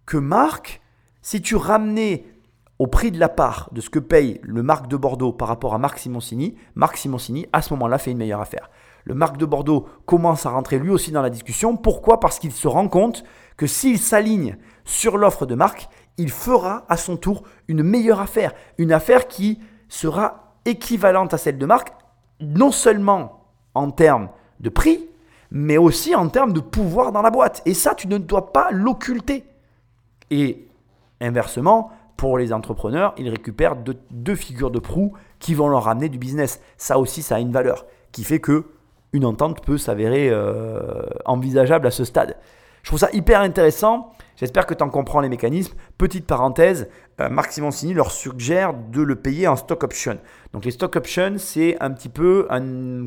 que 0.06 0.18
Marc 0.18 0.82
si 1.22 1.42
tu 1.42 1.56
ramenais 1.56 2.26
au 2.78 2.88
prix 2.88 3.12
de 3.12 3.20
la 3.20 3.30
part 3.30 3.70
de 3.72 3.82
ce 3.82 3.90
que 3.90 4.00
paye 4.00 4.40
le 4.44 4.62
Marc 4.62 4.88
de 4.88 4.98
Bordeaux 4.98 5.32
par 5.32 5.48
rapport 5.48 5.74
à 5.74 5.78
Marc 5.78 5.98
Simoncini, 5.98 6.56
Marc 6.76 6.98
Simoncini, 6.98 7.48
à 7.54 7.62
ce 7.62 7.74
moment-là, 7.74 7.98
fait 7.98 8.12
une 8.12 8.18
meilleure 8.18 8.42
affaire. 8.42 8.70
Le 9.06 9.14
Marc 9.14 9.38
de 9.38 9.46
Bordeaux 9.46 9.88
commence 10.06 10.46
à 10.46 10.50
rentrer 10.50 10.78
lui 10.78 10.90
aussi 10.90 11.12
dans 11.12 11.22
la 11.22 11.30
discussion. 11.30 11.78
Pourquoi? 11.78 12.20
Parce 12.20 12.38
qu'il 12.38 12.52
se 12.52 12.68
rend 12.68 12.88
compte 12.88 13.24
que 13.56 13.68
s'il 13.68 13.98
s'aligne 13.98 14.58
sur 14.84 15.18
l'offre 15.18 15.46
de 15.46 15.56
Marc, 15.56 15.88
il 16.18 16.32
fera 16.32 16.86
à 16.90 16.98
son 16.98 17.16
tour 17.16 17.44
une 17.68 17.84
meilleure 17.84 18.20
affaire. 18.20 18.54
Une 18.78 18.92
affaire 18.92 19.28
qui 19.28 19.60
sera 19.88 20.56
équivalente 20.66 21.34
à 21.34 21.38
celle 21.38 21.58
de 21.58 21.66
Marc, 21.66 21.94
non 22.42 22.72
seulement 22.72 23.46
en 23.74 23.92
termes 23.92 24.30
de 24.60 24.70
prix, 24.70 25.08
mais 25.56 25.78
aussi 25.78 26.14
en 26.14 26.28
termes 26.28 26.52
de 26.52 26.60
pouvoir 26.60 27.14
dans 27.14 27.22
la 27.22 27.32
boîte. 27.32 27.62
Et 27.66 27.74
ça, 27.74 27.96
tu 27.96 28.10
ne 28.10 28.18
dois 28.18 28.52
pas 28.52 28.72
l'occulter. 28.72 29.46
Et 30.30 30.68
inversement, 31.22 31.92
pour 32.18 32.38
les 32.38 32.52
entrepreneurs, 32.52 33.16
ils 33.18 33.30
récupèrent 33.30 33.78
deux, 33.78 34.36
figures 34.36 34.70
de 34.70 34.80
proue 34.80 35.14
qui 35.40 35.54
vont 35.54 35.70
leur 35.70 35.86
ramener 35.86 36.10
du 36.10 36.18
business. 36.18 36.60
Ça 36.76 37.00
aussi, 37.00 37.22
ça 37.22 37.38
a 37.38 37.40
une 37.40 37.54
valeur 37.54 37.86
qui 38.12 38.26
fait 38.26 38.40
que 38.40 38.66
une 39.14 39.24
entente 39.24 39.64
peut 39.64 39.78
s'avérer 39.78 40.30
euh, 40.30 41.06
envisageable 41.24 41.88
à 41.88 41.92
ce 41.92 42.04
stade. 42.04 42.36
Je 42.84 42.90
trouve 42.90 43.00
ça 43.00 43.10
hyper 43.14 43.40
intéressant. 43.40 44.12
J'espère 44.36 44.66
que 44.66 44.74
tu 44.74 44.84
en 44.84 44.90
comprends 44.90 45.22
les 45.22 45.30
mécanismes. 45.30 45.78
Petite 45.98 46.28
parenthèse, 46.28 46.90
Marc 47.18 47.54
Simoncini 47.54 47.94
leur 47.94 48.12
suggère 48.12 48.74
de 48.74 49.02
le 49.02 49.16
payer 49.16 49.48
en 49.48 49.56
stock 49.56 49.84
option. 49.84 50.18
Donc 50.54 50.66
les 50.66 50.72
stock 50.72 50.96
options, 50.96 51.36
c'est 51.38 51.78
un 51.80 51.92
petit 51.92 52.10
peu 52.10 52.48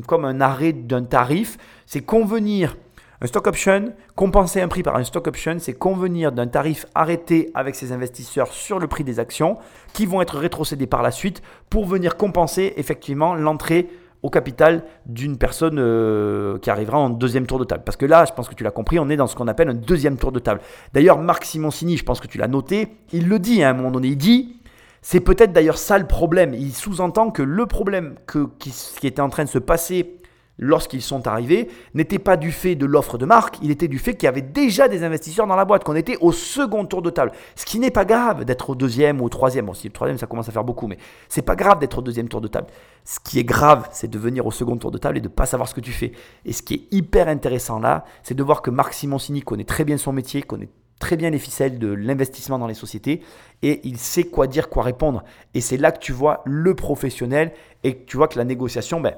comme 0.07 0.25
un 0.25 0.41
arrêt 0.41 0.73
d'un 0.73 1.03
tarif. 1.03 1.57
C'est 1.85 2.01
convenir, 2.01 2.75
un 3.21 3.27
stock 3.27 3.47
option, 3.47 3.93
compenser 4.15 4.61
un 4.61 4.67
prix 4.67 4.81
par 4.81 4.95
un 4.95 5.03
stock 5.03 5.27
option, 5.27 5.57
c'est 5.59 5.73
convenir 5.73 6.31
d'un 6.31 6.47
tarif 6.47 6.85
arrêté 6.95 7.51
avec 7.53 7.75
ses 7.75 7.91
investisseurs 7.91 8.53
sur 8.53 8.79
le 8.79 8.87
prix 8.87 9.03
des 9.03 9.19
actions 9.19 9.57
qui 9.93 10.05
vont 10.05 10.21
être 10.21 10.37
rétrocédés 10.37 10.87
par 10.87 11.03
la 11.03 11.11
suite 11.11 11.41
pour 11.69 11.85
venir 11.85 12.17
compenser 12.17 12.73
effectivement 12.77 13.35
l'entrée 13.35 13.89
au 14.21 14.29
capital 14.29 14.83
d'une 15.05 15.37
personne 15.37 15.77
euh, 15.79 16.57
qui 16.59 16.69
arrivera 16.69 16.97
en 16.97 17.09
deuxième 17.09 17.45
tour 17.45 17.59
de 17.59 17.63
table. 17.63 17.83
Parce 17.85 17.97
que 17.97 18.05
là, 18.05 18.25
je 18.25 18.33
pense 18.33 18.49
que 18.49 18.55
tu 18.55 18.63
l'as 18.63 18.71
compris, 18.71 18.99
on 18.99 19.09
est 19.09 19.15
dans 19.15 19.27
ce 19.27 19.35
qu'on 19.35 19.47
appelle 19.47 19.69
un 19.69 19.73
deuxième 19.73 20.17
tour 20.17 20.31
de 20.31 20.39
table. 20.39 20.61
D'ailleurs, 20.93 21.17
Marc 21.19 21.45
Simoncini, 21.45 21.97
je 21.97 22.03
pense 22.03 22.19
que 22.19 22.27
tu 22.27 22.37
l'as 22.37 22.47
noté, 22.47 22.97
il 23.13 23.29
le 23.29 23.39
dit 23.39 23.63
hein, 23.63 23.67
à 23.67 23.71
un 23.71 23.73
moment 23.73 23.91
donné, 23.91 24.09
il 24.09 24.17
dit, 24.17 24.59
c'est 25.01 25.21
peut-être 25.21 25.53
d'ailleurs 25.53 25.77
ça 25.77 25.97
le 25.97 26.05
problème. 26.07 26.53
Il 26.53 26.73
sous-entend 26.73 27.31
que 27.31 27.41
le 27.41 27.65
problème 27.65 28.15
que, 28.25 28.49
qui, 28.59 28.71
qui 28.71 29.07
était 29.07 29.21
en 29.21 29.29
train 29.29 29.45
de 29.45 29.49
se 29.49 29.59
passer 29.59 30.18
lorsqu'ils 30.59 31.01
sont 31.01 31.25
arrivés, 31.25 31.69
n'était 31.93 32.19
pas 32.19 32.37
du 32.37 32.51
fait 32.51 32.75
de 32.75 32.85
l'offre 32.85 33.17
de 33.17 33.25
marque, 33.25 33.57
il 33.63 33.71
était 33.71 33.87
du 33.87 33.97
fait 33.97 34.13
qu'il 34.13 34.25
y 34.25 34.29
avait 34.29 34.41
déjà 34.41 34.87
des 34.87 35.03
investisseurs 35.03 35.47
dans 35.47 35.55
la 35.55 35.65
boîte, 35.65 35.83
qu'on 35.83 35.95
était 35.95 36.17
au 36.21 36.31
second 36.31 36.85
tour 36.85 37.01
de 37.01 37.09
table. 37.09 37.31
Ce 37.55 37.65
qui 37.65 37.79
n'est 37.79 37.91
pas 37.91 38.05
grave 38.05 38.45
d'être 38.45 38.69
au 38.69 38.75
deuxième 38.75 39.21
ou 39.21 39.25
au 39.25 39.29
troisième. 39.29 39.65
Bon, 39.65 39.73
si 39.73 39.87
le 39.87 39.93
troisième, 39.93 40.17
ça 40.17 40.27
commence 40.27 40.49
à 40.49 40.51
faire 40.51 40.63
beaucoup, 40.63 40.87
mais 40.87 40.97
c'est 41.29 41.41
pas 41.41 41.55
grave 41.55 41.79
d'être 41.79 41.97
au 41.97 42.01
deuxième 42.01 42.27
tour 42.27 42.41
de 42.41 42.47
table. 42.47 42.67
Ce 43.05 43.19
qui 43.19 43.39
est 43.39 43.43
grave, 43.43 43.87
c'est 43.91 44.09
de 44.09 44.19
venir 44.19 44.45
au 44.45 44.51
second 44.51 44.77
tour 44.77 44.91
de 44.91 44.97
table 44.97 45.17
et 45.17 45.21
de 45.21 45.27
ne 45.27 45.33
pas 45.33 45.45
savoir 45.45 45.67
ce 45.69 45.73
que 45.73 45.81
tu 45.81 45.91
fais. 45.91 46.11
Et 46.45 46.53
ce 46.53 46.61
qui 46.61 46.73
est 46.75 46.93
hyper 46.95 47.27
intéressant 47.27 47.79
là, 47.79 48.03
c'est 48.23 48.35
de 48.35 48.43
voir 48.43 48.61
que 48.61 48.69
Marc 48.69 48.93
Simoncini 48.93 49.41
connaît 49.41 49.63
très 49.63 49.85
bien 49.85 49.97
son 49.97 50.11
métier, 50.11 50.41
connaît 50.41 50.69
très 50.99 51.15
bien 51.15 51.29
les 51.29 51.39
ficelles 51.39 51.79
de 51.79 51.87
l'investissement 51.87 52.59
dans 52.59 52.67
les 52.67 52.73
sociétés 52.73 53.21
et 53.61 53.79
il 53.87 53.97
sait 53.97 54.25
quoi 54.25 54.47
dire, 54.47 54.69
quoi 54.69 54.83
répondre. 54.83 55.23
Et 55.53 55.61
c'est 55.61 55.77
là 55.77 55.91
que 55.91 55.99
tu 55.99 56.11
vois 56.11 56.41
le 56.45 56.75
professionnel 56.75 57.53
et 57.83 57.95
que 57.95 58.05
tu 58.05 58.17
vois 58.17 58.27
que 58.27 58.37
la 58.37 58.43
négociation, 58.43 58.99
ben, 58.99 59.15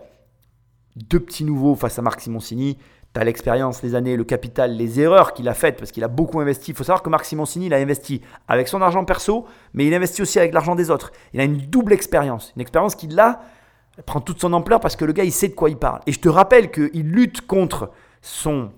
deux 0.95 1.19
petits 1.19 1.43
nouveaux 1.43 1.76
face 1.76 1.97
à 1.99 2.01
Marc 2.01 2.22
Simoncini. 2.22 2.77
Tu 3.13 3.19
as 3.19 3.23
l'expérience, 3.23 3.84
les 3.84 3.95
années, 3.95 4.15
le 4.15 4.23
capital, 4.23 4.76
les 4.76 4.99
erreurs 4.99 5.34
qu'il 5.34 5.49
a 5.49 5.53
faites 5.53 5.77
parce 5.77 5.91
qu'il 5.91 6.03
a 6.03 6.07
beaucoup 6.07 6.39
investi. 6.39 6.72
Il 6.72 6.77
faut 6.77 6.84
savoir 6.84 7.03
que 7.03 7.09
Marc 7.09 7.26
Simoncini, 7.26 7.65
il 7.65 7.73
a 7.73 7.77
investi 7.77 8.22
avec 8.47 8.68
son 8.68 8.81
argent 8.81 9.03
perso, 9.03 9.45
mais 9.73 9.85
il 9.85 9.93
investit 9.93 10.22
aussi 10.22 10.39
avec 10.39 10.53
l'argent 10.53 10.76
des 10.76 10.89
autres. 10.89 11.11
Il 11.34 11.39
a 11.39 11.43
une 11.43 11.57
double 11.57 11.93
expérience. 11.93 12.53
Une 12.55 12.61
expérience 12.61 12.95
qui, 12.95 13.07
là, 13.07 13.41
prend 14.05 14.22
toute 14.22 14.39
son 14.39 14.53
ampleur 14.53 14.80
parce 14.80 14.95
que 14.95 15.05
le 15.05 15.13
gars, 15.13 15.26
il 15.26 15.34
sait 15.34 15.49
de 15.49 15.55
quoi 15.55 15.69
il 15.69 15.77
parle. 15.77 15.99
Et 16.07 16.11
je 16.13 16.19
te 16.19 16.30
rappelle 16.30 16.72
qu'il 16.72 17.11
lutte 17.11 17.45
contre 17.45 17.91
son 18.22 18.72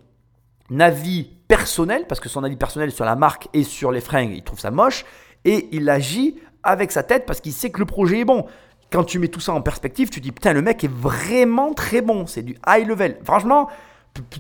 avis 0.80 1.30
personnel, 1.48 2.06
parce 2.08 2.20
que 2.20 2.30
son 2.30 2.44
avis 2.44 2.56
personnel 2.56 2.92
sur 2.92 3.06
la 3.06 3.16
marque 3.16 3.48
et 3.54 3.64
sur 3.64 3.92
les 3.92 4.02
fringues, 4.02 4.32
il 4.34 4.44
trouve 4.44 4.60
ça 4.60 4.72
moche, 4.72 5.06
et 5.46 5.68
il 5.72 5.88
agit 5.90 6.40
avec 6.64 6.92
sa 6.92 7.04
tête 7.04 7.26
parce 7.26 7.42
qu'il 7.42 7.52
sait 7.52 7.70
que 7.70 7.80
le 7.80 7.86
projet 7.86 8.22
est 8.22 8.26
bon 8.26 8.46
quand 8.94 9.04
tu 9.04 9.18
mets 9.18 9.28
tout 9.28 9.40
ça 9.40 9.54
en 9.54 9.62
perspective, 9.62 10.10
tu 10.10 10.20
dis 10.20 10.32
putain, 10.32 10.54
le 10.54 10.62
mec 10.62 10.84
est 10.84 10.92
vraiment 10.92 11.74
très 11.74 12.02
bon. 12.02 12.28
C'est 12.28 12.44
du 12.44 12.56
high 12.68 12.88
level. 12.88 13.18
Franchement, 13.24 13.68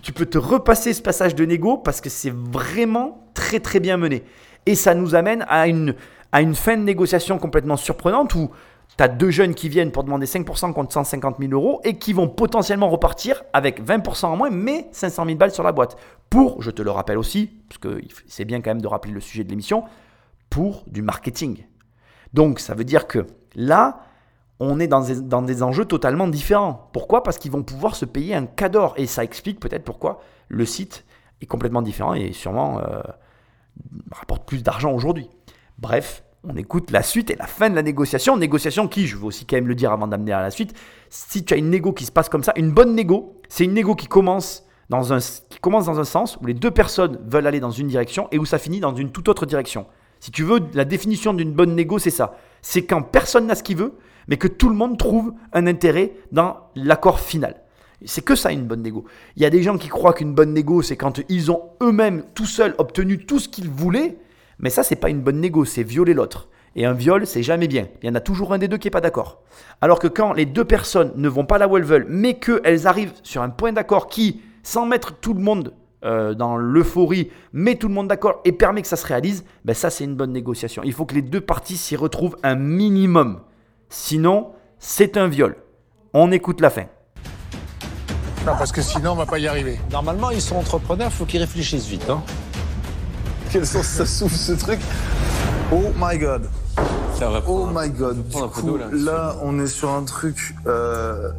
tu 0.03 0.13
peux 0.13 0.27
te 0.27 0.37
repasser 0.37 0.93
ce 0.93 1.01
passage 1.01 1.33
de 1.33 1.43
négo 1.43 1.77
parce 1.77 2.01
que 2.01 2.09
c'est 2.09 2.31
vraiment 2.31 3.27
très 3.33 3.59
très 3.59 3.79
bien 3.79 3.97
mené. 3.97 4.23
Et 4.67 4.75
ça 4.75 4.93
nous 4.93 5.15
amène 5.15 5.43
à 5.49 5.67
une, 5.67 5.95
à 6.31 6.41
une 6.41 6.53
fin 6.53 6.77
de 6.77 6.83
négociation 6.83 7.39
complètement 7.39 7.77
surprenante 7.77 8.35
où 8.35 8.51
tu 8.95 9.03
as 9.03 9.07
deux 9.07 9.31
jeunes 9.31 9.55
qui 9.55 9.69
viennent 9.69 9.91
pour 9.91 10.03
demander 10.03 10.27
5% 10.27 10.71
contre 10.71 10.93
150 10.93 11.37
000 11.39 11.51
euros 11.51 11.81
et 11.83 11.97
qui 11.97 12.13
vont 12.13 12.27
potentiellement 12.27 12.91
repartir 12.91 13.41
avec 13.53 13.83
20% 13.83 14.25
en 14.27 14.37
moins, 14.37 14.51
mais 14.51 14.87
500 14.91 15.25
000 15.25 15.35
balles 15.35 15.51
sur 15.51 15.63
la 15.63 15.71
boîte. 15.71 15.97
Pour, 16.29 16.61
je 16.61 16.69
te 16.69 16.83
le 16.83 16.91
rappelle 16.91 17.17
aussi, 17.17 17.49
parce 17.67 17.79
que 17.79 18.01
c'est 18.27 18.45
bien 18.45 18.61
quand 18.61 18.69
même 18.69 18.81
de 18.81 18.87
rappeler 18.87 19.13
le 19.13 19.19
sujet 19.19 19.43
de 19.43 19.49
l'émission, 19.49 19.83
pour 20.51 20.83
du 20.85 21.01
marketing. 21.01 21.65
Donc 22.33 22.59
ça 22.59 22.75
veut 22.75 22.83
dire 22.83 23.07
que 23.07 23.25
Là, 23.55 24.01
on 24.59 24.79
est 24.79 24.87
dans 24.87 25.01
des, 25.01 25.21
dans 25.21 25.41
des 25.41 25.63
enjeux 25.63 25.85
totalement 25.85 26.27
différents. 26.27 26.89
Pourquoi? 26.93 27.23
Parce 27.23 27.37
qu'ils 27.37 27.51
vont 27.51 27.63
pouvoir 27.63 27.95
se 27.95 28.05
payer 28.05 28.35
un 28.35 28.45
cador. 28.45 28.93
Et 28.97 29.07
ça 29.07 29.23
explique 29.23 29.59
peut-être 29.59 29.83
pourquoi 29.83 30.21
le 30.47 30.65
site 30.65 31.05
est 31.41 31.45
complètement 31.45 31.81
différent 31.81 32.13
et 32.13 32.31
sûrement 32.33 32.79
euh, 32.79 33.01
rapporte 34.11 34.45
plus 34.45 34.63
d'argent 34.63 34.93
aujourd'hui. 34.93 35.29
Bref, 35.79 36.23
on 36.43 36.55
écoute 36.55 36.91
la 36.91 37.03
suite 37.03 37.29
et 37.29 37.35
la 37.35 37.47
fin 37.47 37.69
de 37.69 37.75
la 37.75 37.83
négociation. 37.83 38.37
Négociation 38.37 38.87
qui, 38.87 39.07
je 39.07 39.17
veux 39.17 39.25
aussi 39.25 39.45
quand 39.45 39.55
même 39.55 39.67
le 39.67 39.75
dire 39.75 39.91
avant 39.91 40.07
d'amener 40.07 40.33
à 40.33 40.41
la 40.41 40.51
suite, 40.51 40.73
si 41.09 41.43
tu 41.43 41.53
as 41.53 41.57
une 41.57 41.69
négo 41.69 41.93
qui 41.93 42.05
se 42.05 42.11
passe 42.11 42.29
comme 42.29 42.43
ça, 42.43 42.53
une 42.55 42.71
bonne 42.71 42.95
négo, 42.95 43.41
c'est 43.49 43.63
une 43.63 43.73
négo 43.73 43.95
qui 43.95 44.07
commence 44.07 44.65
dans 44.89 45.13
un, 45.13 45.19
qui 45.19 45.59
commence 45.59 45.85
dans 45.85 45.99
un 45.99 46.03
sens 46.03 46.37
où 46.41 46.45
les 46.45 46.53
deux 46.53 46.71
personnes 46.71 47.19
veulent 47.25 47.47
aller 47.47 47.59
dans 47.59 47.71
une 47.71 47.87
direction 47.87 48.27
et 48.31 48.37
où 48.37 48.45
ça 48.45 48.59
finit 48.59 48.79
dans 48.79 48.93
une 48.93 49.11
toute 49.11 49.29
autre 49.29 49.45
direction. 49.45 49.87
Si 50.19 50.31
tu 50.31 50.43
veux, 50.43 50.59
la 50.73 50.85
définition 50.85 51.33
d'une 51.33 51.51
bonne 51.51 51.75
négo, 51.75 51.99
c'est 51.99 52.09
ça. 52.09 52.37
C'est 52.61 52.85
quand 52.85 53.01
personne 53.01 53.47
n'a 53.47 53.55
ce 53.55 53.63
qu'il 53.63 53.77
veut, 53.77 53.93
mais 54.27 54.37
que 54.37 54.47
tout 54.47 54.69
le 54.69 54.75
monde 54.75 54.97
trouve 54.97 55.33
un 55.51 55.67
intérêt 55.67 56.13
dans 56.31 56.57
l'accord 56.75 57.19
final. 57.19 57.55
C'est 58.05 58.23
que 58.23 58.35
ça 58.35 58.51
une 58.51 58.65
bonne 58.65 58.81
négo. 58.81 59.05
Il 59.37 59.43
y 59.43 59.45
a 59.45 59.49
des 59.49 59.63
gens 59.63 59.77
qui 59.77 59.87
croient 59.87 60.13
qu'une 60.13 60.33
bonne 60.33 60.53
négo, 60.53 60.81
c'est 60.81 60.97
quand 60.97 61.21
ils 61.29 61.51
ont 61.51 61.61
eux-mêmes 61.81 62.23
tout 62.33 62.45
seuls 62.45 62.75
obtenu 62.77 63.25
tout 63.25 63.39
ce 63.39 63.47
qu'ils 63.47 63.69
voulaient, 63.69 64.17
mais 64.59 64.69
ça, 64.69 64.83
c'est 64.83 64.95
pas 64.95 65.09
une 65.09 65.21
bonne 65.21 65.39
négo, 65.39 65.65
c'est 65.65 65.83
violer 65.83 66.13
l'autre. 66.13 66.49
Et 66.75 66.85
un 66.85 66.93
viol, 66.93 67.27
c'est 67.27 67.43
jamais 67.43 67.67
bien. 67.67 67.87
Il 68.01 68.07
y 68.07 68.09
en 68.09 68.15
a 68.15 68.19
toujours 68.19 68.53
un 68.53 68.57
des 68.57 68.67
deux 68.67 68.77
qui 68.77 68.87
n'est 68.87 68.91
pas 68.91 69.01
d'accord. 69.01 69.43
Alors 69.81 69.99
que 69.99 70.07
quand 70.07 70.33
les 70.33 70.45
deux 70.45 70.65
personnes 70.65 71.11
ne 71.15 71.29
vont 71.29 71.45
pas 71.45 71.57
là 71.57 71.67
où 71.67 71.77
elles 71.77 71.83
veulent, 71.83 72.07
mais 72.09 72.35
qu'elles 72.35 72.87
arrivent 72.87 73.13
sur 73.21 73.41
un 73.41 73.49
point 73.49 73.71
d'accord 73.71 74.07
qui, 74.07 74.41
sans 74.63 74.85
mettre 74.85 75.13
tout 75.13 75.33
le 75.33 75.41
monde 75.41 75.73
euh, 76.03 76.33
dans 76.33 76.57
l'euphorie, 76.57 77.29
met 77.53 77.75
tout 77.75 77.87
le 77.87 77.93
monde 77.93 78.07
d'accord 78.07 78.41
et 78.43 78.51
permet 78.51 78.81
que 78.81 78.87
ça 78.87 78.95
se 78.95 79.05
réalise, 79.05 79.45
ben 79.65 79.73
ça 79.73 79.89
c'est 79.89 80.03
une 80.03 80.15
bonne 80.15 80.31
négociation. 80.31 80.81
Il 80.83 80.93
faut 80.93 81.05
que 81.05 81.15
les 81.15 81.21
deux 81.21 81.41
parties 81.41 81.77
s'y 81.77 81.95
retrouvent 81.95 82.37
un 82.41 82.55
minimum. 82.55 83.41
Sinon, 83.95 84.53
c'est 84.79 85.17
un 85.17 85.27
viol. 85.27 85.55
On 86.15 86.31
écoute 86.31 86.61
la 86.61 86.71
fin. 86.71 86.85
Non, 88.43 88.53
parce 88.57 88.71
que 88.71 88.81
sinon, 88.81 89.11
on 89.11 89.15
va 89.15 89.27
pas 89.27 89.37
y 89.37 89.47
arriver. 89.47 89.79
Normalement, 89.91 90.31
ils 90.31 90.41
sont 90.41 90.55
entrepreneurs, 90.55 91.09
il 91.11 91.15
faut 91.15 91.25
qu'ils 91.25 91.41
réfléchissent 91.41 91.85
vite. 91.85 92.09
Hein. 92.09 92.23
Quel 93.51 93.67
sens 93.67 93.85
ça 93.85 94.07
souffle 94.07 94.35
ce 94.35 94.53
truc? 94.53 94.79
Oh 95.71 95.91
my 95.95 96.17
god. 96.17 96.49
oh 97.47 97.67
my 97.71 97.87
god. 97.91 98.27
Du 98.27 98.41
coup, 98.47 98.79
là. 98.91 99.35
on 99.43 99.59
est 99.59 99.67
sur 99.67 99.91
un 99.91 100.03
truc. 100.05 100.55
Euh, 100.65 101.29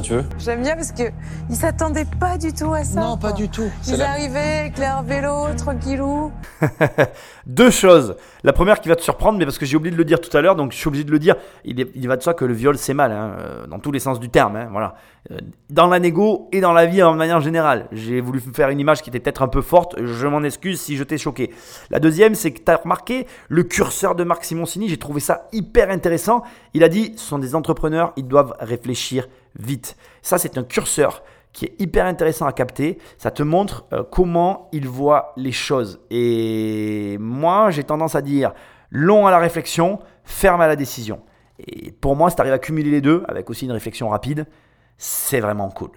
tu 0.00 0.12
veux? 0.12 0.24
J'aime 0.38 0.62
bien 0.62 0.76
parce 0.76 0.92
qu'ils 0.92 1.12
ne 1.48 1.54
s'attendaient 1.54 2.06
pas 2.20 2.38
du 2.38 2.52
tout 2.52 2.72
à 2.72 2.84
ça. 2.84 3.00
Non, 3.00 3.16
pas 3.16 3.32
du 3.32 3.48
tout. 3.48 3.68
Ils 3.88 4.00
arrivaient 4.00 4.60
avec 4.60 4.78
leur 4.78 5.02
vélo, 5.02 5.46
tranquillou. 5.56 6.30
Deux 7.46 7.70
choses. 7.70 8.14
La 8.44 8.52
première 8.52 8.80
qui 8.80 8.88
va 8.88 8.94
te 8.94 9.02
surprendre, 9.02 9.38
mais 9.38 9.44
parce 9.44 9.58
que 9.58 9.66
j'ai 9.66 9.76
oublié 9.76 9.92
de 9.92 9.98
le 9.98 10.04
dire 10.04 10.20
tout 10.20 10.34
à 10.36 10.40
l'heure, 10.40 10.54
donc 10.54 10.70
je 10.70 10.76
suis 10.76 10.86
obligé 10.86 11.02
de 11.02 11.10
le 11.10 11.18
dire. 11.18 11.34
Il, 11.64 12.06
va 12.06 12.16
de 12.16 12.22
soi 12.22 12.34
que 12.34 12.44
le 12.44 12.54
viol, 12.54 12.78
c'est 12.78 12.94
mal, 12.94 13.10
hein, 13.10 13.36
euh, 13.40 13.66
dans 13.66 13.80
tous 13.80 13.90
les 13.90 13.98
sens 13.98 14.20
du 14.20 14.28
terme. 14.28 14.54
Hein, 14.54 14.68
voilà. 14.70 14.94
Euh, 15.32 15.38
dans 15.68 15.86
la 15.86 15.98
négo 15.98 16.48
et 16.52 16.60
dans 16.60 16.72
la 16.72 16.86
vie 16.86 17.02
en 17.02 17.14
manière 17.14 17.40
générale. 17.40 17.86
J'ai 17.92 18.20
voulu 18.20 18.40
faire 18.54 18.70
une 18.70 18.80
image 18.80 19.02
qui 19.02 19.10
était 19.10 19.20
peut-être 19.20 19.42
un 19.42 19.48
peu 19.48 19.60
forte. 19.60 19.96
Je 20.02 20.26
m'en 20.26 20.42
excuse 20.42 20.80
si 20.80 20.96
je 20.96 21.02
t'ai 21.02 21.18
choqué. 21.18 21.52
La 21.90 21.98
deuxième, 21.98 22.34
c'est 22.34 22.52
que 22.52 22.60
tu 22.60 22.70
as 22.70 22.76
remarqué 22.76 23.26
le 23.48 23.64
curseur 23.64 24.14
de 24.14 24.24
Marc 24.24 24.44
Simoncini. 24.44 24.88
J'ai 24.88 24.98
trouvé 24.98 25.20
ça 25.20 25.48
hyper 25.52 25.90
intéressant. 25.90 26.42
Il 26.74 26.84
a 26.84 26.88
dit 26.88 27.12
ce 27.16 27.24
sont 27.26 27.38
des 27.38 27.54
entrepreneurs, 27.54 28.12
ils 28.16 28.26
doivent 28.26 28.54
réfléchir 28.60 29.26
vite. 29.58 29.96
Ça, 30.22 30.38
c'est 30.38 30.58
un 30.58 30.64
curseur 30.64 31.22
qui 31.52 31.64
est 31.66 31.74
hyper 31.80 32.06
intéressant 32.06 32.46
à 32.46 32.52
capter. 32.52 32.98
Ça 33.18 33.30
te 33.30 33.42
montre 33.42 33.86
euh, 33.92 34.02
comment 34.08 34.68
il 34.72 34.88
voit 34.88 35.32
les 35.36 35.52
choses. 35.52 36.00
Et 36.10 37.16
moi, 37.18 37.70
j'ai 37.70 37.84
tendance 37.84 38.14
à 38.14 38.22
dire 38.22 38.52
long 38.90 39.26
à 39.26 39.30
la 39.30 39.38
réflexion, 39.38 39.98
ferme 40.24 40.60
à 40.60 40.66
la 40.66 40.76
décision. 40.76 41.20
Et 41.58 41.92
pour 41.92 42.16
moi, 42.16 42.30
si 42.30 42.36
tu 42.36 42.42
arrives 42.42 42.54
à 42.54 42.58
cumuler 42.58 42.90
les 42.90 43.00
deux, 43.00 43.22
avec 43.28 43.50
aussi 43.50 43.66
une 43.66 43.72
réflexion 43.72 44.08
rapide, 44.08 44.46
c'est 44.96 45.40
vraiment 45.40 45.70
cool. 45.70 45.90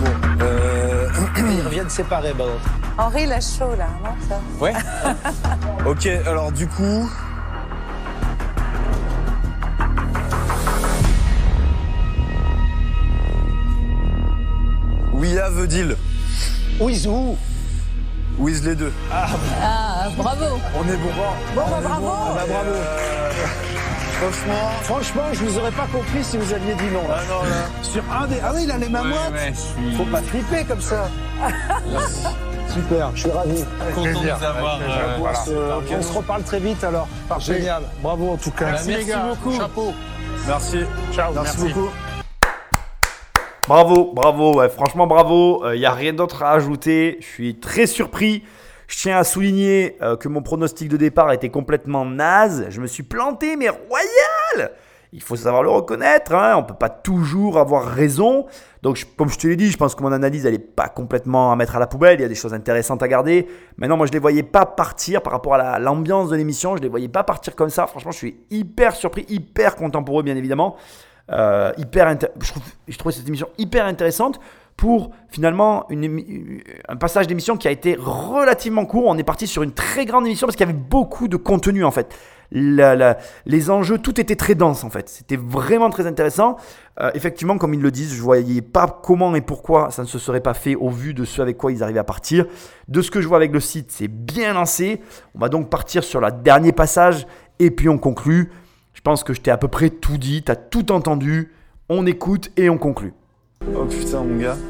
Bon, 0.00 0.10
euh, 0.42 1.08
ils 1.36 1.62
reviennent 1.62 1.90
séparés, 1.90 2.34
bah. 2.36 2.44
Henri, 2.96 3.26
l'a 3.26 3.40
chaud 3.40 3.74
là, 3.76 3.88
non 4.04 4.10
ça 4.28 4.40
Ouais. 4.60 4.72
ok, 5.86 6.06
alors 6.26 6.52
du 6.52 6.68
coup, 6.68 7.10
We 15.14 15.30
have 15.36 15.56
a 15.58 15.66
deal. 15.66 15.94
With 16.80 17.04
who 17.06 17.36
With 18.36 18.64
les 18.64 18.74
deux. 18.74 18.92
Ah, 19.12 19.26
ah 19.62 20.08
bravo. 20.16 20.58
On 20.74 20.82
est 20.88 20.96
bon. 20.96 21.12
Bon, 21.54 21.62
bah, 21.70 21.80
bravo. 21.80 22.00
Bon, 22.00 22.34
bah, 22.34 22.44
bravo. 22.48 22.70
Euh, 22.70 23.30
franchement. 24.18 24.70
Franchement, 24.82 25.22
je 25.32 25.44
vous 25.44 25.58
aurais 25.58 25.70
pas 25.70 25.86
compris 25.92 26.24
si 26.24 26.36
vous 26.36 26.52
aviez 26.52 26.74
dit 26.74 26.90
non. 26.92 27.04
Ah 27.08 27.20
non, 27.28 27.42
là. 27.48 27.82
Sur 27.82 28.02
un 28.12 28.26
des. 28.26 28.40
Ah 28.42 28.50
oui, 28.54 28.62
il 28.64 28.70
a 28.72 28.78
les 28.78 28.88
mains 28.88 29.04
moites. 29.04 29.54
suis... 29.54 29.94
Faut 29.96 30.04
pas 30.04 30.20
flipper 30.20 30.64
comme 30.64 30.80
ça. 30.80 31.08
Super, 32.68 33.12
je 33.14 33.20
suis 33.20 33.30
ravi. 33.30 33.64
Content 33.94 34.20
de 34.20 34.28
vous 34.28 34.44
avoir. 34.44 34.80
Euh, 34.82 35.16
voilà. 35.20 35.38
euh, 35.46 35.80
on 35.96 36.02
se 36.02 36.12
reparle 36.12 36.42
très 36.42 36.58
vite 36.58 36.82
alors. 36.82 37.06
Génial. 37.38 37.84
Bravo 38.02 38.32
en 38.32 38.36
tout 38.36 38.50
cas. 38.50 38.72
Merci, 38.72 38.88
merci 38.88 39.12
beaucoup. 39.28 39.56
Chapeau. 39.56 39.94
Merci. 40.48 40.78
Ciao. 41.12 41.32
Merci, 41.34 41.58
merci. 41.60 41.72
beaucoup. 41.72 41.90
Bravo, 43.66 44.12
bravo, 44.12 44.58
ouais, 44.58 44.68
franchement 44.68 45.06
bravo. 45.06 45.62
Il 45.64 45.66
euh, 45.68 45.78
n'y 45.78 45.86
a 45.86 45.92
rien 45.92 46.12
d'autre 46.12 46.42
à 46.42 46.52
ajouter. 46.52 47.16
Je 47.20 47.26
suis 47.26 47.54
très 47.60 47.86
surpris. 47.86 48.42
Je 48.88 48.98
tiens 48.98 49.16
à 49.16 49.24
souligner 49.24 49.96
euh, 50.02 50.16
que 50.16 50.28
mon 50.28 50.42
pronostic 50.42 50.88
de 50.88 50.98
départ 50.98 51.32
était 51.32 51.48
complètement 51.48 52.04
naze. 52.04 52.66
Je 52.68 52.80
me 52.82 52.86
suis 52.86 53.02
planté, 53.02 53.56
mais 53.56 53.70
royal 53.70 54.72
Il 55.14 55.22
faut 55.22 55.36
savoir 55.36 55.62
le 55.62 55.70
reconnaître. 55.70 56.34
Hein. 56.34 56.56
On 56.58 56.60
ne 56.60 56.66
peut 56.66 56.74
pas 56.74 56.90
toujours 56.90 57.56
avoir 57.58 57.86
raison. 57.86 58.44
Donc, 58.82 59.02
comme 59.16 59.30
je 59.30 59.38
te 59.38 59.46
l'ai 59.46 59.56
dit, 59.56 59.70
je 59.70 59.78
pense 59.78 59.94
que 59.94 60.02
mon 60.02 60.12
analyse, 60.12 60.44
elle 60.44 60.52
n'est 60.52 60.58
pas 60.58 60.88
complètement 60.90 61.50
à 61.50 61.56
mettre 61.56 61.74
à 61.76 61.78
la 61.78 61.86
poubelle. 61.86 62.18
Il 62.18 62.22
y 62.22 62.26
a 62.26 62.28
des 62.28 62.34
choses 62.34 62.52
intéressantes 62.52 63.02
à 63.02 63.08
garder. 63.08 63.46
Maintenant, 63.78 63.96
moi, 63.96 64.04
je 64.04 64.10
ne 64.10 64.16
les 64.16 64.20
voyais 64.20 64.42
pas 64.42 64.66
partir 64.66 65.22
par 65.22 65.32
rapport 65.32 65.54
à 65.54 65.58
la- 65.58 65.78
l'ambiance 65.78 66.28
de 66.28 66.36
l'émission. 66.36 66.72
Je 66.76 66.80
ne 66.80 66.84
les 66.84 66.90
voyais 66.90 67.08
pas 67.08 67.24
partir 67.24 67.56
comme 67.56 67.70
ça. 67.70 67.86
Franchement, 67.86 68.10
je 68.12 68.18
suis 68.18 68.36
hyper 68.50 68.94
surpris, 68.94 69.24
hyper 69.30 69.74
content 69.76 70.02
pour 70.04 70.20
eux, 70.20 70.22
bien 70.22 70.36
évidemment. 70.36 70.76
Euh, 71.32 71.72
hyper 71.78 72.14
je, 72.86 72.98
trouvais 72.98 73.14
cette 73.14 73.26
émission 73.26 73.48
hyper 73.56 73.86
intéressante 73.86 74.38
pour 74.76 75.10
finalement 75.30 75.86
émi- 75.88 76.62
un 76.86 76.96
passage 76.96 77.26
d'émission 77.26 77.56
qui 77.56 77.66
a 77.66 77.70
été 77.70 77.96
relativement 77.98 78.84
court. 78.84 79.06
On 79.06 79.16
est 79.16 79.24
parti 79.24 79.46
sur 79.46 79.62
une 79.62 79.72
très 79.72 80.04
grande 80.04 80.26
émission 80.26 80.46
parce 80.46 80.56
qu'il 80.56 80.66
y 80.66 80.68
avait 80.68 80.78
beaucoup 80.78 81.28
de 81.28 81.36
contenu 81.36 81.82
en 81.84 81.90
fait. 81.90 82.14
Les 82.52 83.70
enjeux, 83.70 83.98
tout 83.98 84.20
était 84.20 84.36
très 84.36 84.54
dense 84.54 84.84
en 84.84 84.90
fait. 84.90 85.08
C'était 85.08 85.38
vraiment 85.38 85.90
très 85.90 86.06
intéressant. 86.06 86.56
Euh, 87.00 87.10
effectivement, 87.14 87.56
comme 87.56 87.72
ils 87.74 87.80
le 87.80 87.90
disent, 87.90 88.14
je 88.14 88.20
voyais 88.20 88.60
pas 88.62 89.00
comment 89.02 89.34
et 89.34 89.40
pourquoi 89.40 89.90
ça 89.90 90.02
ne 90.02 90.06
se 90.06 90.18
serait 90.18 90.40
pas 90.42 90.54
fait 90.54 90.74
au 90.74 90.90
vu 90.90 91.14
de 91.14 91.24
ce 91.24 91.40
avec 91.40 91.56
quoi 91.56 91.72
ils 91.72 91.82
arrivaient 91.82 92.00
à 92.00 92.04
partir. 92.04 92.44
De 92.88 93.00
ce 93.00 93.10
que 93.10 93.20
je 93.20 93.28
vois 93.28 93.38
avec 93.38 93.52
le 93.52 93.60
site, 93.60 93.90
c'est 93.90 94.08
bien 94.08 94.52
lancé. 94.52 95.00
On 95.34 95.38
va 95.38 95.48
donc 95.48 95.70
partir 95.70 96.04
sur 96.04 96.20
le 96.20 96.30
dernier 96.30 96.72
passage 96.72 97.26
et 97.58 97.70
puis 97.70 97.88
on 97.88 97.98
conclut. 97.98 98.52
Je 98.94 99.00
pense 99.00 99.24
que 99.24 99.34
je 99.34 99.40
t'ai 99.40 99.50
à 99.50 99.58
peu 99.58 99.68
près 99.68 99.90
tout 99.90 100.16
dit, 100.16 100.42
t'as 100.42 100.56
tout 100.56 100.90
entendu. 100.92 101.52
On 101.88 102.06
écoute 102.06 102.50
et 102.56 102.70
on 102.70 102.78
conclut. 102.78 103.12
Oh 103.76 103.84
putain, 103.84 104.22
mon 104.22 104.38
gars. 104.38 104.56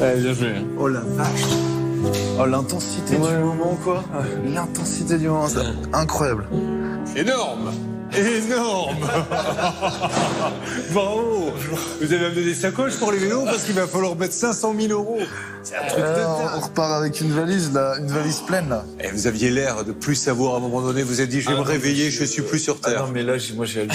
Ouais, 0.00 0.16
bien 0.16 0.32
joué. 0.34 0.48
Oh 0.76 0.88
la 0.88 1.00
vache. 1.00 1.44
Oh 2.38 2.44
l'intensité 2.46 3.14
du 3.14 3.20
moment, 3.20 3.78
quoi. 3.82 4.02
L'intensité 4.44 5.16
du 5.18 5.28
moment, 5.28 5.46
c'est 5.46 5.94
incroyable. 5.94 6.46
Énorme 7.16 7.70
Énorme 8.16 8.96
Bravo 10.92 11.52
Vous 12.00 12.12
avez 12.12 12.26
amené 12.26 12.44
des 12.44 12.54
sacoches 12.54 12.96
pour 12.96 13.12
les 13.12 13.18
vélos 13.18 13.44
parce 13.44 13.64
qu'il 13.64 13.74
va 13.74 13.86
falloir 13.86 14.16
mettre 14.16 14.34
500 14.34 14.74
000 14.78 14.92
euros. 14.92 15.18
C'est 15.62 15.76
un 15.76 15.86
truc 15.86 15.98
de 16.00 16.04
Alors, 16.04 16.40
on 16.42 16.46
dingue. 16.54 16.62
repart 16.64 16.92
avec 16.92 17.20
une 17.20 17.32
valise, 17.32 17.72
là, 17.72 17.94
une 17.98 18.06
valise 18.08 18.40
pleine, 18.40 18.68
là. 18.68 18.84
Et 19.00 19.08
vous 19.08 19.26
aviez 19.26 19.50
l'air 19.50 19.84
de 19.84 19.92
plus 19.92 20.14
savoir 20.14 20.54
à 20.54 20.56
un 20.58 20.60
moment 20.60 20.82
donné. 20.82 21.02
Vous 21.02 21.20
avez 21.20 21.28
dit, 21.28 21.40
je 21.40 21.46
vais 21.48 21.54
Ah, 21.54 21.60
me 21.60 21.64
non, 21.64 21.70
réveiller, 21.70 22.04
mais 22.06 22.10
je 22.10 22.24
suis 22.24 22.42
plus 22.42 22.58
sur 22.58 22.76
Ah 22.82 22.90
Terre. 22.90 23.06
non, 23.06 23.12
mais 23.12 23.22
là, 23.22 23.38
j'ai- 23.38 23.54
moi, 23.54 23.64
j'ai 23.66 23.86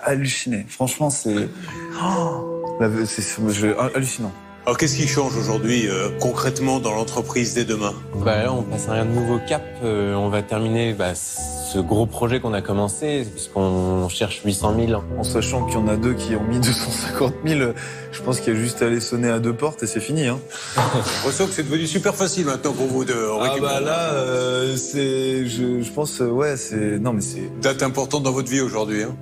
halluciné. 0.00 0.66
Franchement. 0.68 1.08
Oh, 1.10 2.78
c'est 3.06 3.22
c'est- 3.22 3.76
hallucinant. 3.94 4.32
Alors 4.64 4.78
qu'est-ce 4.78 4.94
qui 4.96 5.08
change 5.08 5.36
aujourd'hui 5.36 5.88
euh, 5.88 6.08
concrètement 6.20 6.78
dans 6.78 6.94
l'entreprise 6.94 7.54
dès 7.54 7.64
demain 7.64 7.92
Bah 8.24 8.44
là, 8.44 8.52
on 8.52 8.62
passe 8.62 8.88
à 8.88 8.92
un 8.92 9.04
nouveau 9.04 9.40
cap. 9.48 9.62
Euh, 9.82 10.14
on 10.14 10.28
va 10.28 10.40
terminer 10.42 10.92
bah, 10.92 11.16
ce 11.16 11.80
gros 11.80 12.06
projet 12.06 12.38
qu'on 12.38 12.52
a 12.52 12.62
commencé, 12.62 13.26
puisqu'on 13.34 14.08
cherche 14.08 14.40
800 14.44 14.74
000. 14.86 15.02
En 15.18 15.24
sachant 15.24 15.64
qu'il 15.66 15.74
y 15.74 15.82
en 15.82 15.88
a 15.88 15.96
deux 15.96 16.14
qui 16.14 16.36
ont 16.36 16.44
mis 16.44 16.60
250 16.60 17.34
000, 17.44 17.72
je 18.12 18.22
pense 18.22 18.38
qu'il 18.38 18.54
y 18.54 18.56
a 18.56 18.58
juste 18.60 18.82
à 18.82 18.86
aller 18.86 19.00
sonner 19.00 19.30
à 19.30 19.40
deux 19.40 19.52
portes 19.52 19.82
et 19.82 19.88
c'est 19.88 19.98
fini. 19.98 20.28
Hein. 20.28 20.38
On 20.76 21.26
ressent 21.26 21.46
que 21.46 21.52
c'est 21.52 21.64
devenu 21.64 21.88
super 21.88 22.14
facile 22.14 22.44
maintenant 22.46 22.72
pour 22.72 22.86
vous 22.86 23.04
de 23.04 23.14
Ah 23.40 23.42
récupérer. 23.42 23.60
bah 23.74 23.80
là, 23.80 24.10
euh, 24.12 24.76
c'est, 24.76 25.44
je, 25.44 25.82
je 25.82 25.90
pense, 25.90 26.20
euh, 26.20 26.28
ouais, 26.28 26.56
c'est, 26.56 27.00
non 27.00 27.12
mais 27.12 27.20
c'est, 27.22 27.50
Date 27.60 27.82
importante 27.82 28.22
dans 28.22 28.32
votre 28.32 28.48
vie 28.50 28.60
aujourd'hui. 28.60 29.02
Hein. 29.02 29.16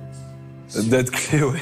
Date 0.83 1.09
clé, 1.09 1.41
oui. 1.41 1.57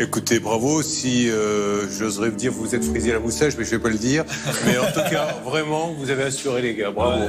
Écoutez, 0.00 0.38
bravo. 0.38 0.80
Si 0.80 1.28
euh, 1.28 1.88
j'oserais 1.90 2.30
vous 2.30 2.36
dire, 2.36 2.52
vous 2.52 2.72
êtes 2.76 2.84
frisé 2.84 3.12
la 3.12 3.18
moustache, 3.18 3.54
mais 3.58 3.64
je 3.64 3.70
vais 3.70 3.80
pas 3.80 3.88
le 3.88 3.98
dire. 3.98 4.24
Mais 4.64 4.78
en 4.78 4.86
tout 4.92 5.10
cas, 5.10 5.34
vraiment, 5.44 5.92
vous 5.92 6.10
avez 6.10 6.22
assuré 6.22 6.62
les 6.62 6.76
gars. 6.76 6.92
Bravo. 6.92 7.24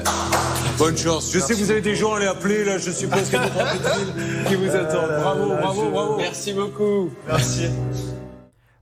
Bonne 0.78 0.96
chance. 0.96 1.32
Je 1.34 1.40
sais 1.40 1.56
que 1.56 1.60
vous 1.60 1.72
avez 1.72 1.82
des 1.82 1.96
gens 1.96 2.14
à 2.14 2.20
les 2.20 2.28
appeler 2.28 2.64
là. 2.64 2.78
Je 2.78 2.91
suppose 2.91 3.24
qu'il 3.24 3.34
y 3.34 3.41
a 3.41 3.50
d'autres 3.50 4.44
qui 4.48 4.54
vous 4.56 4.70
attendent. 4.70 5.20
Bravo, 5.20 5.48
bravo, 5.48 5.90
bravo. 5.90 6.18
Merci 6.18 6.54
beaucoup. 6.54 7.10
Merci. 7.28 7.70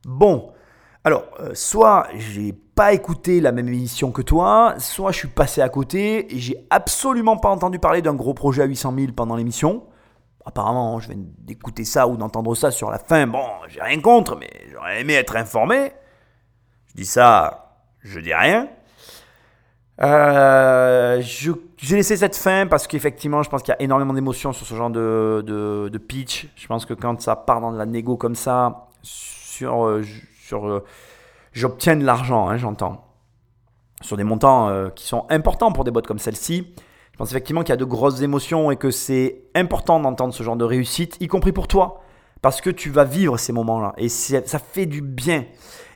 Bon, 0.06 0.52
alors, 1.06 1.24
euh, 1.40 1.52
soit 1.54 2.08
j'ai 2.18 2.54
pas 2.76 2.92
écouté 2.92 3.40
la 3.40 3.54
même 3.54 3.70
émission 3.70 4.12
que 4.12 4.22
toi, 4.22 4.76
soit 4.80 5.14
je 5.14 5.20
suis 5.20 5.28
passé 5.30 5.62
à 5.62 5.70
côté 5.70 6.36
et 6.36 6.40
j'ai 6.40 6.58
absolument 6.70 7.38
pas 7.38 7.50
entendu 7.50 7.80
parler 7.80 8.02
d'un 8.02 8.16
gros 8.16 8.34
projet 8.34 8.64
à 8.64 8.66
800 8.66 8.94
000 8.98 9.12
pendant 9.16 9.38
l'émission 9.38 9.84
apparemment, 10.48 11.00
je 11.00 11.10
viens 11.10 11.20
d'écouter 11.40 11.84
ça 11.84 12.08
ou 12.08 12.16
d'entendre 12.16 12.56
ça 12.56 12.72
sur 12.72 12.90
la 12.90 13.00
fin. 13.00 13.28
Bon, 13.28 13.46
j'ai 13.68 13.82
rien 13.82 14.00
contre, 14.00 14.38
mais 14.38 14.50
j'aurais 14.72 15.02
aimé 15.02 15.14
être 15.14 15.36
informé. 15.36 15.92
Je 16.88 16.96
dis 16.96 17.06
ça, 17.06 17.82
je 18.00 18.20
dis 18.22 18.34
rien. 18.34 18.70
Euh, 20.02 21.22
j'ai 21.22 21.98
laissé 21.98 22.16
cette 22.16 22.38
fin 22.38 22.66
parce 22.66 22.88
qu'effectivement, 22.88 23.44
je 23.44 23.50
pense 23.50 23.62
qu'il 23.62 23.74
y 23.74 23.76
a 23.78 23.82
énormément 23.82 24.14
d'émotions 24.14 24.54
sur 24.54 24.66
ce 24.66 24.74
genre 24.74 24.90
de, 24.90 26.02
pitch. 26.08 26.48
Je 26.56 26.66
pense 26.68 26.86
que 26.86 26.94
quand 26.94 27.20
ça 27.22 27.36
part 27.36 27.60
dans 27.60 27.74
de 27.74 27.78
la 27.78 27.86
négo 27.86 28.16
comme 28.16 28.36
ça, 28.36 28.88
euh, 29.62 30.04
euh, 30.54 30.80
j'obtiens 31.52 31.98
de 31.98 32.06
l'argent, 32.06 32.48
hein, 32.48 32.56
j'entends, 32.56 33.06
sur 34.00 34.16
des 34.16 34.24
montants 34.24 34.90
qui 34.96 35.06
sont 35.06 35.26
importants 35.30 35.74
pour 35.74 35.84
des 35.84 35.92
boîtes 35.92 36.08
comme 36.08 36.20
celle-ci. 36.20 36.74
Je 37.18 37.24
pense 37.24 37.32
effectivement 37.32 37.62
qu'il 37.62 37.70
y 37.70 37.74
a 37.74 37.78
de 37.78 37.84
grosses 37.84 38.22
émotions 38.22 38.70
et 38.70 38.76
que 38.76 38.92
c'est 38.92 39.42
important 39.56 40.00
d'entendre 40.00 40.36
ce 40.36 40.44
genre 40.44 40.56
de 40.56 40.64
réussite, 40.64 41.18
y 41.20 41.26
compris 41.26 41.52
pour 41.52 41.68
toi, 41.68 42.04
parce 42.44 42.62
que 42.62 42.70
tu 42.70 42.92
vas 42.92 43.06
vivre 43.06 43.40
ces 43.40 43.52
moments-là 43.54 43.96
et 43.98 44.08
ça 44.08 44.60
fait 44.60 44.86
du 44.86 45.02
bien. 45.02 45.46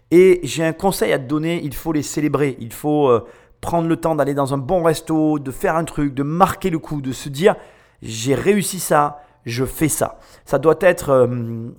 Et 0.09 0.39
j'ai 0.41 0.65
un 0.65 0.73
conseil 0.73 1.13
à 1.13 1.19
te 1.19 1.25
donner, 1.25 1.61
il 1.63 1.75
faut 1.75 1.93
les 1.93 2.01
célébrer, 2.01 2.57
il 2.59 2.73
faut 2.73 3.07
euh, 3.07 3.23
prendre 3.61 3.87
le 3.87 3.97
temps 3.97 4.15
d'aller 4.15 4.33
dans 4.33 4.55
un 4.55 4.57
bon 4.57 4.81
resto, 4.81 5.37
de 5.37 5.51
faire 5.51 5.75
un 5.75 5.83
truc, 5.83 6.15
de 6.15 6.23
marquer 6.23 6.71
le 6.71 6.79
coup, 6.79 7.01
de 7.01 7.11
se 7.11 7.29
dire 7.29 7.55
j'ai 8.01 8.33
réussi 8.33 8.79
ça, 8.79 9.19
je 9.45 9.63
fais 9.63 9.89
ça. 9.89 10.17
Ça 10.45 10.57
doit 10.57 10.79
être 10.79 11.11
euh, 11.11 11.27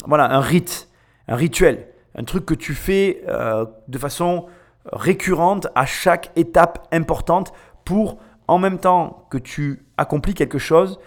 voilà 0.07 0.33
un 0.33 0.41
rite, 0.41 0.89
un 1.27 1.35
rituel, 1.35 1.89
un 2.17 2.23
truc 2.23 2.47
que 2.47 2.55
tu 2.55 2.75
fais 2.75 3.25
euh, 3.27 3.67
de 3.89 3.99
façon 3.99 4.47
récurrente 4.93 5.67
à 5.75 5.85
chaque 5.85 6.31
étape 6.37 6.87
importante 6.93 7.53
pour 7.85 8.19
en 8.53 8.59
même 8.59 8.79
temps 8.79 9.27
que 9.31 9.39
tu 9.39 9.85
accomplis 9.97 10.35
quelque 10.35 10.59
chose, 10.59 10.99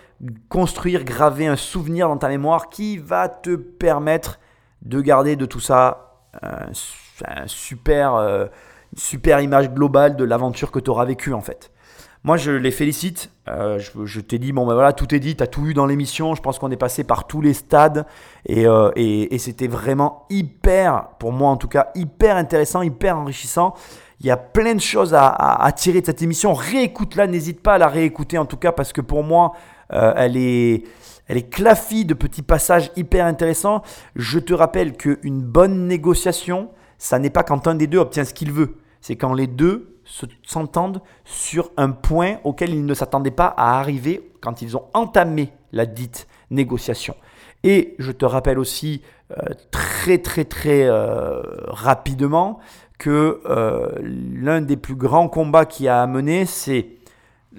construire, 0.49 1.03
graver 1.03 1.47
un 1.47 1.55
souvenir 1.55 2.07
dans 2.07 2.17
ta 2.17 2.27
mémoire 2.27 2.69
qui 2.69 2.97
va 2.97 3.29
te 3.29 3.55
permettre 3.55 4.39
de 4.81 4.99
garder 5.01 5.35
de 5.35 5.45
tout 5.45 5.59
ça 5.59 6.13
un, 6.41 7.45
super, 7.45 8.15
euh, 8.15 8.47
super 8.95 9.39
image 9.41 9.69
globale 9.69 10.15
de 10.15 10.23
l'aventure 10.23 10.71
que 10.71 10.79
tu 10.79 10.89
auras 10.89 11.05
vécue 11.05 11.33
en 11.33 11.41
fait. 11.41 11.71
Moi, 12.23 12.37
je 12.37 12.49
les 12.49 12.71
félicite. 12.71 13.29
Euh, 13.47 13.77
je, 13.79 14.19
t'ai 14.19 14.39
dit, 14.39 14.51
bon, 14.51 14.65
ben 14.65 14.73
voilà, 14.73 14.93
tout 14.93 15.13
est 15.13 15.19
dit, 15.19 15.35
tu 15.35 15.43
as 15.43 15.47
tout 15.47 15.67
eu 15.67 15.75
dans 15.75 15.85
l'émission. 15.85 16.33
Je 16.33 16.41
pense 16.41 16.57
qu'on 16.57 16.71
est 16.71 16.75
passé 16.75 17.03
par 17.03 17.27
tous 17.27 17.39
les 17.39 17.53
stades. 17.53 18.07
Euh, 18.49 18.91
et, 18.95 19.35
et 19.35 19.37
c'était 19.37 19.67
vraiment 19.67 20.25
hyper, 20.31 21.09
pour 21.19 21.31
moi 21.31 21.51
en 21.51 21.57
tout 21.57 21.67
cas, 21.67 21.91
hyper 21.93 22.35
intéressant, 22.35 22.81
hyper 22.81 23.15
enrichissant. 23.15 23.75
Il 24.19 24.25
y 24.25 24.31
a 24.31 24.37
plein 24.37 24.75
de 24.75 24.81
choses 24.81 25.13
à, 25.13 25.71
tirer 25.75 26.01
de 26.01 26.05
cette 26.05 26.21
émission. 26.21 26.53
Réécoute-la, 26.53 27.27
n'hésite 27.27 27.61
pas 27.61 27.75
à 27.75 27.77
la 27.77 27.87
réécouter 27.87 28.37
en 28.37 28.45
tout 28.45 28.57
cas, 28.57 28.71
parce 28.71 28.93
que 28.93 29.01
pour 29.01 29.23
moi, 29.23 29.53
euh, 29.93 30.13
elle 30.15 30.37
est. 30.37 30.83
Elle 31.27 31.37
est 31.37 31.49
claffie 31.49 32.05
de 32.05 32.13
petits 32.13 32.43
passages 32.43 32.91
hyper 32.95 33.25
intéressants. 33.25 33.81
Je 34.15 34.37
te 34.37 34.53
rappelle 34.53 34.95
qu'une 34.95 35.41
bonne 35.41 35.87
négociation, 35.87 36.69
ça 36.99 37.17
n'est 37.17 37.31
pas 37.31 37.41
quand 37.41 37.67
un 37.67 37.73
des 37.73 37.87
deux 37.87 37.97
obtient 37.97 38.25
ce 38.25 38.33
qu'il 38.35 38.51
veut. 38.51 38.77
C'est 39.01 39.15
quand 39.15 39.33
les 39.33 39.47
deux 39.47 39.99
s'entendent 40.43 41.01
sur 41.23 41.71
un 41.77 41.89
point 41.89 42.37
auquel 42.43 42.69
ils 42.71 42.85
ne 42.85 42.93
s'attendaient 42.93 43.31
pas 43.31 43.47
à 43.57 43.79
arriver 43.79 44.31
quand 44.39 44.61
ils 44.61 44.77
ont 44.77 44.83
entamé 44.93 45.51
la 45.71 45.87
dite 45.87 46.27
négociation. 46.51 47.15
Et 47.63 47.95
je 47.97 48.11
te 48.11 48.25
rappelle 48.25 48.59
aussi 48.59 49.01
euh, 49.31 49.35
très 49.71 50.19
très 50.19 50.45
très 50.45 50.83
euh, 50.83 51.41
rapidement 51.67 52.59
que 52.97 53.41
euh, 53.45 53.89
l'un 54.01 54.61
des 54.61 54.77
plus 54.77 54.95
grands 54.95 55.27
combats 55.27 55.65
qu'il 55.65 55.87
a 55.87 56.01
à 56.01 56.07
mener, 56.07 56.45
c'est 56.45 56.87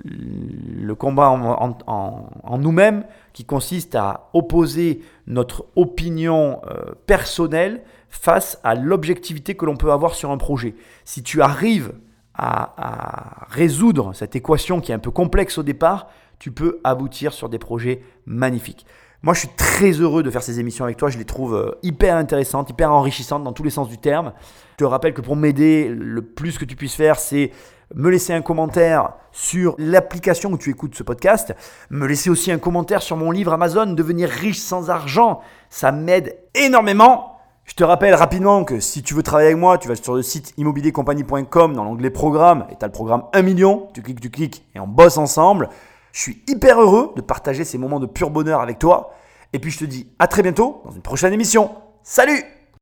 le 0.04 0.94
combat 0.94 1.30
en, 1.30 2.58
nous-mêmes, 2.58 3.04
qui 3.32 3.44
consiste 3.44 3.94
à 3.94 4.28
opposer 4.34 5.02
notre 5.26 5.66
opinion 5.74 6.60
euh, 6.66 6.92
personnelle 7.06 7.82
face 8.08 8.58
à 8.62 8.74
l'objectivité 8.74 9.54
que 9.54 9.64
l'on 9.64 9.76
peut 9.76 9.92
avoir 9.92 10.14
sur 10.14 10.30
un 10.30 10.38
projet. 10.38 10.74
Si 11.04 11.22
tu 11.22 11.40
arrives 11.42 11.92
à, 12.34 12.74
à, 12.76 13.46
résoudre 13.48 14.14
cette 14.14 14.36
équation 14.36 14.80
qui 14.80 14.92
est 14.92 14.94
un 14.94 14.98
peu 15.00 15.10
complexe 15.10 15.58
au 15.58 15.62
départ, 15.62 16.08
tu 16.38 16.50
peux 16.50 16.80
aboutir 16.84 17.32
sur 17.32 17.48
des 17.48 17.58
projets 17.58 18.02
magnifiques. 18.26 18.86
Moi, 19.22 19.34
je 19.34 19.40
suis 19.40 19.56
très 19.56 19.92
heureux 19.92 20.22
de 20.22 20.30
faire 20.30 20.42
ces 20.42 20.60
émissions 20.60 20.84
avec 20.84 20.98
toi. 20.98 21.08
Je 21.08 21.18
les 21.18 21.24
trouve 21.24 21.54
euh, 21.54 21.72
hyper 21.82 22.16
intéressantes, 22.16 22.70
hyper 22.70 22.92
enrichissantes 22.92 23.42
dans 23.42 23.52
tous 23.52 23.62
les 23.62 23.70
sens 23.70 23.88
du 23.88 23.98
terme. 23.98 24.32
Je 24.78 24.84
te 24.84 24.90
rappelle 24.90 25.14
que 25.14 25.22
pour 25.22 25.36
m'aider, 25.36 25.88
le 25.88 26.20
plus 26.20 26.58
que 26.58 26.66
tu 26.66 26.76
puisses 26.76 26.96
faire, 26.96 27.18
c'est 27.18 27.50
me 27.94 28.10
laisser 28.10 28.34
un 28.34 28.42
commentaire 28.42 29.14
sur 29.32 29.74
l'application 29.78 30.52
où 30.52 30.58
tu 30.58 30.68
écoutes 30.68 30.94
ce 30.94 31.02
podcast, 31.02 31.54
me 31.88 32.06
laisser 32.06 32.28
aussi 32.28 32.52
un 32.52 32.58
commentaire 32.58 33.00
sur 33.00 33.16
mon 33.16 33.30
livre 33.30 33.54
Amazon, 33.54 33.86
Devenir 33.86 34.28
riche 34.28 34.58
sans 34.58 34.90
argent. 34.90 35.40
Ça 35.70 35.92
m'aide 35.92 36.36
énormément. 36.54 37.38
Je 37.64 37.72
te 37.72 37.84
rappelle 37.84 38.14
rapidement 38.14 38.64
que 38.64 38.78
si 38.78 39.02
tu 39.02 39.14
veux 39.14 39.22
travailler 39.22 39.48
avec 39.48 39.58
moi, 39.58 39.78
tu 39.78 39.88
vas 39.88 39.96
sur 39.96 40.14
le 40.14 40.20
site 40.20 40.52
immobiliercompagnie.com 40.58 41.72
dans 41.72 41.84
l'onglet 41.84 42.10
programme 42.10 42.66
et 42.70 42.76
tu 42.76 42.84
as 42.84 42.88
le 42.88 42.92
programme 42.92 43.22
1 43.32 43.40
million. 43.40 43.88
Tu 43.94 44.02
cliques, 44.02 44.20
tu 44.20 44.28
cliques 44.28 44.66
et 44.74 44.80
on 44.80 44.86
bosse 44.86 45.16
ensemble. 45.16 45.70
Je 46.12 46.20
suis 46.20 46.42
hyper 46.48 46.82
heureux 46.82 47.14
de 47.16 47.22
partager 47.22 47.64
ces 47.64 47.78
moments 47.78 47.98
de 47.98 48.04
pur 48.04 48.28
bonheur 48.28 48.60
avec 48.60 48.78
toi. 48.78 49.14
Et 49.54 49.58
puis 49.58 49.70
je 49.70 49.78
te 49.78 49.84
dis 49.86 50.06
à 50.18 50.26
très 50.26 50.42
bientôt 50.42 50.82
dans 50.84 50.90
une 50.90 51.00
prochaine 51.00 51.32
émission. 51.32 51.70
Salut 52.02 52.55